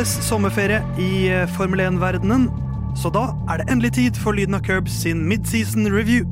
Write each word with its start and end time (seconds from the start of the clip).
Fremdeles 0.00 0.28
sommerferie 0.28 0.78
i 0.96 1.28
eh, 1.28 1.48
Formel 1.58 1.82
1-verdenen, 1.84 2.46
så 2.96 3.10
da 3.12 3.26
er 3.52 3.60
det 3.60 3.66
endelig 3.68 3.90
tid 3.98 4.16
for 4.16 4.32
Lyden 4.32 4.56
av 4.56 4.62
Curbs 4.64 4.94
sin 5.02 5.26
midseason 5.28 5.90
review. 5.92 6.24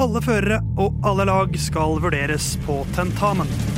Alle 0.00 0.22
førere 0.24 0.62
og 0.80 0.96
alle 1.04 1.28
lag 1.28 1.52
skal 1.60 2.00
vurderes 2.00 2.54
på 2.64 2.78
tentamen. 2.96 3.69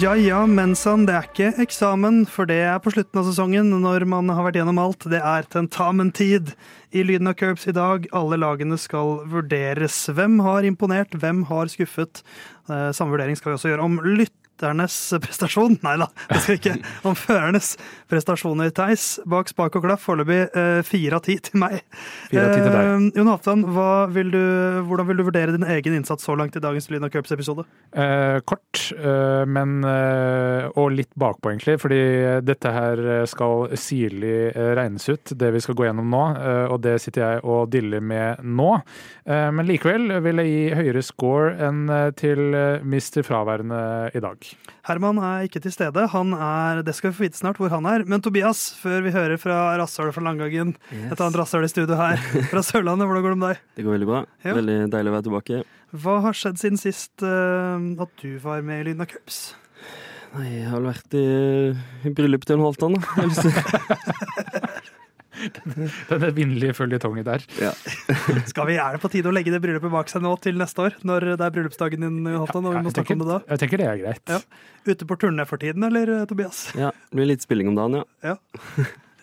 Ja 0.00 0.14
ja, 0.16 0.38
men 0.48 0.70
sann, 0.78 1.02
det 1.04 1.12
er 1.12 1.26
ikke 1.26 1.48
eksamen, 1.60 2.22
for 2.24 2.48
det 2.48 2.56
er 2.64 2.78
på 2.80 2.88
slutten 2.94 3.20
av 3.20 3.26
sesongen 3.26 3.68
når 3.82 4.06
man 4.08 4.30
har 4.32 4.46
vært 4.46 4.56
gjennom 4.56 4.78
alt. 4.80 5.04
Det 5.12 5.18
er 5.20 5.44
tentamentid 5.52 6.54
i 6.96 7.02
Lyden 7.04 7.28
av 7.28 7.34
Curbs 7.36 7.66
i 7.68 7.74
dag. 7.76 8.06
Alle 8.16 8.38
lagene 8.40 8.78
skal 8.80 9.18
vurderes. 9.28 9.98
Hvem 10.08 10.38
har 10.46 10.64
imponert, 10.64 11.12
hvem 11.20 11.42
har 11.50 11.68
skuffet? 11.68 12.22
Eh, 12.70 12.88
Samme 12.96 13.12
vurdering 13.12 13.36
skal 13.36 13.52
vi 13.52 13.58
også 13.58 13.74
gjøre 13.74 13.90
om 13.90 14.00
lytternes 14.60 14.96
prestasjon. 15.22 15.78
Nei 15.82 15.96
da, 16.00 16.08
det 16.28 16.40
skal 16.44 16.58
ikke. 16.58 16.74
Om 17.08 17.16
førernes 17.16 17.72
prestasjoner. 18.10 18.70
Theis, 18.76 19.18
bak 19.28 19.48
spak 19.50 19.78
og 19.78 19.86
klaff, 19.86 20.04
foreløpig 20.04 20.40
eh, 20.52 20.80
fire 20.86 21.16
av 21.16 21.24
ti 21.24 21.38
til 21.40 21.60
meg. 21.62 21.80
Fire 22.28 22.44
av 22.44 22.52
ti 22.52 22.60
til 22.60 22.74
deg. 22.74 22.90
Eh, 22.90 23.06
Jon 23.16 23.30
Halvdan, 23.30 23.64
hvordan 23.70 25.08
vil 25.08 25.20
du 25.20 25.24
vurdere 25.24 25.56
din 25.56 25.66
egen 25.76 25.96
innsats 25.96 26.26
så 26.26 26.36
langt 26.38 26.58
i 26.58 26.62
dagens 26.62 26.90
Lyn 26.92 27.06
og 27.08 27.14
Curbs-episode? 27.14 27.64
Eh, 27.92 28.40
kort, 28.44 28.82
eh, 28.96 29.44
men 29.48 29.80
eh, 29.86 30.68
Og 30.76 30.92
litt 30.92 31.12
bakpå, 31.18 31.54
egentlig. 31.54 31.78
Fordi 31.80 32.00
dette 32.44 32.72
her 32.74 33.00
skal 33.30 33.72
sirlig 33.80 34.52
regnes 34.76 35.08
ut, 35.08 35.32
det 35.40 35.50
vi 35.54 35.62
skal 35.64 35.76
gå 35.78 35.86
gjennom 35.88 36.10
nå. 36.10 36.22
og 36.70 36.78
det 36.84 36.98
sitter 37.02 37.22
jeg 37.22 37.42
og 37.48 37.70
diller 37.72 38.02
med 38.04 38.42
nå. 38.44 38.70
Eh, 39.24 39.48
men 39.54 39.68
likevel 39.68 40.20
vil 40.24 40.42
jeg 40.42 40.52
gi 40.52 40.80
høyere 40.80 41.04
score 41.06 41.54
enn 41.68 41.84
til 42.20 42.52
mister. 42.84 43.24
Fraværende 43.30 44.10
i 44.16 44.22
dag. 44.22 44.49
Herman 44.88 45.18
er 45.22 45.44
ikke 45.46 45.60
til 45.62 45.72
stede. 45.74 46.06
Han 46.14 46.32
er, 46.34 46.80
Det 46.86 46.94
skal 46.96 47.10
vi 47.12 47.16
få 47.18 47.24
vite 47.26 47.38
snart 47.38 47.60
hvor 47.60 47.70
han 47.72 47.86
er. 47.86 48.04
Men 48.08 48.22
Tobias, 48.24 48.62
før 48.80 49.02
vi 49.04 49.12
hører 49.14 49.36
fra 49.40 49.58
rasshølet 49.80 50.16
fra 50.16 50.24
Langangen, 50.24 50.74
Yes. 50.90 51.12
et 51.12 51.20
annet 51.20 51.38
rasshøl 51.42 51.66
i 51.66 51.70
studio 51.72 51.98
her, 52.00 52.16
fra 52.52 52.62
Sørlandet, 52.64 53.06
hvordan 53.06 53.22
går 53.26 53.36
det 53.36 53.40
med 53.42 53.48
deg? 53.54 53.62
Det 53.76 53.84
går 53.86 53.96
veldig 53.98 54.10
bra. 54.10 54.22
Ja. 54.46 54.56
Veldig 54.56 54.78
deilig 54.96 55.12
å 55.12 55.16
være 55.18 55.26
tilbake. 55.28 55.62
Hva 56.00 56.18
har 56.26 56.36
skjedd 56.38 56.60
siden 56.62 56.78
sist 56.80 57.24
uh, 57.26 57.76
at 58.04 58.12
du 58.22 58.38
var 58.42 58.62
med 58.66 58.84
i 58.84 58.88
Lyden 58.90 59.02
av 59.04 59.10
Cups? 59.10 59.40
Nei, 60.30 60.46
jeg 60.60 60.68
har 60.70 60.78
vel 60.78 60.92
vært 60.92 61.14
i, 61.18 61.24
i 62.06 62.12
bryllup 62.14 62.44
til 62.46 62.54
en 62.60 62.62
Halvdan, 62.62 62.94
da. 62.94 63.02
Jeg 65.40 66.34
vinnerlige 66.36 66.74
føljetongen 66.76 67.26
der. 67.26 67.44
Ja. 67.60 67.72
Skal 68.50 68.68
vi, 68.70 68.78
Er 68.80 68.96
det 68.96 69.02
på 69.02 69.10
tide 69.12 69.30
å 69.30 69.34
legge 69.34 69.52
det 69.54 69.60
bryllupet 69.64 69.92
bak 69.92 70.10
seg 70.12 70.24
nå 70.24 70.32
til 70.44 70.58
neste 70.60 70.86
år? 70.88 70.96
Når 71.06 71.30
det 71.34 71.46
er 71.46 71.54
bryllupsdagen 71.56 72.06
din, 72.06 72.18
Halvdan, 72.30 72.70
og 72.70 72.76
vi 72.78 72.82
må 72.86 72.94
snakke 72.94 73.16
om 73.16 73.22
det 73.24 73.28
da? 73.32 73.38
jeg 73.54 73.62
tenker 73.64 73.82
det 73.84 73.88
er 73.90 74.00
greit. 74.04 74.34
Ja. 74.36 74.40
Ute 74.90 75.06
på 75.08 75.18
turné 75.20 75.46
for 75.48 75.60
tiden, 75.60 75.84
eller 75.90 76.14
eh, 76.20 76.26
Tobias? 76.30 76.66
ja, 76.78 76.90
det 77.10 77.18
blir 77.20 77.30
litt 77.32 77.44
spilling 77.44 77.70
om 77.72 77.78
dagen, 77.78 78.02
ja. 78.24 78.36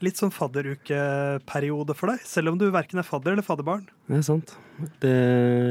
Litt 0.06 0.20
sånn 0.20 0.30
fadderukeperiode 0.30 1.96
for 1.98 2.12
deg, 2.14 2.22
selv 2.30 2.52
om 2.52 2.58
du 2.62 2.68
verken 2.74 3.02
er 3.02 3.06
fadder 3.08 3.34
eller 3.34 3.46
fadderbarn. 3.46 3.88
Det 4.06 4.20
er 4.20 4.26
sant. 4.28 4.54
Det, 5.02 5.14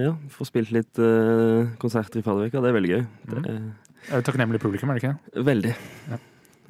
ja, 0.03 0.15
Får 0.35 0.49
spilt 0.51 0.73
litt 0.75 0.99
uh, 0.99 1.69
konserter 1.83 2.19
i 2.19 2.25
fadderuka, 2.27 2.59
det 2.65 2.73
er 2.73 2.75
veldig 2.75 2.91
gøy. 2.91 3.05
Det 3.31 3.45
Er 3.47 4.19
er 4.19 4.27
Takknemlig 4.27 4.59
publikum, 4.63 4.91
er 4.91 4.99
det 4.99 5.05
ikke? 5.07 5.45
veldig. 5.47 5.77
Ja. 6.11 6.19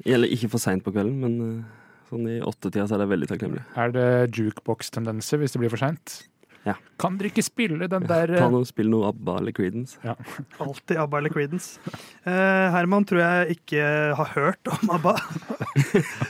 Gjelder 0.07 0.35
ikke 0.37 0.51
for 0.53 0.61
seint 0.61 0.85
på 0.85 0.93
kvelden, 0.93 1.17
men 1.21 1.33
eh, 1.41 1.86
sånn 2.09 2.25
i 2.31 2.39
åttetida 2.45 2.87
så 2.87 2.97
er 2.97 3.03
det 3.03 3.11
veldig 3.13 3.29
takknemlig. 3.33 3.63
Er 3.79 3.93
det 3.95 4.07
jukebox-tendenser 4.37 5.41
hvis 5.41 5.55
det 5.55 5.63
blir 5.63 5.73
for 5.73 5.81
seint? 5.81 6.19
Ja. 6.67 6.75
Kan 6.99 7.15
dere 7.15 7.29
ikke 7.31 7.45
spille 7.45 7.87
den 7.87 8.05
der 8.09 8.33
Ta 8.33 8.47
noe, 8.51 8.67
Spill 8.67 8.89
noe 8.91 9.07
ABBA 9.13 9.37
eller 9.41 9.55
Creedence. 9.55 9.99
Alltid 10.63 10.99
ABBA 10.99 11.21
eller 11.21 11.31
Creedence. 11.31 11.79
Eh, 12.27 12.65
Herman 12.73 13.07
tror 13.07 13.21
jeg 13.23 13.57
ikke 13.57 13.89
har 14.19 14.33
hørt 14.35 14.73
om 14.75 14.95
ABBA. 14.97 15.17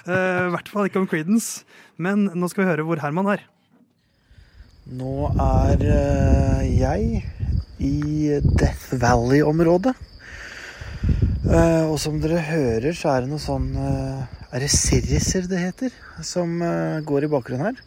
Eh, 0.07 0.47
I 0.47 0.51
hvert 0.53 0.69
fall 0.71 0.87
ikke 0.87 0.99
om 1.01 1.07
Creedence. 1.09 1.66
Men 1.99 2.27
nå 2.37 2.47
skal 2.51 2.63
vi 2.63 2.69
høre 2.69 2.83
hvor 2.87 2.99
Herman 3.01 3.27
er. 3.31 3.41
Nå 4.87 5.29
er 5.33 5.81
eh, 5.83 6.67
jeg 6.77 7.23
i 7.83 8.37
Death 8.59 8.93
Valley-området. 9.01 9.95
Eh, 11.47 11.88
og 11.88 11.96
som 11.96 12.18
dere 12.19 12.41
hører, 12.44 12.91
så 12.91 13.08
er 13.13 13.24
det 13.24 13.31
noe 13.31 13.40
sånn 13.40 13.72
uh, 13.80 14.28
Er 14.52 14.59
det 14.59 14.68
Siriser 14.74 15.47
det 15.47 15.62
heter? 15.62 15.94
Som 16.19 16.59
uh, 16.59 17.00
går 17.08 17.24
i 17.24 17.30
bakgrunnen 17.31 17.69
her. 17.69 17.80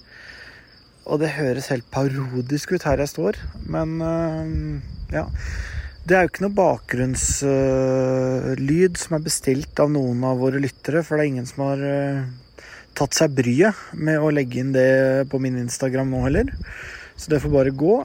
Og 1.05 1.21
det 1.21 1.37
høres 1.37 1.69
helt 1.73 1.85
parodisk 1.93 2.73
ut 2.73 2.85
her 2.87 2.99
jeg 3.03 3.11
står, 3.11 3.35
men 3.73 3.89
ja. 5.11 5.25
Det 6.07 6.15
er 6.15 6.23
jo 6.23 6.29
ikke 6.31 6.45
noe 6.45 6.61
bakgrunnslyd 6.61 8.95
som 9.01 9.17
er 9.17 9.25
bestilt 9.25 9.81
av 9.83 9.89
noen 9.91 10.21
av 10.29 10.39
våre 10.45 10.61
lyttere, 10.63 11.03
for 11.03 11.13
det 11.17 11.23
er 11.25 11.31
ingen 11.33 11.49
som 11.49 11.61
har 11.65 11.81
tatt 12.95 13.13
seg 13.17 13.35
bryet 13.41 13.75
med 13.97 14.17
å 14.21 14.31
legge 14.31 14.61
inn 14.63 14.77
det 14.77 15.25
på 15.33 15.37
min 15.43 15.59
Instagram 15.65 16.09
nå 16.13 16.21
heller. 16.29 16.47
Så 17.17 17.27
det 17.33 17.43
får 17.43 17.57
bare 17.57 17.73
gå. 17.75 17.97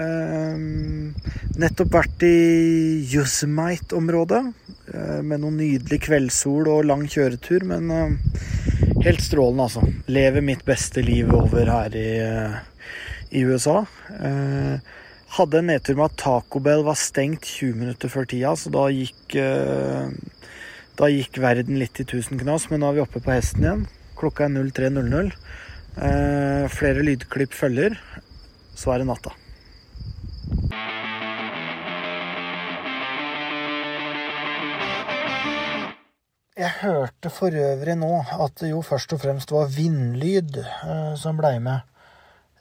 Ehm, 0.00 1.12
nettopp 1.60 1.92
vært 1.92 2.24
i 2.24 3.04
Yosemite-området 3.10 4.40
eh, 4.94 5.20
med 5.26 5.42
noen 5.42 5.58
nydelig 5.60 6.00
kveldssol 6.06 6.70
og 6.70 6.86
lang 6.88 7.04
kjøretur, 7.10 7.66
men 7.68 7.90
eh, 7.94 8.14
helt 9.04 9.24
strålende, 9.24 9.66
altså. 9.66 9.84
Lever 10.10 10.44
mitt 10.46 10.64
beste 10.68 11.04
liv 11.04 11.32
over 11.36 11.68
her 11.72 11.96
i, 11.98 12.08
eh, 12.24 12.58
i 13.36 13.44
USA. 13.46 13.82
Hadde 15.30 15.60
en 15.60 15.68
nedtur 15.70 15.94
med 15.94 16.08
at 16.08 16.18
Taco 16.18 16.62
Bell 16.64 16.82
var 16.86 16.98
stengt 16.98 17.46
20 17.46 17.76
minutter 17.84 18.10
før 18.10 18.26
tida, 18.26 18.56
så 18.58 18.72
da 18.74 18.88
gikk 18.90 19.36
Da 20.98 21.06
gikk 21.08 21.38
verden 21.40 21.78
litt 21.80 21.96
i 22.02 22.04
tusen 22.04 22.36
knas, 22.36 22.66
men 22.68 22.82
nå 22.82 22.90
er 22.90 22.96
vi 22.98 23.02
oppe 23.04 23.22
på 23.24 23.32
hesten 23.32 23.62
igjen. 23.64 23.84
Klokka 24.18 24.44
er 24.44 24.52
03.00. 24.52 25.30
Eh, 25.96 26.66
flere 26.68 27.06
lydklipp 27.06 27.54
følger. 27.56 27.96
Så 28.76 28.92
er 28.92 29.00
det 29.00 29.08
natta. 29.08 29.32
Jeg 36.60 36.72
hørte 36.82 37.30
for 37.32 37.54
øvrig 37.56 37.94
nå 37.96 38.08
at 38.44 38.58
det 38.60 38.72
jo 38.74 38.82
først 38.84 39.14
og 39.16 39.22
fremst 39.22 39.52
var 39.54 39.70
vindlyd 39.72 40.58
eh, 40.60 41.14
som 41.16 41.38
blei 41.38 41.54
med. 41.62 41.86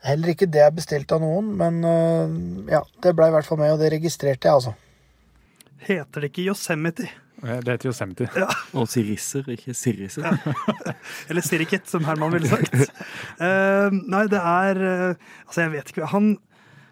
Heller 0.06 0.32
ikke 0.32 0.48
det 0.48 0.62
er 0.64 0.76
bestilt 0.76 1.12
av 1.12 1.20
noen, 1.24 1.50
men 1.60 1.82
eh, 1.84 2.38
ja, 2.72 2.80
det 3.04 3.12
blei 3.18 3.28
i 3.28 3.34
hvert 3.36 3.50
fall 3.50 3.60
med, 3.60 3.74
og 3.74 3.82
det 3.82 3.92
registrerte 3.92 4.48
jeg, 4.48 4.62
altså. 4.62 4.76
Heter 5.84 6.24
det 6.24 6.30
ikke 6.32 6.46
Yosemite? 6.48 7.10
Det 7.40 7.74
heter 7.74 7.90
Yosemite. 7.90 8.30
Og 8.80 8.88
sirisser, 8.92 9.48
ikke 9.52 9.76
sirriser. 9.76 10.28
Eller 11.30 11.44
Sirikit, 11.44 11.88
som 11.92 12.08
Herman 12.08 12.36
ville 12.36 12.52
sagt. 12.52 12.76
Eh, 13.40 13.94
nei, 14.12 14.26
det 14.28 14.40
er 14.40 14.80
Altså, 15.16 15.62
jeg 15.62 15.72
vet 15.72 15.92
ikke 15.94 16.10
Han, 16.12 16.26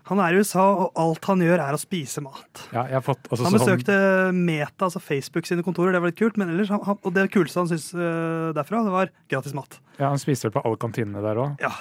han 0.07 0.19
er 0.24 0.33
i 0.36 0.39
USA, 0.42 0.63
og 0.86 0.92
alt 1.04 1.25
han 1.30 1.42
gjør, 1.44 1.59
er 1.63 1.75
å 1.75 1.80
spise 1.81 2.21
mat. 2.24 2.62
Ja, 2.71 2.86
jeg 2.88 2.95
har 2.98 3.04
fått 3.06 3.27
altså, 3.30 3.44
Han 3.44 3.54
sånn- 3.54 3.59
besøkte 3.59 3.98
Meta, 4.33 4.88
altså 4.88 5.01
Facebook 5.04 5.45
sine 5.50 5.63
kontorer, 5.65 5.92
det 5.95 6.01
var 6.04 6.12
litt 6.13 6.19
kult. 6.19 6.38
Men 6.39 6.50
ellers, 6.54 6.69
han, 6.74 6.80
han- 6.88 7.00
og 7.04 7.13
det 7.13 7.27
kuleste 7.33 7.59
han 7.59 7.68
syntes 7.71 7.89
uh, 7.98 8.54
derfra, 8.57 8.83
det 8.88 8.94
var 8.94 9.12
gratis 9.30 9.54
mat. 9.57 9.80
Ja, 9.98 10.09
Han 10.13 10.19
spiser 10.21 10.48
vel 10.50 10.56
på 10.59 10.65
alle 10.68 10.77
kantinene 10.77 11.21
der 11.25 11.39
òg. 11.42 11.59
Ja. 11.63 11.71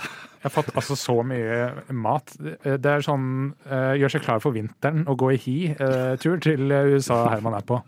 Jeg 0.43 0.50
har 0.50 0.55
fått 0.62 0.75
altså 0.78 0.96
så 0.96 1.17
mye 1.26 1.73
mat. 1.93 2.31
Det 2.38 2.87
er 2.87 3.02
sånn 3.05 3.55
uh, 3.70 3.94
gjør 3.99 4.14
seg 4.17 4.23
klar 4.26 4.43
for 4.44 4.55
vinteren 4.56 5.06
og 5.11 5.19
gå 5.19 5.32
i 5.34 5.40
hi-tur 5.43 6.38
til 6.40 6.70
USA 6.96 7.25
her 7.34 7.43
man 7.44 7.55
er 7.58 7.67
på. 7.67 7.81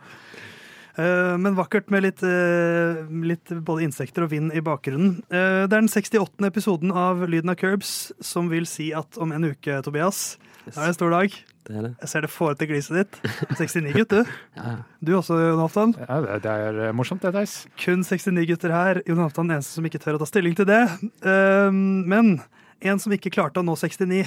Eh, 0.99 1.37
men 1.39 1.55
vakkert 1.55 1.93
med 1.95 2.03
litt, 2.03 2.23
eh, 2.27 3.05
litt 3.23 3.53
både 3.63 3.87
insekter 3.87 4.25
og 4.27 4.33
vind 4.33 4.51
i 4.53 4.63
bakgrunnen. 4.65 5.21
Eh, 5.31 5.67
det 5.71 5.73
er 5.73 5.85
den 5.85 5.89
68. 5.89 6.49
episoden 6.49 6.91
av 6.91 7.23
Lyden 7.23 7.51
av 7.51 7.57
Curbs, 7.57 8.11
som 8.21 8.49
vil 8.51 8.67
si 8.67 8.91
at 8.93 9.19
om 9.19 9.31
en 9.33 9.45
uke, 9.45 9.79
Tobias, 9.83 10.39
da 10.67 10.83
er 10.83 10.87
det 10.87 10.89
en 10.89 10.99
stor 10.99 11.11
dag. 11.11 11.37
Det 11.69 11.77
er 11.77 11.83
det. 11.83 11.93
Jeg 12.01 12.09
ser 12.09 12.21
det 12.23 12.31
fårete 12.31 12.67
gliset 12.67 12.97
ditt. 12.99 13.21
69, 13.55 13.93
gutt, 13.95 14.09
du. 14.09 14.25
Ja. 14.59 14.75
Du 15.05 15.13
også, 15.15 15.39
Jon 15.39 15.63
Halvdan. 15.63 15.95
Ja, 16.03 16.39
det, 16.43 16.51
er 16.51 16.93
morsomt, 16.93 17.23
det, 17.23 17.33
Theis. 17.33 17.69
Kun 17.79 18.03
69 18.03 18.47
gutter 18.49 18.75
her. 18.75 19.03
Jon 19.07 19.23
Halvdan 19.23 19.53
eneste 19.55 19.79
som 19.79 19.87
ikke 19.87 20.01
tør 20.03 20.19
å 20.19 20.23
ta 20.25 20.27
stilling 20.27 20.57
til 20.59 20.67
det. 20.67 20.83
Men 21.23 22.41
en 22.81 22.99
som 22.99 23.13
ikke 23.13 23.31
klarte 23.31 23.61
å 23.61 23.67
nå 23.67 23.77
69, 23.77 24.25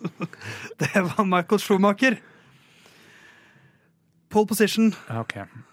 det 0.82 1.04
var 1.06 1.24
Michael 1.24 1.62
Schumacher. 1.62 2.18
Pole 4.28 4.50
position. 4.50 4.92
Okay. 5.08 5.46
ok. 5.46 5.65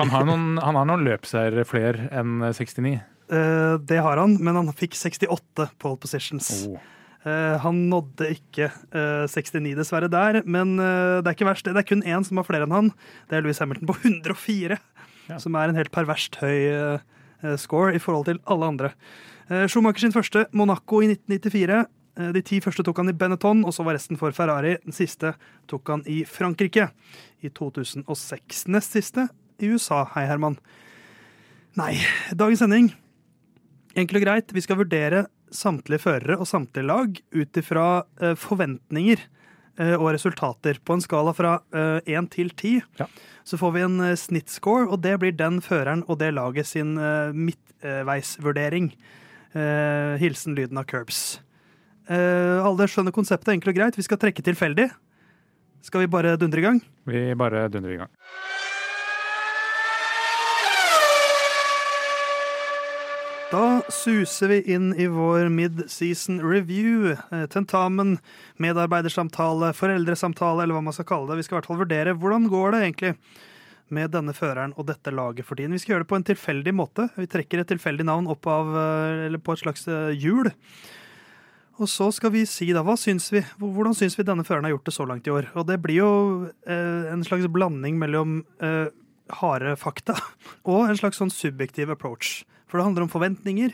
Han 0.00 0.10
har 0.12 0.26
noen, 0.28 0.46
han 0.62 0.76
har 0.78 0.86
noen 0.88 1.04
løpseiere 1.06 1.64
flere 1.68 2.08
enn 2.14 2.38
69. 2.52 2.96
Eh, 3.32 3.76
det 3.90 3.98
har 4.04 4.20
han, 4.22 4.36
men 4.40 4.54
han 4.60 4.68
fikk 4.76 4.94
68 4.98 5.70
pole 5.82 5.98
positions. 6.02 6.50
Oh. 6.68 6.76
Eh, 7.26 7.56
han 7.64 7.80
nådde 7.90 8.28
ikke 8.36 8.68
eh, 8.70 9.24
69 9.26 9.72
dessverre 9.80 10.10
der, 10.12 10.42
men 10.46 10.76
eh, 10.78 11.18
det 11.22 11.32
er 11.32 11.34
ikke 11.38 11.48
verst. 11.48 11.66
Det 11.66 11.80
er 11.82 11.88
kun 11.88 12.04
én 12.06 12.22
som 12.28 12.38
har 12.38 12.46
flere 12.46 12.68
enn 12.68 12.74
han. 12.76 12.92
Det 13.30 13.38
er 13.40 13.42
Louis 13.46 13.58
Hamilton 13.62 13.88
på 13.90 13.96
104, 14.04 14.78
Ja. 15.26 15.40
som 15.42 15.56
er 15.58 15.72
en 15.72 15.78
helt 15.80 15.90
perverst 15.90 16.38
høy 16.38 16.54
eh, 16.70 17.00
eh, 17.42 17.56
score 17.58 17.96
i 17.96 18.02
forhold 18.02 18.28
til 18.30 18.38
alle 18.46 18.68
andre. 18.70 18.92
Eh, 19.50 19.64
Schumacher 19.70 20.04
sin 20.06 20.14
første, 20.14 20.44
Monaco 20.54 21.00
i 21.02 21.08
1994. 21.10 21.80
Eh, 22.16 22.30
De 22.36 22.42
ti 22.46 22.60
første 22.62 22.84
tok 22.86 23.02
han 23.02 23.10
i 23.10 23.16
Benetton, 23.18 23.64
og 23.66 23.74
så 23.74 23.82
var 23.86 23.98
resten 23.98 24.16
for 24.20 24.30
Ferrari. 24.36 24.76
Den 24.86 24.94
siste 24.94 25.34
tok 25.66 25.90
han 25.90 26.06
i 26.06 26.20
Frankrike 26.30 26.92
i 27.42 27.50
2006. 27.50 28.68
Nest 28.70 28.94
siste 28.94 29.26
i 29.62 29.70
USA. 29.72 30.04
Hei, 30.14 30.26
Herman. 30.28 30.58
Nei, 31.76 31.94
dagens 32.32 32.62
sending 32.62 32.90
Enkelt 33.96 34.18
og 34.20 34.24
greit, 34.26 34.52
vi 34.52 34.60
skal 34.64 34.76
vurdere 34.80 35.22
samtlige 35.52 36.02
førere 36.02 36.36
og 36.40 36.48
samtlige 36.48 36.84
lag 36.84 37.16
ut 37.32 37.56
ifra 37.60 37.84
eh, 38.20 38.34
forventninger 38.36 39.22
eh, 39.80 39.94
og 39.96 40.10
resultater. 40.12 40.76
På 40.84 40.96
en 40.98 41.04
skala 41.04 41.32
fra 41.36 41.54
én 42.04 42.28
til 42.32 42.50
ti 42.60 42.74
Ja. 43.00 43.06
så 43.44 43.56
får 43.56 43.72
vi 43.72 43.84
en 43.86 43.96
eh, 44.04 44.16
snittscore, 44.20 44.84
og 44.92 45.00
det 45.00 45.14
blir 45.22 45.32
den 45.32 45.62
føreren 45.64 46.04
og 46.08 46.18
det 46.20 46.34
laget 46.36 46.68
sin 46.68 46.98
eh, 47.00 47.32
midtveisvurdering. 47.32 48.90
Eh, 49.56 50.18
hilsen 50.20 50.58
lyden 50.58 50.76
av 50.76 50.84
curbs. 50.90 51.40
Eh, 52.12 52.60
alle 52.60 52.84
skjønner 52.90 53.16
konseptet 53.16 53.54
enkelt 53.54 53.72
og 53.72 53.80
greit. 53.80 53.96
Vi 53.96 54.04
skal 54.04 54.20
trekke 54.20 54.44
tilfeldig. 54.44 54.90
Skal 55.88 56.04
vi 56.04 56.12
bare 56.12 56.36
dundre 56.36 56.60
i 56.60 56.66
gang? 56.68 56.82
Vi 57.08 57.30
bare 57.38 57.64
dundrer 57.72 57.96
i 57.96 58.02
gang. 58.04 58.12
Da 63.46 63.82
suser 63.94 64.50
vi 64.50 64.56
inn 64.74 64.88
i 64.98 65.04
vår 65.06 65.46
mid-season 65.54 66.40
review. 66.42 67.12
eh, 67.12 67.46
Tentamen, 67.46 68.18
medarbeidersamtale, 68.58 69.70
foreldresamtale, 69.72 70.64
eller 70.64 70.74
hva 70.74 70.82
man 70.82 70.96
skal 70.96 71.06
kalle 71.06 71.30
det. 71.30 71.36
Vi 71.36 71.46
skal 71.46 71.54
i 71.54 71.58
hvert 71.60 71.68
fall 71.70 71.78
vurdere 71.84 72.14
hvordan 72.18 72.48
går 72.50 72.74
det 72.74 72.80
egentlig 72.82 73.12
med 73.94 74.10
denne 74.10 74.34
føreren 74.34 74.74
og 74.74 74.88
dette 74.88 75.14
laget 75.14 75.46
for 75.46 75.54
tiden. 75.54 75.76
Vi 75.76 75.78
skal 75.78 75.94
gjøre 75.94 76.02
det 76.02 76.10
på 76.10 76.18
en 76.18 76.26
tilfeldig 76.26 76.74
måte. 76.74 77.06
Vi 77.14 77.28
trekker 77.30 77.62
et 77.62 77.70
tilfeldig 77.70 78.08
navn 78.08 78.26
opp 78.34 78.50
av, 78.50 78.74
eh, 78.82 79.26
eller 79.28 79.38
på 79.38 79.54
et 79.54 79.62
slags 79.62 79.86
eh, 79.86 80.10
hjul. 80.18 80.50
Og 81.78 81.86
så 81.92 82.10
skal 82.10 82.32
vi 82.34 82.42
si 82.50 82.72
da, 82.72 82.82
hva 82.82 82.96
syns 82.98 83.30
vi, 83.30 83.44
hvordan 83.60 83.94
syns 83.94 84.18
vi 84.18 84.26
denne 84.26 84.42
føreren 84.48 84.66
har 84.66 84.74
gjort 84.74 84.90
det 84.90 84.96
så 84.96 85.06
langt 85.06 85.30
i 85.30 85.30
år? 85.30 85.52
Og 85.54 85.68
det 85.70 85.78
blir 85.86 86.00
jo 86.00 86.10
eh, 86.66 87.12
en 87.12 87.22
slags 87.22 87.46
blanding 87.46 88.02
mellom 88.02 88.40
eh, 88.58 88.90
harde 89.38 89.78
fakta 89.78 90.18
og 90.72 90.88
en 90.88 90.98
slags 90.98 91.22
sånn 91.22 91.30
subjektiv 91.30 91.94
approach. 91.94 92.42
For 92.76 92.82
det 92.82 92.90
handler 92.90 93.06
om 93.06 93.12
forventninger. 93.12 93.72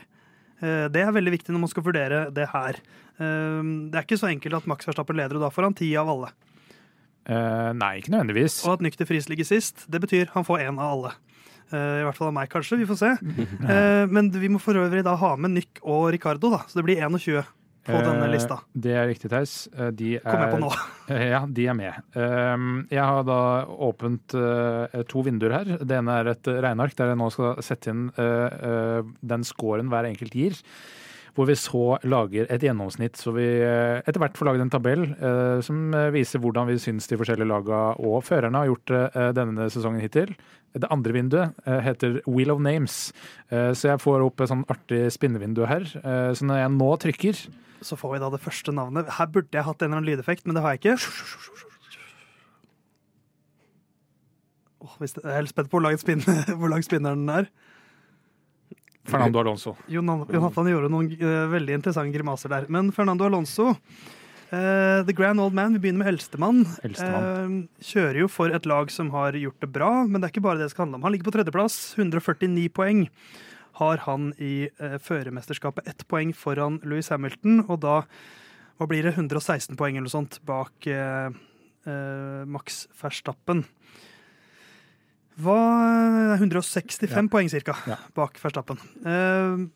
Eh, 0.63 0.87
Det 0.87 1.01
er 1.03 1.11
veldig 1.11 1.33
viktig 1.35 1.51
når 1.51 1.59
man 1.59 1.71
skal 1.71 1.83
vurdere 1.83 2.31
det 2.31 2.47
her. 2.53 2.79
Eh, 3.19 3.59
Det 3.91 3.99
er 3.99 4.05
ikke 4.07 4.21
så 4.21 4.31
enkelt 4.31 4.55
at 4.55 4.67
Max 4.67 4.87
Verstappen 4.87 5.17
leder, 5.19 5.35
og 5.35 5.43
da 5.43 5.49
får 5.51 5.63
han 5.67 5.75
ti 5.75 5.91
av 5.99 6.07
alle. 6.07 6.31
Uh, 7.23 7.71
nei, 7.71 8.01
ikke 8.01 8.11
nødvendigvis. 8.11 8.65
Og 8.67 8.73
at 8.73 8.81
Nykter 8.83 9.07
Friis 9.07 9.29
ligger 9.31 9.45
sist, 9.47 9.85
det 9.87 10.01
betyr 10.03 10.27
han 10.33 10.43
får 10.43 10.59
én 10.59 10.75
av 10.75 10.91
alle. 10.91 11.11
Uh, 11.71 12.01
I 12.01 12.03
hvert 12.03 12.17
fall 12.17 12.27
av 12.27 12.33
meg, 12.35 12.49
kanskje. 12.51 12.79
Vi 12.81 12.87
får 12.89 12.99
se. 12.99 13.11
Uh, 13.63 14.03
Men 14.15 14.27
vi 14.31 14.49
må 14.51 14.59
for 14.59 14.75
øvrig 14.75 15.05
da 15.07 15.15
ha 15.15 15.35
med 15.39 15.51
Nyk 15.55 15.79
og 15.83 16.11
Ricardo, 16.11 16.51
da. 16.51 16.59
Så 16.67 16.81
det 16.81 16.83
blir 16.83 16.99
21 16.99 17.45
på 17.85 17.99
denne 17.99 18.23
Eh, 18.27 18.31
lista. 18.31 18.57
Det 18.73 18.93
er 18.95 19.07
riktig, 19.09 19.29
Theis. 19.33 19.67
Eh, 19.77 19.91
De 19.91 20.15
er, 20.15 20.23
Kom 20.23 20.39
jeg 20.45 20.53
på 20.55 20.59
nå. 20.63 20.71
Eh, 21.13 21.29
Ja, 21.33 21.41
de 21.45 21.67
er 21.67 21.73
med. 21.75 21.93
Um, 22.15 22.87
Jeg 22.89 23.03
har 23.03 23.23
da 23.27 23.39
åpent 23.67 24.27
to 25.09 25.21
vinduer 25.25 25.51
her. 25.51 25.77
Det 25.83 25.97
ene 25.99 26.19
er 26.21 26.31
et 26.31 26.43
regneark 26.47 26.95
der 26.95 27.11
jeg 27.11 27.17
nå 27.19 27.29
skal 27.31 27.55
sette 27.61 27.91
inn 27.91 28.05
den 29.21 29.43
scoren 29.47 29.89
hver 29.91 30.07
enkelt 30.09 30.33
gir. 30.37 30.59
Hvor 31.33 31.47
vi 31.49 31.55
så 31.57 31.97
lager 32.05 32.45
et 32.53 32.61
gjennomsnitt, 32.61 33.17
så 33.17 33.31
vi 33.33 33.41
etter 33.65 34.19
hvert 34.21 34.35
får 34.37 34.45
laget 34.51 34.61
en 34.67 34.69
tabell 34.69 35.01
eh, 35.17 35.61
som 35.65 35.87
viser 36.13 36.37
hvordan 36.43 36.67
vi 36.69 36.75
syns 36.77 37.07
de 37.09 37.17
forskjellige 37.17 37.49
laga 37.49 37.79
og 37.97 38.19
førerne 38.27 38.61
har 38.61 38.69
gjort 38.69 38.91
det 38.93 39.31
denne 39.39 39.65
sesongen 39.73 40.03
hittil. 40.05 40.35
Det 40.77 40.89
andre 40.93 41.11
vinduet 41.13 41.65
heter 41.65 42.19
Wheel 42.29 42.53
of 42.53 42.61
Names, 42.61 43.11
Eh, 43.53 43.69
så 43.77 43.91
jeg 43.91 44.01
får 44.01 44.23
opp 44.25 44.41
et 44.41 44.49
sånn 44.49 44.63
artig 44.71 45.01
spinnevindu 45.13 45.65
her. 45.69 45.83
Eh, 46.01 46.31
Så 46.33 46.45
når 46.45 46.57
jeg 46.63 46.71
nå 46.77 46.87
trykker 47.03 47.41
Så 47.83 47.97
får 47.99 48.15
vi 48.15 48.21
da 48.23 48.29
det 48.33 48.41
første 48.43 48.71
navnet. 48.75 49.09
Her 49.17 49.27
burde 49.31 49.51
jeg 49.57 49.67
hatt 49.67 49.81
en 49.81 49.89
eller 49.91 49.99
annen 50.01 50.09
lydeffekt, 50.13 50.45
men 50.47 50.55
det 50.57 50.63
har 50.63 50.75
jeg 50.75 50.83
ikke. 50.83 50.97
Oh, 54.83 54.95
jeg 54.99 55.13
er 55.23 55.37
helt 55.39 55.51
spent 55.51 55.69
på 55.71 55.77
hvor 55.77 55.85
lang, 55.85 55.99
spinn, 55.99 56.23
hvor 56.59 56.71
lang 56.71 56.83
spinneren 56.83 57.23
er. 57.31 57.47
Fernando 59.07 59.41
Alonso. 59.41 59.75
Jon- 59.91 60.25
Jonathan 60.31 60.67
gjorde 60.71 60.89
noen 60.91 61.09
uh, 61.19 61.45
veldig 61.51 61.75
interessante 61.79 62.13
grimaser 62.15 62.51
der. 62.51 62.67
Men 62.71 62.91
Fernando 62.95 63.27
Alonso, 63.27 63.73
uh, 63.73 64.99
the 65.07 65.15
grand 65.15 65.43
old 65.43 65.55
man, 65.55 65.75
vi 65.75 65.81
begynner 65.83 66.05
med 66.05 66.13
eldstemann, 66.13 66.61
Eldstemann. 66.87 67.57
Uh, 67.67 67.83
kjører 67.83 68.21
jo 68.23 68.29
for 68.31 68.55
et 68.55 68.67
lag 68.69 68.91
som 68.95 69.11
har 69.15 69.35
gjort 69.39 69.59
det 69.63 69.71
bra, 69.75 69.91
men 70.07 70.19
det 70.23 70.29
er 70.29 70.35
ikke 70.35 70.45
bare 70.47 70.61
det 70.61 70.69
det 70.69 70.75
skal 70.75 70.85
handle 70.87 71.01
om. 71.01 71.07
Han 71.07 71.15
ligger 71.15 71.27
på 71.27 71.35
tredjeplass, 71.35 71.79
149 71.99 72.69
poeng. 72.75 73.03
Har 73.79 73.97
han 74.05 74.33
i 74.37 74.69
eh, 74.79 74.97
førermesterskapet 75.01 75.87
ett 75.89 76.03
poeng 76.07 76.33
foran 76.37 76.79
Louis 76.85 77.07
Hamilton, 77.09 77.63
og 77.69 77.79
da 77.81 78.03
hva 78.77 78.87
blir 78.89 79.03
det, 79.05 79.13
116 79.15 79.77
poeng 79.77 79.95
eller 79.97 80.07
noe 80.09 80.13
sånt 80.13 80.39
bak 80.45 80.87
eh, 80.89 81.29
eh, 81.89 82.43
Max 82.49 82.87
Verstappen. 83.01 83.63
Hva 85.41 86.37
165 86.37 87.09
Ja. 87.09 87.21
poeng 87.29 87.49
cirka 87.49 87.73
Ja. 87.87 87.97
bak 88.13 88.37
Verstappen. 88.41 88.77
Eh, 89.05 89.67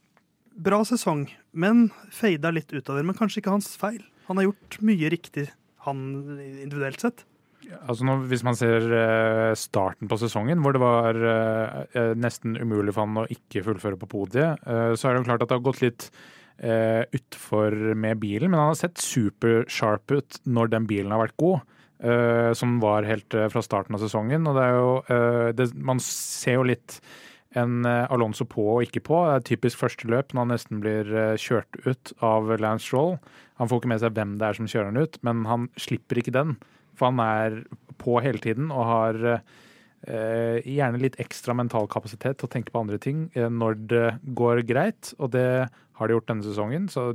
bra 0.57 0.83
sesong, 0.85 1.27
men 1.53 1.89
fada 2.11 2.51
litt 2.51 2.71
ut 2.73 2.89
av 2.89 2.97
det. 2.97 3.05
Men 3.05 3.15
kanskje 3.15 3.41
ikke 3.41 3.51
hans 3.53 3.75
feil. 3.77 4.03
Han 4.27 4.37
har 4.37 4.45
gjort 4.51 4.77
mye 4.81 5.09
riktig, 5.09 5.49
han 5.85 6.37
individuelt 6.39 6.99
sett. 6.99 7.23
Altså 7.87 8.07
nå, 8.07 8.15
Hvis 8.31 8.45
man 8.47 8.55
ser 8.55 8.85
eh, 8.95 9.51
starten 9.59 10.07
på 10.07 10.19
sesongen, 10.21 10.61
hvor 10.63 10.75
det 10.75 10.81
var 10.83 11.17
eh, 11.19 11.77
eh, 11.91 12.13
nesten 12.15 12.55
umulig 12.55 12.95
for 12.95 13.03
han 13.03 13.23
å 13.23 13.27
ikke 13.33 13.65
fullføre 13.65 13.99
på 13.99 14.09
podiet, 14.11 14.63
så 14.63 15.07
er 15.07 15.15
det 15.15 15.21
jo 15.21 15.27
klart 15.27 15.43
at 15.43 15.51
det 15.51 15.57
har 15.57 15.65
gått 15.65 15.83
litt 15.83 16.09
uh, 16.63 17.03
utfor 17.13 17.73
med 17.97 18.19
bilen. 18.21 18.51
Men 18.51 18.61
han 18.61 18.71
har 18.71 18.79
sett 18.79 19.01
supersharp 19.01 20.13
ut 20.13 20.39
når 20.45 20.71
den 20.73 20.87
bilen 20.89 21.13
har 21.13 21.25
vært 21.25 21.37
god. 21.41 21.65
Uh, 21.97 22.53
som 22.53 22.75
var 22.77 23.07
helt 23.09 23.33
uh, 23.33 23.47
fra 23.49 23.63
starten 23.65 23.97
av 23.97 24.03
sesongen. 24.03 24.45
Og 24.45 24.57
det 24.57 24.65
er 24.67 24.75
jo 24.75 24.91
uh, 25.09 25.47
det, 25.57 25.71
Man 25.73 26.01
ser 26.03 26.59
jo 26.59 26.67
litt 26.69 26.99
en 27.57 27.87
Alonso 27.87 28.45
på 28.45 28.61
og 28.75 28.83
ikke 28.85 29.01
på. 29.07 29.17
Det 29.25 29.33
er 29.33 29.45
typisk 29.47 29.79
første 29.81 30.05
løp 30.11 30.35
når 30.35 30.43
han 30.43 30.51
nesten 30.53 30.81
blir 30.83 31.07
kjørt 31.41 31.79
ut 31.87 32.11
av 32.21 32.51
Lance 32.61 32.85
Stroll. 32.85 33.15
Han 33.57 33.71
får 33.71 33.79
ikke 33.81 33.89
med 33.89 34.01
seg 34.03 34.13
hvem 34.13 34.35
det 34.37 34.45
er 34.45 34.57
som 34.59 34.67
kjører 34.69 34.91
han 34.91 34.99
ut, 35.01 35.17
men 35.25 35.41
han 35.49 35.65
slipper 35.79 36.19
ikke 36.21 36.35
den. 36.35 36.51
For 36.97 37.11
han 37.11 37.21
er 37.23 37.61
på 38.01 38.19
hele 38.25 38.41
tiden 38.43 38.69
og 38.73 38.85
har 38.89 39.19
eh, 39.29 40.59
gjerne 40.65 41.01
litt 41.01 41.17
ekstra 41.21 41.55
mental 41.57 41.89
kapasitet 41.91 42.39
til 42.39 42.49
å 42.49 42.53
tenke 42.53 42.73
på 42.73 42.83
andre 42.83 42.99
ting 43.01 43.27
eh, 43.37 43.49
når 43.49 43.81
det 43.89 44.07
går 44.37 44.63
greit, 44.69 45.13
og 45.17 45.33
det 45.37 45.49
har 45.69 46.07
de 46.07 46.17
gjort 46.17 46.31
denne 46.31 46.45
sesongen. 46.45 46.87
Så 46.93 47.11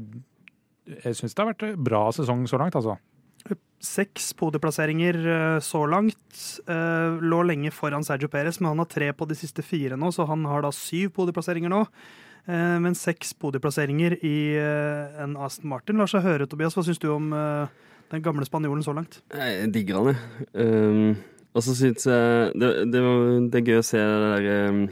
jeg 1.05 1.19
syns 1.19 1.35
det 1.35 1.43
har 1.43 1.53
vært 1.53 1.67
en 1.67 1.83
bra 1.91 2.07
sesong 2.15 2.47
så 2.51 2.61
langt, 2.61 2.79
altså. 2.79 2.99
Seks 3.83 4.29
podieplasseringer 4.39 5.17
eh, 5.27 5.61
så 5.65 5.83
langt. 5.91 6.43
Eh, 6.71 7.17
lå 7.19 7.41
lenge 7.49 7.73
foran 7.75 8.05
Sergio 8.07 8.31
Perez, 8.31 8.61
men 8.61 8.71
han 8.71 8.83
har 8.85 8.91
tre 8.91 9.09
på 9.11 9.27
de 9.27 9.35
siste 9.39 9.65
fire 9.67 9.99
nå, 9.99 10.13
så 10.15 10.27
han 10.29 10.45
har 10.47 10.63
da 10.63 10.71
syv 10.75 11.11
podieplasseringer 11.17 11.73
nå. 11.73 11.81
Eh, 12.47 12.77
men 12.85 12.95
seks 12.99 13.35
podieplasseringer 13.43 14.21
i 14.23 14.37
en 15.25 15.35
Aston 15.35 15.71
Martin 15.73 15.99
lar 15.99 16.11
seg 16.11 16.23
høre, 16.27 16.47
Tobias. 16.47 16.79
Hva 16.79 16.87
syns 16.87 17.03
du 17.03 17.09
om 17.11 17.33
den 18.13 18.25
gamle 18.25 18.47
spanjolen 18.49 18.85
så 18.85 18.95
langt? 18.97 19.21
Jeg 19.35 19.71
digger 19.75 20.01
han, 20.01 20.13
jeg. 20.13 20.57
Um, 20.57 21.15
og 21.53 21.65
så 21.67 21.75
syns 21.77 22.07
jeg 22.09 22.53
det, 22.57 22.71
det, 22.93 23.03
det 23.53 23.61
er 23.61 23.69
gøy 23.69 23.81
å 23.81 23.85
se 23.85 24.01
det 24.01 24.19
der 24.25 24.71
um, 24.73 24.83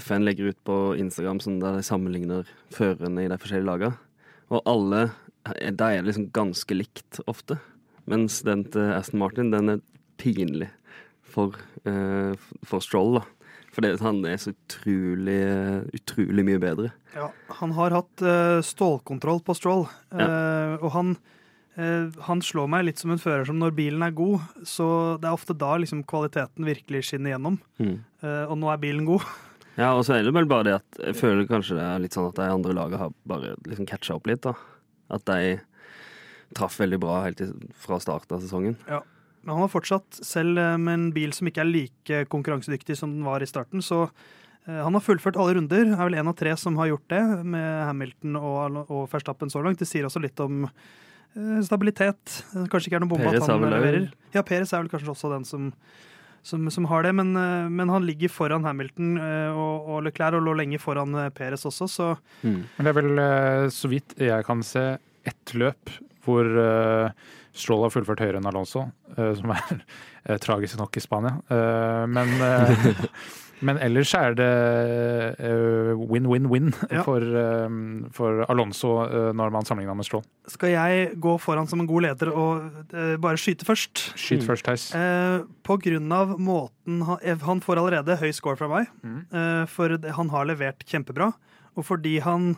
FN 0.00 0.26
legger 0.26 0.50
ut 0.50 0.60
på 0.66 0.76
Instagram 0.98 1.40
sånn 1.42 1.60
der 1.62 1.78
de 1.78 1.86
sammenligner 1.86 2.50
førerne 2.74 3.24
i 3.24 3.30
de 3.30 3.38
forskjellige 3.38 3.70
lagene. 3.70 3.98
Og 4.48 4.62
alle 4.66 5.08
de 5.48 5.86
er 5.86 6.04
liksom 6.04 6.28
ganske 6.34 6.76
likt 6.76 7.20
ofte. 7.30 7.58
Mens 8.08 8.40
den 8.46 8.64
til 8.72 8.92
Aston 8.94 9.20
Martin, 9.22 9.52
den 9.52 9.76
er 9.76 9.82
pinlig 10.20 10.70
for, 11.28 11.56
uh, 11.86 12.34
for 12.66 12.84
Stroll, 12.84 13.20
da. 13.20 13.26
For 13.78 13.86
han 14.02 14.24
er 14.26 14.38
så 14.42 14.50
utrolig, 14.50 15.40
utrolig 15.94 16.44
mye 16.46 16.60
bedre. 16.62 16.88
Ja, 17.14 17.28
han 17.60 17.74
har 17.76 17.94
hatt 17.94 18.24
uh, 18.24 18.58
stålkontroll 18.64 19.42
på 19.46 19.54
Stroll, 19.54 19.84
eh, 20.10 20.74
og 20.80 20.90
han, 20.96 21.12
eh, 21.14 21.36
han 21.78 22.40
slår 22.42 22.70
meg 22.72 22.88
litt 22.88 22.98
som 22.98 23.12
en 23.14 23.20
fører 23.22 23.46
som 23.46 23.58
når 23.60 23.76
bilen 23.76 24.02
er 24.02 24.14
god, 24.16 24.42
så 24.66 24.86
det 25.22 25.28
er 25.28 25.36
ofte 25.36 25.54
da 25.54 25.76
liksom 25.78 26.02
kvaliteten 26.10 26.66
virkelig 26.66 27.04
skinner 27.06 27.36
gjennom. 27.36 27.60
Mm. 27.78 28.00
Eh, 28.22 28.44
og 28.48 28.56
nå 28.58 28.72
er 28.72 28.82
bilen 28.82 29.06
god. 29.08 29.26
Ja, 29.78 29.92
og 29.94 30.00
så 30.02 30.16
er 30.16 30.24
det 30.26 30.32
vel 30.34 30.48
bare 30.50 30.64
det 30.66 30.72
at 30.74 30.96
jeg 30.98 31.14
føler 31.20 31.44
kanskje 31.46 31.76
det 31.78 31.84
er 31.86 32.00
litt 32.02 32.14
sånn 32.16 32.24
at 32.26 32.34
de 32.34 32.48
andre 32.50 32.72
lagene 32.74 32.98
har 32.98 33.12
bare 33.30 33.52
liksom 33.62 33.86
catcha 33.86 34.16
opp 34.16 34.26
litt, 34.26 34.40
da. 34.42 34.56
At 35.14 35.22
de 35.30 35.60
traff 36.58 36.80
veldig 36.80 36.98
bra 36.98 37.20
helt 37.28 37.44
fra 37.78 38.00
starten 38.02 38.34
av 38.34 38.42
sesongen. 38.42 38.74
Ja, 38.90 39.04
Men 39.44 39.54
han 39.54 39.62
har 39.62 39.70
fortsatt, 39.70 40.18
selv 40.26 40.58
eh, 40.58 40.74
med 40.82 40.96
en 40.96 41.06
bil 41.14 41.30
som 41.36 41.46
ikke 41.46 41.62
er 41.62 41.70
like 41.70 42.24
konkurransedyktig 42.32 42.98
som 42.98 43.14
den 43.14 43.22
var 43.22 43.38
i 43.38 43.46
starten, 43.46 43.78
så 43.78 44.08
eh, 44.66 44.80
han 44.82 44.98
har 44.98 45.04
fullført 45.04 45.38
alle 45.38 45.54
runder. 45.60 45.94
Er 45.94 46.02
vel 46.02 46.18
en 46.18 46.32
av 46.34 46.40
tre 46.42 46.56
som 46.58 46.74
har 46.82 46.90
gjort 46.90 47.06
det, 47.14 47.22
med 47.46 47.84
Hamilton 47.86 48.40
og, 48.42 48.80
og 48.88 49.06
Verstappen 49.14 49.54
så 49.54 49.62
langt. 49.62 49.78
Det 49.78 49.86
sier 49.86 50.10
også 50.10 50.26
litt 50.26 50.42
om 50.42 50.64
eh, 50.66 50.74
stabilitet. 51.66 52.42
Kanskje 52.70 52.88
ikke 52.88 52.98
er 53.00 53.04
noe 53.04 53.12
bombe 53.12 53.32
at 53.32 53.46
han 53.46 53.64
vel 53.64 53.74
leverer. 53.74 54.06
Ja, 54.34 54.44
Peres 54.46 54.72
er 54.72 54.82
vel 54.82 54.90
kanskje 54.92 55.12
også 55.12 55.30
den 55.32 55.46
som, 55.48 55.70
som, 56.46 56.68
som 56.72 56.88
har 56.90 57.06
det. 57.06 57.14
Men, 57.18 57.34
eh, 57.38 57.68
men, 57.70 57.92
han 57.92 58.06
ligger 58.06 58.32
foran 58.32 58.66
Hamilton 58.66 59.16
eh, 59.22 59.50
og, 59.52 59.88
og, 59.88 60.02
Leclerc, 60.06 60.38
og 60.38 60.46
lå 60.48 60.56
lenge 60.62 60.80
foran 60.82 61.16
Peres 61.36 61.66
også, 61.68 61.88
så 61.88 62.10
mm. 62.42 62.60
Men 62.76 62.88
det 62.88 62.92
er 62.92 63.00
vel 63.00 63.24
så 63.74 63.90
vidt 63.92 64.16
jeg 64.18 64.46
kan 64.48 64.64
se 64.66 64.90
ett 65.28 65.54
løp 65.58 65.92
hvor 66.28 66.44
uh, 66.44 67.08
Stroll 67.56 67.86
har 67.86 67.92
fullført 67.92 68.20
høyere 68.20 68.40
enn 68.40 68.48
Alonso, 68.48 68.84
uh, 69.16 69.32
som 69.38 69.52
er 69.54 69.78
uh, 69.80 70.36
tragisk 70.42 70.76
nok 70.80 70.98
i 70.98 71.02
Spania. 71.02 71.38
men 72.12 72.34
Men 73.64 73.78
ellers 73.82 74.12
er 74.14 74.36
det 74.38 74.48
win-win-win 75.98 76.70
uh, 76.72 76.84
ja. 76.96 77.02
for, 77.06 77.22
uh, 77.22 77.66
for, 78.14 78.44
Alonso 78.50 78.92
uh, 79.02 79.30
når 79.36 79.52
man 79.54 79.66
sammenligner 79.66 79.98
med 79.98 80.06
Stroll. 80.06 80.24
Skal 80.50 80.74
jeg 80.74 81.10
gå 81.22 81.34
foran 81.42 81.68
som 81.70 81.82
en 81.82 81.88
god 81.90 82.06
leder 82.06 82.30
og 82.32 82.94
bare 83.22 83.40
skyte 83.40 83.66
først? 83.68 84.08
Skyt 84.18 84.46
først, 84.46 84.64
Theis. 84.68 84.88
på 85.66 85.76
grunn 85.82 86.12
av 86.14 86.36
måten 86.40 87.02
han, 87.04 87.20
han, 87.44 87.60
får 87.64 87.80
allerede 87.82 88.16
høy 88.20 88.30
score 88.34 88.58
fra 88.58 88.68
meg, 88.70 88.88
mm. 89.02 89.66
for 89.70 89.92
han 90.16 90.32
har 90.32 90.48
levert 90.48 90.86
kjempebra. 90.88 91.30
Og 91.76 91.84
fordi 91.86 92.16
han, 92.24 92.54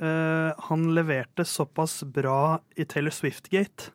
han 0.00 0.88
leverte 0.96 1.44
såpass 1.46 2.00
bra 2.08 2.58
i 2.80 2.86
Taylor 2.88 3.14
Swift-gate, 3.14 3.92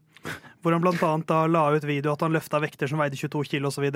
hvor 0.62 0.76
han 0.76 0.86
bl.a. 0.86 1.42
la 1.50 1.66
ut 1.74 1.88
video 1.88 2.14
at 2.14 2.24
han 2.26 2.36
løfta 2.36 2.62
vekter 2.62 2.92
som 2.92 3.02
veide 3.02 3.18
22 3.20 3.44
kg 3.56 3.72
osv. 3.72 3.90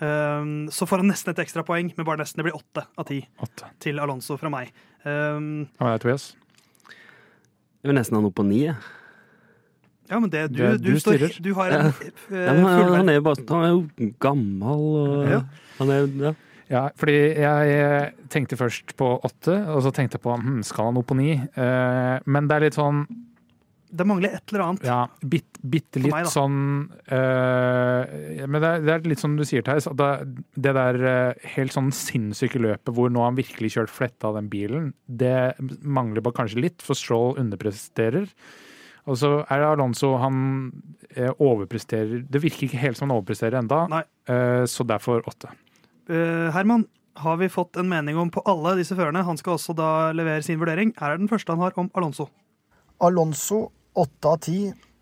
Um, 0.00 0.70
så 0.72 0.86
får 0.88 1.02
han 1.02 1.10
nesten 1.12 1.34
et 1.34 1.42
ekstra 1.44 1.64
poeng, 1.66 1.90
men 1.96 2.06
bare 2.08 2.22
nesten. 2.22 2.40
Det 2.40 2.48
blir 2.48 2.56
åtte 2.56 2.86
av 2.96 3.06
ti 3.08 3.20
til 3.84 4.00
Alonso 4.00 4.38
fra 4.40 4.52
meg. 4.52 4.72
Um, 5.04 5.68
Hva 5.76 5.94
er 5.94 6.00
Tobias? 6.00 6.30
Jeg 7.80 7.90
vil 7.90 7.96
nesten 7.96 8.16
ha 8.16 8.22
noe 8.24 8.34
på 8.34 8.44
ni. 8.48 8.64
Ja, 10.10 10.18
men 10.18 10.30
det, 10.32 10.48
du, 10.50 10.62
det, 10.62 10.70
du, 10.82 10.90
du, 10.90 11.00
står, 11.00 11.26
du 11.38 11.52
har 11.54 11.72
en 11.76 11.90
ja. 11.90 11.90
Uh, 11.92 12.34
ja, 12.34 12.46
han, 12.50 12.94
han, 12.96 13.12
er 13.12 13.20
bare, 13.24 13.44
han 13.52 13.66
er 13.66 13.74
jo 13.76 14.12
gammel 14.22 14.86
og 15.04 15.28
ja. 15.30 15.42
Han 15.78 15.92
er 15.94 16.08
ja. 16.24 16.36
Ja, 16.70 16.84
fordi 16.94 17.14
jeg 17.42 18.28
tenkte 18.30 18.54
først 18.54 18.92
på 18.94 19.06
åtte, 19.26 19.56
og 19.74 19.80
så 19.82 19.90
tenkte 19.90 20.20
jeg 20.20 20.22
på 20.22 20.36
hm, 20.38 20.60
skal 20.66 20.92
han 20.92 21.00
opp 21.00 21.08
på 21.10 21.16
ni? 21.18 21.32
Uh, 21.56 22.22
men 22.30 22.46
det 22.46 22.56
er 22.56 22.66
litt 22.68 22.78
sånn 22.78 23.02
det 23.90 24.06
mangler 24.06 24.36
et 24.36 24.52
eller 24.52 24.64
annet. 24.64 24.86
Ja, 24.86 25.00
bit, 25.26 25.58
bitte 25.66 26.00
litt 26.02 26.14
meg, 26.14 26.28
sånn 26.30 26.58
uh, 27.10 28.46
Men 28.46 28.58
det 28.62 28.68
er, 28.68 28.84
det 28.86 28.92
er, 28.94 29.06
litt 29.10 29.22
som 29.22 29.34
du 29.38 29.44
sier, 29.46 29.64
Theis. 29.66 29.88
Det, 29.98 30.10
det 30.54 30.74
der 30.76 30.98
uh, 31.02 31.48
helt 31.56 31.74
sånn 31.74 31.90
sinnssyke 31.94 32.60
løpet 32.62 32.94
hvor 32.96 33.10
nå 33.12 33.24
han 33.26 33.38
virkelig 33.38 33.74
kjørt 33.76 33.92
fletta 33.92 34.30
av 34.30 34.38
den 34.38 34.50
bilen, 34.52 34.92
det 35.06 35.54
mangler 35.82 36.24
bare 36.24 36.38
kanskje 36.42 36.62
litt, 36.62 36.84
for 36.84 36.98
Stroll 36.98 37.34
underpresterer. 37.40 38.30
Og 39.10 39.18
så 39.18 39.32
er 39.48 39.62
det 39.62 39.72
Alonso 39.72 40.12
han 40.20 40.38
uh, 41.16 41.32
overpresterer 41.40 42.22
Det 42.30 42.42
virker 42.44 42.68
ikke 42.68 42.82
helt 42.84 43.00
som 43.00 43.08
han 43.08 43.16
overpresterer 43.18 43.58
enda, 43.62 44.04
så 44.70 44.86
derfor 44.86 45.24
åtte. 45.26 45.50
Herman, 46.10 46.84
har 47.22 47.36
vi 47.40 47.48
fått 47.50 47.78
en 47.80 47.88
mening 47.90 48.18
om 48.18 48.30
på 48.32 48.42
alle 48.48 48.76
disse 48.78 48.94
førerne? 48.94 49.24
Han 49.26 49.38
skal 49.38 49.56
også 49.56 49.74
da 49.78 49.88
levere 50.14 50.42
sin 50.46 50.58
vurdering. 50.60 50.94
Her 50.98 51.14
er 51.14 51.20
den 51.20 51.30
første 51.30 51.52
han 51.54 51.62
har 51.62 51.74
om 51.80 51.90
Alonso. 51.98 52.28
Alonso 53.02 53.70
åtte 53.98 54.28
av 54.28 54.40
ti 54.46 54.60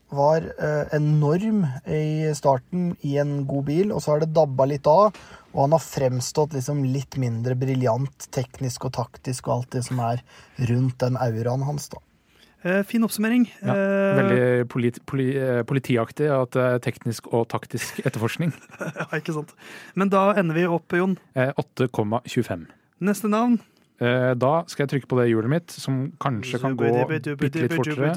var 0.08 0.44
eh, 0.56 0.96
enorm 0.96 1.66
i 1.84 2.34
starten 2.34 2.94
i 3.04 3.18
en 3.20 3.42
god 3.48 3.66
bil, 3.68 3.92
og 3.92 4.02
så 4.02 4.14
har 4.14 4.22
det 4.22 4.32
dabba 4.36 4.68
litt 4.70 4.88
av. 4.88 5.16
Og 5.52 5.62
han 5.64 5.74
har 5.76 5.84
fremstått 5.84 6.56
liksom 6.56 6.82
litt 6.88 7.18
mindre 7.20 7.56
briljant 7.58 8.28
teknisk 8.34 8.88
og 8.88 8.94
taktisk 8.96 9.48
og 9.48 9.58
alt 9.58 9.72
det 9.76 9.84
som 9.88 10.00
er 10.04 10.22
rundt 10.70 11.00
den 11.04 11.18
auraen 11.20 11.66
hans. 11.68 11.88
da. 11.92 12.00
Eh, 12.62 12.82
fin 12.82 13.04
oppsummering. 13.04 13.46
Ja, 13.62 13.74
eh, 13.74 14.16
veldig 14.18 14.68
polit, 14.72 14.98
poli, 15.06 15.28
politiaktig 15.68 16.30
at 16.32 16.56
det 16.56 16.64
er 16.64 16.84
teknisk 16.88 17.28
og 17.32 17.48
taktisk 17.52 18.00
etterforskning. 18.06 18.54
ja, 19.00 19.08
ikke 19.12 19.36
sant. 19.36 19.54
Men 19.94 20.12
da 20.14 20.30
ender 20.40 20.56
vi 20.56 20.66
opp, 20.66 20.92
Jon. 20.92 21.18
8,25. 21.36 22.68
Neste 23.04 23.30
navn? 23.30 23.60
Eh, 23.98 24.32
da 24.38 24.52
skal 24.70 24.84
jeg 24.84 24.92
trykke 24.92 25.10
på 25.10 25.18
det 25.18 25.26
hjulet 25.32 25.50
mitt, 25.50 25.74
som 25.74 26.12
kanskje 26.22 26.60
kan 26.62 26.76
gå 26.78 26.90
bitte 27.10 27.34
litt 27.34 27.74
fortere. 27.74 28.12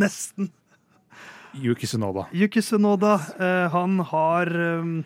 Nesten. 0.00 0.48
Yuki 1.60 1.86
Sunoda. 1.90 2.28
Yuki 2.32 2.62
Sunoda. 2.62 3.18
Eh, 3.36 3.66
han 3.74 3.98
har 4.12 4.46
um, 4.80 5.04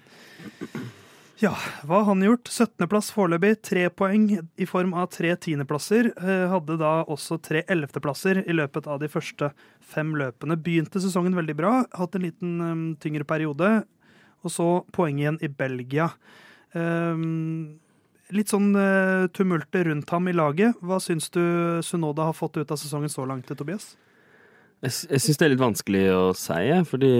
ja, 1.42 1.50
hva 1.82 1.98
har 2.04 2.12
han 2.12 2.22
gjort? 2.22 2.46
17.-plass 2.46 3.08
foreløpig, 3.12 3.56
tre 3.66 3.88
poeng 3.90 4.28
i 4.38 4.66
form 4.68 4.92
av 4.94 5.08
tre 5.12 5.32
tiendeplasser. 5.34 6.12
Eh, 6.14 6.44
hadde 6.52 6.76
da 6.80 6.92
også 7.10 7.40
tre 7.42 7.64
ellevteplasser 7.66 8.44
i 8.44 8.54
løpet 8.54 8.86
av 8.86 9.02
de 9.02 9.10
første 9.10 9.50
fem 9.82 10.14
løpene. 10.20 10.56
Begynte 10.62 11.02
sesongen 11.02 11.34
veldig 11.36 11.56
bra, 11.58 11.72
hatt 11.98 12.14
en 12.14 12.24
liten 12.28 12.54
um, 12.62 12.86
tyngre 13.02 13.26
periode. 13.26 13.72
Og 14.44 14.52
så 14.52 14.68
poeng 14.94 15.18
igjen 15.20 15.40
i 15.44 15.48
Belgia. 15.48 16.10
Um, 16.74 17.80
litt 18.34 18.50
sånn 18.52 18.72
uh, 18.76 19.26
tumultet 19.34 19.86
rundt 19.88 20.10
ham 20.12 20.30
i 20.30 20.36
laget. 20.36 20.78
Hva 20.84 21.00
syns 21.02 21.30
du 21.34 21.42
Sunoda 21.86 22.28
har 22.30 22.36
fått 22.36 22.58
ut 22.60 22.70
av 22.70 22.80
sesongen 22.80 23.12
så 23.12 23.26
langt, 23.28 23.50
Tobias? 23.50 23.94
Jeg, 24.84 24.92
jeg 25.14 25.22
syns 25.24 25.40
det 25.40 25.46
er 25.46 25.54
litt 25.54 25.62
vanskelig 25.62 26.06
å 26.12 26.24
si, 26.36 26.64
fordi 26.90 27.12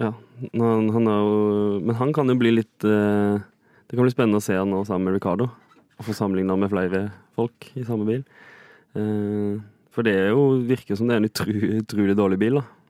Ja, 0.00 0.14
han, 0.56 0.86
han 0.94 1.08
er 1.10 1.18
jo 1.20 1.80
Men 1.84 1.98
han 1.98 2.14
kan 2.16 2.30
jo 2.32 2.38
bli 2.40 2.54
litt 2.54 2.86
uh, 2.88 3.36
Det 3.84 3.98
kan 3.98 4.06
bli 4.06 4.14
spennende 4.14 4.40
å 4.40 4.44
se 4.44 4.56
han 4.56 4.70
nå 4.72 4.80
sammen 4.88 5.10
med 5.10 5.18
Ricardo. 5.18 5.50
Og 5.98 6.06
få 6.08 6.16
sammenligna 6.16 6.56
med 6.56 6.72
flere 6.72 7.02
folk 7.36 7.68
i 7.76 7.84
samme 7.84 8.08
bil. 8.08 8.24
Uh, 8.96 9.60
for 9.92 10.06
det 10.06 10.14
jo, 10.30 10.62
virker 10.64 10.96
som 10.96 11.08
det 11.08 11.18
er 11.18 11.20
en 11.20 11.82
utrolig 11.82 12.16
dårlig 12.16 12.38
bil. 12.40 12.60
da. 12.60 12.81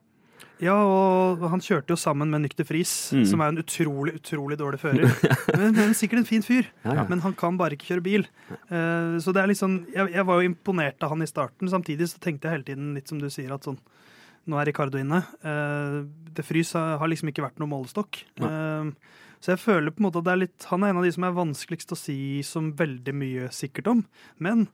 Ja, 0.61 0.75
og 0.85 1.41
han 1.49 1.61
kjørte 1.63 1.95
jo 1.95 1.97
sammen 1.99 2.29
med 2.31 2.43
Nykter 2.43 2.67
Friis, 2.67 2.91
mm. 3.15 3.23
som 3.29 3.41
er 3.41 3.51
en 3.51 3.61
utrolig 3.61 4.13
utrolig 4.19 4.57
dårlig 4.59 4.79
fører. 4.83 5.09
men, 5.59 5.73
men 5.75 5.95
sikkert 5.97 6.21
en 6.21 6.29
fin 6.29 6.45
fyr. 6.45 6.69
Ja, 6.85 6.99
ja. 6.99 7.05
Men 7.09 7.23
han 7.25 7.35
kan 7.37 7.57
bare 7.59 7.77
ikke 7.77 7.89
kjøre 7.89 8.05
bil. 8.05 8.27
Uh, 8.69 9.17
så 9.23 9.33
det 9.33 9.43
er 9.43 9.49
liksom, 9.49 9.79
jeg, 9.93 10.13
jeg, 10.13 10.27
var 10.29 10.39
jo 10.39 10.51
imponert 10.51 11.03
av 11.03 11.15
han 11.15 11.25
i 11.25 11.29
starten. 11.29 11.71
Samtidig 11.71 12.11
så 12.11 12.21
tenkte 12.23 12.47
jeg 12.49 12.59
hele 12.59 12.67
tiden 12.69 12.93
litt 12.97 13.09
som 13.09 13.21
du 13.21 13.29
sier, 13.33 13.53
at 13.55 13.69
sånn 13.69 13.81
Nå 14.43 14.57
er 14.59 14.67
Ricardo 14.67 14.99
inne. 14.99 15.21
Uh, 15.39 16.01
De 16.35 16.43
Friis 16.43 16.73
har, 16.75 16.99
liksom 17.07 17.29
ikke 17.31 17.45
vært 17.45 17.61
noe 17.63 17.71
målestokk. 17.71 18.25
Uh, 18.43 18.91
så 19.39 19.53
jeg 19.53 19.61
føler 19.63 19.93
på 19.95 20.03
en 20.03 20.07
måte 20.09 20.19
at 20.19 20.27
det 20.27 20.33
er 20.33 20.41
litt, 20.41 20.65
han 20.67 20.83
er 20.83 20.91
en 20.91 20.99
av 20.99 21.07
de 21.07 21.13
som 21.15 21.23
er 21.23 21.37
vanskeligst 21.37 21.95
å 21.95 21.99
si 21.99 22.17
som 22.43 22.73
veldig 22.75 23.13
mye 23.15 23.47
sikkert 23.55 23.87
om. 23.91 24.03
Men 24.43 24.65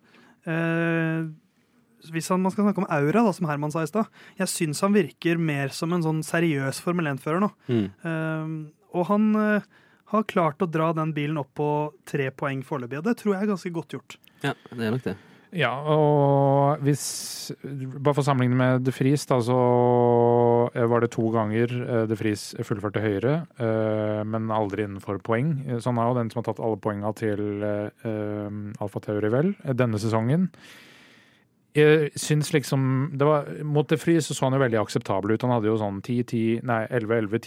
hvis 2.08 2.30
han, 2.32 2.42
man 2.44 2.54
skal 2.54 2.68
snakke 2.68 2.84
om 2.84 2.90
aura, 2.90 3.24
da, 3.26 3.34
som 3.36 3.48
Herman 3.50 3.74
sa 3.74 3.84
i 3.84 3.90
stad, 3.92 4.10
jeg 4.40 4.52
syns 4.52 4.84
han 4.86 4.96
virker 4.96 5.42
mer 5.42 5.74
som 5.76 5.94
en 5.96 6.06
sånn 6.06 6.22
seriøs 6.26 6.82
Formel 6.84 7.12
1-fører 7.12 7.44
nå. 7.44 7.52
Mm. 7.68 7.88
Uh, 8.06 8.92
og 8.96 9.10
han 9.12 9.32
uh, 9.36 9.72
har 10.14 10.30
klart 10.30 10.64
å 10.64 10.70
dra 10.70 10.92
den 10.98 11.14
bilen 11.16 11.40
opp 11.42 11.52
på 11.60 11.72
tre 12.10 12.30
poeng 12.32 12.64
foreløpig, 12.66 13.02
og 13.02 13.10
det 13.10 13.18
tror 13.20 13.36
jeg 13.36 13.44
er 13.44 13.52
ganske 13.52 13.74
godt 13.76 13.98
gjort. 13.98 14.22
Ja, 14.46 14.56
det 14.72 14.86
er 14.86 14.96
nok 14.96 15.10
det. 15.10 15.18
Ja, 15.50 15.72
og 15.82 16.84
hvis 16.86 17.04
Bare 17.66 18.14
for 18.14 18.22
å 18.22 18.26
sammenligne 18.28 18.58
med 18.60 18.84
De 18.86 18.92
Vries, 18.94 19.24
da, 19.26 19.40
så 19.42 19.56
var 20.70 21.02
det 21.02 21.10
to 21.16 21.24
ganger 21.34 21.74
eh, 21.74 22.04
De 22.06 22.18
Vries 22.20 22.44
fullførte 22.62 23.02
høyere, 23.02 23.34
men 24.30 24.54
aldri 24.54 24.86
innenfor 24.86 25.18
poeng. 25.26 25.56
Så 25.82 25.90
han 25.90 25.98
er 26.04 26.12
jo 26.12 26.20
den 26.20 26.30
som 26.30 26.44
har 26.44 26.52
tatt 26.52 26.62
alle 26.62 26.78
poengene 26.78 27.14
til 27.18 27.66
Alfa 27.66 29.02
Tauri, 29.02 29.34
vel, 29.34 29.52
denne 29.74 29.98
sesongen 30.02 30.52
jeg 31.80 32.12
syns 32.20 32.52
liksom 32.54 32.84
det 33.18 33.26
var, 33.28 33.48
Mot 33.66 33.90
det 33.90 34.00
fri 34.02 34.18
så 34.22 34.36
så 34.36 34.48
han 34.48 34.56
jo 34.58 34.62
veldig 34.62 34.80
akseptabel 34.82 35.34
ut. 35.34 35.44
Han 35.46 35.56
hadde 35.56 35.70
jo 35.72 35.80
sånn 35.80 36.00
10-10, 36.04 36.62
nei 36.68 36.84
11-11, 37.00 37.42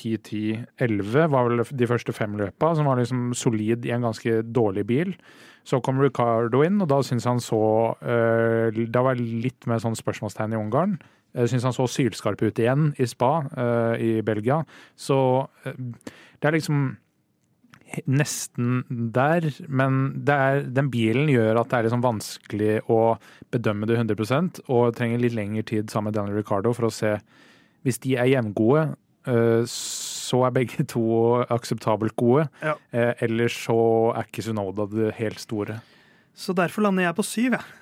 10-10-11 0.80 1.30
var 1.32 1.48
vel 1.48 1.64
de 1.64 1.88
første 1.90 2.14
fem 2.16 2.36
løpa, 2.40 2.74
som 2.78 2.90
var 2.90 3.00
liksom 3.00 3.30
solid 3.38 3.86
i 3.88 3.94
en 3.94 4.06
ganske 4.08 4.40
dårlig 4.48 4.86
bil. 4.88 5.14
Så 5.68 5.78
kom 5.84 6.00
Ricardo 6.02 6.64
inn, 6.66 6.80
og 6.82 6.90
da 6.90 6.98
syns 7.06 7.26
han 7.28 7.38
så 7.42 7.62
øh, 8.02 8.80
Da 8.90 9.04
var 9.06 9.20
litt 9.20 9.68
mer 9.70 9.78
sånn 9.82 9.98
spørsmålstegn 9.98 10.56
i 10.56 10.58
Ungarn. 10.58 10.96
Jeg 11.32 11.52
syns 11.52 11.68
han 11.68 11.76
så 11.76 11.86
sylskarp 11.88 12.42
ut 12.42 12.58
igjen 12.60 12.90
i 13.00 13.06
Spa 13.08 13.30
øh, 13.46 13.94
i 13.96 14.10
Belgia. 14.26 14.62
Så 14.98 15.16
øh, 15.64 15.78
det 16.42 16.50
er 16.50 16.58
liksom 16.58 16.82
nesten 18.08 18.82
der, 19.14 19.46
men 19.68 20.24
er, 20.30 20.62
den 20.66 20.90
bilen 20.92 21.30
gjør 21.32 21.60
at 21.60 21.70
det 21.70 21.78
er 21.78 21.86
liksom 21.88 22.04
vanskelig 22.04 22.74
å 22.92 23.00
bedømme 23.52 23.88
det 23.88 23.98
100 24.00 24.62
og 24.68 24.94
trenger 24.96 25.22
litt 25.22 25.36
lengre 25.36 25.64
tid 25.68 25.92
sammen 25.92 26.10
med 26.10 26.18
Daniel 26.18 26.40
Ricardo 26.40 26.74
for 26.76 26.88
å 26.88 26.94
se 26.94 27.18
Hvis 27.82 27.98
de 27.98 28.12
er 28.14 28.28
jevngode, 28.30 28.94
eh, 29.26 29.64
så 29.66 30.44
er 30.46 30.52
begge 30.54 30.84
to 30.86 31.02
akseptabelt 31.50 32.14
gode. 32.14 32.44
Ja. 32.62 32.76
Eh, 32.94 33.24
ellers 33.26 33.56
så 33.64 34.14
er 34.14 34.28
ikke 34.28 34.44
Sunoda 34.46 34.86
det 34.86 35.16
helt 35.18 35.40
store. 35.42 35.80
Så 36.32 36.54
derfor 36.54 36.86
lander 36.86 37.08
jeg 37.08 37.16
på 37.18 37.24
syv, 37.26 37.56
jeg. 37.58 37.80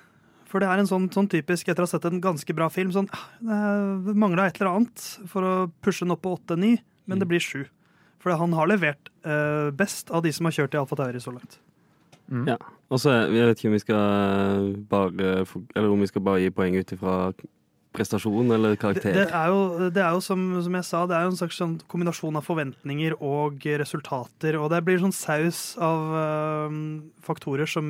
For 0.49 0.59
det 0.59 0.67
er 0.67 0.81
en 0.81 0.89
sånn, 0.89 1.05
sånn, 1.13 1.29
typisk, 1.31 1.69
etter 1.69 1.85
å 1.85 1.87
ha 1.87 1.91
sett 1.93 2.07
en 2.09 2.19
ganske 2.23 2.55
bra 2.57 2.67
film, 2.73 2.89
sånn 2.91 3.07
ah, 3.13 4.01
Det 4.03 4.15
mangla 4.19 4.49
et 4.49 4.57
eller 4.59 4.73
annet 4.73 5.05
for 5.31 5.47
å 5.47 5.53
pushe 5.85 6.03
den 6.03 6.15
opp 6.15 6.25
på 6.25 6.33
åtte-ni, 6.35 6.73
men 7.05 7.19
mm. 7.19 7.21
det 7.21 7.29
blir 7.29 7.45
sju. 7.45 7.61
For 8.21 8.37
han 8.37 8.53
har 8.57 8.69
levert 8.69 9.09
uh, 9.25 9.71
best 9.73 10.11
av 10.13 10.23
de 10.25 10.33
som 10.35 10.47
har 10.47 10.55
kjørt 10.59 10.77
i 10.77 10.81
Alfa 10.81 10.97
Tauri 10.99 11.21
så 11.23 11.33
langt. 11.33 11.57
Mm. 12.31 12.45
Ja. 12.53 12.59
Og 12.91 12.99
så 13.01 13.11
Jeg 13.27 13.47
vet 13.49 13.59
ikke 13.59 13.71
om 13.71 13.73
vi 13.75 13.81
skal 13.81 14.67
bare 14.87 15.31
Eller 15.75 15.89
om 15.91 15.99
vi 15.99 16.07
skal 16.07 16.23
bare 16.23 16.39
gi 16.39 16.53
poeng 16.55 16.77
ut 16.79 16.93
ifra 16.95 17.33
prestasjon 17.91 18.53
eller 18.55 18.77
karakter. 18.79 19.11
det 19.11 19.25
er 19.35 19.49
jo, 19.51 19.89
det 19.91 19.99
er 19.99 20.13
jo 20.15 20.21
som, 20.23 20.45
som 20.63 20.75
jeg 20.77 20.87
sa, 20.87 21.01
det 21.09 21.15
er 21.17 21.25
jo 21.25 21.31
en 21.33 21.39
slags 21.41 21.57
sånn 21.59 21.73
kombinasjon 21.91 22.39
av 22.39 22.45
forventninger 22.47 23.17
og 23.19 23.65
resultater. 23.81 24.55
Og 24.55 24.69
det 24.71 24.79
blir 24.87 25.01
sånn 25.01 25.11
saus 25.11 25.75
av 25.75 26.13
uh, 26.15 26.77
faktorer 27.27 27.67
som 27.67 27.89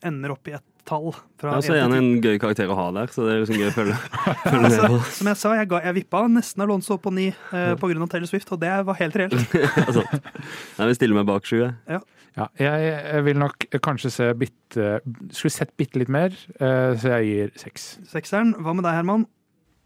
ender 0.00 0.32
opp 0.32 0.48
i 0.48 0.56
et 0.56 0.64
tall. 0.88 1.12
Fra 1.40 1.54
Ja, 1.56 1.60
så 1.64 1.74
er 1.76 1.82
han 1.84 1.94
en 1.96 2.08
gøy 2.22 2.38
karakter 2.42 2.70
å 2.72 2.76
ha 2.78 2.86
der, 2.96 3.10
så 3.14 3.26
det 3.26 3.34
er 3.36 3.42
liksom 3.44 3.58
gøy 3.60 3.68
å 3.70 3.74
følge, 3.76 3.96
følge 4.46 4.62
med 4.62 4.68
Altså, 4.70 4.88
på. 4.92 4.98
som 5.18 5.30
jeg 5.32 5.40
sa, 5.42 5.52
jeg, 5.60 5.68
ga, 5.70 5.80
jeg 5.86 5.96
vippa 6.00 6.22
nesten 6.32 6.64
Alonso 6.66 6.96
på 7.02 7.12
ni 7.14 7.28
eh, 7.30 7.72
på 7.78 7.90
grunn 7.92 8.02
av 8.06 8.10
Taylor 8.12 8.30
Swift, 8.30 8.50
og 8.56 8.60
det 8.62 8.72
var 8.88 8.98
helt 9.00 9.18
reelt. 9.20 9.36
altså, 9.86 10.02
jeg 10.10 10.90
vil 10.90 10.98
stille 10.98 11.18
meg 11.18 11.28
bak 11.30 11.46
sju. 11.48 11.60
jeg. 11.64 12.02
Ja, 12.32 12.46
jeg, 12.56 12.84
jeg 13.12 13.24
vil 13.26 13.36
nok 13.42 13.66
kanskje 13.84 14.08
se 14.08 14.26
bitte 14.40 14.86
Skulle 15.36 15.52
sett 15.52 15.74
bitte 15.76 16.00
litt 16.00 16.08
mer, 16.08 16.32
eh, 16.56 16.92
så 16.96 17.18
jeg 17.18 17.26
gir 17.28 17.50
seks. 17.60 17.90
Sekseren. 18.08 18.54
Hva 18.64 18.72
med 18.78 18.86
deg, 18.88 18.94
Herman? 18.96 19.26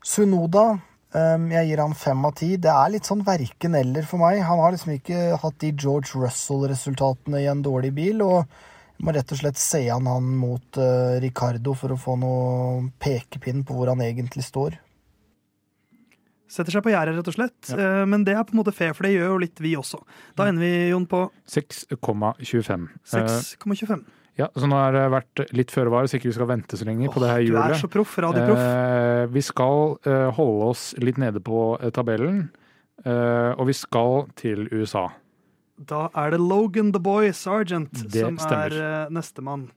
Sunoda, 0.07 0.77
ehm, 1.19 1.49
jeg 1.51 1.73
gir 1.73 1.81
han 1.83 1.97
fem 1.99 2.23
av 2.29 2.37
ti. 2.39 2.53
Det 2.63 2.71
er 2.71 2.93
litt 2.95 3.09
sånn 3.09 3.25
verken-eller 3.27 4.07
for 4.07 4.23
meg. 4.23 4.39
Han 4.47 4.61
har 4.63 4.77
liksom 4.77 4.93
ikke 4.95 5.25
hatt 5.43 5.59
de 5.65 5.73
George 5.75 6.15
Russell-resultatene 6.23 7.43
i 7.43 7.49
en 7.51 7.65
dårlig 7.67 7.91
bil, 7.97 8.23
og 8.23 8.47
må 9.05 9.13
rett 9.13 9.33
og 9.33 9.41
slett 9.41 9.61
se 9.61 9.83
han 9.91 10.09
han 10.09 10.29
mot 10.41 10.81
uh, 10.81 11.19
Ricardo 11.23 11.75
for 11.77 11.93
å 11.93 12.01
få 12.01 12.17
noe 12.21 12.91
pekepinn 13.03 13.65
på 13.67 13.77
hvor 13.77 13.93
han 13.93 14.05
egentlig 14.05 14.47
står. 14.47 14.79
Setter 16.47 16.77
seg 16.77 16.85
på 16.87 16.93
gjerdet, 16.93 17.17
rett 17.19 17.31
og 17.31 17.35
slett. 17.35 17.71
Eh, 17.75 18.03
men 18.07 18.23
det 18.27 18.37
er 18.37 18.45
på 18.47 18.55
en 18.55 18.61
måte 18.61 18.75
fair, 18.75 18.95
for 18.95 19.07
det 19.07 19.17
gjør 19.17 19.33
jo 19.33 19.41
litt 19.43 19.63
vi 19.63 19.73
også. 19.79 19.99
Da 20.39 20.47
ender 20.47 20.63
vi, 20.63 20.93
Jon, 20.93 21.09
på 21.11 21.25
6,25. 21.51 22.87
Eh, 23.03 23.33
6,25. 23.59 24.05
ja, 24.39 24.47
så 24.55 24.71
nå 24.71 24.79
har 24.79 24.95
det 24.95 25.03
vært 25.11 25.43
litt 25.59 25.75
føre 25.75 25.91
var, 25.91 26.07
så 26.07 26.21
ikke 26.21 26.31
vi 26.31 26.37
skal 26.39 26.51
vente 26.53 26.79
så 26.79 26.87
lenge 26.87 27.11
på 27.11 27.23
det 27.25 27.33
her 27.33 27.43
du 27.51 27.59
er 27.59 27.75
så 27.81 27.91
proff. 27.91 28.15
Radioproff. 28.23 28.63
Eh, 28.63 29.25
vi 29.35 29.43
skal 29.43 29.83
eh, 30.07 30.29
holde 30.39 30.71
oss 30.71 30.87
litt 31.03 31.19
nede 31.19 31.43
på 31.43 31.67
eh, 31.81 31.91
tabellen, 31.95 32.45
eh, 33.03 33.51
og 33.57 33.67
vi 33.73 33.77
skal 33.77 34.29
til 34.39 34.69
USA. 34.71 35.09
Da 35.77 36.07
er 36.17 36.33
det 36.33 36.41
Logan 36.41 36.93
the 36.93 37.01
Boy 37.03 37.33
Sergeant 37.37 37.93
Det 37.93 38.23
som 38.23 38.39
stemmer. 38.41 38.73
er 38.73 39.07
uh, 39.07 39.13
nestemann. 39.13 39.71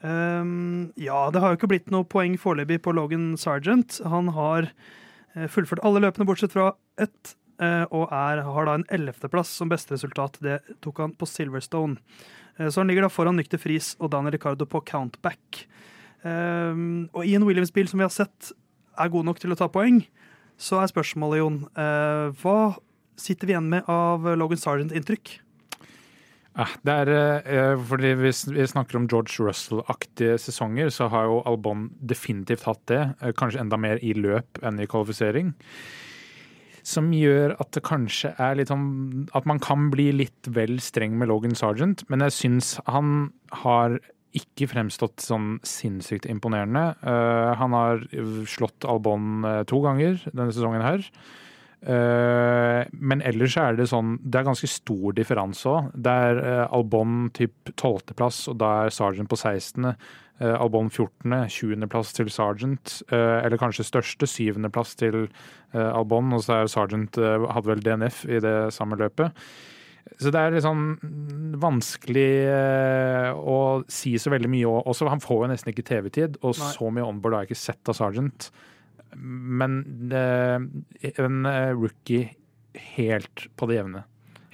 Um, 0.00 0.92
ja, 0.94 1.26
det 1.34 1.40
har 1.42 1.52
jo 1.52 1.58
ikke 1.58 1.70
blitt 1.72 1.90
noe 1.90 2.06
poeng 2.06 2.36
foreløpig 2.38 2.80
på 2.84 2.94
Logan 2.94 3.32
Sergeant. 3.40 3.98
Han 4.06 4.30
har 4.36 4.68
eh, 5.34 5.48
fullført 5.50 5.82
alle 5.86 6.04
løpene 6.04 6.26
bortsett 6.28 6.54
fra 6.54 6.70
ett, 7.02 7.34
eh, 7.58 7.82
og 7.90 8.12
er, 8.14 8.44
har 8.46 8.68
da 8.68 8.76
en 8.78 8.86
ellevteplass 8.94 9.50
som 9.58 9.72
beste 9.72 9.96
resultat. 9.96 10.38
Det 10.44 10.60
tok 10.84 11.02
han 11.02 11.16
på 11.18 11.26
Silverstone. 11.26 11.98
Eh, 12.58 12.68
så 12.68 12.82
han 12.82 12.92
ligger 12.92 13.08
da 13.08 13.10
foran 13.10 13.38
Nykter 13.40 13.58
Friis 13.58 13.96
og 13.98 14.12
Daniel 14.14 14.36
Ricardo 14.36 14.68
på 14.70 14.84
countback. 14.86 15.64
Um, 16.22 17.08
og 17.14 17.26
i 17.26 17.36
en 17.38 17.46
Williams-bil 17.46 17.86
som 17.90 18.00
vi 18.00 18.06
har 18.06 18.14
sett 18.14 18.52
er 18.98 19.10
god 19.10 19.28
nok 19.28 19.38
til 19.38 19.54
å 19.54 19.58
ta 19.58 19.68
poeng, 19.70 20.00
så 20.58 20.80
er 20.82 20.90
spørsmålet, 20.90 21.38
Jon, 21.38 21.58
uh, 21.78 22.34
hva 22.42 22.74
sitter 23.18 23.48
vi 23.48 23.54
igjen 23.54 23.68
med 23.72 23.88
av 23.90 24.26
Logan 24.38 24.60
Sargent-inntrykk? 24.60 25.38
Eh, 26.58 26.74
det 26.82 26.94
er, 27.04 27.10
eh, 27.44 27.76
fordi 27.76 28.14
Hvis 28.18 28.46
vi 28.50 28.66
snakker 28.66 28.96
om 28.96 29.06
George 29.06 29.44
Russell-aktige 29.46 30.38
sesonger, 30.38 30.90
så 30.90 31.08
har 31.08 31.24
jo 31.24 31.42
Albon 31.46 31.90
definitivt 32.04 32.64
hatt 32.64 32.84
det. 32.86 33.14
eh, 33.22 33.32
Kanskje 33.32 33.60
enda 33.60 33.78
mer 33.78 33.98
i 34.02 34.12
løp 34.14 34.62
enn 34.62 34.80
i 34.80 34.86
kvalifisering. 34.86 35.54
Som 36.82 37.12
gjør 37.12 37.54
at 37.60 37.70
det 37.72 37.82
kanskje 37.82 38.34
er 38.40 38.54
litt 38.56 38.68
sånn 38.68 39.28
At 39.34 39.44
man 39.44 39.58
kan 39.58 39.90
bli 39.90 40.10
litt 40.12 40.48
vel 40.48 40.78
streng 40.78 41.18
med 41.18 41.28
Logan 41.28 41.54
Sargent, 41.54 42.08
men 42.08 42.20
jeg 42.20 42.30
syns 42.30 42.80
han 42.86 43.32
har 43.52 44.00
ikke 44.36 44.68
fremstått 44.68 45.20
sånn 45.24 45.58
sinnssykt 45.64 46.26
imponerende. 46.26 46.96
Eh, 47.02 47.54
han 47.54 47.72
har 47.72 48.04
slått 48.46 48.84
Albon 48.84 49.44
eh, 49.44 49.62
to 49.64 49.80
ganger 49.80 50.20
denne 50.32 50.52
sesongen 50.52 50.84
her. 50.84 51.04
Eh, 51.78 52.80
men 52.90 53.20
ellers 53.22 53.54
er 53.60 53.76
det 53.78 53.84
sånn 53.86 54.16
Det 54.18 54.40
er 54.40 54.46
ganske 54.48 54.66
stor 54.66 55.14
differanse 55.14 55.70
òg. 55.70 55.92
Det 55.94 56.14
er 56.30 56.40
eh, 56.42 56.64
Albon 56.74 57.28
typ 57.36 57.70
12.-plass, 57.76 58.48
og 58.50 58.58
da 58.62 58.72
er 58.84 58.94
Sargent 58.94 59.30
på 59.30 59.38
16. 59.38 59.92
Uh, 60.38 60.54
Albon 60.54 60.86
14., 60.86 61.32
20.-plass 61.50 62.12
til 62.14 62.28
Sargent, 62.30 63.00
eh, 63.10 63.40
eller 63.42 63.58
kanskje 63.58 63.86
største, 63.86 64.26
7.-plass 64.30 64.94
til 65.00 65.24
Albon, 65.74 66.30
og 66.32 66.44
så 66.44 66.60
er 66.60 66.70
Sargent 66.70 67.18
eh, 67.18 67.42
hadde 67.50 67.72
vel 67.72 67.82
DNF 67.82 68.20
i 68.30 68.38
det 68.44 68.54
samme 68.74 68.94
løpet. 69.00 69.34
Så 70.22 70.30
det 70.32 70.40
er 70.40 70.54
litt 70.54 70.64
sånn 70.64 70.94
vanskelig 71.60 72.30
å 73.36 73.58
si 73.92 74.14
så 74.16 74.30
veldig 74.32 74.48
mye. 74.48 74.70
òg. 74.78 75.02
Han 75.10 75.20
får 75.20 75.42
jo 75.42 75.50
nesten 75.50 75.74
ikke 75.74 75.84
TV-tid, 75.90 76.38
og 76.40 76.54
Nei. 76.54 76.70
så 76.72 76.88
mye 76.94 77.04
onboard 77.04 77.34
har 77.34 77.44
jeg 77.44 77.50
ikke 77.50 77.66
sett 77.66 77.90
av 77.92 77.98
Sargent. 77.98 78.48
Men 79.16 79.80
en 80.12 81.46
eh, 81.48 81.72
rookie 81.76 82.28
helt 82.96 83.46
på 83.56 83.68
det 83.70 83.80
jevne. 83.80 84.04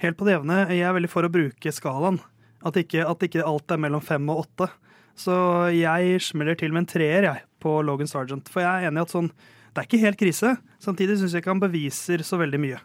Helt 0.01 0.17
på 0.19 0.27
det 0.27 0.35
jevne. 0.37 0.61
Jeg 0.71 0.85
er 0.87 0.95
veldig 0.95 1.11
for 1.11 1.27
å 1.27 1.31
bruke 1.31 1.73
skalaen. 1.73 2.19
At 2.65 2.77
ikke, 2.79 3.05
at 3.05 3.23
ikke 3.25 3.45
alt 3.45 3.71
er 3.71 3.81
mellom 3.81 4.03
fem 4.03 4.25
og 4.31 4.45
åtte. 4.45 4.69
Så 5.15 5.35
jeg 5.71 6.19
smeller 6.23 6.57
til 6.59 6.73
med 6.75 6.83
en 6.83 6.89
treer 6.91 7.27
jeg, 7.27 7.43
på 7.63 7.77
Logan 7.85 8.09
Sargent. 8.09 8.49
For 8.51 8.63
jeg 8.63 8.71
er 8.71 8.89
enig 8.89 9.03
i 9.03 9.05
at 9.05 9.13
sånn, 9.13 9.29
det 9.71 9.81
er 9.81 9.87
ikke 9.87 10.01
helt 10.03 10.19
krise. 10.19 10.55
Samtidig 10.83 11.19
syns 11.19 11.35
jeg 11.35 11.43
ikke 11.43 11.53
han 11.53 11.63
beviser 11.63 12.23
så 12.27 12.39
veldig 12.41 12.59
mye. 12.63 12.81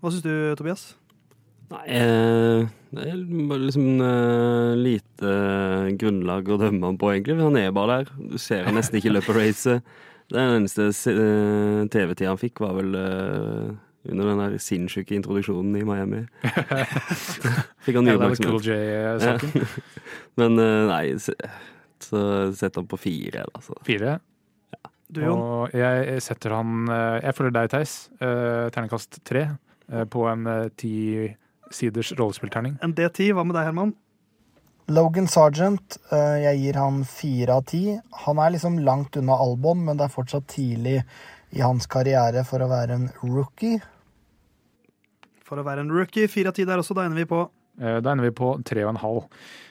Hva 0.00 0.12
syns 0.12 0.24
du, 0.26 0.32
Tobias? 0.58 0.90
Nei, 1.70 1.84
eh, 1.94 2.64
det 2.90 3.04
er 3.06 3.18
bare 3.46 3.62
liksom 3.68 4.00
eh, 4.02 4.72
lite 4.80 5.34
grunnlag 6.00 6.48
å 6.50 6.58
dømme 6.58 6.88
ham 6.88 6.98
på, 6.98 7.12
egentlig. 7.14 7.38
Han 7.38 7.58
er 7.60 7.74
bare 7.74 8.00
der. 8.00 8.14
Du 8.32 8.38
ser 8.42 8.66
han 8.66 8.74
nesten 8.78 8.98
ikke 8.98 9.12
løper 9.14 9.38
racet. 9.38 9.92
Den 10.30 10.56
eneste 10.60 10.90
eh, 10.90 11.84
TV-tida 11.90 12.30
han 12.30 12.40
fikk, 12.40 12.62
var 12.62 12.76
vel 12.78 12.94
eh, 12.98 13.70
under 14.10 14.30
den 14.30 14.40
der 14.44 14.56
sinnssyke 14.62 15.16
introduksjonen 15.18 15.76
i 15.76 15.84
Miami. 15.86 16.22
fikk 17.84 17.98
han 17.98 18.06
mye 18.06 18.16
LL 18.16 18.38
Cool. 18.40 18.62
J-saken. 18.64 19.68
Men 20.40 20.58
eh, 20.62 20.80
nei, 20.90 21.04
så, 21.20 21.34
så 22.00 22.24
setter 22.56 22.84
han 22.84 22.90
på 22.90 23.00
fire, 23.00 23.44
da. 23.50 23.64
Så. 23.64 23.76
Fire. 23.86 24.18
Du, 25.10 25.24
Jon? 25.24 25.40
Og 25.40 25.74
jeg 25.74 26.22
setter 26.22 26.54
han 26.54 26.86
eh, 26.86 27.18
Jeg 27.24 27.36
følger 27.36 27.56
deg, 27.56 27.72
Theis. 27.72 27.94
Ternekast 28.20 28.70
Terningkast 28.76 29.20
tre 29.26 29.42
eh, 29.50 30.04
på 30.10 30.26
en 30.30 30.46
eh, 30.46 30.68
ti 30.78 30.94
siders 31.74 32.12
rollespillterning. 32.18 32.78
En 32.84 32.94
D10. 32.94 33.32
Hva 33.34 33.46
med 33.46 33.58
deg, 33.58 33.66
Herman? 33.70 33.94
Logan 34.90 35.28
Sargent, 35.30 35.98
eh, 36.10 36.40
jeg 36.44 36.60
gir 36.64 36.78
han 36.80 37.04
fire 37.06 37.56
av 37.60 37.64
ti. 37.70 37.84
Han 38.26 38.40
er 38.42 38.56
liksom 38.56 38.80
langt 38.86 39.16
unna 39.20 39.36
Albon, 39.38 39.84
men 39.86 39.96
det 40.00 40.08
er 40.08 40.14
fortsatt 40.14 40.48
tidlig 40.50 40.98
i 41.54 41.62
hans 41.62 41.86
karriere 41.90 42.42
for 42.46 42.62
å 42.62 42.68
være 42.70 42.96
en 42.98 43.08
rookie. 43.22 43.78
For 45.46 45.58
å 45.62 45.66
være 45.66 45.84
en 45.86 45.90
rookie. 45.94 46.26
Fire 46.30 46.50
av 46.50 46.58
ti 46.58 46.66
der 46.66 46.82
også. 46.82 46.94
Da 46.98 47.06
ender 47.06 47.22
vi 47.22 47.30
på 47.30 47.46
Eh, 47.80 48.00
Da 48.04 48.12
ender 48.12 48.26
vi 48.28 48.34
på 48.36 48.62
tre 48.66 48.82
og 48.84 48.90
en 48.90 49.00
halv. 49.00 49.22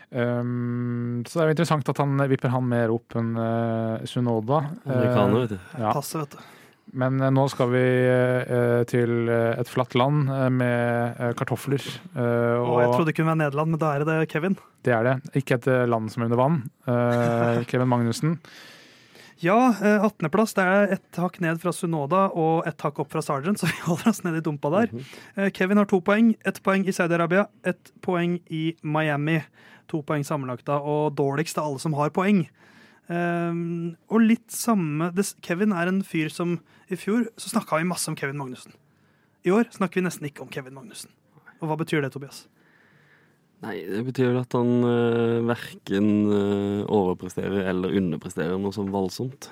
Um, 0.10 1.19
så 1.27 1.36
det 1.38 1.43
er 1.43 1.49
jo 1.49 1.53
interessant 1.53 1.89
at 1.91 1.99
han 2.01 2.17
vipper 2.32 2.49
han 2.49 2.65
mer 2.65 2.89
opp 2.89 3.13
enn 3.19 3.36
uh, 3.38 4.05
Sunoda. 4.10 4.63
Amerikaner, 4.88 5.43
vet 5.43 5.51
du. 5.53 5.60
ja. 5.77 5.91
Passer, 5.93 6.23
vet 6.23 6.34
du. 6.34 6.59
Men 6.93 7.19
eh, 7.21 7.30
nå 7.36 7.43
skal 7.52 7.69
vi 7.73 7.84
eh, 7.84 8.84
til 8.89 9.30
eh, 9.30 9.60
et 9.62 9.69
flatt 9.69 9.93
land 9.99 10.32
med 10.56 11.19
kartofler. 11.38 11.84
eh, 12.15 12.58
Og 12.58 12.80
jeg 12.82 12.89
trodde 12.95 13.12
det 13.12 13.15
kunne 13.19 13.32
være 13.34 13.43
Nederland, 13.43 13.71
men 13.75 13.82
da 13.82 13.93
er 13.97 14.06
det 14.08 14.17
Kevin. 14.32 14.58
Det 14.86 14.93
er 14.95 15.04
det. 15.06 15.15
Ikke 15.41 15.60
et 15.60 15.67
land 15.89 16.10
som 16.10 16.23
er 16.23 16.30
under 16.32 16.41
vann. 16.41 16.60
Eh, 16.88 17.63
Kevin 17.69 17.89
Magnussen. 17.91 18.39
Ja, 19.39 19.69
eh, 19.80 20.02
18.-plass. 20.04 20.52
Det 20.58 20.63
er 20.67 20.93
ett 20.97 21.19
hakk 21.21 21.38
ned 21.39 21.62
fra 21.62 21.71
Sunoda 21.71 22.25
og 22.36 22.65
ett 22.67 22.82
hakk 22.84 22.99
opp 23.06 23.13
fra 23.13 23.21
Sargent, 23.23 23.62
så 23.62 23.69
vi 23.69 23.78
holder 23.86 24.10
oss 24.12 24.23
nede 24.25 24.41
i 24.41 24.43
dumpa 24.43 24.71
der. 24.73 24.89
Eh, 25.38 25.47
Kevin 25.56 25.80
har 25.80 25.88
to 25.88 26.02
poeng. 26.04 26.34
Ett 26.43 26.60
poeng 26.65 26.84
i 26.84 26.95
Saudi-Arabia, 26.95 27.45
ett 27.63 27.93
poeng 28.04 28.39
i 28.52 28.73
Miami. 28.84 29.38
To 29.89 30.02
poeng 30.06 30.25
sammenlagt, 30.28 30.65
da, 30.67 30.75
og 30.84 31.15
dårligst 31.17 31.58
av 31.58 31.69
alle 31.69 31.80
som 31.82 31.95
har 31.97 32.12
poeng. 32.13 32.43
Um, 33.10 33.95
og 34.13 34.22
litt 34.22 34.54
samme 34.54 35.08
Kevin 35.41 35.74
er 35.74 35.89
en 35.89 36.04
fyr 36.06 36.30
som 36.30 36.60
I 36.93 36.98
fjor 37.00 37.24
så 37.41 37.50
snakka 37.56 37.80
vi 37.80 37.88
masse 37.89 38.06
om 38.12 38.17
Kevin 38.19 38.38
Magnussen. 38.38 38.76
I 39.41 39.54
år 39.56 39.72
snakker 39.74 39.98
vi 39.98 40.06
nesten 40.06 40.28
ikke 40.30 40.43
om 40.45 40.52
Kevin 40.54 40.76
Magnussen. 40.78 41.10
Og 41.60 41.72
hva 41.72 41.78
betyr 41.80 42.04
det, 42.06 42.12
Tobias? 42.13 42.43
Nei, 43.65 43.82
det 43.89 44.06
betyr 44.08 44.38
at 44.39 44.54
han 44.56 44.69
uh, 44.86 45.41
verken 45.50 46.12
uh, 46.30 46.86
overpresterer 46.86 47.67
eller 47.74 47.98
underpresterer 48.00 48.62
noe 48.62 48.76
sånn 48.76 48.93
voldsomt. 48.93 49.50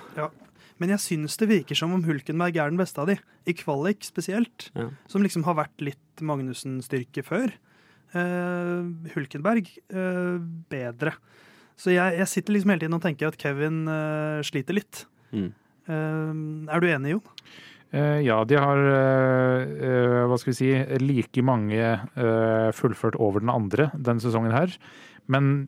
Men 0.77 0.93
jeg 0.93 1.03
syns 1.03 1.35
det 1.41 1.49
virker 1.49 1.77
som 1.77 1.95
om 1.95 2.05
Hulkenberg 2.05 2.59
er 2.61 2.71
den 2.71 2.79
beste 2.79 3.01
av 3.01 3.09
de. 3.09 3.17
I 3.49 3.55
kvalik 3.57 4.05
spesielt. 4.05 4.69
Ja. 4.77 4.91
Som 5.09 5.25
liksom 5.25 5.43
har 5.47 5.57
vært 5.57 5.81
litt 5.83 6.23
Magnussen-styrke 6.23 7.25
før. 7.25 7.51
Uh, 8.13 8.87
Hulkenberg 9.15 9.67
eh, 9.91 10.37
bedre. 10.71 11.17
Så 11.77 11.93
jeg, 11.93 12.17
jeg 12.17 12.29
sitter 12.31 12.55
liksom 12.55 12.73
hele 12.73 12.83
tiden 12.83 12.97
og 12.97 13.03
tenker 13.05 13.29
at 13.29 13.39
Kevin 13.39 13.83
uh, 13.85 14.41
sliter 14.45 14.77
litt. 14.77 15.05
Mm. 15.29 15.51
Uh, 15.87 16.69
er 16.73 16.81
du 16.81 16.89
enig, 16.89 17.15
Jon? 17.15 17.33
Uh, 17.93 18.19
ja, 18.25 18.41
de 18.43 18.57
har 18.59 18.81
hva 20.27 20.39
skal 20.41 20.51
vi 20.51 20.57
si, 20.57 20.71
like 20.99 21.43
mange 21.45 21.93
fullført 22.75 23.15
over 23.21 23.43
den 23.43 23.53
andre 23.53 23.91
denne 23.95 24.23
sesongen 24.23 24.55
her. 24.55 24.73
Men 25.31 25.67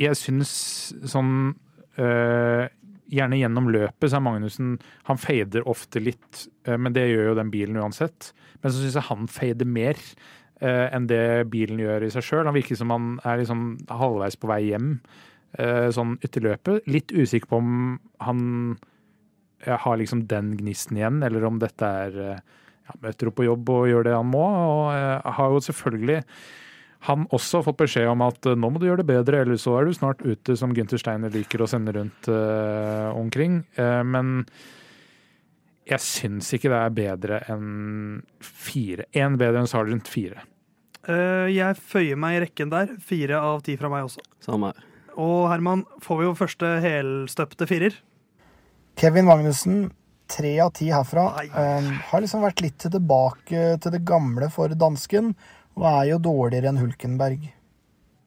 jeg 0.00 0.16
syns 0.16 0.50
sånn 1.04 1.52
eh, 2.00 2.64
gjerne 3.12 3.38
gjennom 3.38 3.68
løpet 3.74 4.08
så 4.08 4.18
er 4.18 4.24
Magnussen 4.24 4.70
Han 5.06 5.20
fader 5.20 5.66
ofte 5.68 6.00
litt, 6.00 6.46
men 6.64 6.94
det 6.96 7.04
gjør 7.10 7.30
jo 7.30 7.36
den 7.38 7.52
bilen 7.52 7.76
uansett. 7.78 8.32
Men 8.62 8.72
så 8.72 8.80
syns 8.80 8.96
jeg 8.96 9.08
han 9.10 9.28
fader 9.30 9.68
mer 9.68 10.00
enn 10.64 11.04
det 11.10 11.48
bilen 11.52 11.80
gjør 11.82 12.06
i 12.06 12.10
seg 12.14 12.24
sjøl. 12.24 12.46
Han 12.48 12.56
virker 12.56 12.78
som 12.78 12.92
han 12.94 13.08
er 13.28 13.42
liksom 13.42 13.64
halvveis 13.92 14.38
på 14.40 14.48
vei 14.48 14.62
hjem 14.70 14.94
eh, 15.58 15.88
sånn 15.94 16.16
etter 16.24 16.44
løpet. 16.46 16.86
Litt 16.90 17.14
usikker 17.14 17.50
på 17.50 17.60
om 17.60 17.96
han 18.24 18.44
eh, 19.64 19.76
har 19.76 19.98
liksom 20.00 20.26
den 20.30 20.54
gnisten 20.60 21.00
igjen, 21.00 21.22
eller 21.26 21.46
om 21.48 21.60
dette 21.62 21.90
er 22.04 22.20
eh, 22.22 22.44
ja, 22.86 23.00
møter 23.02 23.30
opp 23.30 23.38
på 23.40 23.48
jobb 23.48 23.74
og 23.74 23.90
gjør 23.90 24.08
det 24.08 24.14
han 24.16 24.30
må. 24.30 24.44
Og 24.44 24.86
eh, 24.94 25.34
har 25.38 25.52
jo 25.52 25.66
selvfølgelig 25.68 26.22
han 27.06 27.26
også 27.34 27.60
fått 27.62 27.78
beskjed 27.84 28.08
om 28.10 28.24
at 28.26 28.48
eh, 28.48 28.58
nå 28.58 28.70
må 28.72 28.82
du 28.82 28.88
gjøre 28.88 29.04
det 29.04 29.10
bedre, 29.12 29.44
eller 29.44 29.60
så 29.60 29.78
er 29.78 29.86
du 29.86 29.96
snart 29.96 30.24
ute, 30.24 30.56
som 30.58 30.74
Gunther 30.76 31.00
Steiner 31.00 31.34
liker 31.34 31.62
å 31.62 31.70
sende 31.70 31.94
rundt 31.94 32.30
uh, 32.32 33.12
omkring. 33.14 33.60
Uh, 33.78 34.02
men 34.06 34.40
jeg 35.86 36.02
syns 36.02 36.50
ikke 36.56 36.70
det 36.72 36.78
er 36.80 36.94
bedre 36.94 37.40
enn 37.52 38.22
fire. 38.42 39.06
Én 39.14 39.38
bedre 39.38 39.62
enn 39.62 39.70
Sergeant 39.70 40.08
fire. 40.10 40.42
Uh, 41.06 41.46
jeg 41.52 41.78
føyer 41.78 42.18
meg 42.18 42.38
i 42.38 42.40
rekken 42.46 42.72
der. 42.72 42.90
Fire 43.06 43.38
av 43.38 43.62
ti 43.66 43.76
fra 43.78 43.90
meg 43.92 44.08
også. 44.08 44.24
Samme 44.42 44.72
her. 44.72 44.86
Og 45.22 45.46
Herman, 45.48 45.84
får 46.02 46.18
vi 46.18 46.26
jo 46.26 46.32
første 46.36 46.72
helstøpte 46.82 47.68
firer. 47.70 47.94
Kevin 48.98 49.28
Magnussen, 49.28 49.86
tre 50.28 50.56
av 50.64 50.72
ti 50.76 50.90
herfra. 50.90 51.28
Um, 51.54 51.92
har 52.10 52.24
liksom 52.24 52.42
vært 52.44 52.64
litt 52.64 52.82
tilbake 52.82 53.76
til 53.80 53.94
det 53.94 54.02
gamle 54.08 54.50
for 54.52 54.74
dansken, 54.76 55.34
og 55.78 55.86
er 55.92 56.10
jo 56.10 56.18
dårligere 56.26 56.72
enn 56.72 56.82
Hulkenberg. 56.82 57.46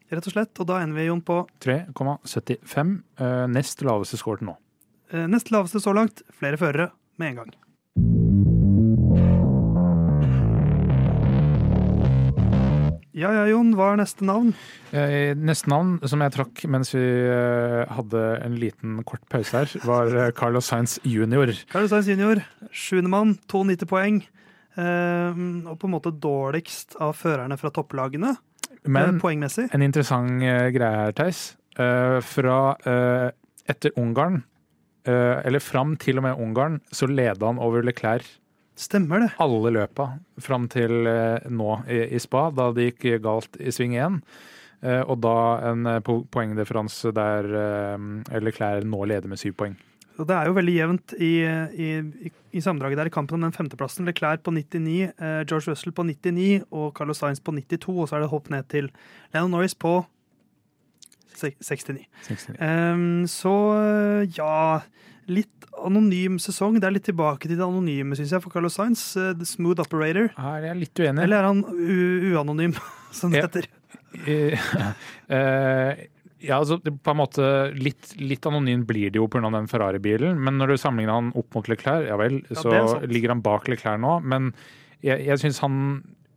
Rett 0.09 0.31
og 0.31 0.33
slett. 0.33 0.55
Og 0.57 0.69
da 0.69 0.79
ender 0.81 0.97
vi, 1.01 1.09
Jon, 1.09 1.21
på 1.25 1.43
3,75. 1.65 2.95
Uh, 3.19 3.45
nest 3.51 3.83
laveste 3.85 4.17
score 4.21 4.39
til 4.39 4.53
nå. 4.53 4.55
uh, 5.11 5.27
nest 5.29 5.51
laveste 5.53 5.83
så 5.83 5.93
langt. 5.97 6.23
Flere 6.39 6.57
førere 6.61 6.89
med 7.19 7.33
en 7.35 7.41
gang. 7.43 8.59
Ja 13.19 13.31
ja, 13.35 13.43
Jon. 13.49 13.73
Hva 13.75 13.89
er 13.93 13.99
neste 13.99 14.23
navn? 14.23 14.51
Eh, 14.95 15.33
neste 15.35 15.67
navn, 15.71 15.97
som 16.07 16.21
jeg 16.23 16.31
trakk 16.37 16.61
mens 16.71 16.93
vi 16.93 17.01
eh, 17.03 17.81
hadde 17.91 18.21
en 18.45 18.55
liten 18.61 18.99
kort 19.07 19.25
pause 19.31 19.63
her, 19.63 19.73
var 19.83 20.13
eh, 20.13 20.29
Carlos 20.37 20.69
Sainz 20.69 20.99
jr. 21.03 21.51
Carlos 21.71 21.91
Sainz 21.91 22.07
jr. 22.07 22.39
Sjuendemann, 22.71 23.33
92 23.51 23.89
poeng. 23.89 24.21
Eh, 24.79 25.41
og 25.67 25.75
på 25.81 25.89
en 25.89 25.95
måte 25.97 26.13
dårligst 26.15 26.95
av 27.03 27.17
førerne 27.19 27.57
fra 27.59 27.73
topplagene 27.75 28.35
Men 28.87 29.17
poengmessig. 29.19 29.67
en 29.75 29.83
interessant 29.83 30.39
greie 30.39 31.01
her, 31.03 31.11
Theis. 31.17 31.57
Eh, 31.75 32.19
fra 32.23 32.59
etter 33.69 33.91
Ungarn, 33.99 34.43
eller 35.07 35.63
fram 35.63 35.93
til 35.97 36.19
og 36.19 36.25
med 36.25 36.41
Ungarn, 36.43 36.79
så 36.91 37.07
leda 37.07 37.47
han 37.47 37.61
over 37.63 37.85
Leclerc 37.87 38.27
Stemmer 38.79 39.19
det. 39.19 39.33
alle 39.43 39.73
løpa 39.75 40.05
fram 40.39 40.69
til 40.71 41.03
eh, 41.09 41.49
nå 41.51 41.81
i, 41.91 42.19
spa, 42.23 42.45
da 42.55 42.69
det 42.71 42.93
gikk 42.93 43.19
galt 43.25 43.59
i 43.59 43.73
sving 43.75 43.97
1. 43.99 44.21
Eh, 44.87 45.01
og 45.03 45.19
da 45.19 45.35
en 45.67 45.89
eh, 45.97 45.99
poengdifferanse 46.07 47.11
der 47.15 47.49
eh, 47.59 48.39
Leclerc 48.39 48.87
nå 48.87 49.01
leder 49.11 49.27
med 49.27 49.41
syv 49.41 49.57
poeng. 49.59 49.75
Så 50.15 50.23
det 50.27 50.35
er 50.35 50.47
jo 50.47 50.55
veldig 50.55 50.75
jevnt 50.75 51.13
i, 51.15 51.33
i, 51.43 51.89
i, 52.51 52.61
sammendraget 52.63 53.01
der 53.01 53.11
i 53.11 53.13
kampen 53.15 53.39
om 53.39 53.45
den 53.47 53.55
femteplassen. 53.55 54.07
Leclerc 54.07 54.43
på 54.47 54.55
99, 54.55 54.95
eh, 55.11 55.41
George 55.43 55.73
Russell 55.73 55.95
på 55.95 56.07
99 56.07 56.63
og 56.71 56.93
Carlos 56.95 57.19
Sainz 57.19 57.43
på 57.43 57.55
92. 57.55 57.97
Og 57.97 58.07
så 58.07 58.15
er 58.15 58.23
det 58.23 58.31
hopp 58.31 58.47
ned 58.51 58.67
til 58.71 58.87
Lennon 59.35 59.57
Norris 59.57 59.75
på 59.75 59.97
69. 61.39 62.05
69. 62.27 62.57
Um, 62.59 63.27
så 63.29 63.55
eh, 63.79 64.39
ja 64.39 64.81
Litt 65.29 65.67
anonym 65.77 66.39
sesong. 66.41 66.79
Det 66.81 66.87
er 66.87 66.93
litt 66.95 67.05
tilbake 67.05 67.45
til 67.45 67.53
det 67.53 67.61
anonyme, 67.61 68.15
syns 68.17 68.31
jeg, 68.33 68.41
for 68.41 68.49
Carlos 68.49 68.73
Sainz. 68.79 69.03
eh, 69.13 69.35
the 69.37 69.45
smooth 69.45 69.77
operator. 69.83 70.31
Her 70.39 70.63
er 70.63 70.71
jeg 70.71 70.79
litt 70.79 71.01
uenig. 71.03 71.21
Eller 71.21 71.37
er 71.37 71.49
han 71.51 71.61
uanonym, 72.33 72.73
som 73.19 73.35
det 73.35 73.45
heter? 73.45 73.69
Eh, 75.29 75.99
ja, 76.41 76.57
altså 76.57 76.79
på 76.81 77.11
en 77.11 77.19
måte 77.19 77.45
litt, 77.75 78.13
litt 78.17 78.45
anonym 78.47 78.85
blir 78.87 79.11
det 79.11 79.19
jo 79.19 79.27
pga. 79.29 79.43
den 79.53 79.67
Ferrari-bilen, 79.69 80.39
men 80.39 80.57
når 80.57 80.73
du 80.73 80.77
sammenligner 80.81 81.19
han 81.19 81.31
opp 81.37 81.53
mot 81.53 81.67
Leclerc, 81.69 82.07
ja 82.07 82.15
vel, 82.17 82.39
så 82.55 82.71
er 82.73 83.07
ligger 83.11 83.35
han 83.35 83.43
bak 83.45 83.67
Leclerc 83.69 83.99
nå. 84.01 84.15
Men 84.23 84.53
jeg, 85.05 85.19
jeg 85.27 85.41
syns 85.43 85.59
han 85.61 85.75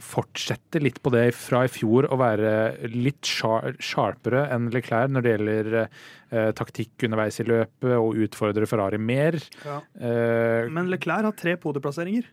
fortsetter 0.02 0.82
litt 0.82 0.98
på 1.02 1.12
det 1.14 1.28
fra 1.38 1.62
i 1.66 1.70
fjor, 1.72 2.08
å 2.12 2.18
være 2.20 2.52
litt 2.92 3.24
sharpere 3.28 4.44
enn 4.52 4.68
Leclerc 4.74 5.12
når 5.14 5.24
det 5.24 5.34
gjelder 5.36 5.76
eh, 5.82 6.50
taktikk 6.58 7.06
underveis 7.08 7.38
i 7.40 7.46
løpet 7.48 7.94
og 7.96 8.18
utfordre 8.26 8.68
Ferrari 8.68 9.00
mer. 9.00 9.38
Ja. 9.64 9.78
Eh, 9.96 10.68
Men 10.74 10.90
Leclerc 10.92 11.28
har 11.30 11.36
tre 11.38 11.56
podieplasseringer. 11.62 12.26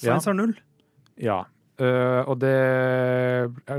Ja. 0.00 0.14
Sainz 0.14 0.30
har 0.30 0.38
null. 0.38 0.54
ja. 1.20 1.42
Uh, 1.80 2.20
og 2.28 2.34
det 2.42 2.50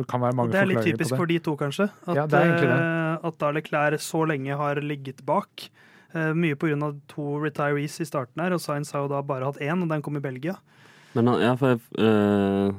kan 0.10 0.24
være 0.24 0.34
mange 0.34 0.50
Og 0.50 0.54
på 0.54 0.56
det 0.56 0.62
er 0.64 0.70
litt 0.72 0.88
typisk 0.88 1.14
for 1.14 1.30
de 1.30 1.36
to, 1.46 1.52
kanskje. 1.60 1.86
At, 2.10 2.16
Ja, 2.18 2.24
det 2.26 2.40
er 2.40 2.56
det. 2.58 2.70
eh, 2.74 3.28
at 3.30 3.36
da 3.38 3.52
Leclerc 3.54 4.02
så 4.02 4.24
lenge 4.26 4.56
har 4.58 4.80
ligget 4.82 5.22
bak. 5.24 5.68
Uh, 6.16 6.32
mye 6.34 6.58
pga. 6.58 6.90
to 7.08 7.38
retirees 7.38 8.00
i 8.02 8.08
starten 8.10 8.42
her, 8.42 8.56
og 8.58 8.60
Sainz 8.64 8.90
har 8.92 9.06
jo 9.06 9.12
da 9.12 9.22
bare 9.22 9.46
hatt 9.46 9.62
én, 9.62 9.84
og 9.86 9.88
den 9.94 10.02
kom 10.02 10.18
i 10.18 10.24
Belgia. 10.24 10.56
Men 11.14 11.28
han, 11.30 11.42
ja, 11.46 11.54
for 11.56 11.76
jeg, 11.76 11.82
eh, 12.02 12.74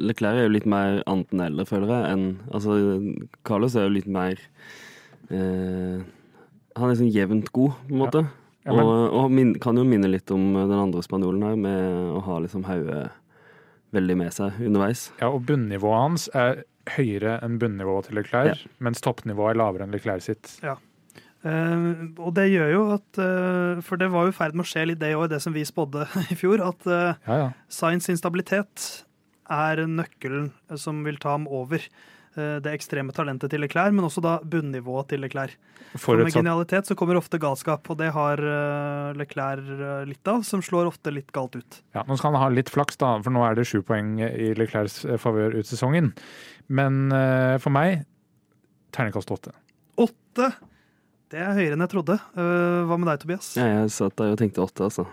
Leclerc 0.00 0.38
er 0.40 0.46
jo 0.48 0.52
litt 0.56 0.66
mer 0.70 1.02
enten-eller, 1.10 1.68
føler 1.68 1.92
jeg, 1.92 2.10
enn 2.14 2.24
Altså, 2.56 2.76
Carlos 3.46 3.76
er 3.76 3.86
jo 3.88 3.94
litt 3.98 4.08
mer 4.10 4.40
eh, 5.30 6.00
Han 6.78 6.90
er 6.92 6.98
sånn 6.98 7.12
jevnt 7.12 7.50
god, 7.56 7.76
på 7.88 7.94
en 7.94 8.02
måte. 8.04 8.22
Ja, 8.66 8.74
men- 8.76 8.84
og 8.86 9.14
og 9.24 9.30
min, 9.32 9.54
kan 9.62 9.76
jo 9.76 9.84
minne 9.84 10.10
litt 10.10 10.30
om 10.30 10.52
den 10.54 10.76
andre 10.78 11.02
spanjolen 11.02 11.42
her, 11.42 11.56
med 11.56 12.16
å 12.16 12.20
ha 12.26 12.38
liksom 12.44 12.64
hodet 12.68 13.10
veldig 13.92 14.16
med 14.16 14.32
seg 14.32 14.60
underveis. 14.60 15.10
Ja, 15.20 15.30
og 15.34 15.46
bunnivået 15.48 16.00
hans 16.04 16.28
er 16.34 16.64
høyere 16.96 17.38
enn 17.42 17.58
bunnivået 17.58 18.06
til 18.08 18.16
Leclerc, 18.20 18.66
mens 18.78 19.00
toppnivået 19.02 19.54
er 19.54 19.58
lavere 19.58 19.82
enn 19.86 19.92
Leclerc 19.94 20.22
sitt. 20.22 20.58
Eh, 21.42 21.84
og 22.20 22.34
det 22.36 22.50
gjør 22.52 22.70
jo 22.70 22.80
at 22.92 23.16
uh, 23.18 23.80
For 23.80 23.96
det 23.96 24.10
var 24.12 24.26
jo 24.26 24.28
i 24.28 24.36
ferd 24.36 24.52
med 24.54 24.66
å 24.66 24.68
skje 24.68 24.82
litt 24.90 24.98
det 25.00 25.12
i 25.12 25.16
år, 25.16 25.30
det 25.32 25.38
som 25.40 25.54
vi 25.56 25.62
spådde 25.64 26.04
i 26.32 26.36
fjor. 26.36 26.60
At 26.60 26.84
uh, 26.86 27.14
Ja, 27.26 27.36
ja. 27.46 27.46
Sainz 27.72 28.04
sin 28.04 28.18
stabilitet 28.20 29.06
er 29.50 29.84
nøkkelen 29.90 30.50
som 30.78 31.02
vil 31.06 31.18
ta 31.22 31.34
ham 31.34 31.48
over 31.50 31.82
eh, 31.82 32.56
det 32.62 32.72
ekstreme 32.76 33.14
talentet 33.16 33.52
til 33.52 33.62
Leclerc, 33.64 33.92
men 33.96 34.06
også 34.06 34.22
da 34.24 34.38
bunnivået 34.42 35.10
til 35.12 35.22
Leclerc. 35.24 35.58
For 35.98 36.14
med 36.22 36.30
genialitet 36.30 36.86
så 36.86 36.94
kommer 36.94 37.18
ofte 37.18 37.40
galskap, 37.42 37.88
og 37.90 37.98
det 37.98 38.12
har 38.14 38.38
eh, 38.38 39.16
Leclerc 39.18 39.72
eh, 39.74 40.04
litt 40.06 40.30
av, 40.30 40.44
som 40.46 40.62
slår 40.62 40.92
ofte 40.92 41.10
litt 41.10 41.32
galt 41.34 41.58
ut. 41.58 41.80
ja, 41.96 42.04
nå 42.06 42.18
skal 42.18 42.34
han 42.36 42.44
ha 42.44 42.50
litt 42.54 42.70
flaks, 42.70 43.00
da, 43.00 43.16
for 43.24 43.34
nå 43.34 43.42
er 43.48 43.58
det 43.58 43.66
sju 43.66 43.80
poeng 43.86 44.16
i 44.22 44.52
Leclercs 44.58 45.02
eh, 45.08 45.18
favør 45.18 45.58
ut 45.58 45.66
sesongen. 45.66 46.12
Men 46.70 47.08
eh, 47.10 47.56
for 47.58 47.74
meg 47.74 48.04
terningkast 48.94 49.30
åtte. 49.34 49.54
Åtte! 50.00 50.52
Det 51.30 51.38
er 51.38 51.52
høyere 51.54 51.76
enn 51.76 51.84
jeg 51.84 51.92
trodde. 51.92 52.16
Eh, 52.34 52.78
hva 52.90 52.96
med 52.98 53.06
deg, 53.10 53.20
Tobias? 53.22 53.52
Ja, 53.58 53.66
jeg 53.70 53.90
satt 53.94 54.16
der 54.18 54.32
og 54.34 54.38
tenkte 54.40 54.64
åtte, 54.64 54.86
altså. 54.88 55.04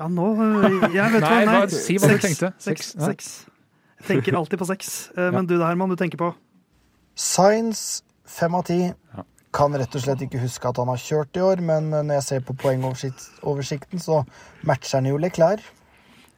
Ja, 0.00 0.06
nå 0.08 0.26
eh, 0.40 0.88
Jeg 0.96 1.12
vet 1.12 1.24
Nei, 1.26 1.40
hva, 1.44 1.56
hva- 1.60 1.70
si 1.70 1.98
hva 2.00 2.08
du 2.08 2.18
tenkte. 2.22 2.52
Seks. 2.56 2.92
Seks, 2.92 2.92
ja. 2.96 3.08
Seks. 3.12 3.30
Jeg 4.00 4.06
tenker 4.14 4.38
alltid 4.38 4.58
på 4.62 4.68
seks. 4.70 4.92
Eh, 5.16 5.28
Men 5.34 5.44
du 5.46 5.58
da, 5.60 5.66
Herman, 5.68 5.90
du 5.92 5.96
tenker 6.00 6.16
på 6.20 6.30
Science 7.20 8.02
fem 8.24 8.54
av 8.56 8.64
ti. 8.70 8.78
Ja. 8.88 9.24
Kan 9.52 9.74
rett 9.74 9.94
og 9.98 10.02
slett 10.04 10.20
ikke 10.22 10.38
huske 10.40 10.68
at 10.70 10.78
han 10.78 10.88
har 10.88 11.00
kjørt 11.02 11.34
i 11.36 11.42
år, 11.42 11.60
men 11.66 11.88
når 11.90 12.14
jeg 12.20 12.26
ser 12.28 12.44
på 12.46 12.54
poengoversikten, 12.62 13.98
så 14.00 14.20
matcher 14.68 15.00
han 15.00 15.08
jo 15.10 15.18
Leclerc. 15.18 15.64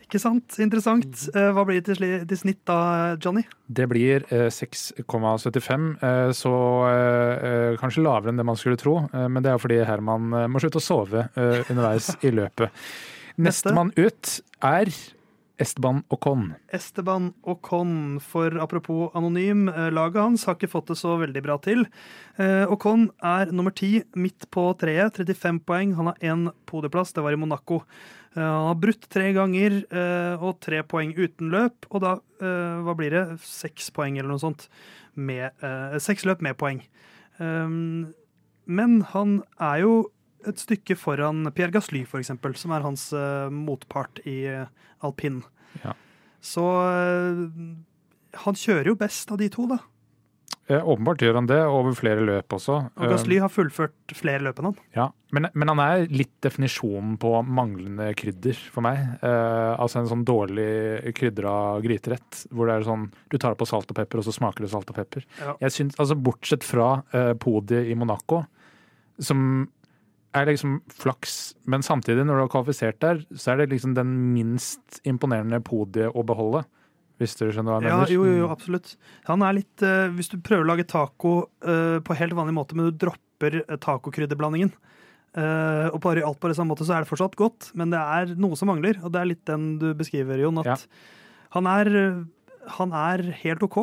Ikke 0.03 0.21
sant? 0.21 0.57
Interessant. 0.61 1.27
Eh, 1.37 1.51
Hva 1.57 1.63
blir 1.69 1.81
det 1.85 1.95
til, 2.01 2.37
snitt 2.41 2.63
da, 2.69 3.15
Johnny? 3.21 3.45
Det 3.69 3.87
blir 3.89 4.25
eh, 4.33 4.49
6,75, 4.53 5.87
eh, 6.03 6.33
så 6.37 6.53
eh, 6.89 7.47
eh, 7.53 7.77
kanskje 7.81 8.05
lavere 8.05 8.33
enn 8.33 8.41
det 8.41 8.49
man 8.49 8.59
skulle 8.61 8.81
tro. 8.81 8.99
Eh, 9.13 9.29
men 9.33 9.45
det 9.45 9.53
er 9.55 9.61
fordi 9.63 9.79
Herman 9.89 10.33
eh, 10.37 10.49
må 10.53 10.61
slutte 10.65 10.81
å 10.83 10.85
sove 10.85 11.29
eh, 11.37 11.63
underveis 11.73 12.11
i 12.25 12.33
løpet. 12.35 12.73
Neste. 13.37 13.71
Nestemann 13.73 13.93
ut 13.97 14.41
er 14.63 14.93
Esteban 15.63 16.03
Ocon. 16.11 16.55
Esteban 16.73 17.33
Ocon, 17.47 18.21
for 18.21 18.51
apropos 18.59 19.11
anonym, 19.15 19.69
eh, 19.69 19.91
laget 19.91 20.23
hans 20.23 20.45
har 20.45 20.57
ikke 20.57 20.71
fått 20.71 20.89
det 20.91 20.97
så 20.99 21.15
veldig 21.21 21.43
bra 21.45 21.59
til. 21.63 21.85
Eh, 22.39 22.65
Ocon 22.73 23.11
er 23.23 23.53
nummer 23.53 23.75
ti, 23.75 24.03
midt 24.17 24.49
på 24.51 24.77
treet, 24.79 25.15
35 25.21 25.61
poeng. 25.65 25.95
Han 25.95 26.07
har 26.07 26.17
én 26.21 26.53
podieplass, 26.67 27.13
det 27.13 27.23
var 27.23 27.33
i 27.33 27.37
Monaco. 27.37 27.83
Eh, 28.35 28.41
Han 28.43 28.69
har 28.69 28.81
brutt 28.81 29.09
tre 29.09 29.33
ganger 29.33 29.85
og 30.41 30.59
tre 30.61 30.83
poeng 30.83 31.15
uten 31.15 31.51
løp, 31.51 31.87
og 31.91 32.01
da, 32.01 32.17
hva 32.41 32.97
blir 32.97 33.11
det, 33.11 33.39
seks 33.41 33.91
poeng 33.91 34.17
eller 34.19 34.31
noe 34.31 34.41
sånt. 34.41 34.69
Med, 35.15 35.53
seks 36.01 36.25
løp 36.25 36.41
med 36.41 36.57
poeng. 36.57 36.83
Men 37.39 39.01
han 39.13 39.43
er 39.61 39.81
jo 39.81 40.11
et 40.49 40.63
stykke 40.63 40.97
foran 40.99 41.47
Pierre 41.57 41.75
Gasly, 41.75 42.05
eksempel, 42.19 42.57
som 42.59 42.75
er 42.75 42.85
hans 42.87 43.09
eh, 43.17 43.49
motpart 43.53 44.23
i 44.29 44.43
eh, 44.51 44.67
alpin. 45.05 45.43
Ja. 45.85 45.95
Så 46.43 46.67
eh, 46.83 47.47
han 48.45 48.59
kjører 48.59 48.93
jo 48.93 48.99
best 48.99 49.33
av 49.33 49.41
de 49.43 49.51
to, 49.53 49.69
da. 49.71 49.83
Eh, 50.71 50.89
åpenbart 50.89 51.23
gjør 51.23 51.41
han 51.41 51.49
det, 51.51 51.59
over 51.67 51.95
flere 51.97 52.23
løp 52.23 52.55
også. 52.55 52.77
Og 52.95 53.11
Gasly 53.11 53.41
har 53.43 53.51
fullført 53.51 54.15
flere 54.15 54.45
løp 54.47 54.61
enn 54.61 54.69
han. 54.71 54.79
Ja, 54.95 55.07
men, 55.35 55.49
men, 55.59 55.73
han 55.73 55.83
er 55.83 56.05
litt 56.13 56.35
definisjonen 56.45 57.17
på 57.21 57.33
manglende 57.43 58.13
krydder 58.19 58.59
for 58.73 58.87
meg. 58.87 59.01
Eh, 59.27 59.73
altså 59.75 60.01
en 60.01 60.11
sånn 60.13 60.25
dårlig 60.29 61.13
krydra 61.19 61.57
gryterett, 61.83 62.45
hvor 62.55 62.71
det 62.71 62.79
er 62.79 62.89
sånn 62.89 63.09
du 63.33 63.39
tar 63.43 63.59
på 63.59 63.69
salt 63.69 63.91
og 63.91 63.99
pepper, 63.99 64.23
og 64.23 64.29
så 64.29 64.37
smaker 64.39 64.65
det 64.65 64.73
salt 64.73 64.93
og 64.95 64.99
pepper. 65.01 65.27
Ja. 65.43 65.57
Jeg 65.67 65.77
synes, 65.77 65.99
altså 65.99 66.19
Bortsett 66.31 66.67
fra 66.67 66.93
eh, 67.11 67.33
podiet 67.43 67.91
i 67.91 67.99
Monaco, 67.99 68.45
som 69.23 69.67
er 70.35 70.47
liksom 70.49 70.79
flaks, 70.89 71.55
men 71.69 71.83
samtidig, 71.85 72.25
når 72.25 72.39
du 72.39 72.43
har 72.47 72.53
kvalifisert 72.55 73.01
der, 73.05 73.19
så 73.37 73.53
er 73.53 73.63
det 73.63 73.71
liksom 73.75 73.93
den 73.97 74.13
minst 74.33 75.01
imponerende 75.09 75.59
podiet 75.65 76.15
å 76.17 76.23
beholde. 76.25 76.65
Hvis 77.21 77.37
du 77.39 77.45
skjønner 77.53 77.75
hva 77.75 77.81
jeg 77.83 77.91
Ja, 77.93 77.97
mener? 78.01 78.13
jo, 78.15 78.23
jo, 78.27 78.39
jo, 78.41 78.47
absolutt. 78.51 78.95
Han 79.29 79.43
er 79.47 79.53
litt 79.61 79.83
uh, 79.85 80.09
Hvis 80.17 80.31
du 80.33 80.39
prøver 80.43 80.65
å 80.65 80.71
lage 80.73 80.87
taco 80.89 81.35
uh, 81.63 82.01
på 82.03 82.17
helt 82.19 82.35
vanlig 82.35 82.55
måte, 82.57 82.75
men 82.75 82.89
du 82.89 82.97
dropper 83.05 83.61
uh, 83.69 83.77
tacokrydderblandingen, 83.77 84.73
uh, 85.37 85.93
og 85.93 86.01
bare 86.03 86.25
alt 86.27 86.41
på 86.43 86.49
det 86.51 86.57
samme 86.59 86.73
måte, 86.73 86.87
så 86.89 86.97
er 86.97 87.05
det 87.05 87.11
fortsatt 87.13 87.37
godt, 87.39 87.69
men 87.79 87.93
det 87.93 88.01
er 88.01 88.33
noe 88.41 88.57
som 88.59 88.73
mangler, 88.73 88.99
og 89.05 89.13
det 89.15 89.21
er 89.23 89.31
litt 89.35 89.45
den 89.47 89.77
du 89.79 89.93
beskriver, 89.95 90.41
Jon. 90.43 90.59
At 90.65 90.73
Ja. 90.73 90.79
han, 91.59 91.69
er, 91.71 92.25
han 92.81 92.97
er 92.97 93.27
helt 93.45 93.63
OK. 93.69 93.79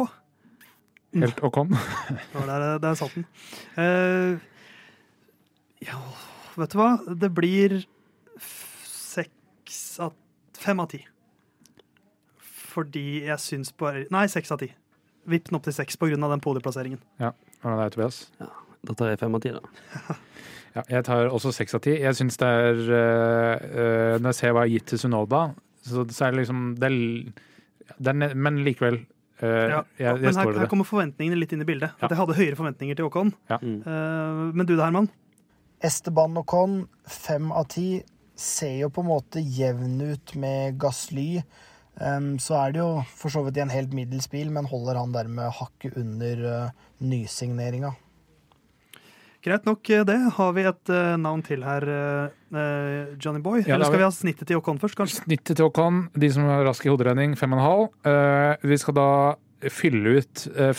Helt 1.15 1.39
OK. 1.45 1.61
Det 2.33 2.33
var 2.41 2.49
der, 2.49 2.67
der 2.83 2.97
satt 2.99 3.15
den. 3.15 3.29
Uh, 3.77 4.41
ja, 5.85 5.95
vet 6.59 6.73
du 6.73 6.79
hva? 6.79 6.89
Det 7.19 7.31
blir 7.35 7.79
seks 8.39 9.99
av 10.03 10.15
Fem 10.59 10.79
av 10.83 10.89
ti. 10.91 10.99
Fordi 12.69 13.23
jeg 13.23 13.39
syns 13.39 13.71
bare 13.79 14.05
Nei, 14.11 14.25
seks 14.31 14.51
av 14.51 14.59
ti. 14.59 14.67
Vipp 15.29 15.47
den 15.49 15.59
opp 15.59 15.67
til 15.67 15.75
seks 15.75 15.95
pga. 15.99 16.17
den 16.17 16.43
podieplasseringen. 16.43 16.99
Hvordan 17.19 17.79
er 17.79 17.83
det, 17.85 17.93
Tobias? 17.95 18.17
Da 18.87 18.95
tar 18.95 19.11
jeg 19.13 19.19
fem 19.19 19.35
av 19.35 19.43
ti, 19.43 19.53
da. 19.55 19.61
Ja, 20.75 20.83
jeg 20.85 21.03
tar 21.07 21.31
også 21.33 21.49
seks 21.51 21.73
av 21.73 21.81
ti. 21.81 21.95
Jeg 21.97 22.13
syns 22.13 22.37
det 22.37 22.47
er 22.47 22.77
øh, 22.77 24.19
Når 24.21 24.27
jeg 24.29 24.37
ser 24.37 24.51
hva 24.53 24.65
jeg 24.67 24.69
har 24.69 24.73
gitt 24.75 24.91
til 24.91 24.99
Sunoda, 25.01 25.39
så, 25.81 26.03
så 26.13 26.27
er 26.27 26.35
det 26.35 26.43
liksom 26.43 26.59
det 26.77 26.91
er, 26.91 26.99
det 27.97 28.13
er, 28.13 28.35
Men 28.37 28.59
likevel. 28.63 28.99
øh, 29.41 29.47
Ja, 29.49 29.81
jeg, 29.97 30.05
jeg 30.05 30.21
men 30.21 30.37
her, 30.37 30.59
her 30.61 30.69
kommer 30.69 30.85
forventningene 30.85 31.39
litt 31.41 31.55
inn 31.55 31.65
i 31.65 31.67
bildet. 31.67 31.95
Ja. 31.97 32.05
At 32.05 32.13
jeg 32.13 32.21
hadde 32.21 32.37
høyere 32.37 32.59
forventninger 32.59 32.99
til 32.99 33.09
Håkon. 33.09 33.33
Ja. 33.49 33.57
Uh, 33.57 34.53
men 34.53 34.69
du 34.69 34.75
da, 34.75 34.85
Herman? 34.85 35.09
Esteban 35.79 36.37
Ocon, 36.41 36.81
fem 37.07 37.51
av 37.55 37.69
ti, 37.71 38.01
ser 38.39 38.75
jo 38.81 38.89
på 38.91 39.03
en 39.03 39.11
måte 39.11 39.43
jevn 39.43 39.99
ut 40.01 40.35
med 40.39 40.79
Gasly. 40.79 41.41
Um, 41.99 42.37
så 42.39 42.55
er 42.61 42.75
det 42.75 42.81
jo 42.83 42.91
for 43.15 43.31
så 43.31 43.43
vidt 43.45 43.59
i 43.59 43.63
en 43.63 43.71
helt 43.73 43.95
middels 43.95 44.29
bil, 44.31 44.51
men 44.55 44.67
holder 44.71 44.99
han 44.99 45.15
dermed 45.15 45.51
hakket 45.59 45.97
under 45.99 46.45
uh, 46.45 46.85
nysigneringa. 47.03 47.95
Greit 49.43 49.63
nok, 49.63 49.87
eh, 49.89 50.03
det. 50.03 50.17
Har 50.35 50.51
vi 50.51 50.65
et 50.67 50.89
uh, 50.91 51.15
navn 51.15 51.41
til 51.47 51.61
her, 51.63 51.83
eh, 51.87 52.57
eh, 52.59 53.11
Johnny 53.23 53.39
Boy? 53.39 53.61
Ja, 53.63 53.75
Eller 53.77 53.87
skal 53.87 53.95
vi. 53.95 54.01
vi 54.01 54.03
ha 54.03 54.11
snittet 54.11 54.49
til 54.49 54.59
Ocon 54.59 54.79
først, 54.81 54.97
kanskje? 54.99 55.23
Snittet 55.23 55.55
til 55.55 55.63
Ocon, 55.69 56.09
de 56.11 56.29
som 56.35 56.43
har 56.43 56.65
rask 56.67 56.83
i 56.83 56.91
hoderegning, 56.91 57.37
fem 57.39 57.55
og 57.55 57.61
en 57.61 57.63
halv. 57.63 57.85
Eh, 58.03 58.67
vi 58.67 58.77
skal 58.77 58.97
da 58.99 59.07
fylle 59.67 60.13
ut 60.21 60.43
uh, 60.55 60.71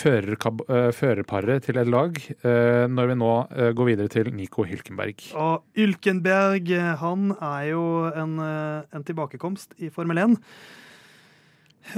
førerparet 0.96 1.66
til 1.66 1.76
et 1.80 1.88
lag 1.90 2.16
eh, 2.16 2.86
når 2.88 3.10
vi 3.10 3.16
nå 3.20 3.30
eh, 3.52 3.70
går 3.76 3.88
videre 3.90 4.08
til 4.12 4.30
Nico 4.32 4.64
Hylkenberg. 4.64 5.20
Og 5.36 5.66
Ylkenberg, 5.76 6.70
eh, 6.72 6.94
han 7.02 7.34
er 7.36 7.66
jo 7.74 7.82
en, 8.08 8.38
eh, 8.40 8.88
en 8.96 9.04
tilbakekomst 9.04 9.76
i 9.84 9.90
Formel 9.92 10.22
1. 10.24 10.38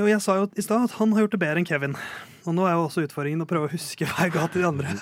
Og 0.00 0.08
jeg 0.08 0.20
sa 0.24 0.38
jo 0.40 0.48
i 0.58 0.64
stad 0.64 0.86
at 0.88 0.96
han 0.98 1.12
har 1.14 1.24
gjort 1.24 1.34
det 1.36 1.42
bedre 1.42 1.60
enn 1.62 1.68
Kevin. 1.68 1.94
Og 2.46 2.54
nå 2.56 2.66
er 2.66 2.74
jo 2.74 2.86
også 2.88 3.04
utfordringen 3.06 3.44
å 3.44 3.48
prøve 3.50 3.68
å 3.68 3.72
huske 3.74 4.06
hva 4.08 4.26
jeg 4.26 4.34
ga 4.34 4.46
til 4.50 4.64
de 4.64 4.68
andre. 4.72 4.94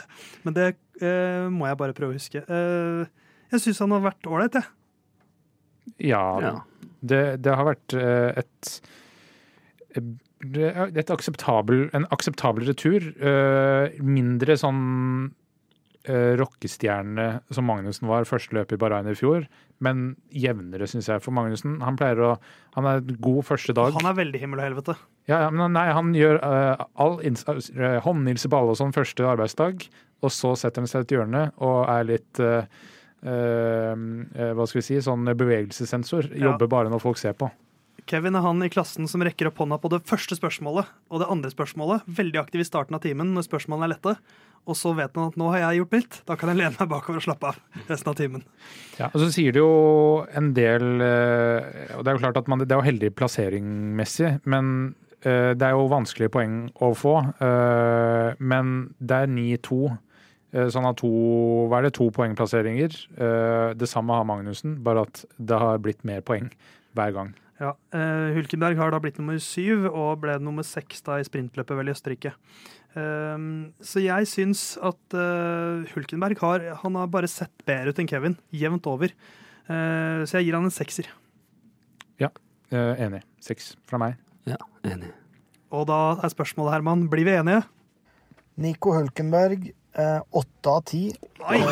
Men 0.45 0.57
det 0.57 0.69
eh, 1.01 1.47
må 1.53 1.69
jeg 1.71 1.79
bare 1.81 1.97
prøve 1.97 2.13
å 2.13 2.19
huske. 2.21 2.43
Eh, 2.45 3.05
jeg 3.55 3.65
syns 3.65 3.81
han 3.87 3.95
har 3.97 4.05
vært 4.11 4.29
ålreit, 4.29 4.61
jeg. 4.61 4.69
Ja, 6.13 6.25
Ja. 6.45 6.57
Det, 7.01 7.41
det 7.41 7.55
har 7.57 7.65
vært 7.65 7.95
eh, 7.97 8.43
et 8.43 8.71
det- 9.97 10.19
et 10.41 11.13
akseptabel, 11.13 11.89
en 11.97 12.07
akseptabel 12.15 12.69
retur. 12.71 13.11
Eh, 13.21 14.01
mindre 14.01 14.57
sånn 14.61 14.83
uh, 16.09 16.33
rockestjerne 16.41 17.27
som 17.53 17.67
Magnussen 17.69 18.09
var 18.09 18.29
første 18.29 18.57
løp 18.57 18.73
i 18.73 18.79
Bahrain 18.81 19.09
i 19.11 19.17
fjor, 19.19 19.45
men 19.85 20.15
jevnere, 20.33 20.89
syns 20.89 21.11
jeg, 21.11 21.23
for 21.25 21.37
Magnussen. 21.37 21.79
Han 21.85 21.99
pleier 22.01 22.23
å 22.25 22.31
Han 22.77 22.87
er 22.87 23.03
god 23.21 23.43
første 23.49 23.75
dag. 23.77 23.93
Han 23.99 24.09
er 24.09 24.17
veldig 24.17 24.41
himmel 24.41 24.63
og 24.63 24.69
helvete. 24.69 24.95
Ja, 25.29 25.43
ja, 25.45 25.51
men 25.51 25.75
nei, 25.75 25.89
han 25.93 26.15
gjør 26.17 26.41
uh, 26.41 26.87
all 26.95 27.19
uh, 27.21 27.99
håndhilse 28.07 28.49
på 28.49 28.63
alle 28.63 28.77
og 28.77 28.81
sånn 28.81 28.97
første 28.97 29.27
arbeidsdag, 29.27 29.85
og 30.25 30.33
så 30.33 30.55
setter 30.57 30.85
han 30.85 30.91
seg 30.91 31.05
til 31.05 31.09
et 31.09 31.17
hjørne 31.19 31.45
og 31.59 31.85
er 31.91 32.09
litt 32.09 32.41
uh, 32.45 32.65
uh, 33.27 33.95
eh, 34.35 34.53
hva 34.57 34.67
skal 34.69 34.81
vi 34.81 34.87
si, 34.87 35.01
sånn 35.05 35.29
bevegelsessensor. 35.35 36.31
Ja. 36.35 36.51
Jobber 36.51 36.71
bare 36.71 36.93
når 36.93 37.03
folk 37.03 37.21
ser 37.21 37.37
på. 37.39 37.51
Kevin 38.07 38.37
er 38.39 38.45
han 38.45 38.63
i 38.65 38.69
klassen 38.73 39.09
som 39.11 39.23
rekker 39.25 39.49
opp 39.51 39.59
hånda 39.63 39.79
på 39.83 39.91
det 39.93 40.03
første 40.09 40.37
spørsmålet 40.39 40.89
og 41.11 41.21
det 41.23 41.29
andre 41.31 41.51
spørsmålet. 41.53 42.07
Veldig 42.07 42.41
aktiv 42.41 42.63
i 42.63 42.69
starten 42.69 42.97
av 42.97 43.03
timen 43.05 43.35
når 43.37 43.47
spørsmålene 43.49 43.89
er 43.89 43.95
lette. 43.97 44.15
Og 44.69 44.77
så 44.77 44.91
vet 44.95 45.15
han 45.17 45.31
at 45.31 45.37
nå 45.41 45.47
har 45.55 45.63
jeg 45.63 45.79
gjort 45.81 45.95
mitt. 45.97 46.17
Da 46.29 46.37
kan 46.37 46.51
jeg 46.53 46.59
lene 46.61 46.77
meg 46.77 46.91
bakover 46.91 47.17
og 47.21 47.25
slappe 47.25 47.49
av 47.49 47.87
resten 47.89 48.11
av 48.13 48.17
timen. 48.19 48.43
Ja, 49.01 49.09
og 49.09 49.17
så 49.23 49.31
sier 49.33 49.55
det 49.57 49.63
jo 49.63 49.71
en 50.37 50.51
del 50.57 50.85
eh, 51.01 51.95
Og 51.97 52.05
det 52.05 52.11
er 52.13 52.19
jo 52.19 52.23
klart 52.27 52.41
at 52.43 52.51
man, 52.53 52.61
det 52.61 52.75
er 52.77 52.83
jo 52.83 52.89
heldig 52.91 53.11
plasseringmessig, 53.17 54.35
men 54.53 54.95
eh, 55.25 55.53
det 55.57 55.65
er 55.65 55.73
jo 55.77 55.89
vanskelige 55.91 56.33
poeng 56.37 56.59
å 56.85 56.93
få. 56.97 57.17
eh, 57.41 58.37
Men 58.39 58.75
det 59.01 59.23
er 59.25 59.33
9-2. 59.33 59.81
sånn 60.75 60.83
har 60.89 60.97
to, 60.99 61.09
hva 61.71 61.79
er 61.79 61.87
det, 61.87 61.93
to 61.95 62.09
poengplasseringer. 62.11 62.95
Det 63.79 63.87
samme 63.89 64.17
har 64.19 64.25
Magnussen, 64.27 64.73
bare 64.83 65.05
at 65.07 65.21
det 65.39 65.59
har 65.63 65.79
blitt 65.79 66.03
mer 66.05 66.25
poeng 66.27 66.49
hver 66.99 67.13
gang. 67.15 67.29
Ja, 67.61 67.75
uh, 67.77 68.29
Hulkenberg 68.37 68.79
har 68.81 68.93
da 68.95 69.01
blitt 69.05 69.19
nummer 69.21 69.37
syv 69.45 69.87
og 69.91 70.23
ble 70.23 70.39
nummer 70.41 70.65
seks 70.65 71.05
da 71.05 71.19
i 71.21 71.27
sprintløpet 71.27 71.77
vel 71.77 71.91
i 71.91 71.95
Østerrike. 71.95 72.35
Um, 72.97 73.71
så 73.85 74.01
jeg 74.03 74.27
syns 74.27 74.75
at 74.81 75.15
uh, 75.15 75.85
Hulkenberg 75.93 76.41
har, 76.41 76.65
han 76.81 76.97
har 76.99 77.11
bare 77.13 77.29
sett 77.31 77.53
bedre 77.69 77.93
ut 77.93 78.01
enn 78.01 78.09
Kevin, 78.11 78.39
jevnt 78.51 78.89
over. 78.91 79.13
Uh, 79.69 80.25
så 80.25 80.41
jeg 80.41 80.49
gir 80.49 80.57
han 80.57 80.67
en 80.67 80.75
sekser. 80.75 81.13
Ja, 82.21 82.33
Enig. 82.71 83.25
Seks 83.43 83.73
fra 83.89 83.99
meg. 83.99 84.19
Ja, 84.47 84.59
enig. 84.87 85.11
Og 85.75 85.89
da 85.91 86.17
er 86.23 86.31
spørsmålet, 86.31 86.77
Herman, 86.77 87.09
blir 87.11 87.27
vi 87.27 87.35
enige? 87.35 87.65
Nico 88.61 88.93
Hulkenberg, 88.95 89.73
eh, 89.99 90.21
åtte 90.31 90.71
av 90.71 90.85
ti. 90.87 91.03
Eh. 91.11 91.65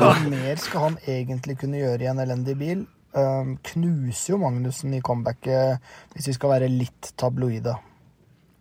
Hva 0.00 0.12
mer 0.30 0.56
skal 0.56 0.80
han 0.80 0.98
egentlig 1.06 1.58
kunne 1.60 1.80
gjøre 1.80 2.06
i 2.06 2.10
en 2.10 2.22
elendig 2.24 2.56
bil? 2.56 2.86
Eh, 3.16 3.52
knuser 3.72 4.34
jo 4.34 4.40
Magnussen 4.42 4.94
i 4.96 5.02
comebacket, 5.04 5.84
hvis 6.12 6.28
vi 6.28 6.34
skal 6.36 6.52
være 6.56 6.72
litt 6.72 7.14
tabloide. 7.16 7.76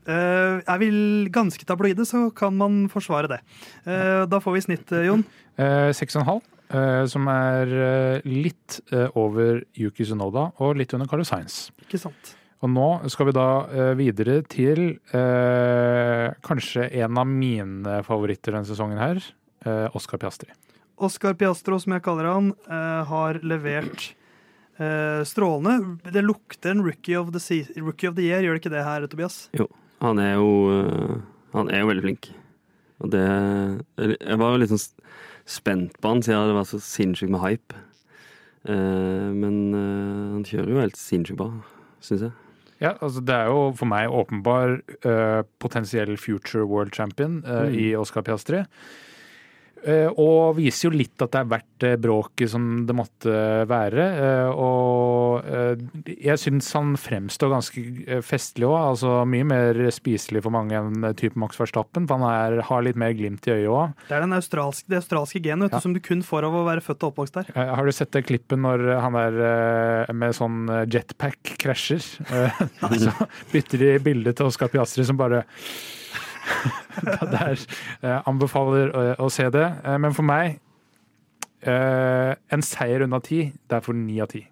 Uh, 0.05 0.61
er 0.69 0.77
vi 0.77 0.87
ganske 1.33 1.65
tabloide, 1.65 2.03
så 2.05 2.27
kan 2.37 2.53
man 2.53 2.83
forsvare 2.93 3.31
det. 3.31 3.39
Uh, 3.87 4.29
da 4.29 4.37
får 4.37 4.53
vi 4.53 4.61
snitt, 4.61 4.91
eh, 4.93 5.07
Jon. 5.07 5.23
Eh, 5.57 5.89
halv, 6.27 6.43
eh, 6.69 7.05
som 7.09 7.25
er 7.27 7.71
eh, 7.73 8.27
litt 8.29 8.79
eh, 8.93 9.07
over 9.17 9.63
Yuki 9.73 10.05
Sunoda 10.05 10.51
og 10.61 10.75
litt 10.77 10.93
under 10.93 11.09
Carlos 11.09 11.31
Sainz. 11.33 11.71
Ikke 11.81 11.97
sant? 11.97 12.35
Og 12.61 12.69
nå 12.69 13.09
skal 13.09 13.31
vi 13.31 13.33
da 13.35 13.47
eh, 13.65 13.93
videre 13.97 14.43
til 14.45 14.99
eh, 15.09 16.27
kanskje 16.45 16.85
en 17.01 17.17
av 17.17 17.25
mine 17.25 17.97
favoritter 18.05 18.53
denne 18.53 18.69
sesongen 18.69 19.01
her, 19.01 19.23
eh, 19.65 19.87
Oscar 19.97 20.21
Piastri. 20.21 20.53
Oscar 21.01 21.33
Piastro, 21.33 21.79
som 21.81 21.97
jeg 21.97 22.05
kaller 22.05 22.29
han, 22.29 22.53
eh, 22.69 23.01
har 23.09 23.41
levert 23.41 24.11
eh, 24.11 24.24
strålende. 24.77 25.97
Det 26.11 26.23
lukter 26.25 26.71
en 26.71 26.83
rookie 26.83 27.15
of, 27.19 27.29
rookie 27.77 28.09
of 28.09 28.15
the 28.15 28.25
year, 28.27 28.41
gjør 28.43 28.57
det 28.57 28.61
ikke 28.63 28.73
det 28.75 28.83
her, 28.85 29.07
Tobias? 29.07 29.49
Jo, 29.57 29.67
Han 30.01 30.19
er 30.19 30.33
jo 30.35 30.49
øh, 30.71 31.21
Han 31.53 31.69
er 31.71 31.79
jo 31.79 31.87
veldig 31.87 32.03
flink. 32.03 32.31
Og 32.99 33.11
det 33.11 33.23
Jeg 33.97 34.37
var 34.39 34.51
jo 34.51 34.57
litt 34.63 34.69
sånn 34.73 34.83
spent 35.45 35.93
på 36.01 36.09
han 36.09 36.21
siden 36.25 36.47
det 36.49 36.55
var 36.57 36.65
så 36.65 36.79
sinnssykt 36.81 37.29
med 37.31 37.41
hype. 37.43 37.75
Eh, 38.67 39.29
men 39.35 39.59
han 39.75 40.43
kjører 40.47 40.71
jo 40.73 40.79
helt 40.81 40.97
sinnssykt 40.97 41.37
bra, 41.37 41.51
syns 42.01 42.23
jeg. 42.25 42.31
Ja, 42.81 42.95
altså 42.99 43.21
Det 43.23 43.35
er 43.35 43.45
jo 43.47 43.71
for 43.77 43.87
meg 43.87 44.09
åpenbar 44.11 44.79
eh, 45.05 45.41
potensiell 45.63 46.17
future 46.19 46.65
world 46.67 46.91
champion 46.97 47.43
eh, 47.45 47.69
Mm. 47.69 47.75
i 47.79 47.85
Oscar 47.95 48.21
Piastri. 48.25 48.65
Eh, 49.85 50.07
og 50.17 50.55
viser 50.57 50.87
jo 50.87 50.95
litt 50.97 51.21
at 51.21 51.33
det 51.35 51.41
er 51.43 51.49
verdt 51.51 51.85
bråket 52.01 52.49
som 52.49 52.63
det 52.87 52.95
måtte 52.97 53.33
være. 53.69 54.05
Eh, 54.25 54.49
og 54.49 55.45
eh, 55.45 55.83
jeg 56.25 56.41
syns 56.41 56.71
han 56.73 56.95
fremstår 56.97 57.51
ganske 57.53 57.83
festlig 58.25 58.65
òg. 58.65 58.77
Altså 58.95 59.11
mye 59.29 59.45
mer 59.45 59.81
spiselig 59.93 60.41
for 60.45 60.55
mange 60.55 60.79
enn 60.79 61.05
type 61.19 61.37
Max 61.41 61.59
Verstappen. 61.61 62.07
For 62.09 62.17
han 62.17 62.25
er, 62.31 62.63
har 62.65 62.85
litt 62.85 62.97
mer 62.99 63.13
glimt 63.17 63.45
i 63.45 63.53
øyet 63.59 63.69
òg. 63.69 63.93
Det 64.09 64.17
er 64.17 64.25
den 64.25 64.37
australske, 64.37 64.89
det 64.89 65.01
australske 65.03 65.43
genet 65.45 65.75
Ja. 65.75 65.81
som 65.83 65.93
du 65.93 65.99
kun 66.01 66.23
får 66.25 66.47
av 66.47 66.55
å 66.55 66.65
være 66.65 66.81
født 66.85 67.03
og 67.05 67.13
oppvokst 67.13 67.37
der. 67.37 67.51
Har 67.55 67.85
du 67.85 67.93
sett 67.93 68.13
det 68.15 68.25
klippet 68.25 68.57
når 68.61 68.87
han 69.03 69.15
der 69.15 70.11
med 70.15 70.35
sånn 70.37 70.65
jetpack 70.91 71.55
krasjer? 71.61 72.01
Så 73.05 73.13
bytter 73.53 73.81
de 73.81 73.91
bilde 74.03 74.33
til 74.35 74.49
Oscar 74.49 74.71
Piastri 74.71 75.05
som 75.07 75.19
bare 75.19 75.43
Der 77.35 77.55
eh, 78.01 78.19
anbefaler 78.29 78.91
å, 78.95 79.05
å 79.25 79.29
se 79.33 79.47
det. 79.53 79.65
Eh, 79.83 79.97
men 80.01 80.13
for 80.15 80.23
meg 80.27 80.59
eh, 81.65 82.33
en 82.53 82.63
seier 82.65 83.05
unna 83.05 83.19
ti. 83.23 83.47
Derfor 83.71 83.97
ni 83.97 84.19
av 84.23 84.29
ti. 84.33 84.43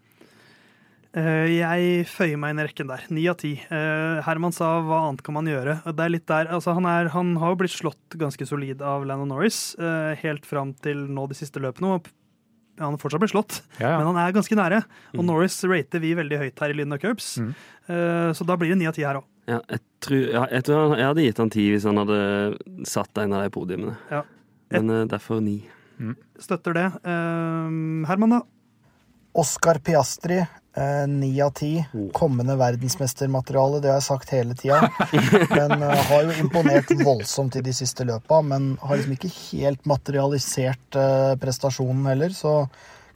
Eh, 1.13 1.51
Jeg 1.59 2.07
føyer 2.09 2.39
meg 2.41 2.55
inn 2.55 2.63
i 2.63 2.65
rekken 2.67 2.89
der. 2.89 3.03
Ni 3.13 3.27
av 3.29 3.37
ti. 3.41 3.53
Eh, 3.61 4.21
Herman 4.25 4.55
sa 4.55 4.75
hva 4.81 5.03
annet 5.07 5.21
kan 5.25 5.35
man 5.37 5.49
gjøre? 5.49 5.77
Det 5.85 6.07
er 6.07 6.13
litt 6.15 6.25
der, 6.29 6.49
altså 6.55 6.73
han, 6.77 6.87
er, 6.89 7.11
han 7.13 7.35
har 7.41 7.53
jo 7.53 7.59
blitt 7.61 7.75
slått 7.75 8.17
ganske 8.19 8.47
solid 8.49 8.81
av 8.81 9.05
Landon 9.05 9.29
Norris 9.35 9.61
eh, 9.77 10.13
helt 10.23 10.47
fram 10.49 10.73
til 10.83 11.05
nå 11.13 11.27
de 11.29 11.37
siste 11.37 11.61
løpene. 11.63 11.99
og 11.99 12.09
ja, 12.79 12.87
Han 12.87 12.97
fortsatt 12.97 13.21
blitt 13.21 13.35
slått, 13.35 13.59
Ja, 13.77 13.99
men 13.99 14.09
han 14.09 14.17
er 14.23 14.33
ganske 14.33 14.57
nære. 14.57 14.81
Og 15.13 15.27
Norris 15.27 15.59
rater 15.69 16.01
vi 16.01 16.15
veldig 16.17 16.39
høyt 16.41 16.63
her 16.65 16.73
i 16.73 16.79
Lyden 16.81 16.97
og 16.97 17.03
Curbs, 17.05 17.35
Mm. 17.43 17.53
Eh, 17.83 18.29
så 18.31 18.45
da 18.47 18.55
blir 18.55 18.69
det 18.71 18.77
ni 18.79 18.85
av 18.87 18.93
ti 18.95 19.03
her 19.03 19.17
òg. 19.19 19.25
Ja, 19.49 19.59
jeg, 19.69 19.79
tror, 19.99 20.21
ja, 20.31 20.45
jeg 20.51 20.63
tror 20.63 20.81
han- 20.89 20.97
jeg 20.99 21.07
hadde 21.09 21.23
gitt 21.27 21.37
han 21.43 21.49
ti 21.51 21.65
hvis 21.73 21.83
han 21.89 21.97
hadde 21.99 22.19
satt 22.87 23.17
en 23.23 23.33
av 23.33 23.43
de 23.43 23.49
podiumene. 23.51 23.97
Ja. 24.11 24.23
Men 24.71 24.89
eh, 24.89 25.05
derfor 25.11 25.41
ni. 25.43 25.57
Støtter 26.39 26.73
det. 26.73 26.85
Uh, 27.05 28.05
Herman, 28.09 28.37
da? 28.37 28.41
Oscar 29.35 29.79
Piastri, 29.81 30.37
eh, 30.77 31.05
ni 31.09 31.29
av 31.41 31.51
ti. 31.57 31.71
Kommende 32.13 32.55
verdensmestermateriale, 32.59 33.79
det 33.81 33.89
har 33.91 33.97
jeg 33.99 34.07
sagt 34.07 34.29
hele 34.33 34.53
tida. 34.57 34.79
Men 35.57 35.81
uh, 35.83 35.93
har 36.09 36.27
jo 36.27 36.35
imponert 36.43 36.91
voldsomt 37.03 37.55
i 37.57 37.63
de 37.65 37.73
siste 37.73 38.05
løpa, 38.05 38.41
men 38.45 38.75
har 38.81 38.97
liksom 38.99 39.15
ikke 39.17 39.31
helt 39.37 39.85
materialisert 39.89 40.97
uh, 40.99 41.33
prestasjonen 41.41 42.05
heller, 42.11 42.29
så 42.37 42.67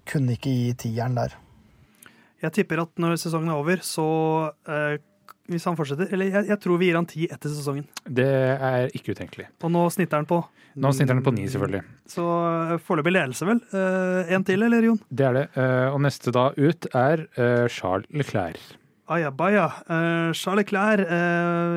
kunne 0.09 0.33
ikke 0.37 0.53
gi 0.55 0.73
tieren 0.87 1.17
der. 1.19 1.35
Jeg 2.41 2.53
tipper 2.53 2.81
at 2.85 2.93
når 3.01 3.17
sesongen 3.21 3.49
er 3.53 3.57
over, 3.61 3.79
så 3.85 4.07
eh, 4.69 4.97
Hvis 5.47 5.65
han 5.67 5.77
fortsetter 5.79 6.11
Eller 6.11 6.31
jeg, 6.31 6.47
jeg 6.51 6.59
tror 6.63 6.79
vi 6.81 6.89
gir 6.89 6.97
han 6.99 7.07
ti 7.07 7.27
etter 7.31 7.51
sesongen. 7.51 7.85
Det 8.03 8.27
er 8.27 8.89
ikke 8.97 9.15
utenkelig. 9.15 9.47
Og 9.63 9.71
nå 9.71 9.85
snitter 9.93 10.19
han 10.19 10.27
på. 10.27 10.41
Nå 10.77 10.91
snitter 10.93 11.17
han 11.17 11.23
på 11.25 11.33
ni, 11.33 11.47
selvfølgelig. 11.49 11.81
Så 12.11 12.23
eh, 12.23 12.73
foreløpig 12.85 13.13
ledelse, 13.15 13.47
vel. 13.47 13.61
Uh, 13.71 14.27
en 14.35 14.43
til, 14.45 14.61
eller, 14.67 14.85
Jon? 14.85 14.99
Det 15.09 15.25
er 15.25 15.39
det. 15.39 15.45
Uh, 15.55 15.95
Og 15.95 16.03
neste 16.05 16.33
da 16.35 16.51
ut 16.53 16.89
er 16.91 17.23
uh, 17.39 17.65
Charles 17.71 18.05
Leclerc. 18.13 18.61
Ayabaya. 19.09 19.65
Uh, 19.87 20.35
Charles 20.37 20.65
Leclerc, 20.65 21.07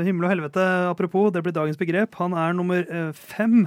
himmel 0.05 0.27
og 0.27 0.35
helvete, 0.35 0.67
apropos, 0.91 1.31
det 1.33 1.45
blir 1.47 1.57
dagens 1.57 1.81
begrep. 1.81 2.19
Han 2.21 2.37
er 2.37 2.59
nummer 2.59 2.85
fem. 3.17 3.65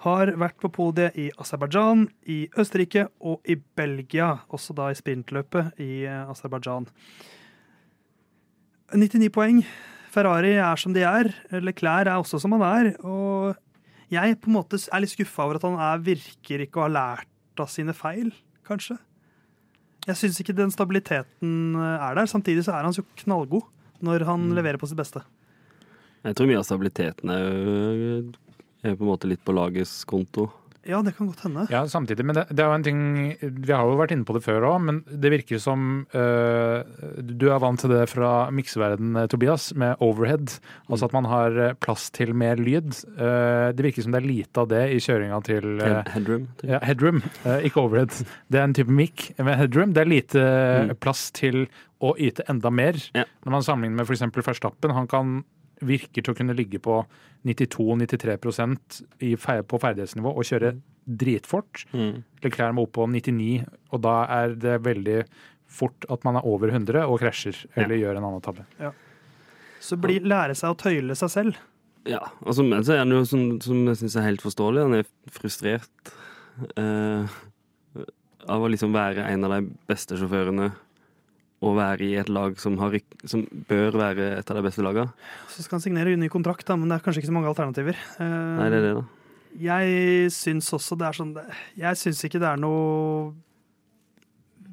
Har 0.00 0.30
vært 0.40 0.56
på 0.62 0.70
podiet 0.72 1.16
i 1.20 1.26
Aserbajdsjan, 1.40 2.06
i 2.32 2.46
Østerrike 2.56 3.08
og 3.20 3.42
i 3.44 3.58
Belgia. 3.76 4.30
Også 4.48 4.72
da 4.76 4.86
i 4.88 4.96
sprintløpet 4.96 5.76
i 5.82 6.06
uh, 6.06 6.30
Aserbajdsjan. 6.32 6.86
99 8.92 9.30
poeng. 9.34 9.62
Ferrari 10.10 10.56
er 10.58 10.80
som 10.80 10.94
de 10.94 11.04
er. 11.06 11.30
Leclerc 11.62 12.08
er 12.08 12.16
også 12.16 12.40
som 12.42 12.56
han 12.56 12.64
er. 12.66 12.92
Og 13.06 13.54
jeg 14.10 14.38
på 14.42 14.50
en 14.50 14.56
måte 14.58 14.80
er 14.80 15.02
litt 15.02 15.12
skuffa 15.12 15.46
over 15.46 15.60
at 15.60 15.66
han 15.66 15.78
er, 15.78 16.02
virker 16.02 16.64
ikke 16.64 16.82
å 16.82 16.86
ha 16.88 16.94
lært 16.94 17.62
av 17.62 17.70
sine 17.70 17.94
feil, 17.94 18.32
kanskje. 18.66 18.96
Jeg 20.08 20.16
syns 20.16 20.40
ikke 20.40 20.56
den 20.56 20.72
stabiliteten 20.72 21.76
eh, 21.76 22.06
er 22.08 22.16
der. 22.18 22.30
Samtidig 22.30 22.64
så 22.66 22.74
er 22.74 22.88
han 22.88 22.96
så 22.96 23.04
knallgod 23.22 23.68
når 24.04 24.24
han 24.26 24.48
leverer 24.56 24.80
på 24.80 24.88
sitt 24.88 24.98
beste. 24.98 25.22
Jeg 26.24 26.36
tror 26.36 26.48
mye 26.48 26.60
av 26.60 26.66
stabiliteten 26.68 27.32
er, 27.32 28.24
er 28.84 28.96
på 28.96 29.04
en 29.04 29.10
måte 29.12 29.28
litt 29.28 29.44
på 29.44 29.54
lagets 29.56 30.02
konto. 30.08 30.48
Ja, 30.88 31.02
det 31.04 31.12
kan 31.16 31.26
godt 31.28 31.42
hende. 31.44 31.66
Ja, 31.68 31.82
samtidig, 31.86 32.24
men 32.24 32.34
det, 32.38 32.46
det 32.56 32.62
er 32.64 32.70
jo 32.70 32.76
en 32.78 32.84
ting 32.86 33.00
Vi 33.66 33.72
har 33.72 33.84
jo 33.84 33.98
vært 33.98 34.14
inne 34.14 34.24
på 34.24 34.32
det 34.32 34.40
før 34.46 34.64
òg, 34.64 34.78
men 34.86 35.02
det 35.12 35.30
virker 35.34 35.60
som 35.60 36.06
øh, 36.16 36.80
Du 37.36 37.50
er 37.52 37.60
vant 37.60 37.80
til 37.82 37.92
det 37.92 38.06
fra 38.08 38.30
mikseverden, 38.54 39.10
eh, 39.20 39.26
Tobias, 39.28 39.74
med 39.76 40.00
overhead. 40.00 40.54
Altså 40.88 41.04
at 41.10 41.12
man 41.16 41.28
har 41.28 41.58
eh, 41.66 41.74
plass 41.84 42.08
til 42.16 42.32
mer 42.34 42.56
lyd. 42.56 42.96
Eh, 43.12 43.72
det 43.76 43.84
virker 43.90 44.06
som 44.06 44.16
det 44.16 44.22
er 44.22 44.28
lite 44.30 44.62
av 44.64 44.70
det 44.72 44.82
i 44.96 44.98
kjøringa 45.04 45.42
til 45.44 45.68
headroom. 46.14 46.48
ja, 46.64 46.80
headroom, 46.88 47.20
ikke 47.60 47.80
overhead. 47.84 48.16
Det 48.48 48.60
er 48.60 48.64
en 48.70 48.74
type 48.80 48.90
mic. 48.90 49.28
Men 49.38 49.58
headroom, 49.60 49.92
det 49.96 50.04
er 50.06 50.12
lite 50.16 50.46
Mm. 50.80 50.94
plass 51.02 51.30
til 51.34 51.66
å 52.00 52.14
yte 52.16 52.44
enda 52.48 52.70
mer. 52.72 52.96
Ja. 53.14 53.24
Når 53.44 53.52
man 53.52 53.62
sammenligner 53.66 53.96
med 54.00 54.08
f.eks. 54.08 54.22
Verstappen, 54.46 54.92
han 54.96 55.06
kan 55.10 55.42
virker 55.86 56.22
til 56.22 56.32
å 56.32 56.36
kunne 56.36 56.56
ligge 56.56 56.80
på 56.82 57.00
92-93% 57.48 59.00
på 59.68 59.80
ferdighetsnivå 59.80 60.32
og 60.32 60.46
kjøre 60.46 60.74
dritfort. 61.04 61.86
Mm. 61.96 62.22
Leclerc 62.44 62.76
må 62.76 62.84
opp 62.86 62.94
på 62.98 63.06
99, 63.08 63.64
og 63.94 64.02
da 64.04 64.16
er 64.40 64.56
det 64.60 64.76
veldig 64.84 65.22
fort 65.70 66.06
at 66.10 66.26
man 66.26 66.40
er 66.40 66.46
over 66.50 66.72
100 66.72 67.06
og 67.06 67.20
krasjer 67.22 67.56
eller 67.78 68.00
gjør 68.00 68.18
en 68.18 68.28
annen 68.28 68.44
tabbe. 68.44 68.66
Så 69.80 69.96
bli, 70.00 70.18
lære 70.20 70.56
seg 70.58 70.74
å 70.74 70.78
tøyle 70.78 71.16
seg 71.16 71.32
selv. 71.32 71.60
Ja, 72.08 72.20
og 72.44 72.56
så 72.56 72.64
er 72.64 73.02
han 73.02 73.12
jo 73.12 73.22
som, 73.28 73.44
som 73.62 73.84
jeg 73.88 74.00
syns 74.00 74.16
er 74.16 74.26
helt 74.26 74.44
forståelig. 74.44 74.84
Han 74.86 74.98
er 74.98 75.08
frustrert 75.32 76.12
eh, 76.80 77.40
av 78.50 78.64
å 78.64 78.70
liksom 78.72 78.94
være 78.96 79.26
en 79.28 79.46
av 79.46 79.56
de 79.56 79.60
beste 79.88 80.18
sjåførene 80.20 80.70
og 81.60 81.76
være 81.76 82.06
i 82.06 82.14
et 82.20 82.30
lag 82.32 82.56
som, 82.60 82.78
har, 82.80 82.94
som 83.28 83.42
bør 83.68 83.98
være 84.00 84.28
et 84.38 84.50
av 84.50 84.56
de 84.56 84.64
beste 84.64 84.84
lagene. 84.84 85.12
Så 85.52 85.64
skal 85.64 85.76
han 85.76 85.84
signere 85.84 86.16
ny 86.16 86.30
kontrakt, 86.32 86.64
da, 86.68 86.76
men 86.80 86.88
det 86.88 86.96
er 86.96 87.04
kanskje 87.04 87.20
ikke 87.22 87.30
så 87.32 87.36
mange 87.36 87.50
alternativer. 87.52 87.98
Eh, 88.16 88.36
Nei, 88.60 88.68
det 88.72 88.80
er 88.80 88.86
det, 88.86 88.94
da. 88.96 89.04
Jeg 89.60 90.30
syns 90.32 90.68
også 90.76 90.94
det 90.94 91.08
er 91.08 91.16
sånn 91.16 91.32
Jeg 91.74 91.98
syns 91.98 92.20
ikke 92.22 92.38
det 92.38 92.46
er 92.52 92.60
noe 92.62 93.32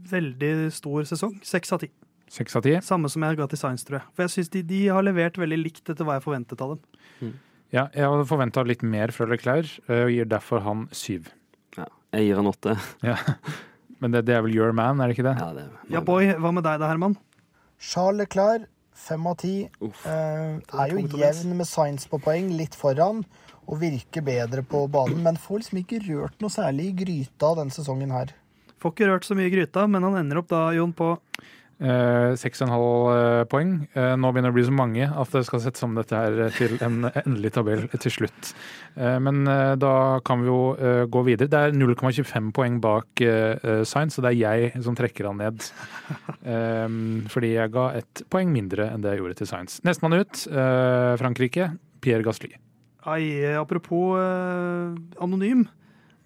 veldig 0.07 0.51
stor 0.71 1.07
sesong. 1.09 1.33
Seks 1.43 1.73
av 1.75 1.81
ti. 1.83 1.89
Seks 2.31 2.55
av 2.59 2.63
ti. 2.63 2.75
Samme 2.85 3.09
som 3.11 3.23
jeg 3.25 3.39
ga 3.39 3.47
til 3.51 3.59
Science, 3.59 3.87
tror 3.87 3.99
jeg. 3.99 4.07
For 4.15 4.25
jeg 4.27 4.35
syns 4.35 4.51
de, 4.53 4.63
de 4.69 4.81
har 4.93 5.03
levert 5.03 5.39
veldig 5.39 5.59
likt 5.59 5.91
etter 5.91 6.07
hva 6.07 6.17
jeg 6.17 6.25
forventet 6.27 6.63
av 6.63 6.75
dem. 6.75 7.33
Ja, 7.73 7.87
jeg 7.91 8.07
hadde 8.07 8.27
forventa 8.29 8.63
litt 8.63 8.83
mer 8.87 9.11
fra 9.11 9.27
Leclerc, 9.27 9.73
eh, 9.89 10.05
og 10.05 10.13
gir 10.13 10.29
derfor 10.31 10.63
han 10.63 10.85
syv. 10.95 11.27
Ja, 11.75 11.89
jeg 12.15 12.29
gir 12.29 12.39
han 12.39 12.51
åtte. 12.53 12.77
Ja. 13.03 13.17
Men 14.03 14.13
det, 14.13 14.25
det 14.27 14.35
er 14.37 14.43
vel 14.45 14.55
your 14.55 14.73
man, 14.77 15.01
er 15.01 15.09
det 15.09 15.17
ikke 15.17 15.27
det? 15.29 15.35
Ja, 15.41 15.49
det 15.55 15.93
Ja, 15.93 16.01
boy, 16.05 16.29
hva 16.37 16.51
med 16.53 16.65
deg 16.67 16.81
da, 16.81 16.89
Herman? 16.91 17.17
Charles 17.81 18.23
Leclerc, 18.23 18.67
fem 18.97 19.25
av 19.29 19.37
ti. 19.41 19.55
Eh, 19.81 20.57
er 20.57 20.93
jo 20.93 21.03
jevn 21.21 21.55
med 21.57 21.69
Science 21.69 22.09
på 22.09 22.19
poeng, 22.21 22.51
litt 22.57 22.77
foran. 22.77 23.23
Og 23.67 23.81
virker 23.81 24.23
bedre 24.23 24.61
på 24.63 24.85
banen, 24.87 25.19
men 25.25 25.35
får 25.41 25.59
liksom 25.59 25.81
ikke 25.81 25.99
rørt 26.05 26.37
noe 26.39 26.53
særlig 26.53 26.85
i 26.87 26.97
gryta 27.01 27.49
denne 27.57 27.73
sesongen 27.75 28.13
her. 28.15 28.31
Får 28.79 28.93
ikke 28.93 29.09
rørt 29.09 29.25
så 29.27 29.35
mye 29.35 29.49
i 29.49 29.51
gryta, 29.51 29.83
men 29.91 30.05
han 30.07 30.15
ender 30.21 30.39
opp 30.39 30.47
da, 30.53 30.61
Jon, 30.77 30.93
på 30.95 31.17
Eh, 31.77 32.31
Seks 32.41 32.63
og 32.63 32.65
en 32.65 32.71
halv 32.73 33.07
eh, 33.13 33.43
poeng. 33.51 33.71
Eh, 33.93 34.15
Nå 34.17 34.31
begynner 34.33 34.49
det 34.49 34.55
å 34.55 34.57
bli 34.57 34.65
så 34.65 34.73
mange 34.73 35.05
at 35.05 35.33
det 35.35 35.43
skal 35.45 35.61
settes 35.61 35.83
om 35.85 35.93
dette 35.93 36.17
her 36.17 36.49
til 36.55 36.73
en 36.81 37.03
endelig 37.21 37.51
tabell 37.53 37.83
til 38.01 38.13
slutt. 38.15 38.49
Eh, 38.97 39.19
Men 39.21 39.43
eh, 39.45 39.75
da 39.77 39.91
kan 40.25 40.41
vi 40.41 40.49
jo 40.49 40.57
eh, 40.73 41.03
gå 41.05 41.21
videre. 41.27 41.51
Det 41.53 41.59
er 41.67 41.77
0,25 41.77 42.49
poeng 42.57 42.79
bak 42.81 43.21
eh, 43.21 43.59
eh, 43.61 43.83
Sainz, 43.85 44.17
så 44.17 44.25
det 44.25 44.31
er 44.33 44.39
jeg 44.41 44.83
som 44.87 44.97
trekker 44.97 45.29
han 45.29 45.37
ned. 45.43 45.67
Eh, 46.41 46.87
Fordi 47.29 47.53
jeg 47.53 47.73
ga 47.77 47.87
ett 48.01 48.23
poeng 48.33 48.49
mindre 48.53 48.89
enn 48.93 49.05
det 49.05 49.13
jeg 49.13 49.21
gjorde 49.21 49.37
til 49.43 49.51
Sainz. 49.53 49.77
Nestemann 49.85 50.17
ut, 50.17 50.47
eh, 50.49 51.13
Frankrike. 51.21 51.69
Pierre 52.01 52.25
Gasly. 52.25 52.53
Ai, 53.09 53.53
apropos 53.57 54.17
eh, 54.17 54.97
anonym. 55.21 55.67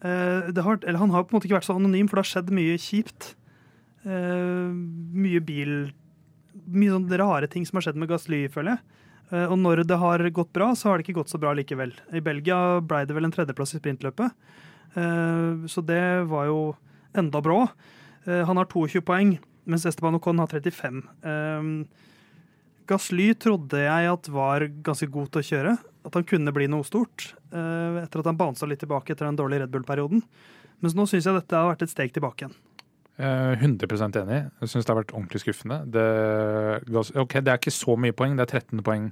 Eh, 0.04 0.48
har, 0.64 0.80
han 0.88 1.12
har 1.14 1.24
på 1.28 1.32
en 1.32 1.38
måte 1.38 1.48
ikke 1.48 1.60
vært 1.60 1.68
så 1.68 1.76
anonym, 1.78 2.08
for 2.10 2.18
det 2.20 2.26
har 2.26 2.32
skjedd 2.32 2.56
mye 2.56 2.80
kjipt. 2.82 3.34
Eh, 4.06 4.72
mye 4.72 5.42
bil 5.46 5.92
Mye 6.72 6.92
sånne 6.92 7.18
rare 7.20 7.48
ting 7.48 7.64
som 7.68 7.78
har 7.78 7.86
skjedd 7.86 7.98
med 8.00 8.10
Gasly, 8.12 8.42
føler 8.52 8.76
jeg. 8.76 9.00
Eh, 9.32 9.46
og 9.46 9.56
når 9.60 9.86
det 9.88 9.98
har 10.00 10.22
gått 10.36 10.52
bra, 10.54 10.74
så 10.76 10.90
har 10.90 11.00
det 11.00 11.08
ikke 11.08 11.22
gått 11.22 11.32
så 11.32 11.40
bra 11.40 11.54
likevel. 11.56 11.94
I 12.12 12.20
Belgia 12.24 12.82
ble 12.84 13.06
det 13.08 13.16
vel 13.16 13.28
en 13.28 13.34
tredjeplass 13.34 13.76
i 13.76 13.80
sprintløpet, 13.80 14.36
Eh, 14.94 15.68
så 15.68 15.82
det 15.82 16.28
var 16.28 16.46
jo 16.50 16.76
enda. 17.16 17.70
Eh, 18.26 18.46
han 18.46 18.58
har 18.58 18.66
22 18.66 19.02
poeng, 19.02 19.38
mens 19.66 19.86
Esteban 19.86 20.16
Ocon 20.16 20.40
har 20.40 20.48
35. 20.48 21.04
Eh, 21.24 21.86
Gasly 22.88 23.34
trodde 23.40 23.80
jeg 23.80 24.12
at 24.12 24.28
var 24.28 24.68
ganske 24.84 25.08
god 25.08 25.32
til 25.32 25.42
å 25.42 25.50
kjøre. 25.50 25.78
At 26.04 26.14
han 26.18 26.26
kunne 26.26 26.52
bli 26.52 26.68
noe 26.68 26.84
stort. 26.84 27.36
etter 27.52 28.20
at 28.20 28.26
han 28.26 28.38
bounsa 28.38 28.66
litt 28.66 28.80
tilbake 28.80 29.12
etter 29.12 29.28
den 29.28 29.36
dårlige 29.36 29.62
Red 29.62 29.72
Bull-perioden. 29.72 30.24
Mens 30.82 30.96
nå 30.96 31.04
syns 31.04 31.26
jeg 31.28 31.36
dette 31.36 31.56
har 31.56 31.68
vært 31.68 31.84
et 31.84 31.92
steg 31.92 32.14
tilbake 32.14 32.46
igjen. 32.48 32.56
Eh, 33.22 33.54
100% 33.62 34.18
enig. 34.18 34.40
Jeg 34.64 34.70
syns 34.72 34.88
det 34.88 34.90
har 34.90 34.98
vært 34.98 35.12
ordentlig 35.14 35.44
skuffende. 35.44 35.78
Det, 35.94 36.06
ok, 37.22 37.36
det 37.46 37.52
er 37.54 37.60
ikke 37.60 37.74
så 37.76 37.94
mye 38.00 38.16
poeng, 38.18 38.34
det 38.40 38.48
er 38.48 38.62
13 38.62 38.82
poeng 38.88 39.12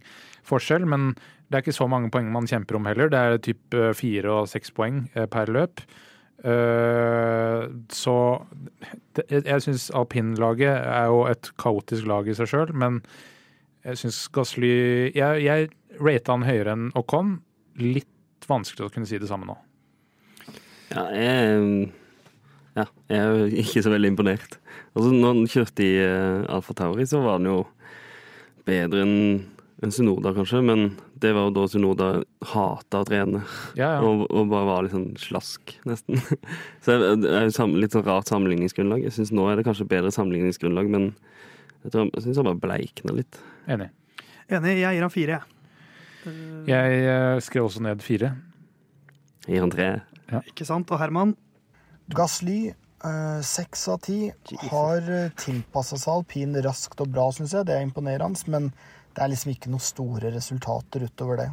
forskjell, 0.50 0.88
men 0.90 1.12
det 1.50 1.60
er 1.60 1.66
ikke 1.66 1.76
så 1.78 1.86
mange 1.92 2.10
poeng 2.14 2.32
man 2.34 2.50
kjemper 2.50 2.80
om 2.80 2.90
heller. 2.90 3.12
Det 3.14 3.20
er 3.20 3.44
typ 3.46 3.78
eh, 3.78 3.92
fire 3.98 4.32
og 4.34 4.50
seks 4.50 4.74
poeng 4.74 5.04
eh, 5.14 5.28
per 5.30 5.52
løp. 5.54 5.84
Eh, 6.40 7.68
så 7.94 8.16
jeg 9.30 9.66
syns 9.68 9.90
alpinlaget 9.94 10.72
er 10.72 11.12
jo 11.12 11.26
et 11.30 11.52
kaotisk 11.62 12.10
lag 12.10 12.30
i 12.30 12.38
seg 12.38 12.50
sjøl, 12.50 12.74
men 12.74 13.02
jeg 13.84 14.00
syns 14.00 14.26
Gasly 14.36 14.72
Jeg, 15.16 15.44
jeg 15.44 15.70
rata 16.00 16.34
han 16.34 16.48
høyere 16.48 16.74
enn 16.76 16.90
Ocon. 16.98 17.38
Litt 17.80 18.50
vanskelig 18.50 18.88
å 18.88 18.94
kunne 18.94 19.10
si 19.10 19.22
det 19.22 19.30
samme 19.30 19.48
nå. 19.50 19.56
Ja, 20.90 21.06
jeg, 21.14 21.92
ja, 22.80 22.86
jeg 23.12 23.20
er 23.20 23.38
jo 23.44 23.46
ikke 23.64 23.84
så 23.86 23.92
veldig 23.94 24.10
imponert. 24.14 24.58
Altså, 24.96 25.12
når 25.14 25.34
han 25.36 25.46
kjørte 25.52 25.86
i 25.86 25.94
uh, 26.02 26.48
Alfa 26.58 26.76
Tauri, 26.80 27.06
så 27.10 27.22
var 27.24 27.38
han 27.40 27.48
jo 27.50 27.60
bedre 28.68 29.04
enn 29.06 29.16
en 29.80 29.94
Sunoda, 29.96 30.34
kanskje, 30.36 30.60
men 30.68 30.82
det 31.24 31.30
var 31.32 31.46
jo 31.48 31.54
da 31.56 31.62
Sunoda 31.72 32.08
hata 32.52 33.00
å 33.00 33.06
trene. 33.08 33.40
Ja, 33.80 33.94
ja. 33.96 34.02
Og, 34.04 34.26
og 34.28 34.50
bare 34.52 34.68
var 34.68 34.84
litt 34.84 34.92
sånn 34.92 35.14
slask, 35.22 35.72
nesten. 35.88 36.20
Så 36.84 36.98
det 37.24 37.30
er 37.32 37.46
jo 37.48 37.68
litt 37.80 37.96
sånn 37.96 38.04
rart 38.04 38.28
sammenligningsgrunnlag. 38.28 39.06
Jeg 39.08 39.16
syns 39.16 39.32
nå 39.32 39.46
er 39.48 39.56
det 39.62 39.64
kanskje 39.70 39.88
bedre 39.88 40.12
sammenligningsgrunnlag, 40.12 40.92
men 40.92 41.08
jeg, 41.86 41.94
tror- 41.96 42.12
jeg 42.12 42.26
syns 42.26 42.42
han 42.42 42.50
bare 42.50 42.60
bleikna 42.66 43.16
litt. 43.22 43.40
Enig. 43.72 43.88
Enig, 44.52 44.76
jeg 44.82 44.98
gir 45.00 45.06
han 45.08 45.16
fire, 45.16 45.40
jeg. 45.40 45.56
Eh, 46.28 46.44
Jeg 46.68 47.00
eh, 47.16 47.40
skrev 47.48 47.70
også 47.70 47.86
ned 47.88 48.04
fire. 48.04 48.34
Jeg 49.48 49.56
gir 49.56 49.64
han 49.64 49.72
tre. 49.78 49.88
Ikke 50.52 50.68
sant? 50.68 50.92
Og 50.92 51.00
Herman? 51.00 51.38
Gasly, 52.16 52.60
eh, 52.70 53.40
seks 53.46 53.88
av 53.94 54.00
ti, 54.06 54.20
har 54.72 55.10
uh, 55.10 55.32
tilpassa 55.40 55.98
seg 56.00 56.14
alpin 56.20 56.58
raskt 56.66 57.02
og 57.04 57.12
bra, 57.14 57.30
syns 57.36 57.54
jeg. 57.54 57.68
Det 57.70 57.76
er 57.78 57.86
imponerende, 57.86 58.42
men 58.52 58.72
det 59.16 59.26
er 59.26 59.34
liksom 59.34 59.54
ikke 59.54 59.74
noen 59.74 59.84
store 59.84 60.32
resultater 60.34 61.06
utover 61.06 61.44
det. 61.44 61.50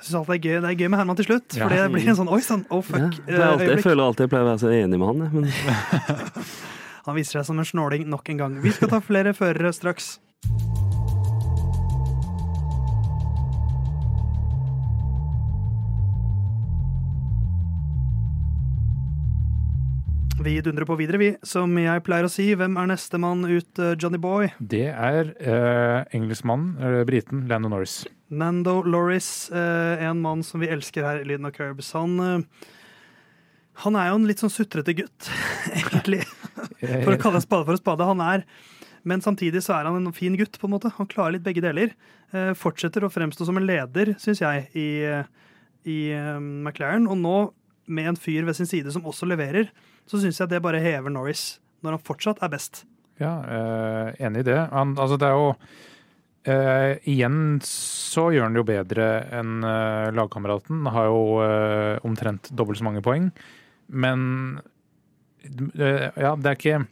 Jeg 0.00 0.06
synes 0.06 0.18
alltid 0.22 0.32
det 0.32 0.38
er 0.38 0.44
gøy, 0.48 0.60
det 0.64 0.68
er 0.70 0.78
gøy 0.80 0.88
med 0.88 1.02
Herman 1.02 1.18
til 1.18 1.28
slutt. 1.28 1.54
Ja. 1.54 1.66
For 1.66 1.76
det 1.76 1.86
blir 1.92 2.06
en 2.08 2.18
sånn 2.18 2.32
oi 2.32 2.40
sann, 2.44 2.62
oh 2.72 2.80
fuck. 2.84 3.18
det 3.26 3.36
er 3.36 3.46
alltid, 3.50 3.72
jeg 3.74 3.84
føler 3.84 4.04
alltid 4.06 4.26
jeg 4.26 4.32
pleier 4.32 4.46
å 4.46 4.50
være 4.50 4.62
så 4.62 4.70
enig 4.72 5.00
med 5.00 5.10
han, 5.10 5.24
jeg, 5.26 5.32
men 5.36 6.46
Han 7.06 7.16
viser 7.16 7.38
seg 7.38 7.46
som 7.48 7.60
en 7.60 7.66
snåling 7.66 8.04
nok 8.12 8.28
en 8.28 8.40
gang. 8.40 8.56
Vi 8.60 8.72
skal 8.76 8.90
ta 8.92 9.00
flere 9.02 9.32
førere 9.36 9.72
straks. 9.74 10.18
Vi 20.40 20.54
dundrer 20.64 20.86
på 20.88 20.96
videre, 20.96 21.18
vi. 21.20 21.26
Som 21.44 21.74
jeg 21.76 22.00
pleier 22.06 22.24
å 22.24 22.30
si, 22.32 22.46
hvem 22.56 22.78
er 22.80 22.86
nestemann 22.88 23.42
ut, 23.44 23.76
eh, 23.76 23.92
Johnny 24.00 24.16
Boy? 24.16 24.48
Det 24.56 24.86
er 24.88 25.34
eh, 25.36 26.16
engelskmannen, 26.16 26.78
eller 26.80 27.04
briten, 27.04 27.42
Lando 27.50 27.68
Norris. 27.68 28.06
Nando 28.32 28.78
Loris, 28.80 29.50
eh, 29.52 30.00
en 30.06 30.22
mann 30.24 30.40
som 30.46 30.62
vi 30.64 30.70
elsker 30.72 31.04
her 31.04 31.20
i 31.20 31.26
Lyden 31.28 31.44
av 31.50 31.52
Curbs. 31.52 31.90
Han, 31.92 32.16
eh, 32.24 32.70
han 33.84 34.00
er 34.00 34.08
jo 34.08 34.16
en 34.16 34.24
litt 34.30 34.40
sånn 34.40 34.54
sutrete 34.54 34.96
gutt, 34.96 35.28
egentlig. 35.76 36.22
For 36.80 37.12
å 37.12 37.20
kalle 37.20 37.42
en 37.42 37.44
spade 37.44 37.68
for 37.68 37.76
en 37.76 37.82
spade. 37.82 38.08
Han 38.08 38.24
er 38.24 38.48
Men 39.04 39.20
samtidig 39.24 39.62
så 39.64 39.76
er 39.76 39.86
han 39.88 39.96
en 39.96 40.12
fin 40.12 40.34
gutt, 40.36 40.56
på 40.60 40.68
en 40.68 40.74
måte. 40.78 40.92
Han 40.96 41.08
klarer 41.08 41.36
litt 41.36 41.44
begge 41.44 41.62
deler. 41.64 41.92
Eh, 42.32 42.52
fortsetter 42.56 43.04
å 43.04 43.12
fremstå 43.12 43.44
som 43.48 43.56
en 43.60 43.68
leder, 43.68 44.14
syns 44.20 44.40
jeg, 44.40 44.66
i, 44.76 44.88
i 45.88 46.00
eh, 46.16 46.36
McLaren. 46.40 47.08
Og 47.08 47.16
nå, 47.16 47.38
med 47.88 48.08
en 48.12 48.20
fyr 48.20 48.44
ved 48.48 48.56
sin 48.56 48.68
side 48.68 48.92
som 48.92 49.04
også 49.08 49.28
leverer, 49.28 49.68
så 50.10 50.18
syns 50.18 50.40
jeg 50.42 50.50
det 50.50 50.62
bare 50.64 50.82
hever 50.82 51.12
Norris. 51.14 51.60
Når 51.84 51.96
han 51.96 52.02
fortsatt 52.04 52.42
er 52.44 52.50
best. 52.52 52.82
Ja, 53.20 53.36
eh, 53.44 54.26
enig 54.26 54.42
i 54.42 54.48
det. 54.50 54.58
Han, 54.72 54.96
altså 54.98 55.16
det 55.20 55.28
er 55.28 55.36
jo 55.38 55.50
eh, 56.50 56.98
Igjen 57.08 57.60
så 57.64 58.26
gjør 58.34 58.48
han 58.48 58.56
det 58.56 58.62
jo 58.62 58.68
bedre 58.68 59.08
enn 59.38 59.64
eh, 59.64 60.10
lagkameraten. 60.16 60.82
Han 60.82 60.94
har 60.96 61.10
jo 61.10 61.22
eh, 61.44 61.96
omtrent 62.08 62.50
dobbelt 62.56 62.80
så 62.80 62.88
mange 62.88 63.04
poeng. 63.04 63.30
Men 63.88 64.22
eh, 65.44 66.08
ja, 66.10 66.34
det 66.36 66.50
er 66.50 66.58
ikke 66.58 66.82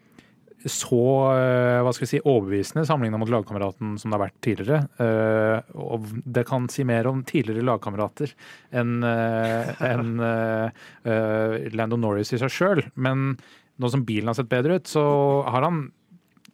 så 0.66 1.02
eh, 1.36 1.78
hva 1.84 1.92
skal 1.94 2.04
vi 2.04 2.10
si, 2.10 2.20
overbevisende 2.24 2.86
sammenligna 2.88 3.20
mot 3.20 3.30
lagkameraten 3.30 3.94
som 4.00 4.10
det 4.10 4.16
har 4.16 4.24
vært 4.24 4.40
tidligere. 4.42 4.80
Eh, 4.98 5.76
og 5.78 6.08
det 6.26 6.46
kan 6.48 6.66
si 6.72 6.86
mer 6.88 7.06
om 7.10 7.22
tidligere 7.26 7.66
lagkamerater 7.68 8.34
enn 8.74 8.96
en, 9.92 10.10
eh, 10.24 10.82
eh, 11.06 11.68
Lando 11.78 12.00
Norris 12.00 12.34
i 12.34 12.40
seg 12.42 12.52
sjøl. 12.52 12.82
Men 12.98 13.36
nå 13.78 13.92
som 13.92 14.02
bilen 14.08 14.32
har 14.32 14.38
sett 14.38 14.50
bedre 14.50 14.80
ut, 14.80 14.90
så 14.90 15.04
har 15.46 15.66
han 15.68 15.86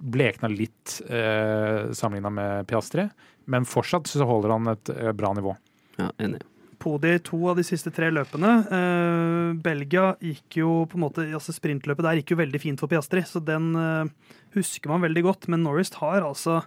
blekna 0.05 0.51
litt 0.53 0.99
sammenligna 1.01 2.29
med 2.35 2.67
Piastri. 2.69 3.07
Men 3.49 3.65
fortsatt 3.65 4.11
så 4.11 4.27
holder 4.29 4.53
han 4.53 4.69
et 4.75 4.91
bra 5.17 5.31
nivå. 5.33 5.55
ja, 5.97 6.11
enig. 6.21 6.43
Podi 6.85 7.15
i 7.17 7.23
to 7.25 7.39
av 7.49 7.57
de 7.59 7.65
siste 7.67 7.91
tre 7.95 8.11
løpene. 8.13 8.53
Eh, 8.77 9.51
Belgia 9.65 10.11
gikk 10.21 10.59
jo 10.61 10.71
på 10.91 10.99
en 10.99 11.05
måte, 11.07 11.25
altså 11.33 11.55
Sprintløpet 11.57 12.05
der 12.05 12.21
gikk 12.21 12.35
jo 12.35 12.41
veldig 12.43 12.61
fint 12.61 12.83
for 12.83 12.93
Piastri, 12.93 13.25
så 13.25 13.41
den 13.41 13.73
eh, 13.81 14.33
husker 14.59 14.93
man 14.93 15.05
veldig 15.05 15.25
godt. 15.25 15.49
Men 15.53 15.65
Norris 15.65 15.95
har 16.01 16.27
altså 16.27 16.61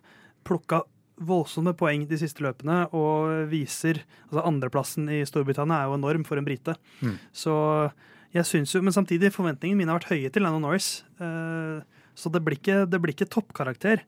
plukka 0.48 0.84
voldsomme 1.18 1.74
poeng 1.78 2.04
de 2.10 2.18
siste 2.20 2.44
løpene 2.46 2.84
og 2.96 3.50
viser 3.50 4.04
altså 4.28 4.44
Andreplassen 4.46 5.08
i 5.10 5.24
Storbritannia 5.26 5.80
er 5.82 5.90
jo 5.90 5.98
enorm 5.98 6.26
for 6.28 6.38
en 6.38 6.46
brite. 6.46 6.78
Mm. 7.02 7.18
Så 7.34 7.56
jeg 8.36 8.46
syns 8.46 8.74
jo, 8.76 8.84
Men 8.86 8.94
samtidig, 8.94 9.34
forventningene 9.34 9.80
mine 9.80 9.94
har 9.94 10.02
vært 10.02 10.14
høye 10.14 10.32
til 10.34 10.46
Lando 10.46 10.62
Norris. 10.62 11.04
Eh, 11.22 11.82
så 12.18 12.34
det 12.34 12.42
blir 12.46 12.58
ikke, 12.58 12.86
det 12.90 13.00
blir 13.02 13.14
ikke 13.14 13.30
toppkarakter. 13.34 14.04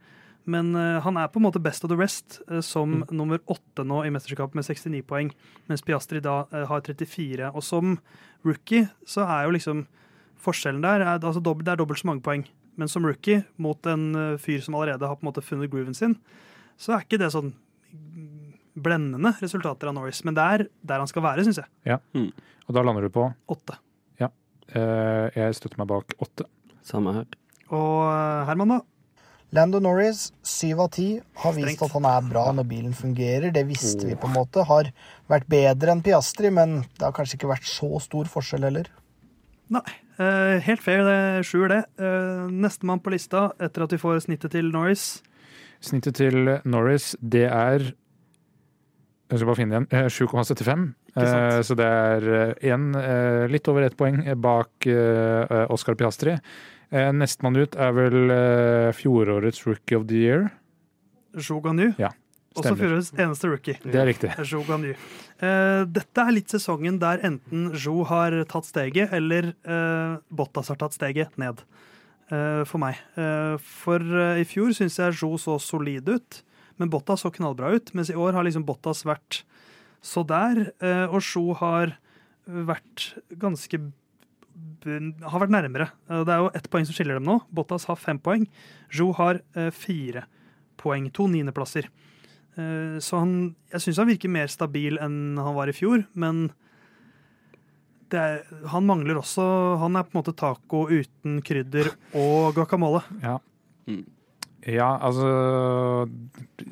Men 0.50 0.72
eh, 0.76 0.97
han 1.04 1.18
er 1.20 1.30
på 1.30 1.39
en 1.39 1.45
måte 1.45 1.62
best 1.62 1.86
of 1.86 1.91
the 1.91 1.97
rest, 2.00 2.39
eh, 2.50 2.62
som 2.66 3.04
nummer 3.14 3.41
åtte 3.52 3.86
nå 3.86 4.02
i 4.06 4.12
mesterskapet 4.14 4.58
med 4.58 4.66
69 4.66 5.04
poeng, 5.10 5.32
mens 5.70 5.84
Piastri 5.86 6.22
da 6.26 6.41
eh, 6.50 6.66
har 6.70 6.82
34. 6.86 7.52
Og 7.54 7.66
som 7.66 7.97
rookie 8.47 8.88
så 9.08 9.28
er 9.28 9.45
jo 9.45 9.56
liksom 9.58 9.86
forskjellen 10.39 10.82
der 10.84 11.04
er, 11.04 11.18
altså 11.20 11.43
dobbelt, 11.43 11.68
Det 11.68 11.74
er 11.76 11.82
dobbelt 11.82 12.02
så 12.02 12.10
mange 12.10 12.26
poeng. 12.26 12.45
Men 12.80 12.88
som 12.88 13.06
rookie 13.06 13.43
mot 13.60 13.89
en 13.91 14.38
fyr 14.39 14.62
som 14.64 14.78
allerede 14.78 15.04
har 15.04 15.18
på 15.20 15.26
en 15.26 15.28
måte 15.28 15.43
funnet 15.43 15.68
grooven 15.72 15.97
sin, 15.97 16.14
så 16.80 16.95
er 16.95 17.04
ikke 17.04 17.20
det 17.20 17.28
sånn 17.34 17.52
blendende 18.80 19.34
resultater 19.41 19.89
av 19.91 19.97
Norris. 19.97 20.22
Men 20.24 20.38
det 20.38 20.45
er 20.45 20.64
der 20.88 21.04
han 21.04 21.10
skal 21.12 21.26
være, 21.26 21.43
syns 21.43 21.60
jeg. 21.60 21.68
Ja, 21.84 21.97
Og 22.16 22.78
da 22.78 22.86
lander 22.86 23.04
du 23.04 23.12
på 23.12 23.26
Åtte. 23.52 23.76
Ja. 24.22 24.30
Jeg 24.72 25.58
støtter 25.60 25.82
meg 25.82 25.89
bak 25.91 26.16
åtte. 26.24 26.47
Samme 26.88 27.18
her. 27.18 27.28
Og 27.76 28.47
Herman, 28.47 28.78
da? 28.78 28.80
Lando 29.52 29.80
Norris, 29.82 30.28
syv 30.45 30.80
av 30.84 30.89
ti, 30.93 31.08
har 31.41 31.54
vist 31.56 31.66
Strengt. 31.66 31.82
at 31.88 31.95
han 31.97 32.06
er 32.06 32.28
bra 32.30 32.43
når 32.54 32.68
bilen 32.70 32.93
fungerer. 32.93 33.52
Det 33.54 33.64
visste 33.66 34.06
vi 34.06 34.14
på 34.20 34.28
en 34.30 34.36
måte. 34.38 34.62
Har 34.68 34.91
vært 35.32 35.47
bedre 35.50 35.91
enn 35.95 36.04
Piastri, 36.06 36.52
men 36.54 36.84
det 37.00 37.02
har 37.08 37.16
kanskje 37.18 37.39
ikke 37.39 37.50
vært 37.50 37.66
så 37.66 37.89
stor 38.04 38.30
forskjell 38.30 38.68
heller. 38.68 38.91
Nei. 39.74 39.82
eh, 40.20 40.60
helt 40.66 40.82
fair, 40.82 41.02
det 41.06 41.16
er 41.16 41.43
sjuer, 41.47 41.68
det. 41.70 41.82
Uh, 41.97 42.45
Nestemann 42.50 43.02
på 43.02 43.10
lista 43.14 43.52
etter 43.60 43.84
at 43.88 43.91
vi 43.93 43.97
får 44.02 44.22
snittet 44.28 44.52
til 44.52 44.70
Norris. 44.74 45.24
Snittet 45.82 46.16
til 46.20 46.60
Norris, 46.66 47.16
det 47.22 47.45
er 47.50 47.93
Jeg 49.30 49.38
skal 49.38 49.45
bare 49.47 49.56
finne 49.62 49.76
igjen. 49.78 49.88
eh, 49.93 50.10
7,75. 50.10 50.88
Ikke 51.10 51.26
sant. 51.26 51.54
Eh, 51.54 51.62
Så 51.62 51.76
det 51.78 51.86
er 51.86 52.56
igjen 52.62 52.91
litt 53.52 53.68
over 53.70 53.82
ett 53.86 53.95
poeng 53.97 54.24
bak 54.41 54.70
Oscar 55.70 55.93
Piastri. 55.95 56.38
Eh, 56.92 57.12
Nestemann 57.14 57.58
ut 57.62 57.76
er 57.78 57.92
vel 57.94 58.32
eh, 58.34 58.90
fjorårets 58.98 59.62
Rookie 59.68 59.98
of 60.00 60.08
the 60.10 60.16
Year. 60.24 60.48
Zhou 61.38 61.60
Ganyu. 61.62 61.92
Ja, 62.02 62.10
Også 62.58 62.74
fjorårets 62.80 63.12
eneste 63.14 63.50
rookie. 63.52 63.76
Det 63.84 63.94
er 64.02 64.08
riktig. 64.10 64.32
er 64.34 64.48
Eh, 65.40 65.84
dette 65.86 66.24
er 66.26 66.34
litt 66.34 66.50
sesongen 66.50 66.98
der 67.00 67.22
enten 67.24 67.70
Jo 67.78 68.02
har 68.10 68.34
tatt 68.50 68.66
steget, 68.66 69.14
eller 69.14 69.52
eh, 69.64 70.18
Bottas 70.34 70.72
har 70.74 70.80
tatt 70.82 70.98
steget 70.98 71.38
ned. 71.38 71.62
eh, 72.32 72.64
for 72.66 72.78
meg. 72.82 72.98
Eh, 73.18 73.58
for 73.62 74.00
eh, 74.02 74.42
i 74.42 74.46
fjor 74.50 74.74
syns 74.74 74.98
jeg 74.98 75.14
Jo 75.22 75.36
så 75.38 75.60
solid 75.62 76.10
ut, 76.10 76.42
men 76.82 76.90
Bottas 76.90 77.22
så 77.24 77.30
knallbra 77.32 77.72
ut. 77.78 77.94
Mens 77.94 78.10
i 78.10 78.18
år 78.18 78.34
har 78.34 78.44
liksom 78.44 78.66
Bottas 78.66 79.06
vært 79.06 79.44
så 80.02 80.26
der, 80.26 80.72
eh, 80.82 81.06
og 81.06 81.22
Jo 81.22 81.54
har 81.54 81.96
vært 82.50 83.14
ganske 83.38 83.78
bunn- 83.78 83.94
har 84.86 85.41
vært 85.43 85.51
nærmere. 85.53 85.89
Det 86.07 86.32
er 86.34 86.43
jo 86.43 86.51
ett 86.55 86.70
poeng 86.72 86.86
som 86.88 86.95
skiller 86.95 87.18
dem 87.20 87.26
nå. 87.28 87.39
Bottas 87.51 87.86
har 87.89 87.97
fem 87.99 88.20
poeng. 88.24 88.45
Jo 88.95 89.10
har 89.18 89.41
eh, 89.55 89.70
fire 89.76 90.24
poeng. 90.80 91.10
To 91.16 91.28
niendeplasser. 91.28 91.89
Eh, 92.55 92.95
Så 93.03 93.20
han, 93.20 93.55
jeg 93.74 93.82
syns 93.84 93.99
han 93.99 94.07
virker 94.10 94.32
mer 94.32 94.47
stabil 94.51 94.97
enn 95.03 95.38
han 95.39 95.55
var 95.57 95.68
i 95.72 95.76
fjor, 95.76 96.05
men 96.14 96.49
det 98.10 98.18
er, 98.18 98.39
han 98.72 98.88
mangler 98.89 99.20
også 99.20 99.43
Han 99.84 99.93
er 99.99 100.01
på 100.07 100.16
en 100.16 100.18
måte 100.18 100.34
taco 100.34 100.88
uten 100.89 101.43
krydder 101.45 101.91
og 102.18 102.55
guacamole. 102.57 103.03
Ja. 103.22 103.36
Mm. 103.86 104.05
Ja, 104.68 104.88
altså 104.99 105.28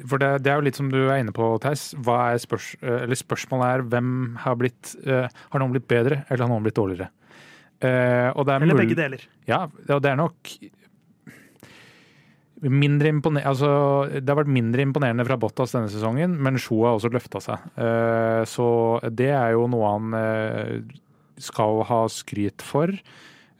For 0.09 0.19
det, 0.19 0.31
det 0.43 0.51
er 0.51 0.57
jo 0.59 0.65
litt 0.65 0.75
som 0.79 0.89
du 0.91 0.97
er 1.05 1.21
inne 1.21 1.31
på, 1.35 1.45
Theis. 1.63 1.91
Hva 2.03 2.31
er 2.33 2.41
spørs, 2.41 2.71
eh, 2.81 3.03
eller 3.05 3.19
spørsmålet 3.19 3.67
er 3.75 3.85
hvem 3.93 4.09
har 4.43 4.57
blitt 4.59 4.95
Har 5.05 5.61
noen 5.61 5.75
blitt 5.75 5.87
bedre, 5.91 6.23
eller 6.27 6.43
har 6.47 6.51
noen 6.55 6.65
blitt 6.65 6.79
dårligere? 6.79 7.11
Eller 8.65 8.79
begge 8.81 8.95
deler. 8.97 9.21
Ja, 9.47 9.63
og 9.93 10.01
det 10.01 10.09
er 10.11 10.17
nok 10.17 10.53
mindre 12.65 13.11
imponerende 13.13 13.51
altså, 13.51 13.67
Det 14.09 14.25
har 14.31 14.39
vært 14.39 14.49
mindre 14.49 14.81
imponerende 14.81 15.25
fra 15.27 15.37
Bottas 15.37 15.75
denne 15.75 15.91
sesongen, 15.93 16.33
men 16.41 16.57
Sjo 16.57 16.79
har 16.87 16.95
også 16.97 17.11
løfta 17.13 17.41
seg. 17.43 17.67
Eh, 17.77 18.41
Så 18.49 18.67
det 19.13 19.29
er 19.29 19.51
jo 19.53 19.67
noe 19.69 19.91
han 19.93 20.15
eh, 20.17 20.71
skal 21.37 21.83
ha 21.85 21.99
skryt 22.09 22.65
for. 22.65 22.89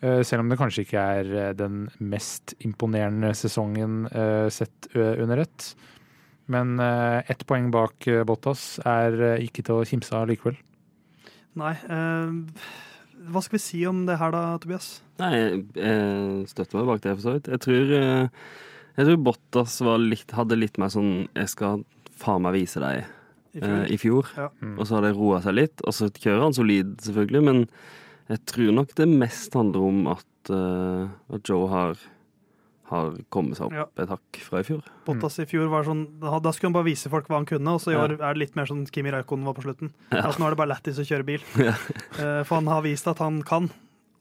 Eh, 0.01 0.21
Selv 0.25 0.41
om 0.41 0.49
det 0.49 0.57
kanskje 0.57 0.87
ikke 0.87 1.03
er 1.19 1.29
eh, 1.43 1.53
den 1.59 1.83
mest 1.99 2.55
imponerende 2.65 3.35
sesongen 3.37 4.07
eh, 4.09 4.47
sett 4.49 4.89
under 4.95 5.43
ett. 5.45 5.75
Men 6.49 6.79
eh, 6.81 7.21
ett 7.29 7.45
poeng 7.45 7.69
bak 7.69 8.07
eh, 8.09 8.23
Bottas 8.25 8.79
er 8.87 9.21
eh, 9.35 9.45
ikke 9.45 9.61
til 9.67 9.77
å 9.83 9.85
kimse 9.85 10.15
av 10.17 10.25
likevel. 10.31 10.57
Nei. 11.57 11.75
eh, 11.85 12.33
hva 13.33 13.43
skal 13.43 13.57
vi 13.57 13.63
si 13.63 13.81
om 13.89 14.05
det 14.07 14.17
her 14.21 14.33
da, 14.33 14.43
Tobias? 14.61 14.87
Nei, 15.21 15.31
jeg, 15.35 15.59
jeg 15.79 16.47
støtter 16.53 16.79
meg 16.79 16.89
bak 16.91 17.03
det, 17.03 17.13
for 17.17 17.25
så 17.25 17.35
vidt. 17.37 17.51
Jeg 17.53 17.63
tror, 17.65 17.93
eh, 17.97 18.49
jeg 18.97 19.09
tror 19.09 19.21
Bottas 19.27 19.77
var 19.85 20.01
litt, 20.01 20.33
hadde 20.37 20.57
litt 20.57 20.79
mer 20.81 20.89
sånn 20.93 21.11
Jeg 21.37 21.51
skal 21.53 21.83
faen 22.17 22.41
meg 22.45 22.55
vise 22.57 22.81
deg 22.81 23.03
I 23.03 23.61
eh, 23.61 23.67
fjor. 23.67 23.85
i 23.93 23.99
fjor. 24.01 24.33
Ja. 24.37 24.49
Mm. 24.61 24.75
Og 24.77 24.83
så 24.89 24.97
har 24.97 25.07
det 25.07 25.13
roa 25.17 25.41
seg 25.45 25.57
litt. 25.57 25.85
Og 25.85 25.95
så 25.97 26.09
kjører 26.13 26.47
han 26.47 26.57
solid, 26.57 26.95
selvfølgelig, 27.05 27.43
men 27.49 27.63
jeg 28.27 28.43
tror 28.49 28.73
nok 28.75 28.93
det 28.97 29.07
mest 29.07 29.53
handler 29.55 29.87
om 29.87 29.99
at, 30.11 30.51
eh, 30.51 31.35
at 31.37 31.49
Joe 31.51 31.69
har, 31.71 32.01
har 32.89 33.17
kommet 33.29 33.57
seg 33.57 33.65
opp 33.67 33.73
Ja. 33.73 33.85
et 34.03 34.09
hakk 34.09 34.37
fra 34.41 34.59
i 34.59 34.63
fjor. 34.63 34.81
Bottas 35.05 35.39
i 35.39 35.45
fjor 35.45 35.67
var 35.69 35.83
sånn 35.83 36.19
Da 36.21 36.39
da 36.39 36.51
skulle 36.51 36.69
han 36.69 36.77
bare 36.77 36.85
vise 36.87 37.09
folk 37.09 37.27
hva 37.27 37.35
han 37.41 37.45
kunne, 37.45 37.67
og 37.73 37.81
så 37.81 37.91
i 37.91 37.93
Ja. 37.95 38.05
er 38.05 38.33
det 38.33 38.37
litt 38.37 38.55
mer 38.55 38.65
sånn 38.65 38.85
Kimi 38.91 39.11
Raikkonen 39.11 39.43
var 39.45 39.53
på 39.53 39.63
slutten. 39.63 39.91
Ja. 40.11 40.27
At 40.29 40.37
nå 40.39 40.45
er 40.47 40.49
det 40.51 40.57
bare 40.57 40.69
lættis 40.75 40.97
å 40.99 41.05
kjøre 41.07 41.25
bil. 41.25 41.41
Ja. 41.57 41.75
Eh, 42.17 42.43
For 42.43 42.55
han 42.55 42.67
har 42.67 42.81
vist 42.81 43.07
at 43.07 43.17
han 43.19 43.41
kan, 43.43 43.69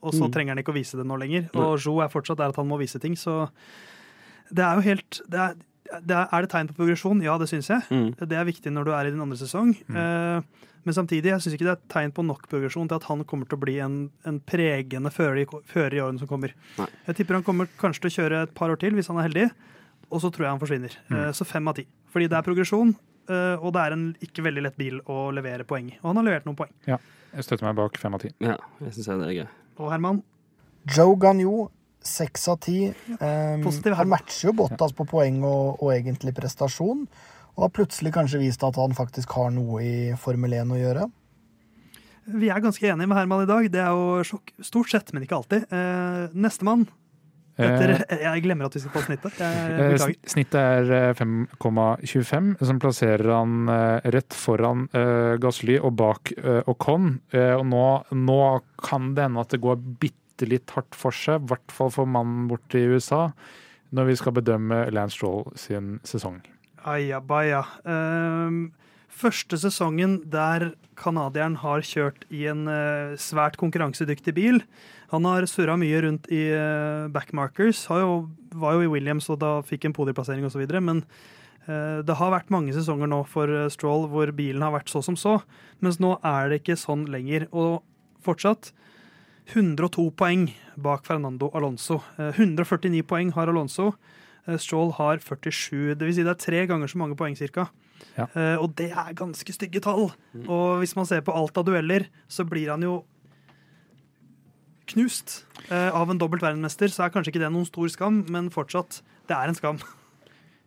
og 0.02 0.12
så 0.12 0.26
Mm. 0.26 0.32
trenger 0.32 0.48
han 0.54 0.58
ikke 0.64 0.72
å 0.74 0.78
vise 0.80 0.96
det 0.96 1.06
nå 1.06 1.16
lenger. 1.18 1.48
Og 1.54 1.78
Jo 1.80 2.00
er 2.00 2.08
fortsatt 2.08 2.36
der 2.38 2.48
at 2.48 2.56
han 2.56 2.68
må 2.68 2.78
vise 2.78 2.98
ting, 3.00 3.14
så 3.14 3.50
det 4.52 4.62
er 4.64 4.74
jo 4.76 4.80
helt 4.82 5.20
det 5.28 5.38
er, 5.38 5.54
det 6.06 6.14
er, 6.16 6.28
er 6.32 6.44
det 6.46 6.50
tegn 6.52 6.68
på 6.70 6.76
progresjon? 6.78 7.20
Ja, 7.24 7.36
det 7.38 7.48
syns 7.50 7.68
jeg. 7.72 7.82
Mm. 7.90 8.08
Det 8.20 8.36
er 8.38 8.46
viktig 8.48 8.72
når 8.72 8.88
du 8.88 8.92
er 8.96 9.08
i 9.08 9.12
din 9.14 9.20
andre 9.24 9.38
sesong. 9.40 9.74
Eh, 9.90 10.66
Men 10.86 10.94
samtidig, 10.94 11.32
jeg 11.32 11.42
syns 11.42 11.54
ikke 11.56 11.66
det 11.66 11.72
er 11.74 11.80
tegn 11.90 12.12
på 12.14 12.22
nok 12.22 12.44
progresjon 12.46 12.86
til 12.86 12.94
at 13.00 13.06
han 13.08 13.24
kommer 13.26 13.48
til 13.50 13.58
å 13.58 13.62
bli 13.64 13.72
en, 13.82 13.96
en 14.22 14.36
pregende 14.38 15.10
fører 15.10 15.40
i, 15.42 15.46
fører 15.66 15.96
i 15.98 16.02
årene 16.04 16.20
som 16.22 16.28
kommer. 16.30 16.52
Nei. 16.78 16.86
Jeg 17.08 17.16
tipper 17.18 17.34
han 17.40 17.42
kommer 17.46 17.66
kanskje 17.80 18.04
til 18.04 18.12
å 18.12 18.14
kjøre 18.20 18.42
et 18.46 18.52
par 18.54 18.70
år 18.70 18.78
til 18.78 18.94
hvis 18.94 19.08
han 19.10 19.18
er 19.18 19.26
heldig, 19.26 19.48
og 20.06 20.22
så 20.22 20.30
tror 20.30 20.46
jeg 20.46 20.52
han 20.54 20.62
forsvinner. 20.62 20.94
Eh, 21.10 21.32
Så 21.34 21.42
fem 21.44 21.66
av 21.66 21.74
ti. 21.80 21.86
Fordi 22.14 22.28
det 22.30 22.38
er 22.38 22.46
progresjon, 22.46 22.94
uh, 23.28 23.56
og 23.58 23.72
det 23.74 23.82
er 23.82 23.96
en 23.96 24.04
ikke 24.22 24.44
veldig 24.46 24.62
lett 24.62 24.76
bil 24.78 25.00
å 25.10 25.26
levere 25.34 25.66
poeng 25.66 25.90
i. 25.90 25.96
Og 26.04 26.12
han 26.12 26.20
har 26.22 26.28
levert 26.30 26.46
noen 26.46 26.56
poeng. 26.62 26.70
Ja, 26.86 27.00
Jeg 27.34 27.44
støtter 27.44 27.66
meg 27.66 27.74
bak 27.82 27.98
fem 27.98 28.14
av 28.14 28.22
ti. 28.22 28.30
Ja, 28.40 28.54
jeg 28.80 28.94
syns 28.94 29.10
det 29.10 29.26
er 29.26 29.34
gøy. 29.40 29.48
Og 29.82 29.90
Herman, 29.90 30.22
Joe 30.94 31.18
Gagnon, 31.18 31.66
seks 32.08 32.48
av 32.52 32.60
ti. 32.64 32.78
Um, 33.20 33.64
han 33.66 34.10
matcher 34.10 34.48
jo 34.50 34.56
Bottas 34.56 34.94
på 34.96 35.06
poeng 35.08 35.42
og, 35.44 35.82
og 35.82 35.92
egentlig 35.94 36.34
prestasjon. 36.36 37.06
Og 37.56 37.64
har 37.64 37.72
plutselig 37.72 38.12
kanskje 38.12 38.42
vist 38.42 38.64
at 38.66 38.76
han 38.76 38.96
faktisk 38.96 39.32
har 39.38 39.54
noe 39.54 39.80
i 39.80 39.96
Formel 40.20 40.52
1 40.58 40.74
å 40.76 40.80
gjøre. 40.80 41.06
vi 42.26 42.50
er 42.50 42.60
ganske 42.60 42.84
enige 42.84 43.06
med 43.08 43.16
Herman 43.16 43.44
i 43.44 43.48
dag. 43.48 43.70
Det 43.72 43.80
er 43.80 43.96
jo 43.96 44.22
sjokk. 44.28 44.52
Stort 44.60 44.90
sett, 44.92 45.12
men 45.14 45.24
ikke 45.24 45.38
alltid. 45.38 45.66
Eh, 45.72 46.26
Nestemann 46.36 46.84
etter 47.56 48.02
Jeg 48.26 48.42
glemmer 48.44 48.68
at 48.68 48.76
vi 48.76 48.82
skal 48.82 48.92
få 48.92 49.02
snittet. 49.06 49.38
Jeg 49.40 49.70
Eh, 49.72 49.92
beklager. 49.94 50.18
Snittet 50.28 50.58
er 50.60 50.92
eh, 50.92 51.14
5,25, 51.16 52.52
som 52.68 52.82
plasserer 52.82 53.32
han 53.32 53.70
eh, 53.72 54.10
rett 54.12 54.36
foran 54.36 54.86
Gassly 54.92 55.40
Gasly 55.40 55.78
og 55.80 55.96
bak 55.96 56.34
eh, 56.36 56.60
Ocon. 56.68 57.14
Eh, 57.32 57.54
og 57.56 57.64
nå, 57.70 57.86
nå 58.12 58.40
kan 58.84 59.14
det 59.16 59.28
hende 59.30 59.40
at 59.46 59.56
det 59.56 59.62
går 59.64 59.80
bitte 60.02 60.25
litt 60.44 60.74
hardt 60.76 60.96
for 60.98 61.14
seg, 61.14 61.40
i 61.40 61.52
hvert 61.52 61.72
fall 61.72 61.92
for 61.94 62.08
mannen 62.10 62.44
borte 62.50 62.76
i 62.76 62.90
USA, 62.90 63.30
når 63.96 64.10
vi 64.10 64.18
skal 64.20 64.36
bedømme 64.36 64.82
Lance 64.92 65.16
Stroll 65.16 65.46
sin 65.56 65.96
sesong. 66.04 66.42
Aja 66.86 67.18
baja. 67.24 67.64
Ehm, 67.88 68.74
første 69.08 69.58
sesongen 69.58 70.20
der 70.30 70.74
canadieren 70.96 71.56
har 71.60 71.84
kjørt 71.84 72.26
i 72.32 72.46
en 72.50 72.66
uh, 72.68 73.16
svært 73.20 73.58
konkurransedyktig 73.60 74.34
bil. 74.36 74.60
Han 75.12 75.26
har 75.28 75.46
surra 75.50 75.76
mye 75.80 76.02
rundt 76.04 76.28
i 76.32 76.46
uh, 76.52 77.08
backmarkers. 77.12 77.86
Jo, 77.90 78.28
var 78.54 78.76
jo 78.76 78.86
i 78.86 78.92
Williams 78.92 79.28
og 79.32 79.40
da 79.42 79.58
fikk 79.66 79.88
en 79.88 79.96
podieplassering 79.96 80.46
osv. 80.48 80.62
Men 80.78 81.02
uh, 81.66 82.00
det 82.06 82.16
har 82.20 82.32
vært 82.32 82.52
mange 82.54 82.74
sesonger 82.76 83.10
nå 83.10 83.22
for 83.28 83.50
Stroll 83.72 84.06
hvor 84.12 84.32
bilen 84.36 84.64
har 84.64 84.74
vært 84.76 84.92
så 84.92 85.02
som 85.04 85.18
så. 85.20 85.40
Mens 85.84 86.00
nå 86.02 86.16
er 86.24 86.50
det 86.50 86.62
ikke 86.62 86.78
sånn 86.80 87.08
lenger. 87.12 87.48
Og 87.52 87.82
fortsatt 88.24 88.72
102 89.52 90.10
poeng 90.18 90.48
bak 90.76 91.06
Fernando 91.06 91.50
Alonso. 91.54 92.00
Eh, 92.18 92.32
149 92.34 93.02
poeng 93.06 93.32
har 93.36 93.48
Alonso. 93.48 93.92
Eh, 94.46 94.58
Stroll 94.58 94.92
har 94.98 95.18
47. 95.22 95.94
Det 95.94 96.06
vil 96.06 96.14
si 96.14 96.24
det 96.26 96.34
er 96.34 96.42
tre 96.42 96.66
ganger 96.66 96.90
så 96.90 96.98
mange 96.98 97.18
poeng 97.18 97.36
cirka. 97.38 97.68
Ja. 98.16 98.26
Eh, 98.34 98.56
og 98.58 98.74
det 98.78 98.90
er 98.92 99.16
ganske 99.16 99.54
stygge 99.54 99.82
tall. 99.84 100.10
Og 100.46 100.80
hvis 100.82 100.96
man 100.96 101.06
ser 101.08 101.22
på 101.26 101.34
alt 101.34 101.56
av 101.58 101.66
dueller, 101.68 102.08
så 102.28 102.46
blir 102.48 102.70
han 102.72 102.82
jo 102.82 103.04
knust 104.86 105.44
eh, 105.70 105.90
av 105.90 106.10
en 106.10 106.18
dobbelt 106.18 106.44
verdensmester. 106.44 106.90
Så 106.92 107.04
er 107.04 107.14
kanskje 107.14 107.34
ikke 107.34 107.42
det 107.42 107.52
noen 107.54 107.68
stor 107.68 107.90
skam, 107.92 108.24
men 108.30 108.52
fortsatt, 108.54 109.00
det 109.28 109.36
er 109.36 109.52
en 109.52 109.58
skam. 109.58 109.82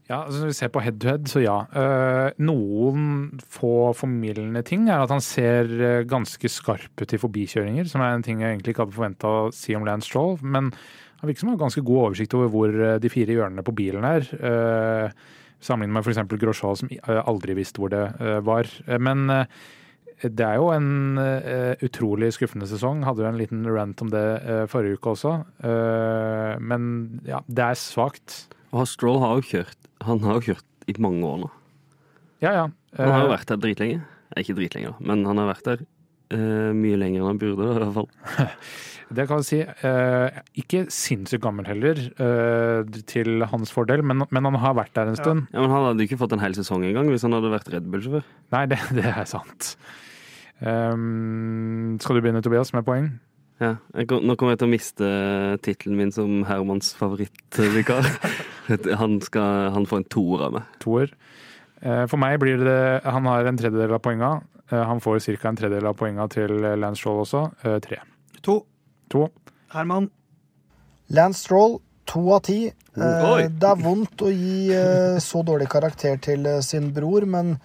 Ja, 0.10 0.24
altså 0.26 0.40
Når 0.42 0.50
vi 0.50 0.58
ser 0.58 0.70
på 0.74 0.82
head 0.82 0.96
to 0.98 1.08
head, 1.08 1.28
så 1.30 1.42
ja. 1.44 1.58
Eh, 1.78 2.32
noen 2.42 3.04
få 3.46 3.92
formildende 3.94 4.64
ting 4.66 4.88
er 4.90 5.04
at 5.04 5.12
han 5.14 5.22
ser 5.22 5.70
eh, 5.70 6.06
ganske 6.10 6.50
skarp 6.50 7.04
ut 7.04 7.12
i 7.14 7.20
forbikjøringer, 7.22 7.86
som 7.86 8.02
er 8.02 8.16
en 8.16 8.24
ting 8.26 8.42
jeg 8.42 8.56
egentlig 8.56 8.74
ikke 8.74 8.88
hadde 8.88 8.96
forventa 8.96 9.30
å 9.30 9.44
si 9.54 9.76
om 9.78 9.86
Lance 9.86 10.10
Stroll. 10.10 10.40
Men 10.42 10.72
han 11.20 11.30
virker 11.30 11.44
som 11.44 11.52
han 11.52 11.60
har 11.60 11.68
ganske 11.68 11.84
god 11.86 12.08
oversikt 12.08 12.34
over 12.40 12.50
hvor 12.56 12.74
eh, 12.74 12.98
de 13.04 13.12
fire 13.14 13.36
hjørnene 13.38 13.66
på 13.68 13.76
bilen 13.78 14.08
er. 14.10 14.26
Sammenlignet 15.62 16.00
med 16.00 16.08
f.eks. 16.08 16.40
Grosjean, 16.42 16.80
som 16.80 16.90
aldri 17.20 17.54
visste 17.60 17.84
hvor 17.84 17.92
det 17.94 18.06
var. 18.48 18.70
Men 19.04 19.28
det 19.28 20.46
er 20.46 20.56
jo 20.56 20.70
en 20.72 21.20
uh, 21.20 21.76
utrolig 21.84 22.32
skuffende 22.36 22.68
sesong. 22.68 23.04
Hadde 23.04 23.26
jo 23.26 23.28
en 23.28 23.40
liten 23.40 23.68
rant 23.68 24.00
om 24.04 24.12
det 24.12 24.24
uh, 24.48 24.64
forrige 24.72 24.96
uke 24.96 25.14
også. 25.18 25.34
Uh, 25.60 26.56
men 26.64 26.88
ja, 27.28 27.44
det 27.52 27.68
er 27.68 27.80
svakt. 27.80 28.40
Og 28.72 28.88
Stroll 28.88 29.20
har 29.20 29.36
jo 29.36 29.48
kjørt 29.52 29.89
Han 30.08 30.20
har 30.24 30.40
jo 30.40 30.54
kjørt 30.54 30.66
i 30.90 30.96
mange 31.02 31.24
år 31.28 31.40
nå. 31.46 31.50
Ja, 32.42 32.52
ja. 32.56 32.66
Han 32.98 33.12
har 33.12 33.24
jo 33.26 33.30
Eh, 33.30 33.36
vært 33.38 33.50
der 33.52 33.58
dritlenge. 33.62 34.02
Ikke 34.40 34.56
dritlenge, 34.56 34.94
men 35.04 35.26
han 35.26 35.38
har 35.42 35.50
vært 35.50 35.66
der 35.68 35.80
uh, 36.34 36.70
mye 36.78 36.98
lenger 37.02 37.24
enn 37.24 37.28
han 37.34 37.40
burde. 37.42 37.66
i 37.66 37.80
hvert 37.80 37.94
fall. 37.98 38.10
Det 39.10 39.24
kan 39.26 39.40
jeg 39.42 39.48
si. 39.48 39.60
Uh, 39.82 40.30
ikke 40.62 40.84
sinnssykt 40.94 41.42
gammel 41.42 41.66
heller, 41.66 41.98
uh, 42.22 42.86
til 43.10 43.42
hans 43.50 43.72
fordel, 43.74 44.04
men, 44.06 44.22
men 44.30 44.46
han 44.46 44.58
har 44.62 44.76
vært 44.78 44.94
der 44.94 45.10
en 45.10 45.18
stund. 45.18 45.48
Ja, 45.50 45.64
men 45.64 45.74
Han 45.74 45.88
hadde 45.88 46.06
ikke 46.06 46.20
fått 46.22 46.36
en 46.38 46.44
hel 46.44 46.54
sesong 46.54 46.86
engang 46.86 47.10
hvis 47.10 47.26
han 47.26 47.34
hadde 47.34 47.50
vært 47.50 47.72
Red 47.74 47.90
Bull-sjåfør. 47.90 48.28
Nei, 48.54 48.62
det, 48.70 48.78
det 49.00 49.08
er 49.10 49.26
sant. 49.26 49.74
Um, 50.62 51.98
skal 52.04 52.20
du 52.20 52.22
begynne, 52.22 52.44
Tobias, 52.46 52.70
med 52.78 52.86
poeng? 52.86 53.10
Ja, 53.60 53.74
jeg, 53.98 54.08
kom- 54.08 54.24
nå 54.30 54.36
kommer 54.40 54.54
jeg 54.54 54.62
til 54.62 54.70
å 54.70 54.72
miste 54.78 55.10
tittelen 55.66 55.98
min 56.00 56.14
som 56.16 56.44
Hermans 56.48 56.94
favorittvikar. 57.00 58.06
han, 58.70 59.20
skal, 59.26 59.72
han 59.76 59.88
får 59.90 60.04
en 60.04 60.10
toer 60.16 60.46
av 60.48 60.56
meg. 60.60 60.78
Toer. 60.84 61.14
Eh, 61.82 62.06
for 62.12 62.20
meg 62.20 62.40
blir 62.42 62.60
det 62.60 62.82
Han 63.08 63.28
har 63.30 63.48
en 63.48 63.60
tredjedel 63.60 63.96
av 63.98 64.04
poenga. 64.06 64.32
Eh, 64.70 64.84
han 64.84 65.02
får 65.04 65.20
ca. 65.40 65.50
en 65.50 65.60
tredjedel 65.60 65.90
av 65.90 65.98
poenga 66.00 66.28
til 66.32 66.56
Lance 66.80 67.02
Stroll 67.02 67.24
også. 67.26 67.46
Eh, 67.64 67.80
tre. 67.84 68.02
To. 68.46 68.62
To. 69.10 69.28
Herman, 69.74 70.10
Lance 71.10 71.42
Stroll, 71.42 71.80
to 72.06 72.22
av 72.36 72.44
ti. 72.46 72.68
Eh, 72.70 73.26
Oi. 73.32 73.48
det 73.50 73.70
er 73.70 73.82
vondt 73.82 74.22
å 74.26 74.30
gi 74.30 74.70
eh, 74.76 75.18
så 75.24 75.42
dårlig 75.46 75.70
karakter 75.72 76.20
til 76.22 76.46
eh, 76.46 76.62
sin 76.66 76.92
bror, 76.94 77.26
men 77.30 77.56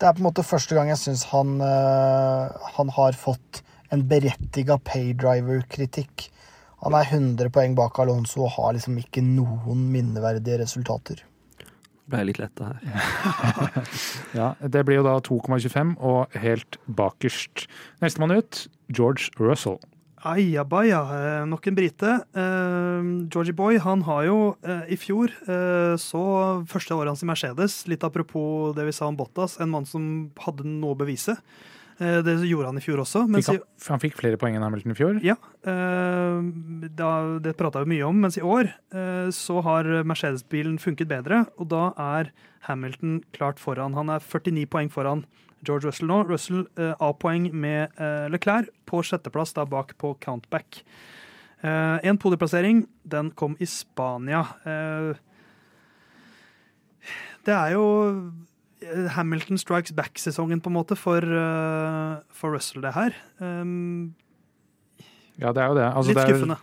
det 0.00 0.08
er 0.08 0.16
på 0.16 0.20
en 0.20 0.26
måte 0.26 0.44
første 0.44 0.76
gang 0.76 0.90
jeg 0.90 1.00
syns 1.00 1.24
han, 1.30 1.54
eh, 1.64 2.68
han 2.76 2.92
har 2.96 3.16
fått 3.16 3.62
en 3.92 4.04
berettiga 4.08 4.78
paydriver-kritikk. 4.84 6.28
Han 6.82 6.96
er 6.98 7.06
100 7.06 7.52
poeng 7.54 7.76
bak 7.78 7.98
Alonso 8.02 8.42
og 8.46 8.56
har 8.56 8.74
liksom 8.74 8.96
ikke 8.98 9.22
noen 9.22 9.84
minneverdige 9.92 10.58
resultater. 10.64 11.22
Ble 12.10 12.24
litt 12.26 12.40
letta 12.42 12.72
her. 12.72 12.82
Ja, 14.38 14.52
det 14.58 14.82
blir 14.88 14.98
jo 14.98 15.06
da 15.06 15.16
2,25 15.22 15.94
og 16.02 16.34
helt 16.42 16.78
bakerst. 16.90 17.68
Nestemann 18.02 18.34
ut, 18.34 18.66
George 18.90 19.30
Russell. 19.38 19.78
Aja 20.22 20.62
baja, 20.62 21.00
eh, 21.16 21.44
nok 21.50 21.66
en 21.66 21.74
brite. 21.74 22.10
Uh, 22.34 23.26
Georgie 23.26 23.54
Boy 23.54 23.78
han 23.82 24.04
har 24.06 24.22
jo 24.28 24.36
uh, 24.62 24.84
i 24.86 24.94
fjor 24.94 25.32
uh, 25.48 25.98
så 25.98 26.22
første 26.70 26.94
året 26.94 27.10
hans 27.10 27.24
i 27.24 27.26
Mercedes, 27.26 27.80
litt 27.90 28.06
apropos 28.06 28.70
det 28.76 28.86
vi 28.86 28.94
sa 28.94 29.08
om 29.10 29.18
Bottas, 29.18 29.56
en 29.58 29.72
mann 29.72 29.88
som 29.88 30.30
hadde 30.44 30.66
noe 30.68 30.94
å 30.94 31.00
bevise. 31.00 31.34
Eh, 32.00 32.18
det 32.24 32.34
gjorde 32.48 32.70
han 32.70 32.80
i 32.80 32.84
fjor 32.84 33.02
også. 33.04 33.24
Fikk 33.36 33.50
han, 33.50 33.60
han 33.88 34.02
fikk 34.02 34.16
flere 34.18 34.38
poeng 34.40 34.56
enn 34.56 34.64
Hamilton 34.64 34.94
i 34.94 34.98
fjor. 34.98 35.20
ja, 35.24 35.36
eh, 35.68 36.40
da, 36.98 37.10
det 37.42 37.54
prata 37.58 37.82
vi 37.84 37.94
mye 37.94 38.08
om, 38.08 38.22
mens 38.24 38.38
i 38.40 38.44
år 38.44 38.70
eh, 38.70 39.28
så 39.34 39.60
har 39.66 39.88
Mercedes-bilen 40.08 40.78
funket 40.82 41.10
bedre, 41.10 41.44
og 41.60 41.70
da 41.72 41.90
er 42.00 42.32
Hamilton 42.68 43.20
klart 43.36 43.62
foran. 43.62 43.96
Han 43.98 44.12
er 44.14 44.22
49 44.24 44.68
poeng 44.72 44.92
foran 44.92 45.26
George 45.62 45.86
Russell 45.88 46.10
nå. 46.10 46.22
Russell 46.26 46.64
A-poeng 47.02 47.48
med 47.54 47.98
Leclerc 48.30 48.70
på 48.86 49.02
sjetteplass, 49.06 49.54
da 49.54 49.66
bak 49.66 49.94
på 49.98 50.14
countback. 50.22 50.80
En 51.62 52.18
podieplassering, 52.18 52.84
den 53.06 53.30
kom 53.38 53.54
i 53.62 53.66
Spania. 53.70 54.44
Det 57.46 57.54
er 57.54 57.74
jo 57.74 57.84
Hamilton 59.16 59.58
strikes 59.60 59.92
back-sesongen, 59.96 60.60
på 60.62 60.70
en 60.70 60.76
måte, 60.76 60.96
for, 60.98 61.22
eh, 61.22 62.16
for 62.34 62.54
Russell, 62.56 62.82
det 62.82 62.94
her. 62.96 63.14
Um, 63.40 64.14
Ja, 65.40 65.50
det 65.52 65.62
er 65.62 65.68
jo 65.72 65.74
det. 65.78 65.86
Altså, 65.88 66.08
litt 66.12 66.18
det 66.20 66.26
skuffende. 66.28 66.58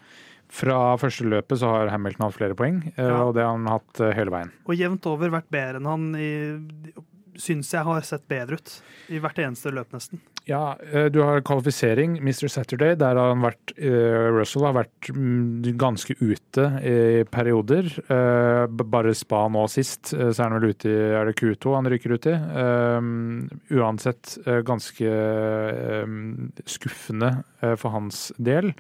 Fra 0.50 0.78
første 0.98 1.26
løpet 1.30 1.60
så 1.62 1.70
har 1.74 1.90
Hamilton 1.94 2.26
hatt 2.26 2.36
flere 2.38 2.56
poeng, 2.58 2.80
eh, 2.98 3.06
Ja. 3.06 3.24
og 3.24 3.34
det 3.36 3.44
har 3.44 3.52
han 3.58 3.68
hatt 3.68 4.00
eh, 4.02 4.14
hele 4.14 4.32
veien. 4.34 4.52
Og 4.66 4.76
jevnt 4.78 5.06
over 5.06 5.30
vært 5.30 5.50
bedre 5.50 5.78
enn 5.78 5.86
han 5.86 6.16
i 6.16 6.94
Syns 7.40 7.70
jeg 7.72 7.84
har 7.86 8.02
sett 8.02 8.28
bedre 8.28 8.58
ut 8.58 8.82
i 9.10 9.18
hvert 9.18 9.38
eneste 9.40 9.72
løp, 9.72 9.94
nesten. 9.94 10.20
Ja, 10.50 10.78
eh, 10.92 11.06
du 11.06 11.20
har 11.22 11.44
kvalifisering, 11.46 12.18
Mr. 12.18 12.48
Saturday. 12.50 12.96
Der 12.98 13.18
har 13.20 13.34
han 13.34 13.44
vært 13.44 13.74
uh, 13.78 14.30
Russell 14.34 14.66
har 14.66 14.80
vært 14.80 15.10
mm, 15.14 15.68
ganske 15.78 16.16
ute 16.18 16.66
i 16.82 16.96
perioder. 17.30 17.92
Uh, 18.10 18.66
bare 18.82 19.14
spa 19.18 19.44
nå 19.52 19.68
sist, 19.70 20.10
så 20.16 20.34
er 20.34 20.42
han 20.48 20.58
vel 20.58 20.74
ute 20.74 20.90
i 20.90 20.98
Er 21.20 21.30
det 21.30 21.38
Q2 21.38 21.76
han 21.78 21.90
ryker 21.94 22.16
ut 22.16 22.30
i? 22.30 22.36
uansett 23.70 24.38
ganske 24.66 25.12
skuffende 26.70 27.30
for 27.78 27.94
hans 27.94 28.30
del. 28.42 28.72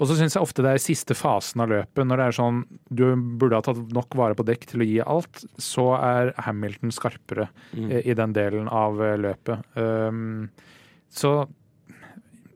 Og 0.00 0.08
så 0.08 0.16
syns 0.16 0.36
jeg 0.36 0.44
ofte 0.44 0.64
det 0.64 0.72
er 0.72 0.80
i 0.80 0.82
siste 0.82 1.16
fasen 1.16 1.62
av 1.64 1.72
løpet, 1.72 2.04
når 2.08 2.20
det 2.20 2.26
er 2.26 2.36
sånn 2.38 2.60
du 2.88 3.04
burde 3.38 3.58
ha 3.58 3.64
tatt 3.66 3.80
nok 3.92 4.16
vare 4.18 4.36
på 4.38 4.46
dekk 4.48 4.68
til 4.70 4.84
å 4.84 4.88
gi 4.88 5.00
alt, 5.04 5.44
så 5.60 5.90
er 6.00 6.32
Hamilton 6.46 6.94
skarpere 6.94 7.50
mm. 7.76 7.90
i 8.00 8.16
den 8.18 8.36
delen 8.36 8.70
av 8.72 9.02
løpet. 9.20 9.68
Um, 9.76 10.48
så 11.12 11.32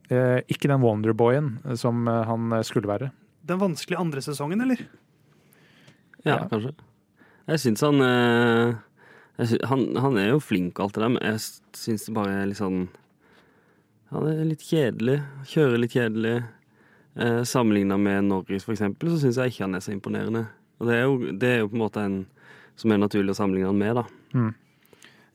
eh, 0.09 0.41
ikke 0.49 0.71
den 0.71 0.83
Wonderboyen 0.85 1.57
som 1.79 2.07
eh, 2.09 2.23
han 2.29 2.57
skulle 2.67 2.91
være. 2.91 3.11
Den 3.47 3.61
vanskelige 3.61 4.01
andre 4.01 4.23
sesongen, 4.25 4.65
eller? 4.65 4.81
Ja, 6.27 6.41
ja. 6.41 6.49
kanskje. 6.51 6.75
Jeg 7.47 7.63
syns 7.63 7.85
han, 7.87 8.03
eh, 8.03 8.75
jeg 9.39 9.49
synes, 9.53 9.69
han 9.71 9.97
Han 10.03 10.17
er 10.19 10.29
jo 10.33 10.43
flink 10.43 10.79
og 10.79 10.87
alt 10.87 10.95
det 10.97 11.03
der, 11.05 11.13
men 11.15 11.23
jeg 11.23 11.41
syns 11.79 12.07
det 12.09 12.15
bare 12.17 12.33
er 12.41 12.47
litt 12.51 12.59
sånn 12.59 12.89
Han 14.11 14.27
er 14.31 14.45
litt 14.47 14.63
kjedelig. 14.63 15.21
Kjører 15.51 15.83
litt 15.83 15.95
kjedelig. 15.95 16.37
Eh, 17.17 17.43
Sammenligna 17.43 17.97
med 17.99 18.25
Norris, 18.25 18.65
for 18.65 18.75
eksempel, 18.75 19.11
så 19.11 19.19
syns 19.23 19.39
jeg 19.41 19.53
ikke 19.53 19.65
han 19.65 19.75
er 19.75 19.83
så 19.83 19.95
imponerende. 19.95 20.47
Og 20.79 20.87
det 20.87 20.95
er 20.95 21.03
jo, 21.03 21.33
det 21.33 21.49
er 21.49 21.59
jo 21.63 21.71
på 21.73 21.79
en 21.79 21.83
måte 21.83 22.05
en 22.05 22.17
som 22.77 22.93
er 22.93 23.01
naturlig 23.01 23.33
å 23.33 23.39
sammenligne 23.39 23.71
han 23.71 23.81
med, 23.81 23.97
da. 23.97 24.05
Mm. 24.37 24.51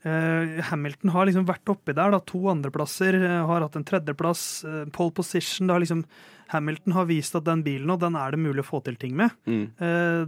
Uh, 0.02 0.58
Hamilton 0.72 1.12
har 1.14 1.28
liksom 1.30 1.45
vært 1.45 1.70
oppi 1.70 1.93
der. 1.93 2.10
da, 2.10 2.20
To 2.26 2.47
andreplasser, 2.49 3.20
uh, 3.22 3.45
har 3.45 3.62
hatt 3.62 3.78
en 3.78 3.86
tredjeplass. 3.86 4.43
Uh, 4.66 4.86
pole 4.93 5.14
position. 5.14 5.68
det 5.68 5.76
har 5.76 5.84
liksom, 5.84 6.02
Hamilton 6.52 6.95
har 6.97 7.06
vist 7.06 7.36
at 7.38 7.45
den 7.45 7.62
bilen 7.64 7.93
og 7.93 7.99
den 8.02 8.18
er 8.18 8.34
det 8.34 8.41
mulig 8.41 8.64
å 8.66 8.70
få 8.72 8.82
til 8.84 8.97
ting 8.99 9.14
med. 9.16 9.32
Mm. 9.47 9.70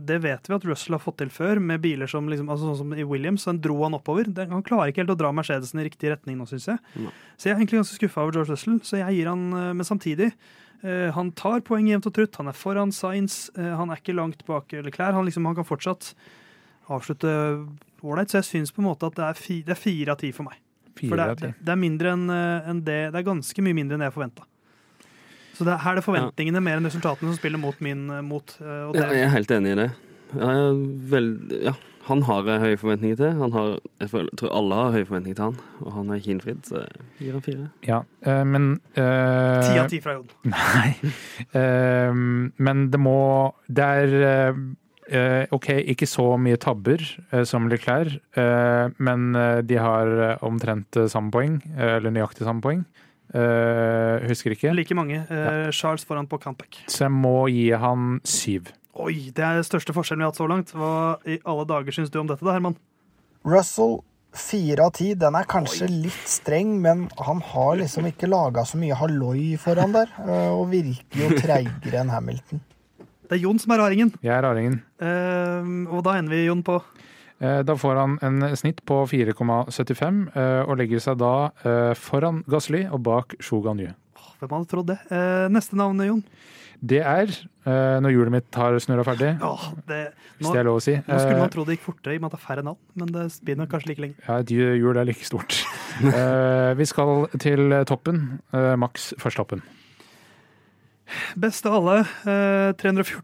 det 0.07 0.19
vet 0.23 0.45
vi 0.47 0.53
at 0.55 0.65
Russell 0.69 0.95
har 0.95 1.01
fått 1.03 1.17
til 1.19 1.27
før, 1.33 1.59
med 1.59 1.81
biler 1.83 2.07
som 2.07 2.29
liksom, 2.31 2.47
altså 2.47 2.69
sånn 2.69 2.77
som 2.79 2.93
i 2.95 3.03
Williams. 3.03 3.43
Den 3.49 3.59
dro 3.59 3.81
han 3.83 3.97
oppover. 3.97 4.29
Den, 4.31 4.53
han 4.55 4.63
klarer 4.63 4.93
ikke 4.93 5.03
helt 5.03 5.11
å 5.11 5.19
dra 5.19 5.33
Mercedesen 5.35 5.81
i 5.81 5.87
riktig 5.89 6.13
retning 6.13 6.37
nå, 6.39 6.47
syns 6.47 6.69
jeg. 6.69 6.79
Mm. 6.95 7.09
Så 7.35 7.49
jeg 7.49 7.51
er 7.51 7.59
egentlig 7.59 7.81
ganske 7.81 7.99
skuffa 7.99 8.23
over 8.23 8.37
George 8.37 8.55
Russell, 8.55 8.79
så 8.87 9.01
jeg 9.01 9.17
gir 9.17 9.31
han 9.33 9.43
Men 9.51 9.83
samtidig, 9.83 10.31
han 11.17 11.33
tar 11.35 11.65
poeng 11.67 11.89
jevnt 11.91 12.07
og 12.07 12.15
trutt. 12.15 12.39
Han 12.39 12.53
er 12.53 12.55
foran 12.55 12.95
Science. 12.95 13.51
han 13.57 13.91
er 13.91 13.99
ikke 13.99 14.15
langt 14.15 14.45
bak 14.47 14.71
Leclerc. 14.71 15.17
Han, 15.17 15.27
liksom, 15.27 15.43
han 15.49 15.59
kan 15.59 15.67
fortsatt 15.67 16.13
avslutte 16.87 17.35
ålreit. 18.03 18.31
Så 18.31 18.41
jeg 18.41 18.49
syns 18.49 18.73
på 18.73 18.83
en 18.83 18.89
måte 18.89 19.09
at 19.09 19.19
det 19.19 19.27
er, 19.27 19.39
fi, 19.39 19.61
det 19.65 19.75
er 19.75 19.79
fire 19.79 20.15
av 20.15 20.21
ti 20.21 20.31
for 20.35 20.47
meg. 20.49 20.59
For 20.99 21.17
det 21.17 21.29
det, 21.41 21.53
det 21.57 21.71
er 21.73 21.79
mindre 21.79 22.11
enn 22.13 22.27
en 22.29 22.81
det 22.85 22.99
Det 23.11 23.17
er 23.17 23.25
ganske 23.25 23.63
mye 23.65 23.75
mindre 23.75 23.97
enn 23.97 24.05
jeg 24.05 24.13
forventa. 24.13 24.45
Så 25.53 25.65
det, 25.67 25.77
her 25.83 25.93
er 25.93 26.01
det 26.01 26.05
forventningene 26.05 26.61
ja. 26.61 26.65
mer 26.65 26.79
enn 26.79 26.89
resultatene 26.89 27.29
som 27.29 27.37
spiller 27.37 27.61
mot 27.61 27.79
min 27.83 28.07
mot. 28.25 28.55
Uh, 28.61 28.89
ja, 28.97 29.09
jeg 29.13 29.25
er 29.27 29.33
helt 29.35 29.51
enig 29.53 29.73
i 29.75 29.79
det. 29.83 29.89
Ja, 30.33 30.53
vel, 31.11 31.27
ja, 31.61 31.75
han 32.07 32.23
har 32.27 32.47
høye 32.63 32.77
forventninger 32.81 33.19
til. 33.19 33.43
Har, 33.53 33.75
jeg 34.01 34.29
tror 34.39 34.49
alle 34.57 34.79
har 34.79 34.95
høye 34.97 35.05
forventninger 35.07 35.37
til 35.37 35.45
han, 35.45 35.59
og 35.85 35.93
han 35.93 36.09
er 36.09 36.19
ikke 36.19 36.33
innfridd, 36.33 36.63
så 36.67 36.81
jeg 36.81 37.03
gir 37.19 37.37
han 37.37 37.45
fire. 37.45 37.67
Ja, 37.85 37.99
men 38.49 38.71
eh, 38.97 39.61
Ti 39.61 39.77
av 39.79 39.91
ti 39.93 40.01
fra 40.03 40.17
Jon. 40.17 40.27
Nei. 40.55 41.13
men 42.57 42.87
det 42.91 42.99
må 43.01 43.19
Det 43.69 43.91
er 44.01 44.17
Eh, 44.33 44.63
OK, 45.53 45.69
ikke 45.93 46.07
så 46.09 46.25
mye 46.41 46.59
tabber 46.61 47.01
eh, 47.31 47.43
som 47.47 47.67
Leclerc, 47.71 48.19
eh, 48.39 48.93
men 48.97 49.33
de 49.67 49.79
har 49.79 50.13
omtrent 50.45 50.99
samme 51.11 51.33
poeng, 51.33 51.59
eller 51.77 52.13
nøyaktig 52.13 52.47
samme 52.47 52.63
poeng. 52.63 52.85
husker 54.27 54.53
ikke. 54.53 54.73
Like 54.77 54.95
mange. 54.95 55.23
Ja. 55.29 55.71
Charles 55.71 56.05
foran 56.05 56.27
på 56.29 56.37
comeback. 56.37 56.83
Så 56.87 57.05
jeg 57.07 57.11
må 57.11 57.47
gi 57.49 57.71
han 57.71 58.19
syv. 58.23 58.69
Oi, 58.93 59.31
det 59.33 59.41
er 59.41 59.57
den 59.57 59.65
største 59.65 59.93
forskjellen 59.95 60.21
vi 60.21 60.27
har 60.27 60.33
hatt 60.33 60.41
så 60.41 60.49
langt. 60.49 60.73
Hva 60.77 61.17
i 61.25 61.39
alle 61.49 61.65
dager 61.65 61.95
syns 61.95 62.11
du 62.13 62.19
om 62.21 62.29
dette, 62.29 62.45
da, 62.45 62.53
Herman? 62.53 62.75
Russell 63.43 64.03
fire 64.33 64.85
av 64.87 64.93
ti. 64.97 65.13
Den 65.17 65.37
er 65.37 65.47
kanskje 65.49 65.87
Oi. 65.87 65.95
litt 66.07 66.29
streng, 66.29 66.75
men 66.81 67.07
han 67.21 67.41
har 67.53 67.77
liksom 67.81 68.07
ikke 68.09 68.29
laga 68.29 68.65
så 68.67 68.79
mye 68.81 68.97
halloi 68.97 69.55
foran 69.61 69.95
der. 69.95 70.13
Og 70.53 70.67
virker 70.73 71.25
jo 71.25 71.31
treigere 71.37 72.03
enn 72.03 72.13
Hamilton. 72.13 72.61
Det 73.29 73.37
er 73.37 73.43
Jon 73.45 73.59
som 73.61 73.73
er 73.73 73.81
raringen. 73.83 74.11
Jeg 74.23 74.33
er 74.35 74.43
raringen. 74.43 74.79
Uh, 75.01 75.87
og 75.93 76.03
da 76.05 76.17
ender 76.19 76.35
vi, 76.35 76.43
Jon, 76.49 76.63
på? 76.65 76.79
Uh, 77.39 77.61
da 77.65 77.75
får 77.79 77.99
han 77.99 78.17
en 78.25 78.47
snitt 78.59 78.83
på 78.87 78.99
4,75 79.09 80.23
uh, 80.35 80.63
og 80.67 80.77
legger 80.81 81.03
seg 81.03 81.19
da 81.21 81.33
foran 81.99 82.43
Gasli 82.49 82.85
og 82.89 83.03
bak 83.07 83.37
Shogan 83.43 83.81
Yu. 83.83 83.93
Hvem 84.43 84.57
hadde 84.57 84.67
trodd 84.67 84.89
det? 84.91 84.99
neste 85.53 85.77
navn, 85.79 86.01
Jon? 86.03 86.23
Det 86.83 86.99
er, 86.99 87.29
når 87.63 88.11
hjulet 88.11 88.33
mitt 88.33 88.57
har 88.59 88.75
snurra 88.83 89.05
ferdig, 89.07 89.29
oh, 89.39 89.69
det, 89.87 89.99
nå, 90.11 90.33
hvis 90.35 90.49
det 90.49 90.59
er 90.59 90.67
lov 90.67 90.79
å 90.81 90.81
si 90.83 90.97
Nå 90.97 91.19
skulle 91.21 91.37
man 91.39 91.53
tro 91.53 91.63
det 91.63 91.77
gikk 91.77 91.85
fortere 91.85 92.17
i 92.17 92.19
og 92.19 92.25
med 92.25 92.27
at 92.27 92.35
det 92.35 92.39
er 92.41 92.43
færre 92.43 92.65
navn, 92.67 92.79
men 92.99 93.13
det 93.13 93.23
spinner 93.31 93.69
kanskje 93.71 93.93
like 93.93 94.03
lenge. 94.03 94.17
Ja, 94.25 94.41
et 94.43 94.51
hjul 94.51 94.99
er 94.99 95.07
like 95.07 95.23
stort. 95.23 95.61
vi 96.81 96.89
skal 96.91 97.29
til 97.39 97.77
toppen. 97.87 98.19
Max 98.83 99.13
Verstappen. 99.23 99.63
Best 101.39 101.65
av 101.69 101.77
alle, 101.79 102.01
eh, 102.29 102.73
314 102.79 103.23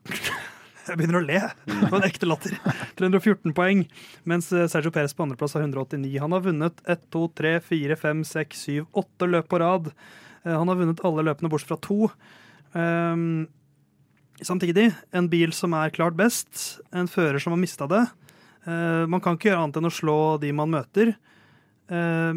Jeg 0.90 0.98
begynner 0.98 1.20
å 1.20 1.26
le. 1.26 1.40
Det 1.70 1.90
var 1.92 2.00
en 2.00 2.08
ekte 2.08 2.26
latter. 2.26 2.56
314 2.98 3.54
poeng, 3.54 3.84
mens 4.30 4.48
eh, 4.56 4.66
Sergio 4.72 4.90
Perez 4.94 5.14
på 5.14 5.26
andreplass 5.26 5.54
har 5.58 5.66
189. 5.68 6.16
Han 6.24 6.34
har 6.34 6.42
vunnet 6.48 6.82
1, 6.90 7.04
2, 7.14 7.28
3, 7.38 7.52
4, 7.68 7.98
5, 8.00 8.24
6, 8.32 8.64
7, 8.66 8.88
8 9.04 9.30
løp 9.30 9.52
på 9.52 9.60
rad. 9.62 9.92
Eh, 10.44 10.56
han 10.56 10.72
har 10.72 10.80
vunnet 10.80 11.04
alle 11.06 11.28
løpene 11.28 11.52
bortsett 11.52 11.76
fra 11.76 11.80
to. 11.86 12.10
Um, 12.74 13.46
samtidig, 14.42 14.90
en 15.14 15.30
bil 15.30 15.54
som 15.54 15.76
er 15.78 15.94
klart 15.94 16.18
best, 16.18 16.80
en 16.90 17.10
fører 17.12 17.42
som 17.42 17.54
har 17.54 17.62
mista 17.62 17.90
det. 17.90 18.06
Uh, 18.66 19.06
man 19.10 19.22
kan 19.24 19.38
ikke 19.38 19.52
gjøre 19.52 19.66
annet 19.66 19.80
enn 19.80 19.90
å 19.90 19.94
slå 19.94 20.20
de 20.42 20.52
man 20.58 20.74
møter. 20.74 21.14
Uh, 21.90 22.34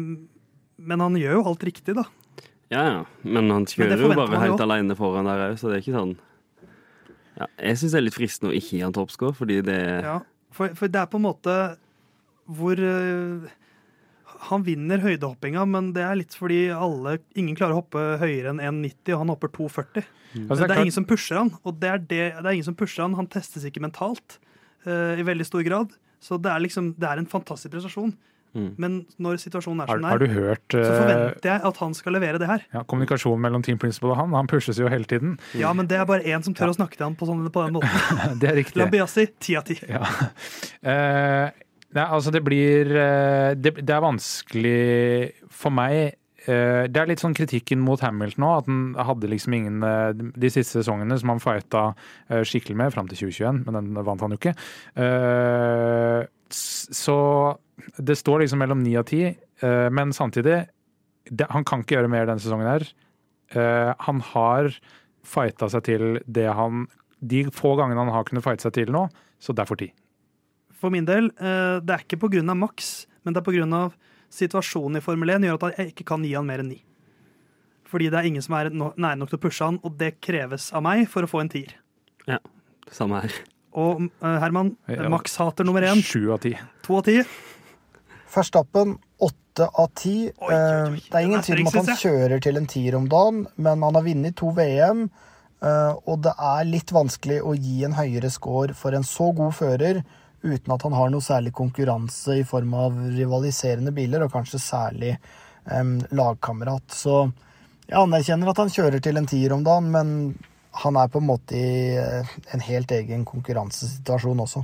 men 0.77 1.05
han 1.05 1.17
gjør 1.17 1.39
jo 1.39 1.47
alt 1.49 1.65
riktig, 1.65 1.97
da. 1.97 2.05
Ja, 2.73 2.83
ja. 2.89 2.99
Men 3.25 3.51
han 3.53 3.65
kjører 3.69 4.01
jo 4.01 4.11
bare 4.13 4.41
helt 4.41 4.61
aleine 4.61 4.93
alene 4.93 4.97
foran 4.99 5.29
der 5.29 5.47
òg, 5.49 5.57
så 5.61 5.69
det 5.69 5.79
er 5.79 5.85
ikke 5.85 5.97
sånn 5.97 6.13
ja, 7.37 7.47
Jeg 7.47 7.79
syns 7.79 7.95
det 7.95 7.99
er 7.99 8.05
litt 8.07 8.17
fristende 8.17 8.53
å 8.53 8.57
ikke 8.57 8.77
gi 8.77 8.83
han 8.85 8.95
toppscore, 8.95 9.35
fordi 9.37 9.59
det 9.65 9.79
Ja, 10.05 10.19
for, 10.53 10.73
for, 10.77 10.91
det 10.91 11.01
er 11.01 11.09
på 11.09 11.19
en 11.21 11.27
måte 11.27 11.57
hvor 12.43 12.77
uh, 12.77 13.45
Han 14.49 14.65
vinner 14.65 15.01
høydehoppinga, 15.03 15.63
men 15.69 15.93
det 15.95 16.03
er 16.05 16.19
litt 16.19 16.35
fordi 16.37 16.65
alle 16.75 17.17
Ingen 17.39 17.55
klarer 17.57 17.77
å 17.77 17.81
hoppe 17.81 18.03
høyere 18.21 18.51
enn 18.51 18.61
1,90, 18.61 19.13
og 19.15 19.23
han 19.23 19.33
hopper 19.33 19.53
2,40. 19.55 20.09
Mm. 20.33 20.47
Altså, 20.49 20.65
det, 20.65 20.73
er 20.73 20.81
ingen 20.83 20.97
som 20.97 21.07
pusher 21.07 21.39
han, 21.39 21.53
og 21.63 21.77
det 21.79 21.89
er, 21.93 22.01
det, 22.03 22.23
det 22.35 22.43
er 22.43 22.55
ingen 22.57 22.67
som 22.67 22.77
pusher 22.77 23.05
han. 23.05 23.15
Han 23.19 23.29
testes 23.31 23.65
ikke 23.69 23.83
mentalt 23.85 24.39
uh, 24.87 25.13
i 25.15 25.25
veldig 25.25 25.47
stor 25.47 25.63
grad. 25.65 25.93
Så 26.23 26.39
det 26.41 26.51
er 26.51 26.63
liksom, 26.63 26.93
det 26.99 27.07
er 27.09 27.21
en 27.21 27.29
fantastisk 27.29 27.73
prestasjon. 27.73 28.13
Mm. 28.53 28.69
Men 28.77 28.97
når 29.21 29.39
situasjonen 29.41 29.81
er 29.81 29.89
som 29.89 30.03
den 30.03 30.09
er, 30.29 30.33
hørt, 30.35 30.65
så 30.69 30.81
eh, 30.81 30.99
forventer 30.99 31.49
jeg 31.49 31.61
at 31.69 31.79
han 31.81 31.95
skal 31.97 32.15
levere 32.17 32.41
det 32.41 32.49
her. 32.49 32.65
Ja, 32.75 32.83
Kommunikasjonen 32.85 33.41
mellom 33.41 33.65
Team 33.65 33.79
Principal 33.81 34.13
og 34.13 34.19
han, 34.19 34.35
han 34.37 34.49
pushes 34.49 34.77
jo 34.81 34.91
hele 34.93 35.09
tiden. 35.09 35.39
Ja, 35.57 35.73
men 35.73 35.89
det 35.89 35.97
er 35.97 36.05
bare 36.09 36.21
én 36.21 36.45
som 36.45 36.53
tør 36.53 36.69
ja. 36.69 36.75
å 36.75 36.77
snakke 36.77 36.99
til 36.99 37.07
han 37.07 37.17
på, 37.17 37.27
sånn, 37.29 37.41
på 37.49 37.65
den 37.65 37.77
måten. 37.79 38.19
det 38.41 38.51
er 38.51 38.59
riktig. 38.61 38.77
Lambiasi, 38.81 39.27
ti 39.41 39.57
av 39.57 39.65
ti. 39.69 39.79
Ja. 39.89 40.03
Uh, 40.85 41.47
nei, 41.97 42.05
altså 42.05 42.33
det 42.33 42.43
blir 42.45 42.93
uh, 42.93 43.53
det, 43.57 43.79
det, 43.81 43.89
er 43.89 44.05
vanskelig 44.05 44.77
for 45.49 45.73
meg 45.73 46.19
Det 46.43 46.99
er 46.99 47.07
litt 47.07 47.21
sånn 47.23 47.35
kritikken 47.37 47.79
mot 47.79 48.01
Hamilton 48.03 48.43
nå, 48.43 48.49
at 48.59 48.65
han 48.67 48.79
hadde 49.07 49.29
liksom 49.31 49.53
ingen 49.55 49.77
De 50.35 50.49
siste 50.51 50.81
sesongene 50.81 51.15
som 51.21 51.31
han 51.31 51.39
fighta 51.39 51.83
skikkelig 52.27 52.75
med, 52.81 52.91
fram 52.91 53.07
til 53.07 53.21
2021, 53.21 53.61
men 53.63 53.77
den 53.77 54.01
vant 54.03 54.25
han 54.25 54.35
jo 54.35 54.39
ikke. 54.41 54.55
så 56.91 57.17
det 57.97 58.15
står 58.19 58.43
liksom 58.43 58.61
mellom 58.61 58.83
ni 58.83 58.95
og 58.99 59.07
ti, 59.09 59.23
eh, 59.27 59.89
men 59.89 60.13
samtidig 60.13 60.67
Han 61.49 61.63
kan 61.63 61.79
ikke 61.79 61.95
gjøre 61.95 62.09
mer 62.11 62.25
denne 62.27 62.43
sesongen 62.43 62.67
her. 62.67 62.83
Eh, 63.55 63.93
han 63.97 64.19
har 64.19 64.67
fighta 65.23 65.69
seg 65.71 65.83
til 65.87 66.19
det 66.27 66.49
han 66.51 66.87
De 67.23 67.45
få 67.47 67.77
gangene 67.79 68.03
han 68.03 68.11
har 68.11 68.25
kunnet 68.27 68.43
fighte 68.43 68.67
seg 68.67 68.73
til 68.73 68.91
nå, 68.91 69.07
så 69.39 69.55
derfor 69.55 69.79
ti. 69.79 69.93
For 70.75 70.91
min 70.91 71.05
del, 71.05 71.31
eh, 71.39 71.79
det 71.79 71.89
er 71.95 72.03
ikke 72.03 72.19
pga. 72.19 72.43
Max, 72.53 73.07
men 73.23 73.33
det 73.33 73.39
er 73.39 73.47
pga. 73.47 73.91
Situasjonen 74.33 74.99
i 74.99 75.03
Formel 75.05 75.35
1 75.35 75.47
gjør 75.47 75.61
at 75.69 75.79
jeg 75.79 75.93
ikke 75.93 76.07
kan 76.13 76.25
gi 76.25 76.33
han 76.35 76.47
mer 76.47 76.63
enn 76.63 76.73
ni. 76.73 76.81
Fordi 77.89 78.09
det 78.09 78.19
er 78.19 78.27
ingen 78.29 78.41
som 78.41 78.55
er 78.57 78.71
nære 78.73 79.17
nok 79.19 79.29
til 79.29 79.37
å 79.37 79.43
pushe 79.43 79.65
han, 79.67 79.79
og 79.85 79.97
det 79.99 80.15
kreves 80.23 80.71
av 80.73 80.85
meg 80.85 81.05
for 81.11 81.25
å 81.25 81.29
få 81.29 81.43
en 81.43 81.51
tier. 81.53 81.75
Ja, 82.25 82.39
det 82.87 82.95
samme 82.97 83.21
her. 83.21 83.35
Og 83.77 84.07
Herman, 84.21 84.75
Max-hater 85.13 85.65
nummer 85.65 85.85
én. 85.85 86.01
Sju 86.05 86.31
av 86.33 86.41
ti. 86.43 86.53
To 86.85 86.99
av 86.99 87.07
ti. 87.07 87.19
Verstappen 88.33 88.95
åtte 89.21 89.67
av 89.69 89.91
ti. 89.97 90.15
Eh, 90.29 90.97
det 90.97 91.13
er 91.13 91.27
ingen 91.27 91.45
tvil 91.45 91.61
om 91.63 91.69
at 91.69 91.79
han 91.93 92.01
kjører 92.01 92.41
til 92.41 92.57
en 92.57 92.69
tier 92.69 92.97
om 92.97 93.07
dagen, 93.09 93.45
men 93.55 93.85
han 93.85 93.97
har 93.97 94.05
vunnet 94.05 94.37
to 94.37 94.49
VM. 94.57 95.07
Eh, 95.63 95.93
og 96.09 96.21
det 96.25 96.33
er 96.33 96.69
litt 96.69 96.93
vanskelig 96.93 97.39
å 97.45 97.53
gi 97.57 97.83
en 97.87 97.97
høyere 97.97 98.31
score 98.33 98.77
for 98.77 98.97
en 98.97 99.05
så 99.07 99.29
god 99.37 99.53
fører 99.57 100.01
uten 100.43 100.75
at 100.75 100.83
han 100.83 100.95
har 100.97 101.11
noe 101.11 101.23
særlig 101.23 101.53
konkurranse 101.55 102.37
i 102.41 102.45
form 102.47 102.75
av 102.75 102.97
rivaliserende 103.15 103.93
biler, 103.95 104.25
og 104.25 104.33
kanskje 104.33 104.61
særlig 104.61 105.13
em, 105.71 105.97
lagkamerat. 106.11 106.85
Så 106.91 107.23
jeg 107.87 107.99
anerkjenner 107.99 108.51
at 108.51 108.61
han 108.63 108.73
kjører 108.73 109.03
til 109.03 109.19
en 109.19 109.29
tier 109.29 109.55
om 109.55 109.63
dagen, 109.65 109.89
men 109.93 110.13
han 110.83 110.97
er 110.97 111.11
på 111.13 111.21
en 111.21 111.29
måte 111.29 111.57
i 111.57 111.95
eh, 111.99 112.35
en 112.55 112.63
helt 112.65 112.91
egen 112.95 113.25
konkurransesituasjon 113.29 114.43
også. 114.45 114.63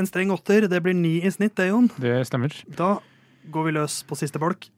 En 0.00 0.08
streng 0.08 0.32
åtter, 0.32 0.68
det 0.70 0.80
blir 0.84 0.96
ni 0.96 1.18
i 1.20 1.32
snitt, 1.32 1.56
det, 1.60 1.68
Jon. 1.68 1.90
Det 2.00 2.22
stemmer. 2.28 2.54
Da 2.78 2.96
går 3.52 3.68
vi 3.68 3.76
løs 3.76 4.00
på 4.08 4.16
siste 4.16 4.40
bolk. 4.40 4.70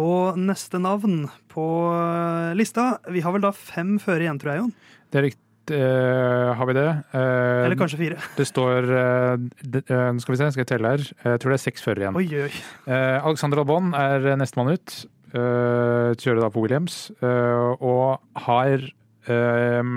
Og 0.00 0.38
neste 0.40 0.80
navn 0.82 1.28
på 1.52 1.64
eh, 1.94 2.52
lista 2.58 2.96
Vi 3.14 3.22
har 3.22 3.34
vel 3.36 3.44
da 3.44 3.52
fem 3.54 3.96
føre 4.02 4.26
igjen, 4.26 4.40
tror 4.42 4.50
jeg, 4.54 4.62
Jon. 4.64 4.74
Det 5.12 5.20
er 5.20 5.26
riktig. 5.30 5.40
Uh, 5.64 6.50
har 6.58 6.66
vi 6.68 6.74
det? 6.76 6.88
Uh, 7.14 7.64
Eller 7.64 7.78
kanskje 7.80 7.96
fire. 7.96 8.18
Det 8.36 8.44
står 8.44 8.84
uh, 8.84 9.38
det, 9.64 9.80
eh, 9.88 10.10
Skal 10.20 10.34
vi 10.34 10.36
se, 10.36 10.48
skal 10.52 10.60
jeg 10.60 10.68
telle 10.74 10.90
her. 10.92 11.04
Jeg 11.24 11.40
tror 11.40 11.54
det 11.54 11.56
er 11.56 11.62
seks 11.62 11.86
førere 11.86 12.04
igjen. 12.04 12.18
Oi, 12.20 12.26
oi. 12.50 12.50
Eh, 12.84 13.24
Alexander 13.24 13.62
Albon 13.62 13.94
er 13.96 14.26
nestemann 14.36 14.74
ut. 14.74 14.96
Eh, 15.32 16.10
kjører 16.20 16.42
da 16.44 16.50
på 16.52 16.66
Williams. 16.66 16.98
eh, 17.24 17.70
og 17.80 18.20
har 18.44 18.76
eh, 18.76 19.94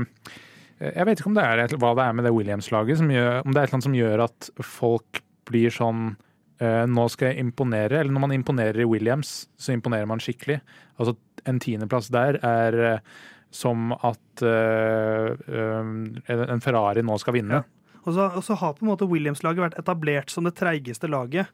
Jeg 0.80 1.06
vet 1.10 1.20
ikke 1.20 1.34
om 1.34 1.36
det 1.36 1.44
er 1.44 1.76
hva 1.76 1.92
det 2.00 2.06
er 2.06 2.16
med 2.16 2.26
det 2.30 2.34
Williams-laget, 2.38 3.04
om 3.04 3.52
det 3.52 3.66
er 3.66 3.76
noe 3.76 3.86
som 3.90 4.00
gjør 4.00 4.24
at 4.30 4.50
folk 4.64 5.20
blir 5.52 5.74
sånn 5.74 6.14
eh, 6.14 6.27
Nå 6.60 7.04
skal 7.14 7.32
jeg 7.32 7.44
imponere. 7.44 8.00
Eller 8.00 8.10
når 8.10 8.24
man 8.24 8.34
imponerer 8.34 8.82
i 8.82 8.88
Williams, 8.90 9.44
så 9.62 9.76
imponerer 9.76 10.08
man 10.10 10.22
skikkelig. 10.24 10.58
Altså 10.98 11.14
En 11.46 11.60
tiendeplass 11.62 12.10
der 12.12 12.40
er 12.44 12.78
eh, 12.82 13.18
som 13.54 13.94
at 13.96 14.44
eh, 14.44 15.32
eh, 15.32 16.44
en 16.52 16.64
Ferrari 16.64 17.04
nå 17.06 17.18
skal 17.22 17.38
vinne. 17.38 17.62
Og 18.04 18.14
så, 18.16 18.28
og 18.28 18.44
så 18.44 18.58
har 18.60 18.76
på 18.76 18.86
en 18.86 18.92
måte 18.92 19.08
Williams-laget 19.10 19.64
vært 19.64 19.80
etablert 19.80 20.32
som 20.32 20.48
det 20.48 20.56
treigeste 20.60 21.10
laget 21.12 21.52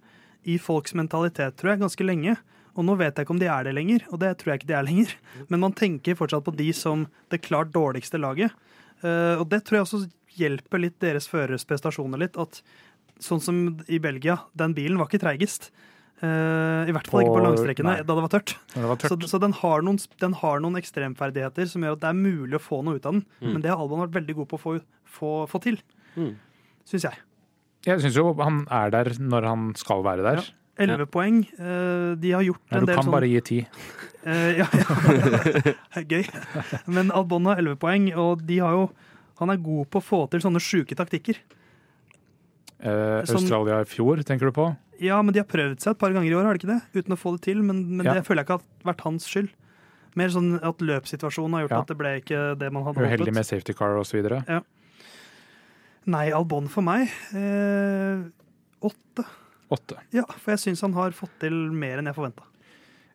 i 0.50 0.60
folks 0.62 0.94
mentalitet, 0.98 1.56
tror 1.58 1.74
jeg, 1.74 1.84
ganske 1.84 2.06
lenge. 2.06 2.36
Og 2.74 2.86
nå 2.86 2.98
vet 2.98 3.16
jeg 3.16 3.26
ikke 3.26 3.36
om 3.36 3.42
de 3.42 3.50
er 3.50 3.68
det 3.68 3.76
lenger, 3.78 4.06
og 4.10 4.20
det 4.22 4.34
tror 4.40 4.54
jeg 4.54 4.62
ikke 4.62 4.72
de 4.72 4.78
er 4.78 4.88
lenger. 4.88 5.14
Men 5.50 5.64
man 5.64 5.76
tenker 5.78 6.18
fortsatt 6.18 6.46
på 6.46 6.56
de 6.58 6.70
som 6.78 7.08
det 7.34 7.44
klart 7.46 7.74
dårligste 7.74 8.22
laget. 8.22 8.54
Eh, 9.02 9.36
og 9.38 9.48
det 9.52 9.64
tror 9.66 9.80
jeg 9.80 9.88
også 9.88 10.04
hjelper 10.34 10.82
litt 10.82 10.98
deres 11.04 11.30
føreres 11.30 11.66
prestasjoner 11.70 12.22
litt. 12.26 12.40
At 12.42 12.62
sånn 13.22 13.42
som 13.44 13.58
i 13.88 14.00
Belgia, 14.00 14.40
den 14.58 14.74
bilen 14.78 14.98
var 14.98 15.10
ikke 15.12 15.22
treigest. 15.24 15.72
Uh, 16.24 16.88
I 16.88 16.94
hvert 16.96 17.10
fall 17.12 17.26
ikke 17.26 17.34
på 17.36 17.44
langstrekkene 17.44 17.90
nei. 17.90 18.04
da 18.08 18.16
det 18.16 18.22
var 18.24 18.32
tørt. 18.32 18.54
Det 18.72 18.84
var 18.88 18.96
Så, 19.02 19.10
tørt. 19.18 19.26
så 19.28 19.40
den, 19.44 19.52
har 19.60 19.82
noen, 19.84 19.98
den 20.22 20.34
har 20.40 20.62
noen 20.64 20.78
ekstremferdigheter 20.80 21.68
som 21.68 21.84
gjør 21.84 21.98
at 21.98 22.04
det 22.06 22.10
er 22.14 22.20
mulig 22.22 22.56
å 22.56 22.64
få 22.64 22.80
noe 22.86 22.96
ut 22.96 23.06
av 23.10 23.18
den. 23.18 23.26
Mm. 23.42 23.50
Men 23.58 23.62
det 23.66 23.72
har 23.74 23.82
Albon 23.84 24.00
vært 24.06 24.16
veldig 24.22 24.36
god 24.38 24.48
på 24.54 24.60
å 24.60 24.62
få, 24.64 24.76
få, 25.20 25.32
få 25.52 25.62
til, 25.66 25.82
Mm. 26.16 26.36
syns 26.88 27.04
jeg. 27.10 27.18
Jeg 27.88 28.00
syns 28.00 28.16
jo 28.16 28.30
han 28.40 28.62
er 28.72 28.92
der 28.94 29.10
når 29.20 29.48
han 29.50 29.64
skal 29.76 30.04
være 30.06 30.24
der. 30.24 30.44
Elleve 30.80 31.06
poeng. 31.12 31.42
eh, 31.60 32.14
de 32.16 32.32
har 32.32 32.42
gjort 32.46 32.62
ja, 32.72 32.78
en 32.78 32.86
du 32.86 32.94
kan 32.94 33.04
sånn 33.04 33.12
bare 33.12 33.28
gi 33.28 33.42
ti. 33.42 33.58
eh, 34.24 34.62
ja, 34.62 34.68
ja. 34.72 36.04
Gøy. 36.14 36.24
Men 36.88 37.12
Albon 37.12 37.46
har 37.52 37.60
elleve 37.60 37.78
poeng, 37.82 38.08
og 38.16 38.46
de 38.48 38.60
har 38.64 38.72
jo 38.78 38.88
han 39.42 39.50
er 39.50 39.58
god 39.58 39.90
på 39.92 40.00
å 40.00 40.06
få 40.06 40.22
til 40.32 40.40
sånne 40.46 40.62
sjuke 40.64 40.96
taktikker. 40.96 41.36
Eh, 42.84 43.24
Sånn- 43.24 43.40
Australia 43.40 43.80
i 43.82 43.88
fjor, 43.88 44.20
tenker 44.28 44.50
du 44.50 44.52
på? 44.52 44.76
Ja, 45.00 45.22
men 45.24 45.34
de 45.34 45.40
har 45.40 45.48
prøvd 45.48 45.80
seg 45.80 45.92
et 45.96 46.00
par 46.00 46.12
ganger 46.12 46.30
i 46.30 46.36
år, 46.36 46.44
har 46.46 46.54
de 46.54 46.60
ikke 46.60 46.74
det? 46.74 46.82
Uten 47.06 47.16
å 47.16 47.20
få 47.20 47.32
det 47.38 47.42
til, 47.48 47.62
men, 47.64 47.98
men 47.98 48.06
Ja. 48.06 48.14
det 48.14 48.26
føler 48.28 48.44
jeg 48.44 48.48
ikke 48.48 48.60
har 48.60 48.94
vært 48.94 49.02
hans 49.08 49.26
skyld. 49.28 49.50
Mer 50.16 50.28
sånn 50.30 50.60
at 50.62 50.78
løpssituasjonen 50.78 51.54
har 51.58 51.62
gjort 51.68 51.72
Ja. 51.72 51.80
at 51.82 51.88
det 51.88 51.98
ble 51.98 52.12
ikke 52.22 52.60
det 52.60 52.72
man 52.72 52.84
hadde 52.84 53.00
Uheldig 53.02 53.26
håpet. 53.28 53.34
med 53.34 53.46
safety 53.46 53.74
car 53.74 53.96
osv. 53.98 54.22
Nei, 56.06 56.32
Albon 56.36 56.68
for 56.68 56.82
meg. 56.84 57.08
Eh, 57.34 58.24
åtte. 58.84 59.24
Åtte. 59.72 59.98
Ja, 60.12 60.26
for 60.28 60.52
jeg 60.52 60.60
syns 60.60 60.82
han 60.82 60.94
har 60.94 61.12
fått 61.12 61.32
til 61.40 61.54
mer 61.72 61.98
enn 62.02 62.06
jeg 62.12 62.16
forventa. 62.16 62.44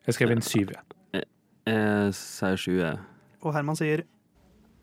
Jeg 0.07 0.15
skrev 0.15 0.31
inn 0.31 0.41
syv. 0.41 0.71
ja. 0.73 1.21
Jeg 1.69 2.13
sier 2.17 2.57
sju, 2.57 2.79
jeg. 2.79 2.97
Og 3.43 3.53
Herman 3.53 3.75
sier 3.77 4.03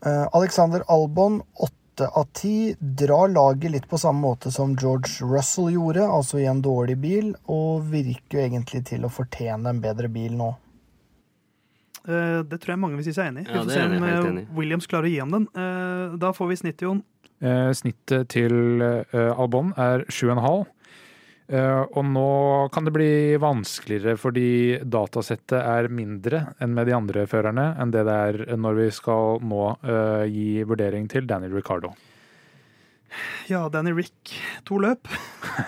Eh, 0.05 0.27
Alexander 0.31 0.83
Albon, 0.87 1.41
åtte 1.59 1.73
av 2.05 2.27
ti, 2.33 2.75
drar 2.79 3.27
laget 3.33 3.71
litt 3.73 3.87
på 3.89 3.97
samme 3.97 4.21
måte 4.21 4.51
som 4.53 4.75
George 4.77 5.25
Russell 5.25 5.71
gjorde, 5.73 6.03
altså 6.05 6.37
i 6.39 6.45
en 6.45 6.61
dårlig 6.61 6.97
bil, 7.01 7.33
og 7.49 7.87
virker 7.89 8.37
jo 8.37 8.43
egentlig 8.45 8.83
til 8.85 9.05
å 9.07 9.09
fortjene 9.11 9.69
en 9.73 9.81
bedre 9.81 10.07
bil 10.13 10.35
nå. 10.37 10.51
eh, 12.07 12.43
Det 12.43 12.59
tror 12.61 12.73
jeg 12.75 12.79
mange 12.79 12.95
vil 12.99 13.07
si 13.07 13.13
seg 13.17 13.31
enig 13.33 13.47
i. 13.47 13.51
Vi 13.51 13.57
får 13.57 13.71
se 13.73 13.85
om 13.85 14.37
eh. 14.37 14.45
Williams 14.55 14.87
klarer 14.87 15.09
å 15.09 15.13
gi 15.13 15.19
ham 15.19 15.31
den. 15.31 15.47
Eh, 15.55 16.17
Da 16.17 16.31
får 16.33 16.47
vi 16.53 16.55
snitt, 16.63 16.81
Jon. 16.81 17.03
Eh, 17.41 17.71
snittet 17.77 18.29
til 18.33 18.81
Albon 19.13 19.73
er 19.77 20.05
sju 20.09 20.29
og. 21.47 21.53
Eh, 21.55 21.83
og 21.97 22.03
nå 22.05 22.69
kan 22.73 22.85
det 22.87 22.93
bli 22.95 23.37
vanskeligere 23.39 24.17
fordi 24.19 24.79
datasettet 24.83 25.59
er 25.61 25.87
mindre 25.87 26.53
enn 26.59 26.73
med 26.75 26.87
de 26.87 26.95
andre 26.97 27.27
førerne 27.27 27.69
enn 27.79 27.93
det 27.93 28.03
det 28.07 28.17
er 28.31 28.57
når 28.57 28.81
vi 28.81 28.89
skal 28.91 29.39
nå 29.41 29.63
eh, 29.83 30.25
gi 30.27 30.63
vurdering 30.67 31.07
til 31.07 31.27
Daniel 31.27 31.55
Ricardo. 31.55 31.93
Ja, 33.47 33.69
Danny 33.71 33.93
Rick, 33.95 34.33
to 34.67 34.81
løp. 34.83 35.07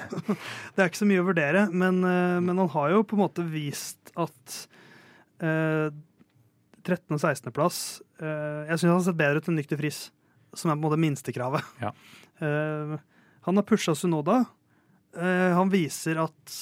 det 0.76 0.82
er 0.82 0.90
ikke 0.90 1.00
så 1.00 1.08
mye 1.08 1.24
å 1.24 1.30
vurdere, 1.30 1.70
men, 1.72 2.04
eh, 2.04 2.38
men 2.44 2.60
han 2.60 2.72
har 2.76 2.92
jo 2.92 3.06
på 3.08 3.16
en 3.16 3.24
måte 3.24 3.46
vist 3.48 4.12
at 4.20 4.56
eh, 5.40 5.88
13. 6.84 7.16
og 7.16 7.20
16.-plass 7.20 7.80
eh, 8.20 8.68
Jeg 8.70 8.80
syns 8.80 8.90
han 8.90 8.98
har 8.98 9.06
sett 9.08 9.20
bedre 9.20 9.40
ut 9.40 9.50
enn 9.50 9.60
Nykter 9.60 9.80
Friis, 9.80 10.10
som 10.52 10.72
er 10.72 10.76
på 10.76 10.82
en 10.82 10.88
måte 10.90 11.00
minstekravet. 11.00 11.72
Ja. 11.80 11.94
Eh, 12.44 12.96
han 13.48 13.62
har 13.62 13.68
pusha 13.68 13.96
Sunoda. 13.96 14.44
Eh, 15.18 15.50
han 15.56 15.72
viser 15.74 16.20
at 16.22 16.56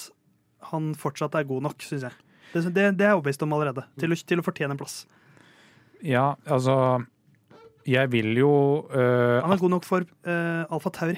han 0.71 0.93
fortsatt 0.97 1.35
er 1.39 1.47
god 1.47 1.67
nok, 1.67 1.83
syns 1.83 2.07
jeg. 2.07 2.23
Det, 2.53 2.63
det, 2.71 2.87
det 2.97 3.05
er 3.05 3.11
jeg 3.11 3.19
overbevist 3.19 3.43
om 3.43 3.53
allerede, 3.57 3.83
til 3.99 4.13
å, 4.13 4.17
til 4.31 4.41
å 4.41 4.45
fortjene 4.45 4.75
en 4.75 4.79
plass. 4.79 5.01
Ja, 6.05 6.35
altså 6.45 7.03
Jeg 7.89 8.11
vil 8.13 8.35
jo 8.37 8.51
uh, 8.91 9.39
Han 9.41 9.55
er 9.55 9.57
god 9.57 9.71
nok 9.73 9.85
for 9.87 10.03
uh, 10.05 10.63
Alfa 10.69 10.91
Tauri. 10.93 11.17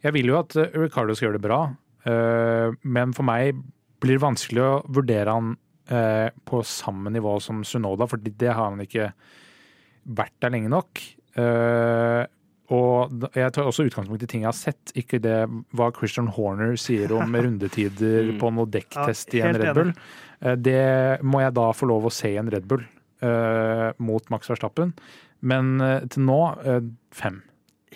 Jeg 0.00 0.14
vil 0.16 0.30
jo 0.30 0.38
at 0.38 0.56
uh, 0.56 0.70
Ricardo 0.80 1.12
skal 1.12 1.28
gjøre 1.28 1.36
det 1.36 1.44
bra, 1.44 1.58
uh, 2.08 2.74
men 2.82 3.12
for 3.16 3.28
meg 3.28 3.58
blir 4.00 4.16
det 4.16 4.24
vanskelig 4.24 4.64
å 4.64 4.72
vurdere 4.94 5.34
han 5.34 5.54
eh, 5.90 6.28
på 6.46 6.62
samme 6.62 7.10
nivå 7.10 7.32
som 7.42 7.64
Sunoda, 7.66 8.06
for 8.06 8.22
det 8.22 8.52
har 8.52 8.70
han 8.70 8.82
ikke 8.84 9.08
vært 10.08 10.36
der 10.38 10.54
lenge 10.54 10.70
nok. 10.70 11.02
Og 12.74 13.22
jeg 13.32 13.52
tar 13.56 13.64
også 13.64 13.86
utgangspunkt 13.88 14.22
i 14.22 14.28
ting 14.28 14.42
jeg 14.42 14.50
har 14.50 14.56
sett, 14.56 14.92
ikke 14.98 15.20
det 15.24 15.36
hva 15.72 15.86
Christian 15.96 16.26
Horner 16.36 16.74
sier 16.76 17.14
om 17.16 17.32
rundetider 17.44 18.28
Mm. 18.28 18.38
på 18.42 18.50
noe 18.52 18.68
dekktest 18.68 19.32
i 19.38 19.40
en 19.40 19.56
Red 19.56 19.74
Bull. 19.78 19.92
Eh, 20.42 20.54
Det 20.60 21.22
må 21.24 21.40
jeg 21.40 21.54
da 21.56 21.70
få 21.72 21.88
lov 21.88 22.04
å 22.10 22.12
se 22.12 22.28
i 22.34 22.36
en 22.36 22.50
Red 22.52 22.66
Bull 22.68 22.84
uh, 23.22 23.92
mot 23.98 24.28
Max 24.30 24.50
Verstappen. 24.52 24.92
Men 25.40 25.80
uh, 25.80 26.00
til 26.12 26.26
nå 26.28 26.38
uh, 26.66 26.80
fem. 27.14 27.40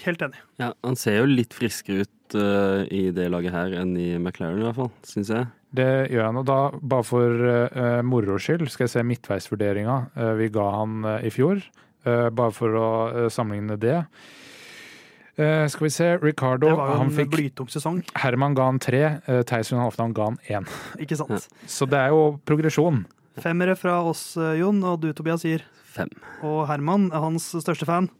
Helt 0.06 0.22
enig. 0.24 0.40
Ja, 0.58 0.72
Han 0.82 0.96
ser 0.96 1.18
jo 1.20 1.26
litt 1.28 1.52
friskere 1.52 2.06
ut 2.06 2.08
i 2.32 3.10
det 3.12 3.26
laget 3.28 3.52
her 3.52 3.74
enn 3.76 3.90
i 4.00 4.14
McLaren, 4.16 4.56
i 4.56 4.64
hvert 4.64 4.78
fall, 4.78 4.88
syns 5.04 5.28
jeg. 5.28 5.50
Det 5.76 6.08
gjør 6.14 6.30
han. 6.30 6.38
Og 6.40 6.46
da, 6.48 6.56
bare 6.80 7.04
for 7.04 7.28
uh, 7.44 8.00
moro 8.08 8.38
skyld, 8.40 8.64
skal 8.72 8.86
jeg 8.86 8.92
se 8.94 9.02
midtveisvurderinga 9.04 9.96
vi 10.38 10.48
ga 10.54 10.64
han 10.78 11.04
i 11.20 11.28
fjor. 11.28 11.60
Eh, 12.08 12.30
bare 12.34 12.50
for 12.56 12.72
å 12.74 12.86
sammenligne 13.30 13.76
det. 13.78 13.98
Eh, 15.40 15.66
skal 15.72 15.86
vi 15.86 15.90
se, 15.90 16.06
Ricardo 16.20 16.68
Det 16.68 16.76
var 16.76 16.90
jo 16.90 16.96
han 17.00 17.12
en 17.20 17.28
blytung 17.32 17.68
sesong, 17.72 18.02
Herman 18.20 18.52
ga 18.54 18.66
han 18.68 18.78
tre, 18.82 19.02
uh, 19.24 19.40
Theis 19.48 19.70
Halvdan 19.72 20.12
ga 20.12 20.26
han 20.28 20.38
én. 20.44 20.66
ikke 21.00 21.16
sant? 21.16 21.48
Så 21.64 21.88
det 21.88 21.96
er 21.98 22.12
jo 22.12 22.38
progresjon. 22.44 23.06
Femmere 23.40 23.72
fra 23.80 24.02
oss, 24.04 24.36
eh, 24.36 24.58
Jon, 24.60 24.82
og 24.84 25.00
du, 25.00 25.08
Tobias, 25.16 25.40
sier. 25.40 25.64
Fem. 25.88 26.10
Og 26.44 26.66
Herman 26.68 27.08
er 27.12 27.24
hans 27.24 27.48
største 27.64 27.88
fan. 27.88 28.10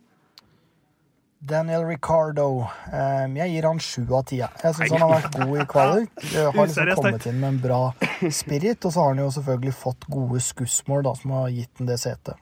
Daniel 1.42 1.84
Ricardo, 1.84 2.68
eh, 2.92 3.26
jeg 3.34 3.50
gir 3.50 3.66
han 3.66 3.80
sju 3.82 4.06
av 4.14 4.24
ti. 4.30 4.38
jeg. 4.38 4.48
Syns 4.62 4.92
han 4.94 5.02
har 5.02 5.12
vært 5.16 5.38
god 5.42 5.56
i 5.58 5.66
kvalik. 5.66 6.10
Har 6.56 6.66
liksom 6.66 6.92
kommet 6.94 7.26
inn 7.26 7.40
med 7.40 7.48
en 7.48 7.60
bra 7.60 7.80
spirit, 8.30 8.84
og 8.86 8.92
så 8.94 9.02
har 9.02 9.12
han 9.12 9.24
jo 9.24 9.28
selvfølgelig 9.36 9.74
fått 9.74 10.06
gode 10.08 10.40
skussmål 10.40 11.02
da, 11.08 11.14
som 11.18 11.34
har 11.34 11.50
gitt 11.50 11.82
han 11.82 11.90
det 11.90 11.98
setet. 12.00 12.38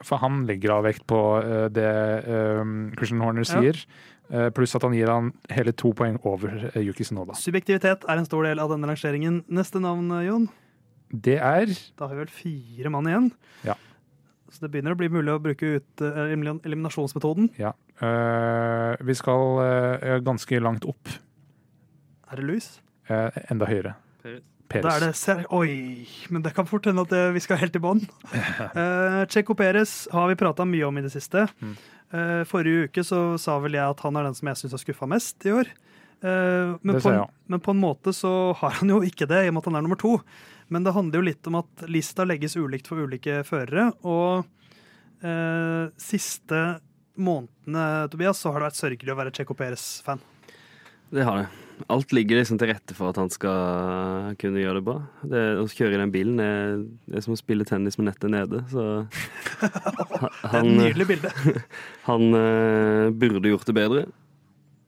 For 0.00 0.18
han 0.22 0.46
legger 0.48 0.72
av 0.78 0.86
vekt 0.86 1.04
på 1.10 1.18
eh, 1.42 1.68
det 1.74 1.86
eh, 2.24 2.62
Christian 2.96 3.20
Horner 3.20 3.44
Ja. 3.44 3.60
sier. 3.60 3.84
eh, 4.32 4.48
pluss 4.50 4.74
at 4.74 4.82
han 4.86 4.94
gir 4.96 5.10
han 5.12 5.32
hele 5.50 5.72
to 5.76 5.92
poeng 5.92 6.18
over 6.24 6.70
uh, 6.74 6.80
Yuki 6.80 7.04
Sinoda. 7.04 7.34
Subjektivitet 7.36 8.04
er 8.08 8.16
en 8.16 8.24
stor 8.24 8.44
del 8.44 8.58
av 8.62 8.70
denne 8.72 8.88
rangeringen. 8.88 9.42
Neste 9.48 9.80
navn, 9.82 10.08
Jon? 10.24 10.48
Det 11.12 11.36
er 11.36 11.66
Da 11.98 12.06
har 12.08 12.14
vi 12.14 12.22
vel 12.22 12.32
fire 12.32 12.90
mann 12.94 13.06
igjen. 13.10 13.32
Ja. 13.66 13.74
Så 14.48 14.64
det 14.64 14.70
begynner 14.72 14.92
å 14.94 15.00
bli 15.00 15.08
mulig 15.12 15.32
å 15.32 15.40
bruke 15.40 15.76
ut 15.76 16.00
eliminasjonsmetoden. 16.00 17.50
Ja. 17.60 17.74
Uh, 18.02 18.96
vi 19.04 19.14
skal 19.14 19.60
uh, 19.60 20.16
ganske 20.24 20.58
langt 20.60 20.84
opp. 20.88 21.08
Er 22.32 22.40
det 22.40 22.48
lus? 22.48 22.80
Uh, 23.10 23.28
enda 23.52 23.68
høyere. 23.68 23.94
Perez. 24.22 24.42
Peres. 24.72 24.84
Da 24.86 24.94
er 24.96 25.04
det 25.06 25.12
ser 25.20 25.42
Oi! 25.54 26.06
Men 26.32 26.44
det 26.44 26.54
kan 26.56 26.68
fort 26.68 26.88
hende 26.88 27.04
at 27.06 27.14
vi 27.34 27.42
skal 27.44 27.60
helt 27.60 27.76
i 27.78 27.82
bånn. 27.82 28.02
Uh, 28.32 29.22
Checo 29.32 29.56
Perez 29.58 30.06
har 30.12 30.30
vi 30.30 30.38
prata 30.40 30.66
mye 30.68 30.88
om 30.88 30.98
i 30.98 31.04
det 31.04 31.12
siste. 31.14 31.46
Mm. 31.62 31.76
Uh, 32.12 32.42
forrige 32.48 32.88
uke 32.88 33.04
så 33.08 33.22
sa 33.40 33.56
vel 33.62 33.78
jeg 33.78 33.88
at 33.88 34.02
han 34.04 34.18
er 34.18 34.28
den 34.28 34.36
som 34.36 34.50
jeg 34.50 34.60
syns 34.60 34.76
har 34.76 34.82
skuffa 34.82 35.08
mest 35.08 35.48
i 35.48 35.54
år. 35.54 35.70
Uh, 36.22 36.78
men, 36.84 36.98
på 37.00 37.10
en, 37.10 37.24
men 37.50 37.60
på 37.60 37.74
en 37.74 37.80
måte 37.82 38.12
så 38.14 38.52
har 38.60 38.76
han 38.78 38.92
jo 38.92 39.00
ikke 39.02 39.26
det, 39.30 39.44
i 39.44 39.50
og 39.50 39.56
med 39.56 39.64
at 39.64 39.70
han 39.70 39.78
er 39.80 39.86
nummer 39.86 40.00
to. 40.00 40.18
Men 40.72 40.86
det 40.86 40.94
handler 40.96 41.18
jo 41.18 41.26
litt 41.26 41.48
om 41.50 41.58
at 41.60 41.86
lista 41.90 42.24
legges 42.28 42.56
ulikt 42.56 42.88
for 42.88 43.02
ulike 43.04 43.42
førere. 43.48 43.90
Og 44.08 44.44
uh, 45.24 45.90
siste 46.00 46.62
månedene 47.20 48.08
Tobias, 48.12 48.40
så 48.40 48.52
har 48.52 48.62
det 48.62 48.70
vært 48.70 48.80
sørgelig 48.80 49.12
å 49.12 49.18
være 49.18 49.34
Checo 49.36 49.56
Perez-fan. 49.58 50.22
Det 51.12 51.26
har 51.28 51.42
det. 51.42 51.48
Alt 51.90 52.12
ligger 52.14 52.38
liksom 52.38 52.58
til 52.60 52.70
rette 52.70 52.94
for 52.94 53.10
at 53.10 53.18
han 53.20 53.30
skal 53.32 54.34
kunne 54.40 54.62
gjøre 54.62 54.78
det 54.80 54.84
bra. 54.86 54.96
Det, 55.24 55.42
å 55.62 55.66
kjøre 55.70 55.96
i 55.96 56.00
den 56.02 56.12
bilen 56.14 56.40
er, 56.42 56.82
det 57.08 57.18
er 57.18 57.24
som 57.26 57.34
å 57.34 57.40
spille 57.40 57.66
tennis 57.68 57.98
med 57.98 58.10
nettet 58.10 58.32
nede, 58.32 58.62
så 58.72 58.86
Det 59.62 60.50
er 60.52 60.58
et 60.60 60.68
nydelig 60.68 61.06
bilde. 61.12 61.32
han 62.08 62.28
uh, 62.36 63.10
burde 63.14 63.52
gjort 63.52 63.68
det 63.70 63.76
bedre. 63.78 64.04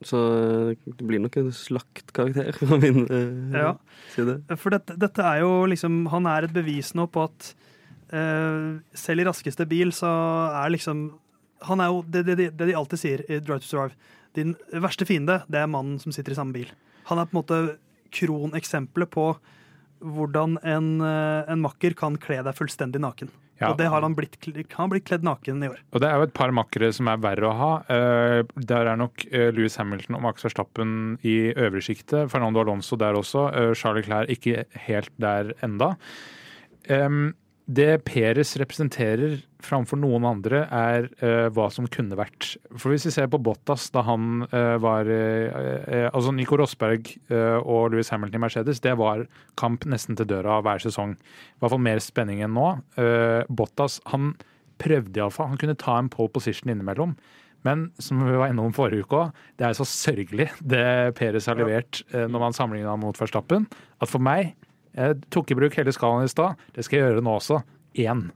Så 0.04 0.18
eh, 0.36 0.88
det 0.98 1.06
blir 1.06 1.22
nok 1.22 1.36
en 1.40 1.52
slaktkarakter 1.54 2.52
fra 2.60 2.76
min 2.82 3.04
uh, 3.08 3.54
Ja. 3.56 3.74
side. 4.12 4.40
For 4.60 4.74
dette, 4.74 4.96
dette 5.00 5.24
er 5.24 5.40
jo 5.44 5.64
liksom 5.70 6.02
Han 6.12 6.26
er 6.28 6.44
et 6.44 6.52
bevis 6.52 6.90
nå 6.98 7.06
på 7.08 7.22
at 7.24 7.52
uh, 8.12 8.74
selv 8.92 9.22
i 9.22 9.28
raskeste 9.30 9.64
bil 9.70 9.94
så 9.96 10.10
er 10.60 10.74
liksom 10.74 11.06
Han 11.70 11.80
er 11.80 11.94
jo 11.94 12.02
det, 12.04 12.26
det, 12.28 12.50
det 12.52 12.68
de 12.68 12.76
alltid 12.76 13.00
sier 13.00 13.24
i 13.30 13.38
Drive 13.40 13.62
to 13.64 13.70
Survive. 13.70 13.96
Din 14.34 14.54
verste 14.72 15.06
fiende, 15.08 15.42
det 15.48 15.62
er 15.62 15.70
mannen 15.70 16.00
som 16.02 16.14
sitter 16.14 16.34
i 16.34 16.38
samme 16.38 16.56
bil. 16.56 16.70
Han 17.10 17.20
er 17.20 17.28
på 17.28 17.36
en 17.36 17.42
måte 17.42 17.60
kroneksempelet 18.14 19.10
på 19.14 19.32
hvordan 20.04 20.58
en, 20.66 21.00
eh, 21.00 21.50
en 21.50 21.62
makker 21.64 21.96
kan 21.96 22.18
kle 22.20 22.42
deg 22.44 22.56
fullstendig 22.56 23.00
naken. 23.00 23.30
Ja. 23.60 23.70
Og 23.70 23.78
det 23.78 23.86
har 23.86 24.02
han 24.02 24.16
blitt, 24.18 24.36
han 24.74 24.90
blitt 24.90 25.06
kledd 25.06 25.22
naken 25.24 25.62
i 25.62 25.68
år. 25.70 25.78
Og 25.94 26.02
det 26.02 26.08
er 26.08 26.18
jo 26.18 26.26
et 26.26 26.34
par 26.34 26.50
makkere 26.50 26.90
som 26.92 27.06
er 27.08 27.20
verre 27.22 27.46
å 27.48 27.54
ha. 27.54 27.70
Eh, 27.88 28.42
der 28.58 28.90
er 28.90 28.98
nok 28.98 29.24
eh, 29.30 29.52
Louis 29.54 29.76
Hamilton 29.78 30.18
og 30.18 30.24
Max 30.26 30.44
Verstappen 30.44 31.16
i 31.22 31.54
øvre 31.54 31.80
sjiktet. 31.84 32.32
Fernando 32.32 32.64
Alonso 32.64 32.98
der 33.00 33.14
også. 33.14 33.46
Charlie 33.78 34.02
Leclerc 34.02 34.34
ikke 34.34 34.66
helt 34.88 35.14
der 35.22 35.54
enda. 35.62 35.94
Em, 36.90 37.32
det 37.64 38.02
Peres 38.04 38.50
representerer 38.60 39.38
framfor 39.64 39.96
noen 39.96 40.26
andre, 40.28 40.66
er 40.68 41.06
uh, 41.22 41.48
hva 41.54 41.70
som 41.72 41.86
kunne 41.88 42.16
vært. 42.18 42.50
For 42.76 42.92
hvis 42.92 43.06
vi 43.08 43.12
ser 43.14 43.30
på 43.32 43.40
Bottas 43.40 43.86
da 43.94 44.02
han 44.04 44.44
uh, 44.52 44.76
var 44.82 45.08
uh, 45.08 46.10
Altså 46.10 46.34
Nico 46.36 46.58
Rosberg 46.60 47.08
og 47.32 47.92
Louis 47.92 48.10
Hamilton 48.12 48.36
i 48.36 48.42
Mercedes, 48.42 48.82
det 48.84 48.92
var 49.00 49.24
kamp 49.60 49.86
nesten 49.88 50.18
til 50.18 50.28
døra 50.28 50.58
hver 50.64 50.82
sesong. 50.82 51.14
I 51.16 51.62
hvert 51.62 51.72
fall 51.72 51.82
mer 51.86 52.02
spenning 52.02 52.42
enn 52.44 52.54
nå. 52.54 52.66
Bottas 53.48 53.98
han 54.12 54.34
prøvde 54.80 55.20
iallfall. 55.20 55.50
Han 55.52 55.60
kunne 55.60 55.78
ta 55.80 55.96
en 55.98 56.10
pole 56.12 56.32
position 56.34 56.72
innimellom. 56.72 57.16
Men 57.66 57.86
som 58.02 58.20
vi 58.26 58.36
var 58.36 58.52
innom 58.52 58.74
forrige 58.76 59.06
uke 59.06 59.22
òg, 59.22 59.42
det 59.60 59.68
er 59.68 59.78
så 59.78 59.86
sørgelig 59.88 60.50
det 60.60 60.84
Peres 61.18 61.48
har 61.50 61.58
levert 61.58 62.02
når 62.12 62.42
man 62.42 62.56
sammenligner 62.56 62.92
ham 62.92 63.04
mot 63.06 63.18
Verstappen, 63.18 63.66
at 64.04 64.12
for 64.12 64.22
meg 64.22 64.52
jeg 64.94 65.20
tok 65.34 65.50
i 65.50 65.58
bruk 65.58 65.76
hele 65.78 65.94
skalaen 65.94 66.28
i 66.28 66.32
stad. 66.32 66.60
Det 66.74 66.86
skal 66.86 66.98
jeg 66.98 67.08
gjøre 67.08 67.24
nå 67.24 67.36
også. 67.40 67.60
Én. 67.98 68.28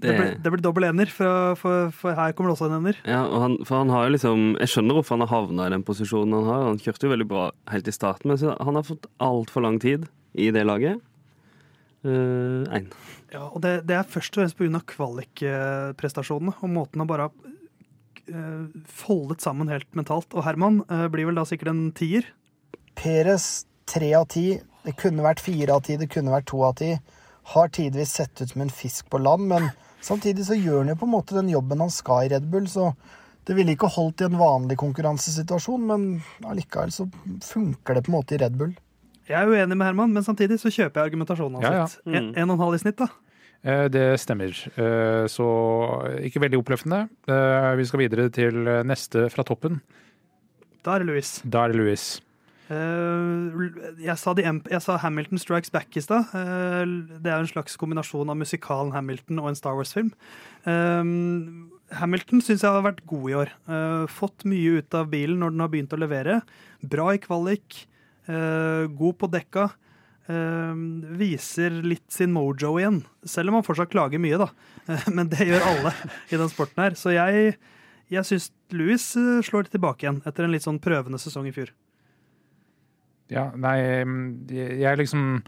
Det, 0.00 0.08
Det, 0.08 0.16
blir, 0.16 0.36
det 0.40 0.50
blir 0.54 0.62
dobbel 0.64 0.86
ener, 0.88 1.10
for, 1.12 1.56
for, 1.60 1.90
for 1.92 2.16
her 2.16 2.32
kommer 2.32 2.48
det 2.48 2.54
også 2.54 2.70
en 2.70 2.78
ener. 2.78 3.00
ja, 3.04 3.20
og 3.26 3.42
han, 3.42 3.56
for 3.68 3.82
han 3.82 3.90
har 3.92 4.06
jo 4.06 4.14
liksom 4.14 4.44
Jeg 4.56 4.72
skjønner 4.72 4.96
hvorfor 4.96 5.18
han 5.18 5.26
har 5.26 5.32
havna 5.34 5.66
i 5.68 5.74
den 5.74 5.84
posisjonen 5.84 6.38
han 6.38 6.48
har. 6.48 6.62
Han 6.70 6.80
kjørte 6.80 7.04
jo 7.04 7.12
veldig 7.12 7.26
bra 7.28 7.42
helt 7.68 7.90
i 7.90 7.92
starten, 7.92 8.32
men 8.32 8.40
han 8.40 8.78
har 8.80 8.86
fått 8.86 9.10
altfor 9.20 9.66
lang 9.66 9.76
tid 9.82 10.08
i 10.32 10.48
det 10.56 10.64
laget. 10.64 11.02
Uh. 12.00 12.64
Ja, 13.30 13.44
og 13.44 13.60
det, 13.60 13.74
det 13.90 13.98
er 13.98 14.08
først 14.08 14.38
og 14.38 14.40
fremst 14.40 14.56
pga. 14.56 14.80
kvalikprestasjonene 14.94 16.56
og 16.56 16.72
måten 16.72 17.02
han 17.02 17.10
bare 17.10 17.28
har 17.28 17.52
eh, 18.32 18.64
foldet 18.88 19.44
sammen 19.44 19.68
helt 19.68 19.90
mentalt. 19.98 20.32
Og 20.32 20.46
Herman 20.48 20.80
uh, 20.88 21.10
blir 21.12 21.28
vel 21.28 21.36
da 21.36 21.44
sikkert 21.44 21.74
en 21.74 21.84
tier. 21.92 22.24
Peres 22.96 23.66
tre 23.90 24.14
av 24.16 24.30
ti. 24.32 24.62
Det 24.84 24.96
kunne 24.96 25.22
vært 25.26 25.42
fire 25.44 25.74
av 25.76 25.82
ti, 25.84 25.96
det 26.00 26.08
kunne 26.12 26.32
vært 26.32 26.46
to 26.50 26.62
av 26.64 26.74
ti. 26.80 26.94
Har 27.54 27.68
tidvis 27.68 28.12
sett 28.16 28.40
ut 28.40 28.48
som 28.52 28.62
en 28.64 28.70
fisk 28.72 29.08
på 29.12 29.18
land, 29.20 29.46
men 29.50 29.70
samtidig 30.04 30.46
så 30.48 30.56
gjør 30.56 30.82
han 30.84 30.92
jo 30.94 30.98
på 31.02 31.08
en 31.08 31.14
måte 31.14 31.36
den 31.36 31.50
jobben 31.52 31.80
han 31.84 31.90
skal 31.92 32.24
i 32.26 32.30
Red 32.32 32.46
Bull, 32.52 32.68
så 32.70 32.92
det 33.48 33.56
ville 33.56 33.72
ikke 33.74 33.88
holdt 33.92 34.20
i 34.22 34.28
en 34.28 34.38
vanlig 34.40 34.76
konkurransesituasjon, 34.80 35.86
men 35.88 36.04
allikevel 36.46 36.92
så 36.94 37.08
funker 37.44 37.96
det 37.98 38.04
på 38.06 38.12
en 38.12 38.18
måte 38.18 38.36
i 38.36 38.40
Red 38.40 38.56
Bull. 38.60 38.72
Jeg 39.30 39.38
er 39.40 39.50
uenig 39.52 39.76
med 39.78 39.86
Herman, 39.86 40.12
men 40.16 40.24
samtidig 40.26 40.58
så 40.60 40.70
kjøper 40.72 41.00
jeg 41.00 41.10
argumentasjonen 41.12 41.60
hans 41.60 41.66
Ja, 41.66 41.82
ja. 41.84 41.88
Mm. 42.08 42.16
En, 42.18 42.30
en 42.34 42.50
og 42.50 42.56
en 42.56 42.64
halv 42.64 42.76
i 42.78 42.80
snitt, 42.82 42.98
da. 43.00 43.08
Eh, 43.62 43.84
Det 43.92 44.06
stemmer. 44.20 44.56
Eh, 44.80 45.26
Så 45.30 45.46
ikke 46.24 46.40
veldig 46.42 46.58
oppløftende. 46.62 47.02
Eh, 47.28 47.76
Vi 47.76 47.84
skal 47.86 48.00
videre 48.00 48.30
til 48.32 48.56
neste 48.88 49.28
fra 49.30 49.44
toppen. 49.44 49.80
Da 50.84 50.94
er 50.96 51.04
det 51.04 51.10
Louis. 51.12 51.30
Da 51.44 51.64
er 51.64 51.72
det 51.74 51.76
Louis. 51.78 52.06
Eh, 52.70 53.70
jeg, 54.04 54.14
sa 54.20 54.32
jeg 54.38 54.82
sa 54.84 54.96
Hamilton 55.02 55.42
Strikes 55.42 55.72
Back 55.74 55.96
i 55.98 56.04
stad. 56.04 56.30
Eh, 56.38 56.92
det 57.18 57.32
er 57.32 57.42
en 57.42 57.50
slags 57.50 57.74
kombinasjon 57.80 58.30
av 58.30 58.38
musikalen 58.38 58.94
Hamilton 58.94 59.42
og 59.42 59.50
en 59.50 59.58
Star 59.58 59.74
Wars-film. 59.78 60.12
Eh, 60.70 61.10
Hamilton 61.98 62.44
syns 62.46 62.62
jeg 62.62 62.70
har 62.70 62.86
vært 62.86 63.02
god 63.10 63.26
i 63.26 63.36
år. 63.40 63.52
Fått 64.14 64.46
mye 64.46 64.78
ut 64.78 64.94
av 64.94 65.10
bilen 65.10 65.42
når 65.42 65.56
den 65.56 65.64
har 65.64 65.72
begynt 65.72 65.96
å 65.96 65.98
levere. 65.98 66.40
Bra 66.86 67.10
i 67.16 67.22
kvalik. 67.22 67.86
god 68.30 69.16
på 69.18 69.26
dekka. 69.26 69.70
viser 71.18 71.82
litt 71.82 72.06
sin 72.14 72.30
mojo 72.30 72.76
igjen. 72.78 73.02
Selv 73.26 73.50
om 73.50 73.58
han 73.58 73.66
fortsatt 73.66 73.90
klager 73.90 74.22
mye, 74.22 74.38
da. 74.38 74.46
Men 75.16 75.26
det 75.34 75.48
gjør 75.48 75.66
alle 75.66 75.94
i 76.30 76.38
den 76.38 76.48
sporten 76.48 76.84
her. 76.84 76.94
Så 76.94 77.10
jeg, 77.10 77.56
jeg 78.06 78.24
syns 78.28 78.52
Louis 78.70 79.02
slår 79.02 79.42
slår 79.42 79.72
tilbake 79.74 80.06
igjen 80.06 80.22
etter 80.22 80.46
en 80.46 80.54
litt 80.54 80.62
sånn 80.62 80.78
prøvende 80.78 81.18
sesong 81.18 81.50
i 81.50 81.56
fjor. 81.58 81.74
Ja, 83.30 83.50
nei, 83.54 83.76
mm, 84.04 84.24
jeg 84.50 84.98
liksom 84.98 85.42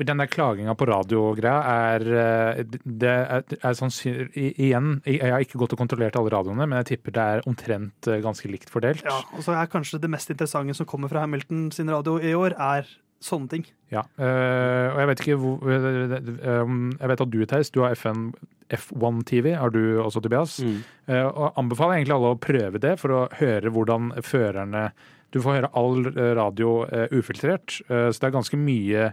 Den 0.00 0.20
der 0.20 0.28
klaginga 0.30 0.74
på 0.76 0.88
radio-greia 0.90 1.60
er 1.90 2.06
eh, 2.22 2.62
Det 2.84 3.10
er, 3.10 3.44
er 3.56 3.76
sannsynlig 3.78 4.50
Igjen, 4.60 4.96
jeg 5.06 5.32
har 5.32 5.44
ikke 5.44 5.60
gått 5.62 5.76
og 5.76 5.80
kontrollert 5.80 6.18
alle 6.20 6.32
radioene, 6.34 6.66
men 6.66 6.80
jeg 6.82 6.92
tipper 6.94 7.16
det 7.16 7.28
er 7.36 7.46
omtrent 7.50 8.10
eh, 8.10 8.22
ganske 8.24 8.50
likt 8.50 8.72
fordelt. 8.72 9.06
Ja, 9.06 9.20
og 9.36 9.46
så 9.46 9.56
er 9.56 9.70
kanskje 9.70 10.02
det 10.02 10.10
mest 10.12 10.32
interessante 10.32 10.76
som 10.76 10.88
kommer 10.88 11.12
fra 11.12 11.24
Hamilton 11.24 11.70
sin 11.74 11.92
radio 11.92 12.18
i 12.18 12.34
år, 12.36 12.58
er 12.58 12.90
sånne 13.20 13.50
ting. 13.52 13.66
Ja, 13.92 14.04
øh, 14.18 14.86
og 14.94 15.00
jeg 15.00 15.10
vet 15.10 15.22
ikke 15.24 15.38
hvor 15.40 15.68
øh, 15.68 16.62
um, 16.62 16.90
Jeg 17.00 17.10
vet 17.10 17.20
at 17.20 17.32
du, 17.32 17.44
Theis, 17.44 17.70
du 17.70 17.82
har 17.84 17.94
FN, 17.98 18.30
F1 18.72 19.22
TV. 19.26 19.54
Har 19.58 19.72
du 19.74 20.00
også, 20.02 20.20
Tobias? 20.20 20.60
Mm. 20.62 20.82
Eh, 21.06 21.26
og 21.26 21.58
anbefaler 21.58 21.98
egentlig 21.98 22.16
alle 22.16 22.34
å 22.34 22.40
prøve 22.40 22.82
det, 22.82 22.96
for 23.00 23.16
å 23.16 23.24
høre 23.40 23.72
hvordan 23.74 24.12
førerne 24.24 24.90
Du 25.30 25.38
får 25.42 25.60
høre 25.60 25.70
all 25.78 26.08
radio 26.36 26.80
uh, 26.90 27.06
ufiltrert, 27.14 27.78
Uh, 27.90 28.10
så 28.10 28.20
det 28.20 28.28
er 28.28 28.34
ganske 28.34 28.58
mye 28.58 29.04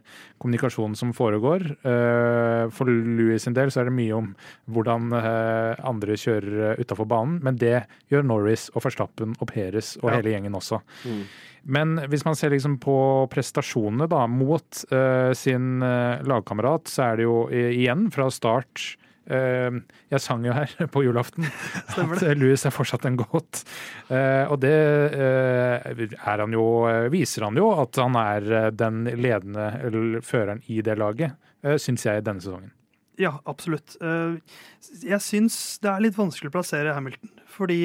kommunikasjon 0.41 0.95
som 0.97 1.13
foregår. 1.15 1.63
Eh, 1.87 2.63
for 2.73 2.89
Louis 2.89 3.41
sin 3.41 3.55
del 3.57 3.71
så 3.73 3.81
er 3.81 3.89
det 3.89 3.95
mye 3.95 4.15
om 4.15 4.27
hvordan 4.69 5.13
andre 5.15 6.17
kjører 6.19 6.77
utafor 6.81 7.07
banen, 7.09 7.39
men 7.43 7.57
det 7.57 7.85
gjør 8.11 8.25
Norris 8.27 8.67
og 8.75 8.83
Verstappen 8.85 9.33
og 9.39 9.49
Peres 9.49 9.95
og 10.01 10.11
Ja. 10.11 10.17
hele 10.17 10.33
gjengen 10.35 10.57
også. 10.57 10.81
Mm. 11.05 11.23
Men 11.65 11.95
hvis 12.09 12.25
man 12.25 12.35
ser 12.35 12.53
liksom 12.53 12.77
på 12.79 13.27
prestasjonene 13.33 14.07
da, 14.09 14.27
mot 14.27 14.83
sin 15.37 15.81
lagkamerat, 15.81 16.87
så 16.87 17.11
er 17.11 17.17
det 17.17 17.27
jo 17.27 17.39
igjen 17.49 18.11
fra 18.13 18.29
start 18.29 18.97
Jeg 19.27 20.21
sang 20.23 20.45
jo 20.47 20.53
her 20.55 20.71
på 20.93 21.01
julaften 21.03 21.43
at 21.97 22.21
eh, 22.23 22.33
Louis 22.39 22.63
er 22.65 22.71
fortsatt 22.71 23.03
en 23.09 23.17
goat. 23.19 23.63
Eh, 24.07 24.45
og 24.47 24.61
det 24.63 24.71
eh, 24.71 26.05
er 26.15 26.43
han 26.43 26.55
jo, 26.55 26.63
eh, 26.87 27.09
viser 27.11 27.43
han 27.47 27.59
jo 27.59 27.69
at 27.81 27.99
han 27.99 28.15
er 28.21 28.47
eh, 28.61 28.69
den 28.71 29.03
ledende 29.19 29.67
eller 29.83 30.21
føreren 30.23 30.63
i 30.71 30.79
det 30.85 30.95
laget, 30.99 31.35
syns 31.81 32.05
jeg, 32.07 32.23
denne 32.23 32.39
sesongen. 32.43 32.71
Ja, 33.17 33.33
absolutt. 33.49 33.95
Eh, 33.99 34.37
Jeg 35.03 35.19
syns 35.25 35.55
det 35.81 35.89
er 35.89 36.03
litt 36.05 36.17
vanskelig 36.19 36.51
å 36.51 36.55
plassere 36.59 36.93
Hamilton, 36.95 37.31
fordi 37.49 37.79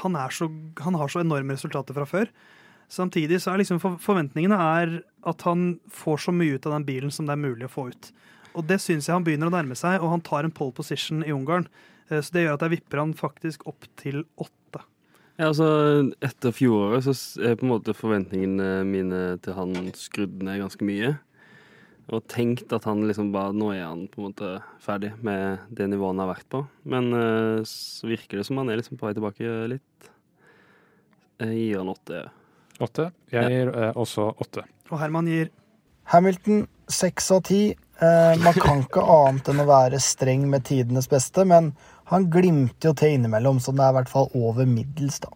han, 0.00 0.16
er 0.16 0.30
så, 0.32 0.48
han 0.84 0.94
har 1.00 1.10
så 1.10 1.24
enorme 1.24 1.56
resultater 1.58 1.96
fra 1.96 2.06
før. 2.08 2.30
Samtidig 2.94 3.40
så 3.42 3.50
er 3.52 3.62
liksom 3.64 3.80
forventningene 3.82 4.56
er 4.60 4.92
at 5.26 5.42
han 5.48 5.74
får 5.90 6.20
så 6.28 6.34
mye 6.36 6.54
ut 6.56 6.68
av 6.68 6.76
den 6.76 6.86
bilen 6.86 7.10
som 7.12 7.26
det 7.26 7.34
er 7.34 7.42
mulig 7.42 7.66
å 7.66 7.72
få 7.72 7.88
ut. 7.90 8.12
Og 8.54 8.66
det 8.68 8.80
syns 8.82 9.08
jeg 9.08 9.14
han 9.16 9.24
begynner 9.26 9.50
å 9.50 9.54
nærme 9.54 9.76
seg, 9.78 10.00
og 10.02 10.12
han 10.14 10.22
tar 10.24 10.46
en 10.46 10.54
pole 10.54 10.72
position 10.76 11.24
i 11.26 11.32
Ungarn. 11.34 11.66
Eh, 12.10 12.20
Så 12.20 12.32
det 12.32 12.44
gjør 12.46 12.54
at 12.58 12.64
jeg 12.66 12.74
vipper 12.78 13.00
han 13.02 13.14
faktisk 13.18 13.66
opp 13.66 13.86
til 14.00 14.24
åtte. 14.38 14.82
Ja, 15.36 15.48
altså, 15.50 15.66
etter 16.22 16.52
fjoråret 16.54 17.02
så 17.08 17.14
er 17.42 17.56
på 17.58 17.66
en 17.66 17.72
måte 17.72 17.94
forventningene 17.98 18.84
mine 18.86 19.22
til 19.42 19.56
han 19.56 19.74
skrudd 19.98 20.42
ned 20.46 20.60
ganske 20.62 20.86
mye. 20.86 21.16
Og 22.12 22.20
tenkt 22.28 22.70
at 22.76 22.84
han 22.84 23.00
liksom 23.08 23.30
bare 23.32 23.54
Nå 23.56 23.70
er 23.72 23.86
han 23.86 24.02
på 24.12 24.20
en 24.20 24.26
måte 24.28 24.48
ferdig 24.84 25.14
med 25.24 25.58
det 25.72 25.86
nivået 25.88 26.12
han 26.12 26.20
har 26.22 26.30
vært 26.34 26.48
på. 26.52 26.60
Men 26.84 27.10
eh, 27.16 27.62
så 27.66 28.06
virker 28.06 28.38
det 28.38 28.46
som 28.46 28.60
han 28.60 28.70
er 28.70 28.78
liksom 28.78 29.00
på 29.00 29.08
vei 29.08 29.14
tilbake 29.16 29.54
litt. 29.72 30.10
Jeg 31.42 31.56
gir 31.58 31.80
han 31.80 31.90
åtte. 31.90 32.20
Åtte. 32.84 33.08
Jeg 33.32 33.50
gir 33.50 33.72
eh, 33.74 33.92
også 33.98 34.28
åtte. 34.38 34.62
Og 34.92 35.00
Herman 35.00 35.26
gir 35.32 35.50
Hamilton 36.12 36.66
seks 36.92 37.30
av 37.34 37.42
ti. 37.48 37.62
Eh, 38.02 38.34
man 38.42 38.56
kan 38.58 38.82
ikke 38.82 39.04
annet 39.06 39.48
enn 39.52 39.62
å 39.62 39.68
være 39.68 40.00
streng 40.02 40.48
med 40.50 40.64
tidenes 40.66 41.06
beste, 41.10 41.44
men 41.46 41.72
han 42.10 42.26
glimter 42.32 42.90
jo 42.90 42.94
til 42.98 43.14
innimellom, 43.18 43.60
så 43.62 43.72
det 43.72 43.84
er 43.86 43.94
i 43.94 43.98
hvert 44.00 44.10
fall 44.12 44.28
over 44.34 44.66
middels, 44.68 45.20
da. 45.22 45.30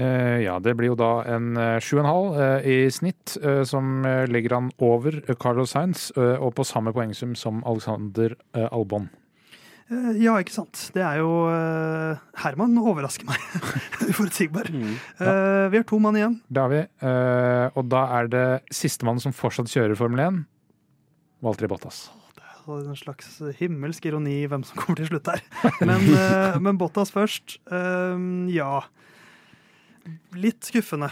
Eh, 0.00 0.40
ja, 0.44 0.56
det 0.62 0.76
blir 0.78 0.92
jo 0.92 0.98
da 0.98 1.10
en 1.28 1.48
eh, 1.58 1.78
7,5 1.82 2.06
halv 2.06 2.66
i 2.66 2.76
snitt, 2.94 3.36
eh, 3.42 3.62
som 3.68 4.04
eh, 4.06 4.24
legger 4.30 4.54
han 4.58 4.68
over 4.82 5.18
eh, 5.26 5.34
Carlos 5.38 5.72
Sainz, 5.74 6.10
eh, 6.16 6.36
og 6.38 6.54
på 6.58 6.66
samme 6.66 6.92
poengsum 6.94 7.34
som 7.38 7.62
Alexander 7.68 8.36
eh, 8.54 8.68
Albon. 8.70 9.08
Eh, 9.90 10.12
Ja, 10.22 10.36
ikke 10.38 10.54
sant. 10.54 10.84
Det 10.94 11.02
er 11.02 11.18
jo 11.18 11.32
eh, 11.50 12.20
Herman 12.44 12.76
overrasker 12.78 13.26
meg. 13.26 13.42
Uforutsigbar. 14.12 14.70
Mm. 14.70 14.94
Eh, 15.18 15.66
Vi 15.74 15.80
har 15.82 15.86
to 15.90 15.98
mann 16.02 16.16
igjen. 16.20 16.38
Det 16.48 16.62
har 16.62 16.70
vi. 16.70 16.84
eh, 17.10 17.66
og 17.74 17.88
da 17.90 18.04
er 18.20 18.30
det 18.30 18.46
sistemann 18.74 19.18
som 19.22 19.34
fortsatt 19.34 19.70
kjører 19.74 19.98
Formel 19.98 20.22
1, 20.28 20.40
Valtteri 21.44 21.68
Bottas. 21.72 22.08
Det 22.36 22.44
er 22.46 22.84
En 22.90 22.96
slags 22.98 23.38
himmelsk 23.58 24.04
ironi 24.10 24.42
i 24.42 24.48
hvem 24.50 24.62
som 24.68 24.76
kommer 24.78 25.00
til 25.00 25.08
slutt 25.10 25.30
her. 25.32 25.40
Men, 25.88 26.04
eh, 26.14 26.58
men 26.60 26.78
Bottas 26.80 27.10
først. 27.14 27.58
Eh, 27.72 28.20
Ja. 28.54 28.82
Litt 30.34 30.64
skuffende. 30.64 31.10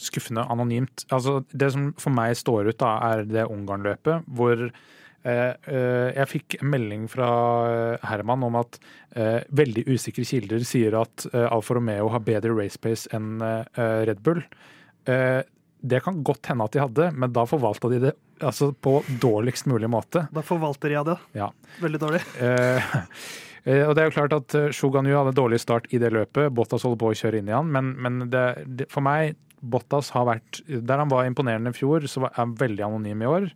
skuffende 0.00 0.42
anonymt. 0.50 1.04
Altså, 1.12 1.44
det 1.52 1.72
som 1.74 1.90
for 2.00 2.10
meg 2.14 2.32
står 2.38 2.70
ut, 2.72 2.78
da, 2.80 2.94
er 3.12 3.24
det 3.28 3.44
Ungarn-løpet, 3.52 4.24
hvor 4.26 4.62
eh, 4.64 5.52
eh, 5.68 6.08
jeg 6.16 6.28
fikk 6.30 6.56
en 6.62 6.70
melding 6.72 7.04
fra 7.12 7.28
Herman 8.08 8.42
om 8.48 8.56
at 8.62 8.78
eh, 9.14 9.42
veldig 9.52 9.84
usikre 9.92 10.24
kilder 10.24 10.64
sier 10.64 10.96
at 11.02 11.26
Alfa 11.34 11.76
Romeo 11.76 12.08
har 12.14 12.24
bedre 12.24 12.56
race 12.56 12.80
pace 12.80 13.10
enn 13.12 13.42
Red 13.76 14.22
Bull. 14.24 14.40
Det 15.80 16.02
kan 16.04 16.22
godt 16.24 16.50
hende 16.50 16.66
at 16.66 16.74
de 16.76 16.82
hadde, 16.82 17.10
men 17.16 17.32
da 17.32 17.46
forvalta 17.48 17.88
de 17.92 18.00
det 18.02 18.12
altså, 18.44 18.70
på 18.72 19.00
dårligst 19.22 19.68
mulig 19.70 19.88
måte. 19.90 20.26
Da 20.32 20.42
forvalter 20.44 20.92
de 20.92 21.04
det 21.10 21.18
Ja. 21.38 21.50
veldig 21.80 22.00
dårlig. 22.00 22.22
Eh, 22.40 23.76
eh, 23.76 23.86
og 23.88 23.94
det 23.94 24.02
er 24.02 24.08
jo 24.08 24.16
klart 24.16 24.32
at 24.32 24.54
eh, 24.54 24.70
hadde 24.72 25.28
en 25.28 25.34
dårlig 25.36 25.60
start 25.60 25.86
i 25.92 25.98
det 25.98 26.12
løpet. 26.12 26.52
Bottas 26.52 26.82
holder 26.82 27.00
på 27.00 27.10
å 27.10 27.16
kjøre 27.16 27.38
inn 27.40 27.48
i 27.48 27.56
han, 27.56 27.70
men, 27.70 27.94
men 28.00 28.30
det, 28.30 28.64
det, 28.66 28.90
for 28.92 29.04
meg 29.04 29.36
Bottas 29.60 30.08
har 30.14 30.24
vært 30.24 30.62
Der 30.64 30.96
han 30.96 31.10
var 31.10 31.26
imponerende 31.28 31.68
i 31.68 31.76
fjor, 31.76 32.00
så 32.08 32.24
er 32.24 32.32
han 32.38 32.54
veldig 32.56 32.86
anonym 32.86 33.20
i 33.20 33.28
år. 33.28 33.50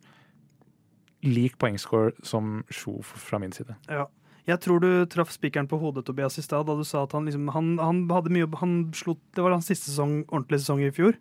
Lik 1.25 1.57
poengscore 1.57 2.13
som 2.23 2.59
Sjo 2.69 2.99
fra 3.01 3.41
min 3.41 3.53
side. 3.57 3.77
Ja. 3.89 4.05
Jeg 4.45 4.61
tror 4.61 4.83
du 4.83 5.07
traff 5.09 5.31
spikeren 5.33 5.69
på 5.71 5.79
hodet 5.81 6.05
Tobias, 6.05 6.37
i 6.37 6.45
stad 6.45 6.67
da 6.69 6.75
du 6.77 6.85
sa 6.85 7.07
at 7.07 7.15
han, 7.17 7.25
liksom, 7.25 7.49
han, 7.55 7.79
han 7.81 8.03
hadde 8.13 8.33
mye 8.35 8.49
han 8.61 8.75
slo, 8.97 9.17
Det 9.33 9.41
var 9.41 9.57
hans 9.57 9.71
siste 9.71 9.89
sesong, 9.89 10.27
ordentlige 10.29 10.67
sesong 10.67 10.83
i 10.85 10.93
fjor. 10.93 11.17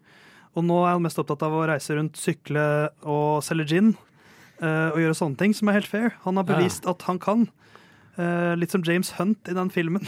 Og 0.56 0.64
nå 0.68 0.78
er 0.86 0.92
han 0.94 1.02
mest 1.02 1.18
opptatt 1.18 1.42
av 1.48 1.52
å 1.58 1.64
reise 1.68 1.96
rundt, 1.98 2.18
sykle 2.20 2.90
og 3.04 3.42
selge 3.44 3.66
gin. 3.74 3.94
eh, 4.62 4.90
og 4.94 5.00
gjøre 5.02 5.16
sånne 5.18 5.38
ting, 5.38 5.54
som 5.54 5.68
er 5.70 5.74
helt 5.80 5.88
fair. 5.90 6.14
Han 6.24 6.38
har 6.38 6.46
Ja. 6.48 6.56
bevist 6.56 6.86
at 6.88 7.02
han 7.10 7.18
kan. 7.20 7.50
Eh, 8.18 8.54
litt 8.56 8.70
som 8.72 8.84
James 8.84 9.10
Hunt 9.18 9.50
i 9.50 9.54
den 9.54 9.70
filmen. 9.74 10.06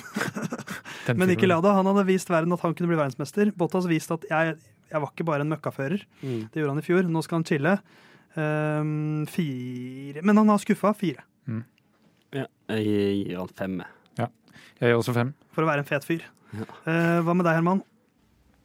Den 1.07 1.17
Men 1.17 1.29
ikke 1.29 1.47
la 1.47 1.59
det. 1.61 1.73
Han 1.73 1.85
hadde 1.85 2.05
vist 2.05 2.29
verden 2.29 2.53
at 2.53 2.61
han 2.61 2.73
kunne 2.73 2.87
bli 2.87 2.95
verdensmester. 2.97 3.51
Bottas 3.57 3.85
viste 3.89 4.13
at 4.13 4.23
jeg, 4.29 4.55
jeg 4.91 5.01
var 5.01 5.09
ikke 5.11 5.25
bare 5.25 5.41
en 5.41 5.49
møkkafører. 5.49 6.01
Mm. 6.21 6.49
Det 6.53 6.61
gjorde 6.61 6.69
han 6.75 6.79
i 6.79 6.85
fjor. 6.85 7.03
Nå 7.09 7.21
skal 7.25 7.37
han 7.41 7.45
chille. 7.49 7.73
Um, 8.35 9.25
fire 9.31 10.21
Men 10.23 10.37
han 10.37 10.49
har 10.51 10.57
skuffa 10.59 10.93
fire, 10.97 11.21
Ja, 12.35 12.45
jeg 12.69 13.27
gir 13.29 13.37
han 13.37 13.47
fem. 13.55 13.77
Ja. 14.19 14.27
Jeg 14.81 14.89
gir 14.91 14.97
også 14.99 15.13
fem. 15.15 15.33
for 15.55 15.63
å 15.63 15.69
være 15.69 15.79
en 15.85 15.87
fet 15.87 16.03
fyr. 16.03 16.21
Ja. 16.53 16.65
Uh, 16.85 17.21
hva 17.23 17.33
med 17.35 17.45
deg, 17.47 17.55
Herman? 17.55 17.81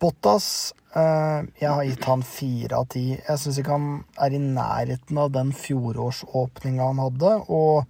Bottas, 0.00 0.72
eh, 0.96 1.42
jeg 1.60 1.68
har 1.70 1.84
gitt 1.84 2.04
han 2.08 2.22
fire 2.24 2.78
av 2.80 2.86
ti. 2.92 3.04
Jeg 3.16 3.38
syns 3.42 3.58
ikke 3.60 3.74
han 3.76 3.88
er 4.20 4.36
i 4.36 4.40
nærheten 4.42 5.18
av 5.20 5.32
den 5.34 5.52
fjorårsåpninga 5.56 6.86
han 6.90 7.02
hadde, 7.04 7.34
og 7.52 7.84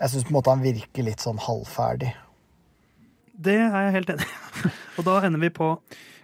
jeg 0.00 0.12
syns 0.12 0.24
på 0.28 0.30
en 0.32 0.38
måte 0.38 0.54
han 0.54 0.62
virker 0.64 1.06
litt 1.08 1.20
sånn 1.24 1.40
halvferdig. 1.42 2.12
Det 3.40 3.56
er 3.56 3.72
jeg 3.88 3.96
helt 3.98 4.10
enig 4.14 4.26
i. 4.28 4.70
Og 5.00 5.04
da 5.06 5.20
ender 5.24 5.40
vi 5.40 5.48
på 5.56 5.74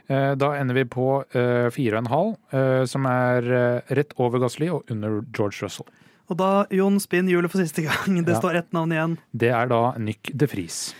Eh, 0.06 0.36
Da 0.38 0.52
ender 0.54 0.76
vi 0.76 0.84
på 0.86 1.04
eh, 1.34 1.66
fire 1.74 1.96
og 1.96 2.04
en 2.04 2.10
halv, 2.12 2.34
eh, 2.54 2.84
som 2.86 3.08
er 3.10 3.42
eh, 3.56 3.88
rett 3.98 4.12
over 4.22 4.38
Gasli 4.38 4.68
og 4.70 4.84
under 4.94 5.16
George 5.34 5.64
Russell. 5.64 5.88
Og 6.30 6.36
da, 6.38 6.50
Jon, 6.70 7.00
spinn 7.02 7.26
hjulet 7.26 7.50
for 7.50 7.58
siste 7.58 7.82
gang. 7.82 8.20
Det 8.22 8.36
Ja. 8.36 8.38
står 8.38 8.54
ett 8.60 8.70
navn 8.72 8.92
igjen. 8.94 9.16
Det 9.34 9.50
er 9.50 9.66
da 9.66 9.80
Nyck 9.98 10.30
de 10.30 10.46
Vries. 10.46 10.94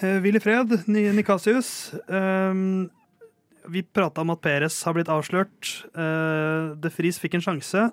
Uh, 0.00 0.16
Hvil 0.24 0.36
i 0.36 0.40
fred, 0.40 0.72
Ni- 0.88 1.04
Nikasius. 1.18 1.92
Ehm, 2.08 2.88
vi 3.70 3.84
prata 3.84 4.24
om 4.24 4.32
at 4.34 4.42
Peres 4.44 4.76
har 4.86 4.96
blitt 4.96 5.10
avslørt. 5.12 5.72
Uh, 5.92 6.74
De 6.80 6.92
Fries 6.92 7.20
fikk 7.20 7.38
en 7.38 7.44
sjanse. 7.44 7.88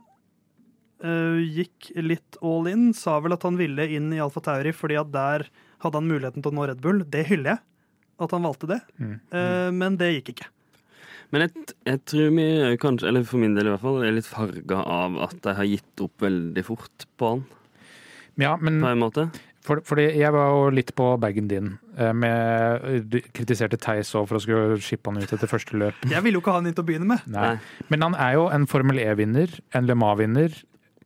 Eh, 1.04 1.40
gikk 1.60 1.92
litt 2.00 2.38
all 2.42 2.68
in. 2.72 2.90
Sa 2.96 3.20
vel 3.24 3.36
at 3.36 3.44
han 3.46 3.60
ville 3.60 3.88
inn 3.98 4.14
i 4.16 4.22
Alfa 4.24 4.42
Tauri 4.44 4.72
fordi 4.76 4.98
at 5.00 5.12
der 5.14 5.48
hadde 5.84 6.00
han 6.00 6.10
muligheten 6.10 6.44
til 6.44 6.54
å 6.54 6.56
nå 6.56 6.68
Red 6.70 6.84
Bull. 6.84 7.04
Det 7.04 7.26
hyller 7.30 7.56
jeg, 7.56 7.64
at 8.26 8.36
han 8.36 8.46
valgte 8.48 8.70
det. 8.72 8.82
Mm. 9.02 9.16
Eh, 9.30 9.72
men 9.76 9.98
det 10.02 10.14
gikk 10.16 10.36
ikke. 10.36 10.52
Men 11.34 11.46
jeg, 11.46 11.66
jeg 11.90 12.02
tror 12.08 12.32
vi 12.38 12.48
kanskje, 12.80 13.10
eller 13.10 13.26
for 13.28 13.42
min 13.42 13.58
del 13.58 13.68
i 13.68 13.74
hvert 13.74 13.84
fall, 13.84 14.00
er 14.06 14.16
litt 14.16 14.30
farga 14.30 14.80
av 14.82 15.18
at 15.26 15.36
de 15.44 15.56
har 15.58 15.68
gitt 15.68 16.06
opp 16.06 16.24
veldig 16.24 16.64
fort 16.68 17.08
på 17.20 17.34
han, 17.34 17.46
Ja, 18.40 18.56
men 18.62 18.82
på 18.84 18.92
en 18.92 19.02
måte. 19.02 19.30
For, 19.66 19.80
fordi 19.82 20.03
jeg 20.20 20.30
var 20.36 20.51
jo 20.53 20.70
litt 20.78 20.91
på 20.95 21.07
bagen 21.20 21.47
din. 21.49 21.72
eh, 21.97 22.11
Med, 22.13 22.86
du 23.09 23.18
kritiserte 23.34 23.80
Theis 23.82 24.11
òg 24.13 24.28
for 24.30 24.38
å 24.38 24.41
skulle 24.43 24.78
shippe 24.86 25.09
han 25.09 25.18
ut 25.24 25.34
etter 25.34 25.49
første 25.49 25.74
løp. 25.82 26.05
Jeg 26.11 26.22
ville 26.22 26.38
jo 26.38 26.43
ikke 26.43 26.53
ha 26.53 26.59
han 26.61 26.68
inn 26.70 26.76
til 26.78 26.86
å 26.86 26.88
begynne 26.91 27.07
med. 27.09 27.26
Nei. 27.34 27.55
Men 27.89 28.05
han 28.05 28.16
er 28.22 28.34
jo 28.38 28.45
en 28.53 28.68
Formel 28.70 28.99
E-vinner, 29.01 29.49
en 29.74 29.88
Le 29.89 29.95
Mans-vinner. 29.97 30.53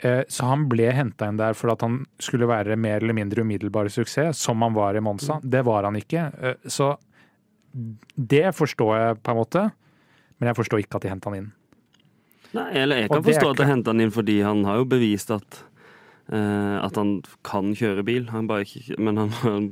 eh, 0.03 0.23
Så 0.27 0.43
han 0.49 0.67
ble 0.67 0.91
henta 0.91 1.27
inn 1.31 1.37
der 1.39 1.53
for 1.55 1.71
at 1.71 1.81
han 1.81 2.05
skulle 2.19 2.47
være 2.51 2.75
mer 2.77 2.99
eller 2.99 3.13
mindre 3.15 3.41
umiddelbar 3.47 3.87
suksess, 3.89 4.37
som 4.37 4.61
han 4.61 4.73
var 4.75 4.95
i 4.95 4.99
Monza. 4.99 5.39
Det 5.43 5.63
var 5.63 5.83
han 5.87 5.95
ikke. 5.95 6.27
Eh, 6.41 6.55
Så 6.67 6.97
det 8.17 8.49
forstår 8.57 8.93
jeg 8.97 9.23
på 9.23 9.31
en 9.31 9.37
måte, 9.39 9.71
men 10.39 10.47
jeg 10.51 10.55
forstår 10.57 10.83
ikke 10.83 10.95
at 10.99 11.01
de 11.05 11.09
henta 11.13 11.29
han 11.29 11.37
inn. 11.39 11.49
Nei, 12.51 12.71
eller 12.81 13.03
jeg 13.03 13.09
kan 13.11 13.21
forstå 13.23 13.51
at 13.51 13.57
de 13.61 13.65
henta 13.69 13.91
han 13.93 14.01
inn 14.01 14.09
fordi 14.11 14.39
han 14.41 14.63
har 14.65 14.79
jo 14.81 14.85
bevist 14.89 15.29
at 15.35 15.59
at 16.29 16.97
han 16.99 17.15
kan 17.47 17.71
kjøre 17.73 18.03
bil, 18.05 18.27
han 18.29 18.45
bare 18.49 18.61
ikke, 18.67 18.97
men 19.01 19.17
han, 19.17 19.29
han 19.41 19.69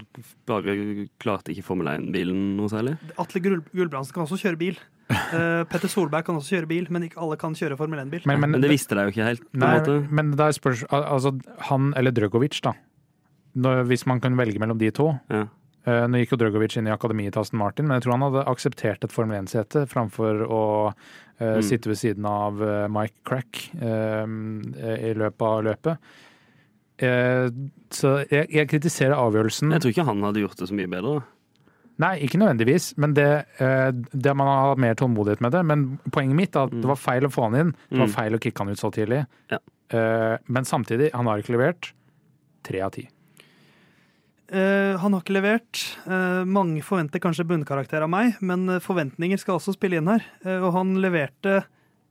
bare 0.49 0.73
klarte 1.21 1.51
ikke 1.53 1.65
Formel 1.67 1.89
1-bilen 1.91 2.55
noe 2.57 2.71
særlig. 2.71 2.95
Atle 3.21 3.41
Gul 3.45 3.59
Gulbrandsen 3.77 4.15
kan 4.15 4.25
også 4.25 4.39
kjøre 4.41 4.57
bil. 4.57 4.79
Uh, 5.07 5.61
Petter 5.69 5.87
Solberg 5.87 6.25
kan 6.27 6.35
også 6.39 6.57
kjøre 6.57 6.67
bil, 6.71 6.87
men 6.91 7.05
ikke 7.07 7.21
alle 7.23 7.37
kan 7.39 7.53
kjøre 7.55 7.77
Formel 7.79 8.01
1-bil. 8.03 8.25
Men, 8.27 8.41
Men, 8.43 8.57
det 8.63 8.71
visste 8.73 8.97
de 8.97 9.05
jo 9.05 9.13
ikke 9.13 9.27
helt. 9.29 9.45
på 9.53 9.61
Nei, 9.61 9.75
måte. 9.79 9.99
men 10.09 10.33
det 10.33 10.47
er 10.47 10.57
spørs, 10.57 10.81
altså, 10.89 11.35
han 11.69 11.93
eller 11.95 12.11
Drøgovic, 12.17 12.57
da. 12.65 12.73
Når, 13.57 13.85
hvis 13.89 14.03
man 14.09 14.19
kan 14.21 14.35
velge 14.37 14.59
mellom 14.61 14.77
de 14.81 14.89
to. 14.93 15.11
Ja. 15.33 15.45
Uh, 15.87 16.03
Nå 16.11 16.19
gikk 16.19 16.33
jo 16.35 16.41
Drøgovic 16.41 16.75
inn 16.81 16.89
i 16.89 16.91
akademiet 16.91 17.37
til 17.37 17.45
Aston 17.45 17.61
Martin, 17.61 17.87
men 17.87 17.95
jeg 18.01 18.07
tror 18.07 18.17
han 18.17 18.25
hadde 18.27 18.47
akseptert 18.51 19.05
et 19.07 19.13
Formel 19.15 19.37
1-sete 19.45 19.85
framfor 19.93 20.43
å 20.49 20.61
uh, 20.89 21.15
Mm. 21.37 21.61
sitte 21.61 21.85
ved 21.91 21.99
siden 22.01 22.25
av 22.25 22.57
eh, 22.65 22.87
Mike 22.89 23.19
Crack 23.29 23.59
eh, 23.77 24.23
i 25.05 25.11
løpet 25.13 25.43
av 25.45 25.59
løpet. 25.67 26.07
Eh, 26.99 27.49
så 27.93 28.13
jeg, 28.31 28.47
jeg 28.51 28.69
kritiserer 28.71 29.13
avgjørelsen. 29.17 29.71
Jeg 29.75 29.81
tror 29.83 29.93
ikke 29.93 30.05
han 30.07 30.23
hadde 30.25 30.41
gjort 30.45 30.57
det 30.61 30.69
så 30.69 30.77
mye 30.77 30.89
bedre. 30.89 31.17
da. 31.19 31.33
Nei, 31.97 32.11
ikke 32.27 32.37
nødvendigvis, 32.37 32.91
men 33.01 33.13
det, 33.17 33.25
eh, 33.57 33.89
det 34.13 34.33
man 34.37 34.45
har 34.49 34.67
hatt 34.69 34.81
mer 34.83 34.93
tålmodighet 34.99 35.41
med 35.41 35.51
det. 35.55 35.63
Men 35.65 35.85
poenget 36.13 36.37
mitt 36.37 36.55
er 36.55 36.67
at 36.69 36.75
det 36.75 36.85
var 36.85 36.99
feil 37.01 37.25
å 37.25 37.31
få 37.33 37.47
han 37.49 37.55
inn. 37.57 37.71
Det 37.89 37.97
var 38.03 38.07
Mm. 38.07 38.13
feil 38.13 38.33
å 38.37 38.39
kicke 38.43 38.59
han 38.61 38.69
ut 38.69 38.77
så 38.77 38.91
tidlig. 38.93 39.25
Ja. 39.49 39.57
Eh, 39.89 40.37
men 40.47 40.63
samtidig, 40.65 41.11
han 41.13 41.25
har 41.25 41.39
ikke 41.41 41.55
levert. 41.57 41.91
Tre 42.63 42.81
av 42.81 42.91
ti. 42.91 43.07
Eh, 44.49 44.95
han 44.97 45.11
har 45.13 45.21
ikke 45.21 45.35
levert. 45.41 45.81
Uh, 46.07 46.45
mange 46.47 46.81
forventer 46.81 47.19
kanskje 47.19 47.43
bunnkarakter 47.47 48.01
av 48.05 48.09
meg, 48.09 48.37
men 48.41 48.79
forventninger 48.79 49.37
skal 49.41 49.57
også 49.59 49.73
spille 49.75 49.97
inn 49.99 50.07
her. 50.07 50.23
Uh, 50.45 50.61
og 50.67 50.71
han 50.77 50.95
leverte 51.03 51.65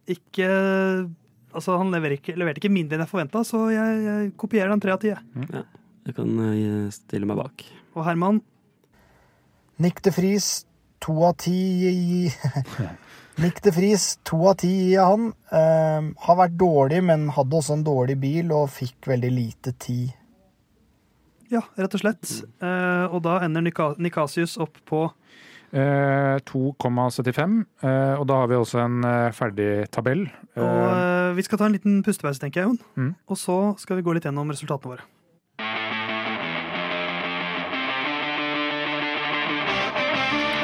ikke 0.07 1.09
Altså, 1.57 1.79
han 1.81 1.93
leverer 1.95 2.19
ikke, 2.19 2.37
leverte 2.37 2.61
ikke 2.61 2.73
mindre 2.73 2.99
enn 2.99 3.05
jeg 3.07 3.13
forventa, 3.13 3.43
så 3.47 3.67
jeg, 3.73 3.99
jeg 4.05 4.31
kopierer 4.41 4.73
den 4.73 4.83
tre 4.83 4.95
av 4.95 5.01
ti. 5.03 5.13
jeg. 5.15 5.65
Jeg 6.07 6.17
kan 6.19 6.39
eh, 6.45 6.87
stille 6.95 7.29
meg 7.29 7.41
bak. 7.41 7.65
Og 7.97 8.05
Herman, 8.07 8.43
Nick 9.83 10.03
de 10.05 10.13
Vries, 10.15 10.51
to 11.03 11.17
av 11.27 11.35
ti 11.41 12.29
Nick 13.43 13.59
de 13.65 13.73
Vries, 13.77 14.05
to 14.25 14.39
av 14.49 14.59
ti 14.63 14.71
i 14.93 14.95
han. 15.01 15.31
Eh, 15.49 16.13
har 16.29 16.41
vært 16.43 16.57
dårlig, 16.61 17.03
men 17.09 17.29
hadde 17.37 17.59
også 17.59 17.77
en 17.77 17.85
dårlig 17.87 18.19
bil 18.21 18.53
og 18.57 18.71
fikk 18.77 19.11
veldig 19.13 19.33
lite 19.33 19.75
tid. 19.81 20.15
ja, 21.53 21.63
rett 21.79 21.95
og 21.95 22.03
slett. 22.03 22.41
Eh, 22.61 23.05
og 23.07 23.23
da 23.25 23.41
ender 23.47 23.65
Nikasius 23.65 24.57
opp 24.61 24.81
på 24.89 25.07
Eh, 25.77 26.39
2,75. 26.47 27.65
Eh, 27.83 28.15
og 28.17 28.27
da 28.31 28.41
har 28.41 28.51
vi 28.51 28.57
også 28.57 28.81
en 28.85 29.03
eh, 29.05 29.33
ferdig 29.35 29.71
tabell. 29.93 30.23
Og 30.57 30.63
vi 31.35 31.45
skal 31.47 31.59
ta 31.59 31.67
en 31.67 31.75
liten 31.75 32.03
pustepause, 32.07 32.41
tenker 32.43 32.63
jeg, 32.63 32.71
Jon. 32.71 32.79
Mm. 32.95 33.13
Og 33.27 33.41
så 33.41 33.59
skal 33.83 33.99
vi 33.99 34.07
gå 34.07 34.15
litt 34.17 34.29
gjennom 34.29 34.53
resultatene 34.53 34.95
våre. 34.95 35.07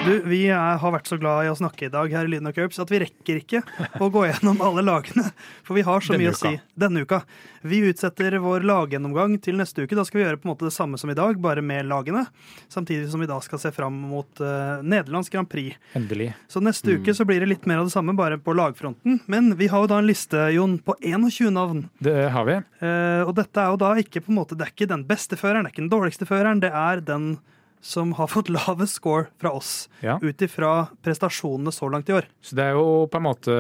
Du, 0.03 0.23
Vi 0.27 0.41
er, 0.51 0.79
har 0.83 0.93
vært 0.95 1.07
så 1.07 1.17
glad 1.21 1.47
i 1.47 1.51
å 1.53 1.55
snakke 1.55 1.87
i 1.87 1.91
dag 1.93 2.11
her 2.11 2.27
i 2.27 2.31
Lyden 2.33 2.49
og 2.51 2.57
Curbs 2.57 2.81
at 2.83 2.91
vi 2.91 2.99
rekker 3.05 3.39
ikke 3.39 3.61
å 4.03 4.09
gå 4.11 4.25
gjennom 4.27 4.59
alle 4.65 4.83
lagene. 4.83 5.29
For 5.63 5.79
vi 5.79 5.85
har 5.87 6.03
så 6.03 6.17
Denne 6.17 6.25
mye 6.25 6.33
å 6.33 6.39
si 6.41 6.51
denne 6.75 7.05
uka. 7.05 7.21
Vi 7.63 7.79
utsetter 7.87 8.35
vår 8.43 8.67
laggjennomgang 8.67 9.37
til 9.45 9.61
neste 9.61 9.85
uke. 9.85 9.95
Da 9.95 10.05
skal 10.09 10.19
vi 10.19 10.25
gjøre 10.25 10.41
på 10.43 10.49
en 10.49 10.53
måte 10.55 10.67
det 10.67 10.75
samme 10.75 10.99
som 10.99 11.13
i 11.13 11.17
dag, 11.19 11.39
bare 11.43 11.63
med 11.63 11.87
lagene. 11.91 12.25
Samtidig 12.73 13.13
som 13.13 13.23
vi 13.23 13.31
da 13.31 13.39
skal 13.45 13.63
se 13.63 13.71
fram 13.75 14.01
mot 14.11 14.43
uh, 14.43 14.83
Nederlands 14.83 15.31
Grand 15.31 15.51
Prix. 15.51 15.79
Endelig. 15.99 16.33
Så 16.51 16.65
neste 16.65 16.99
uke 16.99 17.15
så 17.15 17.27
blir 17.29 17.45
det 17.45 17.53
litt 17.53 17.71
mer 17.71 17.85
av 17.85 17.87
det 17.87 17.95
samme, 17.95 18.17
bare 18.19 18.41
på 18.43 18.57
lagfronten. 18.59 19.23
Men 19.31 19.55
vi 19.61 19.71
har 19.71 19.87
jo 19.87 19.93
da 19.93 20.03
en 20.03 20.11
liste, 20.11 20.49
Jon, 20.57 20.81
på 20.83 20.99
21 20.99 21.55
navn. 21.55 21.87
Det 22.03 22.19
har 22.35 22.51
vi. 22.51 22.59
Uh, 22.83 23.23
og 23.29 23.37
dette 23.39 23.63
er 23.63 23.71
jo 23.71 23.79
da 23.87 23.95
ikke 24.03 24.27
på 24.27 24.35
en 24.35 24.43
måte, 24.43 24.59
det 24.59 24.67
er 24.67 24.75
ikke 24.75 24.91
den 24.91 25.07
beste 25.07 25.39
føreren, 25.39 25.63
det 25.63 25.71
er 25.71 25.77
ikke 25.77 25.87
den 25.87 25.95
dårligste 25.95 26.27
føreren, 26.27 26.65
det 26.65 26.75
er 26.75 27.07
den 27.07 27.37
som 27.83 28.13
har 28.15 28.29
fått 28.31 28.49
lavest 28.55 28.95
score 29.01 29.27
fra 29.43 29.51
oss, 29.59 29.89
Ja. 30.03 30.19
ut 30.23 30.39
ifra 30.47 30.89
prestasjonene 31.03 31.73
så 31.75 31.91
langt 31.91 32.09
i 32.09 32.15
år. 32.15 32.29
Så 32.41 32.55
det 32.55 32.65
er 32.69 32.77
jo 32.79 33.07
på 33.11 33.19
en 33.19 33.27
måte 33.27 33.57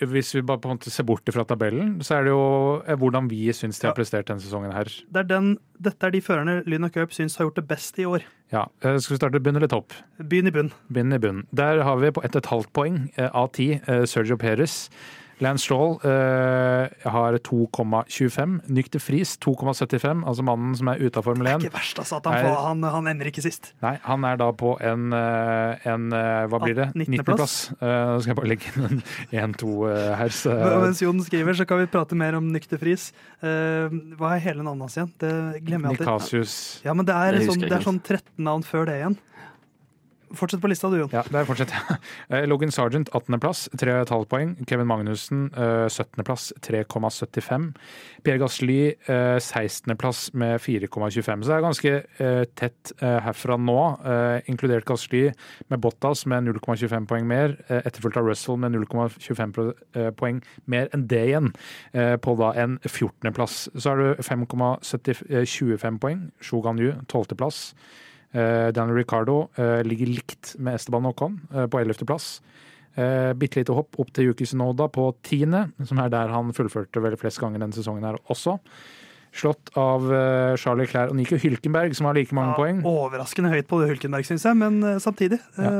Hvis 0.00 0.34
vi 0.34 0.40
bare 0.42 0.58
på 0.58 0.70
en 0.70 0.78
måte 0.78 0.90
ser 0.90 1.04
bort 1.04 1.28
fra 1.30 1.44
tabellen, 1.44 1.98
så 2.00 2.16
er 2.18 2.24
det 2.24 2.32
jo 2.32 2.82
eh, 2.86 2.96
hvordan 2.96 3.28
vi 3.28 3.52
syns 3.52 3.78
de 3.80 3.86
har 3.88 3.94
prestert 3.94 4.26
denne 4.26 4.40
sesongen 4.40 4.72
her. 4.72 4.84
Det 4.88 5.20
er 5.20 5.28
den, 5.28 5.58
dette 5.80 6.02
er 6.08 6.10
de 6.10 6.20
førerne 6.24 6.64
Lyn 6.66 6.84
og 6.88 6.92
Cup 6.92 7.10
syns 7.12 7.36
har 7.36 7.46
gjort 7.46 7.60
det 7.60 7.68
best 7.68 7.98
i 7.98 8.04
år. 8.08 8.24
Ja, 8.50 8.66
eh, 8.82 8.96
Skal 8.98 9.16
vi 9.16 9.20
starte 9.20 9.40
bunn 9.44 9.56
eller 9.56 9.68
topp? 9.68 9.92
Begynn 10.18 10.48
i 10.48 10.50
bunn. 10.50 10.72
Begynn 10.90 11.12
i 11.12 11.18
bunn. 11.18 11.46
Der 11.54 11.82
har 11.84 11.96
vi 12.00 12.10
på 12.10 12.22
1,5 12.24 12.66
poeng 12.72 13.10
eh, 13.18 13.28
av 13.34 13.52
10 13.52 13.82
eh, 13.86 14.04
Sergio 14.06 14.36
Perez. 14.40 14.88
Lance 15.44 15.64
Stroll 15.64 15.96
eh, 16.02 17.08
har 17.14 17.36
2,25. 17.46 18.56
Nykter 18.74 19.02
Friis 19.02 19.36
2,75, 19.44 20.24
altså 20.26 20.44
mannen 20.46 20.74
som 20.78 20.90
er 20.90 21.02
ute 21.02 21.20
av 21.20 21.26
Formel 21.28 21.46
1. 21.46 21.60
Det 21.62 21.68
er 21.68 21.70
Ikke 21.70 21.78
verst, 21.78 22.00
altså, 22.02 22.18
at 22.18 22.26
han, 22.26 22.38
er, 22.38 22.48
får, 22.48 22.56
han, 22.66 22.86
han 22.96 23.10
ender 23.12 23.30
ikke 23.30 23.44
sist. 23.44 23.70
Nei, 23.84 23.94
han 24.04 24.26
er 24.26 24.40
da 24.40 24.48
på 24.58 24.74
en, 24.82 25.12
eh, 25.14 25.86
en 25.92 26.08
eh, 26.16 26.46
hva 26.50 26.62
blir 26.64 26.78
det? 26.80 26.88
19. 26.94 27.22
plass. 27.28 27.28
19. 27.28 27.28
plass. 27.30 27.56
Eh, 27.78 27.94
Nå 28.08 28.18
skal 28.24 28.32
jeg 28.34 28.40
bare 28.40 28.52
legge 28.54 28.72
inn 28.74 28.88
en 28.88 29.54
1-2 29.54 29.70
her. 30.22 30.34
Så, 30.40 30.56
Mens 30.84 31.04
Jon 31.04 31.22
skriver, 31.26 31.58
så 31.60 31.68
kan 31.68 31.82
vi 31.82 31.90
prate 31.92 32.18
mer 32.18 32.38
om 32.38 32.50
Nykter 32.54 32.82
Friis. 32.82 33.10
Eh, 33.38 33.94
hva 34.18 34.34
er 34.34 34.44
hele 34.48 34.66
navnet 34.66 34.88
hans 34.88 34.98
igjen? 34.98 35.14
Det 35.22 35.32
glemmer 35.62 35.92
jeg 35.92 36.00
alltid. 36.00 36.06
Nikasius 36.08 36.58
Ja, 36.86 36.94
men 36.98 37.06
det 37.08 37.14
er, 37.14 37.38
Det 37.38 37.48
sånn, 37.48 37.62
det 37.62 37.74
er 37.78 37.86
sånn 37.86 38.02
13 38.02 38.22
navn 38.48 38.66
før 38.66 38.90
det 38.90 38.98
igjen. 39.02 39.18
Fortsett 40.36 40.60
på 40.60 40.68
lista 40.70 40.90
du, 40.90 40.98
Jon. 41.00 41.10
Ja, 41.12 41.22
der 41.32 41.46
fortsetter 41.48 41.78
jeg. 41.78 41.98
Eh, 42.28 42.44
Logan 42.48 42.70
Sargent 42.74 43.08
18.-plass, 43.14 43.68
3,5 43.80 44.24
poeng. 44.28 44.50
Kevin 44.68 44.88
Magnussen 44.90 45.46
eh, 45.56 45.86
17.-plass, 45.88 46.50
3,75. 46.64 47.70
Pierre 48.24 48.40
Gasly 48.42 48.78
eh, 49.08 49.38
16.-plass 49.40 50.34
med 50.36 50.58
4,25. 50.60 51.44
Så 51.44 51.48
det 51.48 51.56
er 51.56 51.64
ganske 51.64 51.92
eh, 52.20 52.42
tett 52.58 52.92
eh, 53.00 53.18
herfra 53.24 53.56
nå, 53.60 53.78
eh, 54.04 54.50
inkludert 54.52 54.86
Gasly 54.88 55.28
med 55.72 55.80
Bottas 55.84 56.26
med 56.28 56.50
0,25 56.50 57.08
poeng 57.08 57.28
mer, 57.28 57.56
eh, 57.68 57.80
etterfulgt 57.84 58.20
av 58.20 58.28
Russell 58.28 58.60
med 58.60 58.76
0,25 58.76 59.56
eh, 59.94 60.10
poeng 60.18 60.42
mer 60.66 60.90
enn 60.92 61.06
det 61.08 61.22
igjen, 61.30 61.52
eh, 61.94 62.16
på 62.20 62.36
da 62.40 62.52
en 62.60 62.76
14.-plass. 62.84 63.62
Så 63.78 63.94
er 63.94 64.02
du 64.02 64.26
5,25 64.28 66.02
poeng. 66.02 66.28
Shogan 66.44 66.82
Yu 66.82 66.92
12.-plass. 67.06 67.72
Eh, 68.32 68.68
Daniel 68.76 68.98
Ricardo 69.00 69.48
eh, 69.56 69.80
ligger 69.86 70.10
likt 70.10 70.54
med 70.60 70.76
Esteban 70.76 71.06
Ocon 71.08 71.38
eh, 71.54 71.66
på 71.66 71.80
11. 71.80 72.04
plass. 72.08 72.42
Eh, 72.98 73.32
Bitte 73.38 73.62
lite 73.62 73.76
hopp 73.76 73.96
opp 74.00 74.12
til 74.12 74.30
Yuki 74.30 74.44
Tsunoda 74.48 74.88
på 74.92 75.10
10., 75.22 75.86
som 75.88 76.00
er 76.02 76.12
der 76.12 76.32
han 76.34 76.52
fullførte 76.56 77.02
vel 77.04 77.16
flest 77.20 77.40
ganger 77.40 77.62
denne 77.62 77.76
sesongen 77.76 78.04
her 78.04 78.18
også. 78.28 78.58
Slått 79.38 79.70
av 79.78 80.08
eh, 80.10 80.56
Charlie 80.58 80.88
Clair 80.90 81.12
og 81.12 81.18
Nico 81.18 81.38
Hylkenberg, 81.38 81.94
som 81.94 82.08
har 82.08 82.16
like 82.18 82.34
mange 82.34 82.56
poeng. 82.58 82.80
Overraskende 82.88 83.52
høyt 83.52 83.68
på 83.70 83.78
det 83.82 83.92
Hylkenberg, 83.92 84.26
syns 84.26 84.46
jeg, 84.48 84.58
men 84.58 84.80
eh, 84.82 84.98
samtidig. 85.02 85.38
ja. 85.56 85.70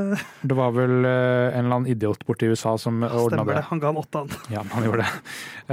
Det 0.49 0.57
var 0.57 0.73
vel 0.77 0.95
eh, 1.03 1.57
en 1.57 1.67
eller 1.67 1.81
annen 1.81 1.91
idiot 1.91 2.23
borte 2.29 2.47
i 2.47 2.53
USA 2.53 2.77
som 2.81 3.03
ordna 3.03 3.43
stemmer 3.43 3.59
det. 3.59 3.65
Han 3.73 3.83
ga 3.83 3.91
han 3.91 4.01
åtte, 4.01 4.23
han. 4.23 4.55
Ja, 4.55 4.63
han 4.73 4.87
gjorde 4.87 5.05
det. 5.05 5.11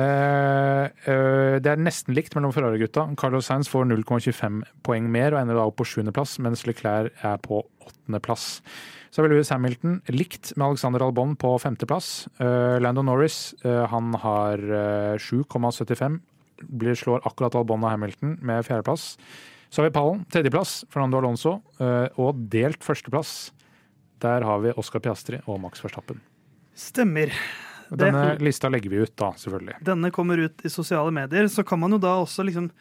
Eh, 0.02 0.84
eh, 1.14 1.56
det 1.62 1.72
er 1.72 1.80
nesten 1.80 2.18
likt 2.18 2.36
mellom 2.36 2.52
Ferrari-gutta. 2.56 3.08
Carlos 3.22 3.48
Sainz 3.52 3.70
får 3.72 3.88
0,25 3.94 4.64
poeng 4.86 5.08
mer 5.14 5.36
og 5.36 5.44
ender 5.44 5.60
da 5.60 5.70
opp 5.70 5.78
på 5.80 5.88
sjuendeplass, 5.88 6.40
mens 6.44 6.66
Leclerc 6.68 7.14
er 7.24 7.40
på 7.46 7.62
åttendeplass. 7.86 8.60
Så 9.16 9.22
er 9.22 9.30
vel 9.30 9.38
Lewis 9.38 9.54
Hamilton 9.54 10.00
likt 10.12 10.50
med 10.58 10.66
Alexander 10.74 11.06
Albon 11.06 11.38
på 11.40 11.54
femteplass. 11.64 12.28
Uh, 12.36 12.76
Lando 12.84 13.06
Norris 13.08 13.54
uh, 13.64 13.86
han 13.88 14.12
har 14.20 14.60
eh, 14.60 15.16
7,75. 15.16 16.20
Blir 16.62 16.96
slår 16.96 17.22
akkurat 17.28 17.56
Albon 17.60 17.84
og 17.84 17.92
Hamilton 17.92 18.38
med 18.42 18.64
fjerdeplass. 18.66 19.18
Så 19.70 19.82
har 19.82 19.90
vi 19.90 19.96
pallen, 19.98 20.26
tredjeplass, 20.32 20.86
Fernando 20.94 21.18
Alonso, 21.20 21.58
eh, 21.80 22.08
og 22.22 22.46
delt 22.50 22.80
førsteplass. 22.86 23.52
Der 24.24 24.46
har 24.48 24.60
vi 24.64 24.72
Oscar 24.80 25.00
Piastri 25.04 25.42
og 25.48 25.60
Max 25.62 25.82
Verstappen. 25.84 26.22
Stemmer. 26.76 27.32
Det- 27.90 27.98
Denne 28.00 28.40
lista 28.40 28.70
legger 28.70 28.90
vi 28.90 29.02
ut, 29.04 29.16
da, 29.16 29.32
selvfølgelig. 29.34 29.76
Denne 29.84 30.12
kommer 30.12 30.38
ut 30.46 30.64
i 30.66 30.70
sosiale 30.70 31.12
medier, 31.12 31.44
så 31.52 31.64
kan 31.66 31.80
man 31.80 31.92
jo 31.92 31.98
da 32.00 32.16
også 32.24 32.44
liksom 32.46 32.72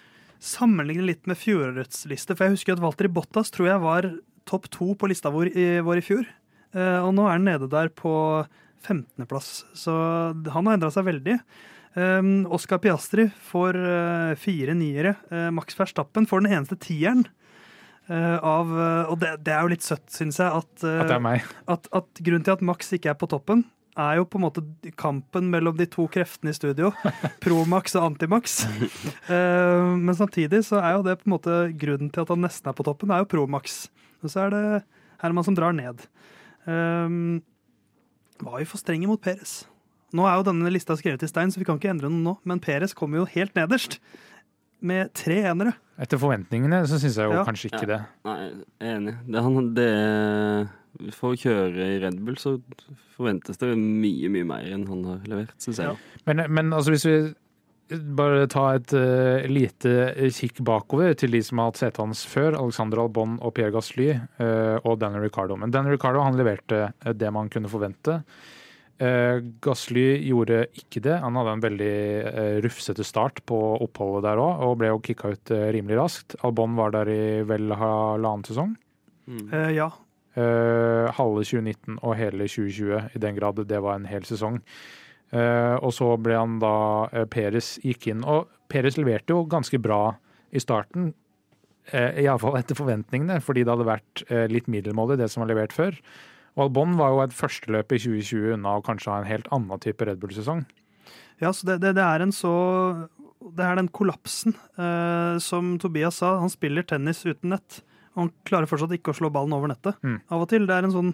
sammenligne 0.41 1.05
litt 1.05 1.27
med 1.27 1.37
fjorårets 1.37 2.07
liste. 2.07 2.37
For 2.37 2.45
jeg 2.47 2.55
husker 2.57 2.73
at 2.73 2.81
Walter 2.81 3.09
Bottas 3.09 3.51
tror 3.51 3.67
jeg 3.69 3.81
var 3.81 4.09
topp 4.47 4.69
to 4.71 4.95
på 4.95 5.09
lista 5.09 5.31
vår 5.31 5.51
i, 5.55 5.67
vår 5.85 5.97
i 5.99 6.01
fjor. 6.05 6.27
Eh, 6.75 7.01
og 7.05 7.13
nå 7.15 7.27
er 7.27 7.33
han 7.39 7.45
nede 7.45 7.69
der 7.71 7.89
på 7.89 8.47
15.-plass, 8.85 9.65
så 9.75 9.93
han 10.53 10.67
har 10.67 10.77
endra 10.77 10.91
seg 10.93 11.07
veldig. 11.09 11.39
Um, 11.95 12.47
Oscar 12.51 12.81
Piastri 12.83 13.29
får 13.47 13.79
uh, 13.79 14.35
fire 14.39 14.75
niere. 14.75 15.15
Uh, 15.31 15.51
Max 15.55 15.79
Verstappen 15.79 16.27
får 16.27 16.43
den 16.43 16.57
eneste 16.57 16.79
tieren. 16.83 17.27
Uh, 18.05 18.37
av, 18.45 18.73
og 19.09 19.15
det, 19.23 19.31
det 19.47 19.55
er 19.55 19.63
jo 19.65 19.71
litt 19.73 19.87
søtt, 19.87 20.05
syns 20.13 20.41
jeg, 20.43 20.51
at, 20.51 20.73
At 20.83 21.09
det 21.09 21.17
er 21.17 21.23
meg. 21.25 21.47
at, 21.73 21.87
at 21.97 22.21
grunnen 22.21 22.45
til 22.45 22.53
at 22.53 22.65
Max 22.67 22.93
ikke 22.93 23.15
er 23.15 23.17
på 23.17 23.31
toppen, 23.31 23.63
er 23.95 24.19
jo 24.19 24.27
på 24.27 24.41
en 24.41 24.45
måte 24.45 24.65
kampen 24.99 25.47
mellom 25.53 25.77
de 25.79 25.87
to 25.89 26.09
kreftene 26.11 26.51
i 26.51 26.57
studio. 26.57 26.91
Pro-Max 27.45 27.95
og 27.95 28.09
Anti-Max. 28.09 28.65
Men 29.31 30.17
samtidig 30.19 30.65
så 30.67 30.81
er 30.81 30.97
jo 30.97 31.05
det 31.07 31.21
på 31.21 31.29
en 31.29 31.35
måte 31.37 31.59
grunnen 31.79 32.11
til 32.11 32.25
at 32.25 32.33
han 32.35 32.43
nesten 32.43 32.73
er 32.73 32.75
på 32.75 32.87
toppen, 32.89 33.15
er 33.15 33.23
jo 33.23 33.31
Pro-Max. 33.31 33.85
Og 34.25 34.35
så 34.35 34.49
er 34.49 34.57
det 34.57 34.65
Herman 35.23 35.47
som 35.47 35.55
drar 35.55 35.77
ned. 35.77 36.03
Um, 36.67 37.39
var 38.43 38.59
jo 38.65 38.69
for 38.73 38.83
strenge 38.83 39.07
mot 39.07 39.23
Peres? 39.23 39.63
Nå 40.15 40.27
er 40.31 40.39
jo 40.39 40.47
denne 40.47 40.71
lista 40.71 40.95
skrevet 40.99 41.25
i 41.27 41.31
stein, 41.31 41.51
så 41.51 41.59
vi 41.59 41.67
kan 41.67 41.81
ikke 41.81 41.91
endre 41.91 42.11
den 42.11 42.23
nå. 42.27 42.37
Men 42.47 42.63
Peres 42.63 42.95
kommer 42.95 43.23
jo 43.23 43.27
helt 43.35 43.55
nederst, 43.59 43.99
med 44.85 45.15
tre 45.17 45.39
enere. 45.49 45.73
Etter 46.03 46.21
forventningene 46.21 46.83
så 46.91 46.99
syns 47.01 47.17
jeg 47.17 47.31
jo 47.31 47.39
Ja. 47.39 47.45
kanskje 47.47 47.71
ikke 47.71 47.87
Ja. 47.87 47.91
det. 47.93 48.01
Nei, 48.29 48.39
jeg 48.45 48.91
er 48.91 48.97
enig. 48.99 49.15
Det, 49.27 49.43
han, 49.43 49.75
det 49.75 49.87
er, 49.89 50.67
For 51.17 51.33
å 51.33 51.39
kjøre 51.41 51.87
i 51.97 52.01
Red 52.03 52.19
Bull 52.25 52.37
så 52.39 52.61
forventes 53.17 53.57
det 53.59 53.73
mye, 53.79 54.29
mye 54.31 54.45
mer 54.47 54.67
enn 54.71 54.85
han 54.87 55.05
har 55.09 55.19
levert, 55.27 55.55
syns 55.59 55.81
jeg. 55.81 55.89
Ja. 55.89 55.97
Men, 56.27 56.45
men 56.53 56.71
altså 56.77 56.93
hvis 56.95 57.07
vi 57.09 57.35
bare 58.15 58.47
tar 58.51 58.79
et 58.79 58.93
uh, 58.97 59.45
lite 59.51 60.15
kikk 60.33 60.61
bakover 60.65 61.15
til 61.19 61.35
de 61.35 61.41
som 61.45 61.59
har 61.61 61.73
hatt 61.73 61.81
setet 61.83 62.01
hans 62.01 62.25
før, 62.29 62.57
Alexander 62.57 63.03
Albon 63.03 63.39
og 63.45 63.55
Pierre 63.55 63.73
Gasly 63.75 64.13
uh, 64.15 64.79
og 64.85 65.01
Daniel 65.03 65.27
Ricardo. 65.27 65.57
Men 65.57 65.71
Daniel 65.75 65.97
Ricardo 65.97 66.23
han 66.25 66.37
leverte 66.39 66.93
eh, 67.05 67.13
det 67.13 67.33
man 67.35 67.51
kunne 67.53 67.69
forvente. 67.69 68.23
Uh, 69.03 69.43
Gasly 69.65 70.07
gjorde 70.29 70.65
ikke 70.79 71.03
det. 71.03 71.19
Han 71.25 71.37
hadde 71.41 71.55
en 71.57 71.65
veldig 71.65 71.95
eh, 72.31 72.57
rufsete 72.65 73.05
start 73.07 73.43
på 73.49 73.59
oppholdet 73.83 74.29
der 74.29 74.43
òg, 74.43 74.63
og 74.69 74.79
ble 74.81 74.93
jo 74.93 75.03
kicka 75.03 75.35
ut 75.35 75.55
eh, 75.55 75.69
rimelig 75.75 75.99
raskt. 75.99 76.37
Albon 76.47 76.77
var 76.79 76.95
der 76.95 77.11
i 77.11 77.25
vel 77.49 77.75
halvannen 77.75 78.47
sesong. 78.47 78.77
Mm. 79.27 79.47
Eh, 79.51 79.71
ja. 79.81 79.91
Eh, 80.35 81.11
halve 81.15 81.43
2019 81.47 81.99
og 82.03 82.15
hele 82.19 82.47
2020, 82.51 83.11
i 83.15 83.23
den 83.23 83.37
grad 83.39 83.61
det 83.67 83.83
var 83.83 83.99
en 83.99 84.09
hel 84.11 84.27
sesong. 84.27 84.63
Eh, 85.35 85.77
og 85.83 85.91
så 85.95 86.13
ble 86.21 86.37
han 86.39 86.59
da 86.63 86.77
uh, 87.11 87.25
Peres 87.31 87.75
gikk 87.83 88.09
inn, 88.13 88.23
og 88.23 88.51
Peres 88.71 88.99
leverte 89.01 89.35
jo 89.35 89.45
ganske 89.51 89.81
bra 89.83 90.15
i 90.55 90.63
starten. 90.63 91.13
Uh, 91.91 92.15
Iallfall 92.23 92.59
etter 92.61 92.79
forventningene, 92.79 93.41
fordi 93.45 93.65
det 93.65 93.75
hadde 93.75 93.89
vært 93.89 94.23
eh, 94.29 94.47
litt 94.49 94.71
middelmådig, 94.73 95.19
det 95.21 95.29
som 95.33 95.43
var 95.43 95.51
levert 95.51 95.75
før. 95.75 95.99
Og 96.55 96.69
Albon 96.69 96.95
var 96.99 97.11
jo 97.13 97.23
et 97.25 97.35
førsteløp 97.35 97.93
i 97.95 98.01
2020 98.03 98.55
unna 98.55 98.77
å 98.79 98.85
kanskje 98.85 99.11
ha 99.11 99.21
en 99.21 99.29
helt 99.29 99.49
annen 99.55 99.83
type 99.83 100.07
Red 100.07 100.21
Bull-sesong. 100.23 100.63
Ja, 101.43 101.51
så 101.51 101.67
det, 101.67 101.81
det, 101.83 101.97
det 101.99 102.05
er 102.05 102.23
en 102.23 102.33
så 102.33 102.53
Det 103.57 103.65
er 103.65 103.75
den 103.77 103.91
kollapsen 103.93 104.55
eh, 104.79 105.41
som 105.43 105.75
Tobias 105.83 106.23
sa. 106.23 106.37
Han 106.41 106.53
spiller 106.53 106.87
tennis 106.87 107.25
uten 107.27 107.53
nett. 107.57 107.83
Og 108.15 108.23
han 108.23 108.31
klarer 108.47 108.71
fortsatt 108.71 108.95
ikke 108.95 109.11
å 109.11 109.19
slå 109.19 109.33
ballen 109.35 109.57
over 109.57 109.73
nettet. 109.73 109.99
Mm. 110.07 110.21
Av 110.31 110.45
og 110.47 110.49
til. 110.53 110.69
Det 110.71 110.77
er 110.77 110.87
en 110.87 110.95
sånn 110.95 111.11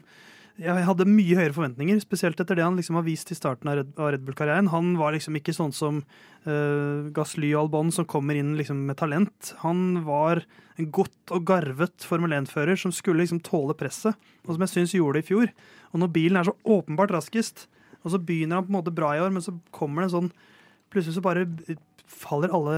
Jeg 0.61 0.85
hadde 0.85 1.07
mye 1.09 1.37
høyere 1.39 1.55
forventninger, 1.57 2.01
spesielt 2.03 2.41
etter 2.43 2.59
det 2.59 2.65
han 2.67 2.77
liksom 2.77 2.99
har 2.99 3.05
vist 3.07 3.31
i 3.33 3.37
starten 3.37 3.71
av 3.71 3.79
Red, 3.81 4.25
Bull-karrieren. 4.27 4.69
Han 4.75 4.93
var 5.01 5.15
liksom 5.15 5.39
ikke 5.39 5.55
sånn 5.57 5.73
som 5.73 6.03
uh, 6.45 7.09
Gasly 7.17 7.55
og 7.55 7.63
Albon, 7.63 7.93
som 7.95 8.09
kommer 8.09 8.37
inn 8.37 8.53
liksom 8.59 8.83
med 8.91 8.99
talent. 9.01 9.55
Han 9.63 10.03
var 10.05 10.43
en 10.77 10.91
godt 10.93 11.33
og 11.33 11.47
garvet 11.49 12.05
Formel 12.05 12.37
1-fører 12.37 12.77
som 12.81 12.93
skulle 12.93 13.25
liksom 13.25 13.41
tåle 13.47 13.77
presset, 13.79 14.17
og 14.45 14.53
som 14.53 14.67
jeg 14.67 14.75
syns 14.75 14.97
gjorde 14.99 15.21
det 15.21 15.25
i 15.25 15.31
fjor. 15.31 15.53
Og 15.95 16.05
når 16.05 16.13
bilen 16.19 16.41
er 16.41 16.51
så 16.51 16.57
åpenbart 16.77 17.17
raskest, 17.17 17.65
og 18.05 18.13
så 18.13 18.21
begynner 18.21 18.61
han 18.61 18.69
på 18.69 18.75
en 18.75 18.81
måte 18.83 18.97
bra 18.97 19.15
i 19.17 19.25
år, 19.25 19.33
men 19.33 19.45
så 19.45 19.57
kommer 19.73 20.05
det 20.05 20.11
en 20.11 20.19
sånn 20.19 20.33
Plutselig 20.91 21.21
så 21.21 21.23
bare 21.23 21.45
faller 22.11 22.51
alle 22.51 22.73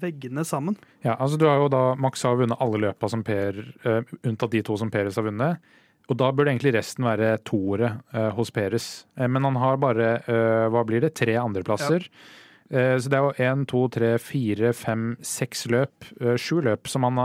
veggene 0.00 0.40
sammen. 0.48 0.78
Ja, 1.04 1.18
altså 1.20 1.36
du 1.36 1.44
har 1.44 1.58
jo 1.60 1.66
da 1.68 1.82
Max 2.00 2.22
har 2.24 2.38
vunnet 2.40 2.56
alle 2.64 2.80
løpa 2.86 3.10
som 3.12 3.20
Per, 3.26 3.58
uh, 3.84 4.14
unntatt 4.24 4.54
de 4.54 4.62
to 4.64 4.78
som 4.80 4.88
Peres 4.88 5.18
har 5.20 5.26
vunnet. 5.26 5.60
Og 6.06 6.18
da 6.20 6.30
burde 6.30 6.52
egentlig 6.52 6.74
resten 6.76 7.06
være 7.06 7.36
toere 7.46 7.96
eh, 8.14 8.30
hos 8.36 8.52
Peres. 8.54 9.06
Eh, 9.18 9.26
men 9.30 9.46
han 9.48 9.58
har 9.58 9.80
bare, 9.82 10.10
eh, 10.22 10.66
hva 10.70 10.84
blir 10.86 11.02
det, 11.02 11.16
tre 11.18 11.38
andreplasser. 11.42 12.06
Ja. 12.06 12.32
Så 12.66 13.06
det 13.06 13.14
er 13.14 13.22
jo 13.22 13.44
én, 13.46 13.60
to, 13.70 13.84
tre, 13.94 14.08
fire, 14.18 14.72
fem, 14.74 15.12
seks 15.22 15.68
løp, 15.70 16.08
sju 16.34 16.56
løp, 16.66 16.88
som 16.90 17.04
han 17.06 17.20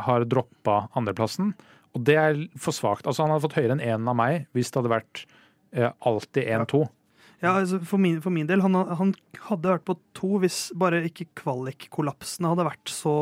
har 0.00 0.24
droppa 0.24 0.86
andreplassen. 0.96 1.50
Og 1.92 2.00
det 2.08 2.16
er 2.16 2.38
for 2.56 2.72
svakt. 2.72 3.04
Altså, 3.04 3.26
han 3.26 3.34
hadde 3.34 3.44
fått 3.44 3.58
høyere 3.58 3.76
enn 3.76 3.84
én 3.84 4.08
av 4.08 4.16
meg 4.16 4.46
hvis 4.56 4.72
det 4.72 4.80
hadde 4.80 4.94
vært 4.94 5.26
alltid 6.00 6.48
1-2. 6.48 6.80
Ja, 7.44 7.52
altså 7.58 7.82
for, 7.84 8.00
min, 8.00 8.22
for, 8.24 8.32
min, 8.32 8.48
del, 8.48 8.64
han, 8.64 8.72
han, 8.72 9.12
hadde 9.50 9.74
vært 9.74 9.84
på 9.84 9.98
to 10.16 10.40
hvis 10.40 10.70
bare 10.80 11.04
ikke 11.10 11.28
kvalikkollapsene 11.42 12.54
hadde 12.54 12.68
vært 12.70 12.88
så 12.88 13.16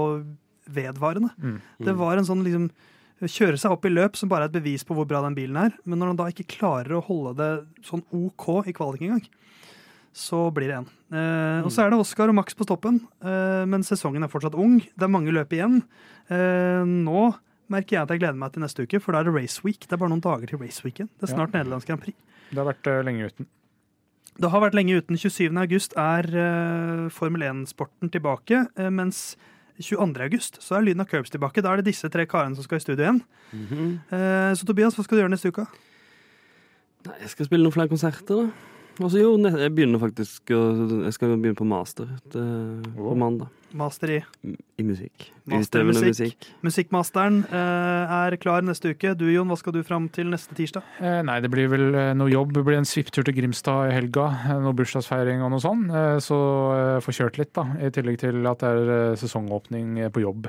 vedvarende. 0.71 1.33
Mm. 1.43 1.59
Mm. 1.59 1.87
Det 1.91 1.99
var 1.99 2.21
en 2.21 2.29
sånn 2.29 2.47
liksom 2.47 2.69
Kjøre 3.31 3.59
seg 3.61 3.73
opp 3.73 3.87
i 3.89 3.93
løp 3.93 4.19
som 4.19 4.29
bare 4.31 4.47
er 4.47 4.53
et 4.53 4.59
bevis 4.59 4.85
på 4.87 4.97
hvor 4.97 5.07
bra 5.09 5.23
den 5.25 5.37
bilen 5.37 5.57
er. 5.61 5.73
Men 5.85 6.01
når 6.01 6.13
han 6.13 6.21
da 6.21 6.29
ikke 6.33 6.49
klarer 6.57 6.97
å 6.99 7.05
holde 7.05 7.35
det 7.39 7.51
sånn 7.87 8.05
OK 8.15 8.49
i 8.69 8.75
kvalik 8.77 9.05
engang, 9.07 9.25
så 10.15 10.47
blir 10.55 10.71
det 10.71 10.77
én. 10.83 10.91
Eh. 11.15 11.65
Og 11.67 11.73
så 11.75 11.85
er 11.85 11.91
det 11.91 11.99
Oscar 11.99 12.31
og 12.31 12.37
Max 12.39 12.55
på 12.55 12.67
stoppen, 12.67 13.01
eh, 13.25 13.65
men 13.71 13.83
sesongen 13.87 14.23
er 14.23 14.31
fortsatt 14.31 14.55
ung. 14.59 14.79
Det 14.79 15.07
er 15.07 15.11
mange 15.11 15.35
løp 15.35 15.55
igjen. 15.57 15.81
Eh, 16.31 16.85
nå 16.87 17.33
merker 17.73 17.97
jeg 17.97 18.05
at 18.05 18.13
jeg 18.15 18.23
gleder 18.23 18.39
meg 18.39 18.55
til 18.55 18.65
neste 18.65 18.87
uke, 18.87 19.01
for 19.03 19.15
da 19.15 19.23
er 19.23 19.29
det 19.29 19.35
race 19.35 19.65
week. 19.65 19.87
Det 19.87 19.97
er 19.97 20.03
bare 20.03 20.13
noen 20.13 20.23
dager 20.25 20.51
til 20.51 20.61
race 20.63 20.85
weekend. 20.85 21.11
Det 21.19 21.29
er 21.29 21.35
snart 21.35 21.55
ja. 21.55 21.61
Nederlands 21.61 21.89
Grand 21.89 22.03
Prix. 22.03 22.17
Det 22.51 22.61
har 22.61 22.69
vært 22.69 22.91
uh, 22.91 23.01
lenge 23.07 23.31
uten. 23.31 23.49
Det 24.35 24.51
har 24.51 24.63
vært 24.63 24.77
lenge 24.77 24.99
uten. 25.01 25.19
27. 25.19 25.49
august 25.63 25.97
er 25.99 26.29
uh, 26.35 27.11
Formel 27.15 27.47
1-sporten 27.47 28.13
tilbake, 28.15 28.67
uh, 28.79 28.91
mens 28.95 29.33
22. 29.83 30.23
august 30.23 30.61
så 30.63 30.77
er 30.79 30.85
Lyden 30.87 31.03
av 31.03 31.09
Curbs 31.11 31.33
tilbake. 31.35 31.63
Da 31.63 31.73
er 31.73 31.81
det 31.81 31.89
disse 31.91 32.09
tre 32.13 32.27
karene 32.31 32.55
som 32.55 32.67
skal 32.67 32.79
i 32.79 32.85
studio 32.85 33.03
igjen. 33.03 33.23
Mm 33.53 33.67
-hmm. 33.71 34.55
så 34.55 34.67
Tobias, 34.67 34.95
hva 34.95 35.05
skal 35.05 35.17
du 35.17 35.23
gjøre 35.23 35.31
neste 35.31 35.49
uke? 35.49 35.67
Nei, 37.07 37.15
Jeg 37.21 37.31
skal 37.31 37.47
spille 37.47 37.63
noen 37.63 37.73
flere 37.73 37.89
konserter, 37.89 38.35
da. 38.35 38.49
Altså 39.03 39.19
jo, 39.19 39.39
jeg 39.39 39.75
begynner 39.75 39.99
faktisk 39.99 40.51
Jeg 40.51 41.13
skal 41.13 41.37
begynne 41.37 41.55
på 41.55 41.65
master 41.65 42.07
til, 42.31 42.83
på 42.97 43.15
mandag. 43.15 43.49
Master 43.75 44.13
i? 44.15 44.21
I 44.79 44.85
musikk. 44.87 45.31
Utøvende 45.45 45.93
musikk. 45.93 46.09
musikk. 46.09 46.47
Musikkmasteren 46.65 47.41
eh, 47.53 48.13
er 48.17 48.37
klar 48.41 48.63
neste 48.65 48.95
uke. 48.95 49.13
Du 49.19 49.27
Jon, 49.29 49.51
hva 49.51 49.59
skal 49.61 49.75
du 49.77 49.83
fram 49.85 50.07
til 50.13 50.31
neste 50.33 50.55
tirsdag? 50.57 50.87
Eh, 51.05 51.19
nei, 51.27 51.37
det 51.45 51.51
blir 51.53 51.69
vel 51.73 51.85
eh, 51.91 52.13
noe 52.17 52.31
jobb. 52.33 52.55
Det 52.57 52.63
blir 52.65 52.79
en 52.79 52.89
svipptur 52.89 53.27
til 53.27 53.37
Grimstad 53.37 53.91
i 53.91 53.97
helga. 53.97 54.29
Noe 54.63 54.73
bursdagsfeiring 54.79 55.43
og 55.45 55.53
noe 55.53 55.63
sånn. 55.63 55.85
Eh, 55.91 56.17
så 56.25 56.39
eh, 56.77 57.01
få 57.05 57.15
kjørt 57.19 57.41
litt, 57.43 57.53
da. 57.59 57.67
I 57.77 57.91
tillegg 57.95 58.21
til 58.23 58.41
at 58.49 58.65
det 58.65 58.71
er 58.71 59.19
sesongåpning 59.21 59.99
på 60.15 60.23
jobb. 60.25 60.49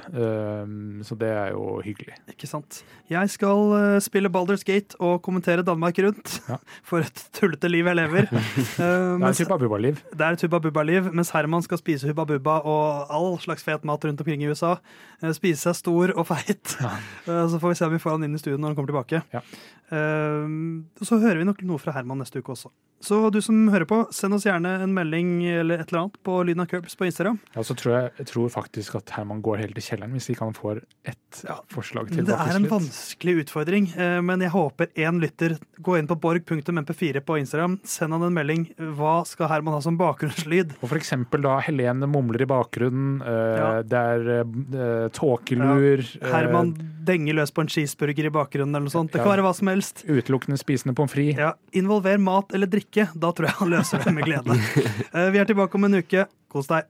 så 1.06 1.18
det 1.20 1.32
er 1.34 1.52
jo 1.56 1.80
hyggelig. 1.84 2.16
Ikke 2.32 2.48
sant. 2.50 2.84
Jeg 3.12 3.30
skal 3.34 4.00
spille 4.04 4.32
Balders 4.32 4.64
Gate 4.66 4.98
og 5.04 5.20
kommentere 5.26 5.66
Danmark 5.66 6.00
rundt. 6.06 6.38
Ja. 6.48 6.60
For 6.88 7.04
et 7.04 7.26
tullete 7.36 7.70
liv 7.72 7.90
jeg 7.90 8.00
lever. 8.00 8.30
det 8.32 8.86
er 8.86 9.28
et 9.28 9.44
Hubba 9.44 9.60
Bubba-liv. 9.62 10.00
Det 10.14 10.30
er 10.30 10.38
et 10.38 10.48
Hubba 10.48 10.62
Bubba-liv, 10.64 11.12
mens 11.14 11.34
Herman 11.36 11.66
skal 11.66 11.82
spise 11.82 12.08
Hubba 12.10 12.28
Bubba 12.32 12.62
og 12.64 13.15
all 13.16 13.38
slags 13.42 13.66
fet 13.66 13.86
mat 13.88 14.04
rundt 14.06 14.22
omkring 14.22 14.44
i 14.44 14.50
USA. 14.52 14.76
Eh, 15.22 15.32
spise 15.36 15.64
seg 15.70 15.80
stor 15.80 16.14
og 16.16 16.28
feit. 16.30 16.76
Ja. 16.84 16.92
Eh, 17.26 17.46
så 17.52 17.62
får 17.62 17.74
vi 17.74 17.80
se 17.80 17.88
om 17.90 17.96
vi 17.96 18.02
får 18.04 18.18
han 18.18 18.28
inn 18.28 18.38
i 18.38 18.42
studio 18.42 18.60
når 18.60 18.74
han 18.74 18.78
kommer 18.80 18.94
tilbake. 18.94 19.24
Ja. 19.34 19.42
Uh, 19.92 20.84
så 21.06 21.22
hører 21.22 21.42
vi 21.42 21.48
nok 21.48 21.62
noe 21.68 21.82
fra 21.82 21.94
Herman 21.96 22.24
neste 22.24 22.42
uke 22.42 22.56
også. 22.56 22.74
Så 23.06 23.18
du 23.30 23.38
som 23.44 23.68
hører 23.70 23.86
på, 23.86 24.00
send 24.16 24.34
oss 24.34 24.46
gjerne 24.48 24.70
en 24.82 24.94
melding 24.96 25.44
eller 25.52 25.82
et 25.84 25.92
eller 25.92 26.06
annet 26.06 26.16
på 26.26 26.38
Lyden 26.48 26.64
av 26.64 26.70
Curbs 26.72 26.96
på 26.98 27.06
Instagram. 27.06 27.38
Ja, 27.54 27.62
så 27.68 27.76
tror 27.78 27.94
jeg, 27.94 28.12
jeg 28.22 28.30
tror 28.32 28.48
faktisk 28.54 28.96
at 28.98 29.12
Herman 29.18 29.44
går 29.46 29.62
helt 29.62 29.78
til 29.78 29.86
kjelleren 29.86 30.16
hvis 30.16 30.30
ikke 30.32 30.48
han 30.48 30.56
får 30.58 30.80
ett 31.06 31.42
ja, 31.46 31.60
forslag 31.70 32.10
til. 32.10 32.26
Det 32.26 32.38
er 32.40 32.58
en 32.58 32.66
vanskelig 32.72 33.36
utfordring, 33.44 33.92
uh, 34.00 34.22
men 34.26 34.42
jeg 34.42 34.54
håper 34.56 34.90
én 35.06 35.22
lytter 35.22 35.58
går 35.86 36.00
inn 36.02 36.10
på 36.10 36.18
borg.mp4 36.24 37.22
på 37.28 37.38
Instagram, 37.44 37.78
send 37.86 38.16
han 38.16 38.26
en 38.26 38.36
melding. 38.40 38.66
Hva 38.98 39.20
skal 39.28 39.52
Herman 39.52 39.78
ha 39.78 39.84
som 39.86 40.00
bakgrunnslyd? 40.00 40.78
Og 40.80 40.88
for 40.88 40.98
eksempel 40.98 41.46
da 41.46 41.60
Helene 41.68 42.10
mumler 42.10 42.48
i 42.48 42.50
bakgrunnen, 42.50 43.20
uh, 43.22 43.30
ja. 43.60 43.70
det 43.86 44.06
er 44.16 45.14
tåkelur 45.14 46.02
Herman 46.24 46.74
denger 47.06 47.38
løs 47.38 47.54
på 47.54 47.62
en 47.62 47.70
cheeseburger 47.70 48.30
i 48.30 48.34
bakgrunnen 48.34 48.74
eller 48.74 48.88
noe 48.88 48.94
sånt. 48.94 49.14
Det 49.14 49.22
kan 49.22 49.36
være 49.36 49.46
hva 49.46 49.54
som 49.54 49.70
helst. 49.70 49.75
Utelukkende 50.08 50.58
spisende 50.58 50.96
pommes 50.96 51.12
frites. 51.14 51.40
Ja, 51.40 51.54
Involver 51.76 52.18
mat 52.22 52.54
eller 52.56 52.68
drikke. 52.72 53.08
Da 53.16 53.32
tror 53.36 53.50
jeg 53.50 53.58
han 53.60 53.74
løser 53.74 54.04
det 54.04 54.14
med 54.16 54.24
glede. 54.28 54.60
Eh, 55.16 55.32
vi 55.32 55.40
er 55.40 55.46
tilbake 55.48 55.76
om 55.76 55.84
en 55.88 56.00
uke. 56.02 56.26
Kos 56.52 56.68
deg. 56.68 56.88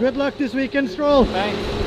Good 0.00 0.16
luck 0.16 0.36
this 0.38 0.54
weekend, 0.54 0.90
Stroll. 0.90 1.24
Thanks. 1.26 1.79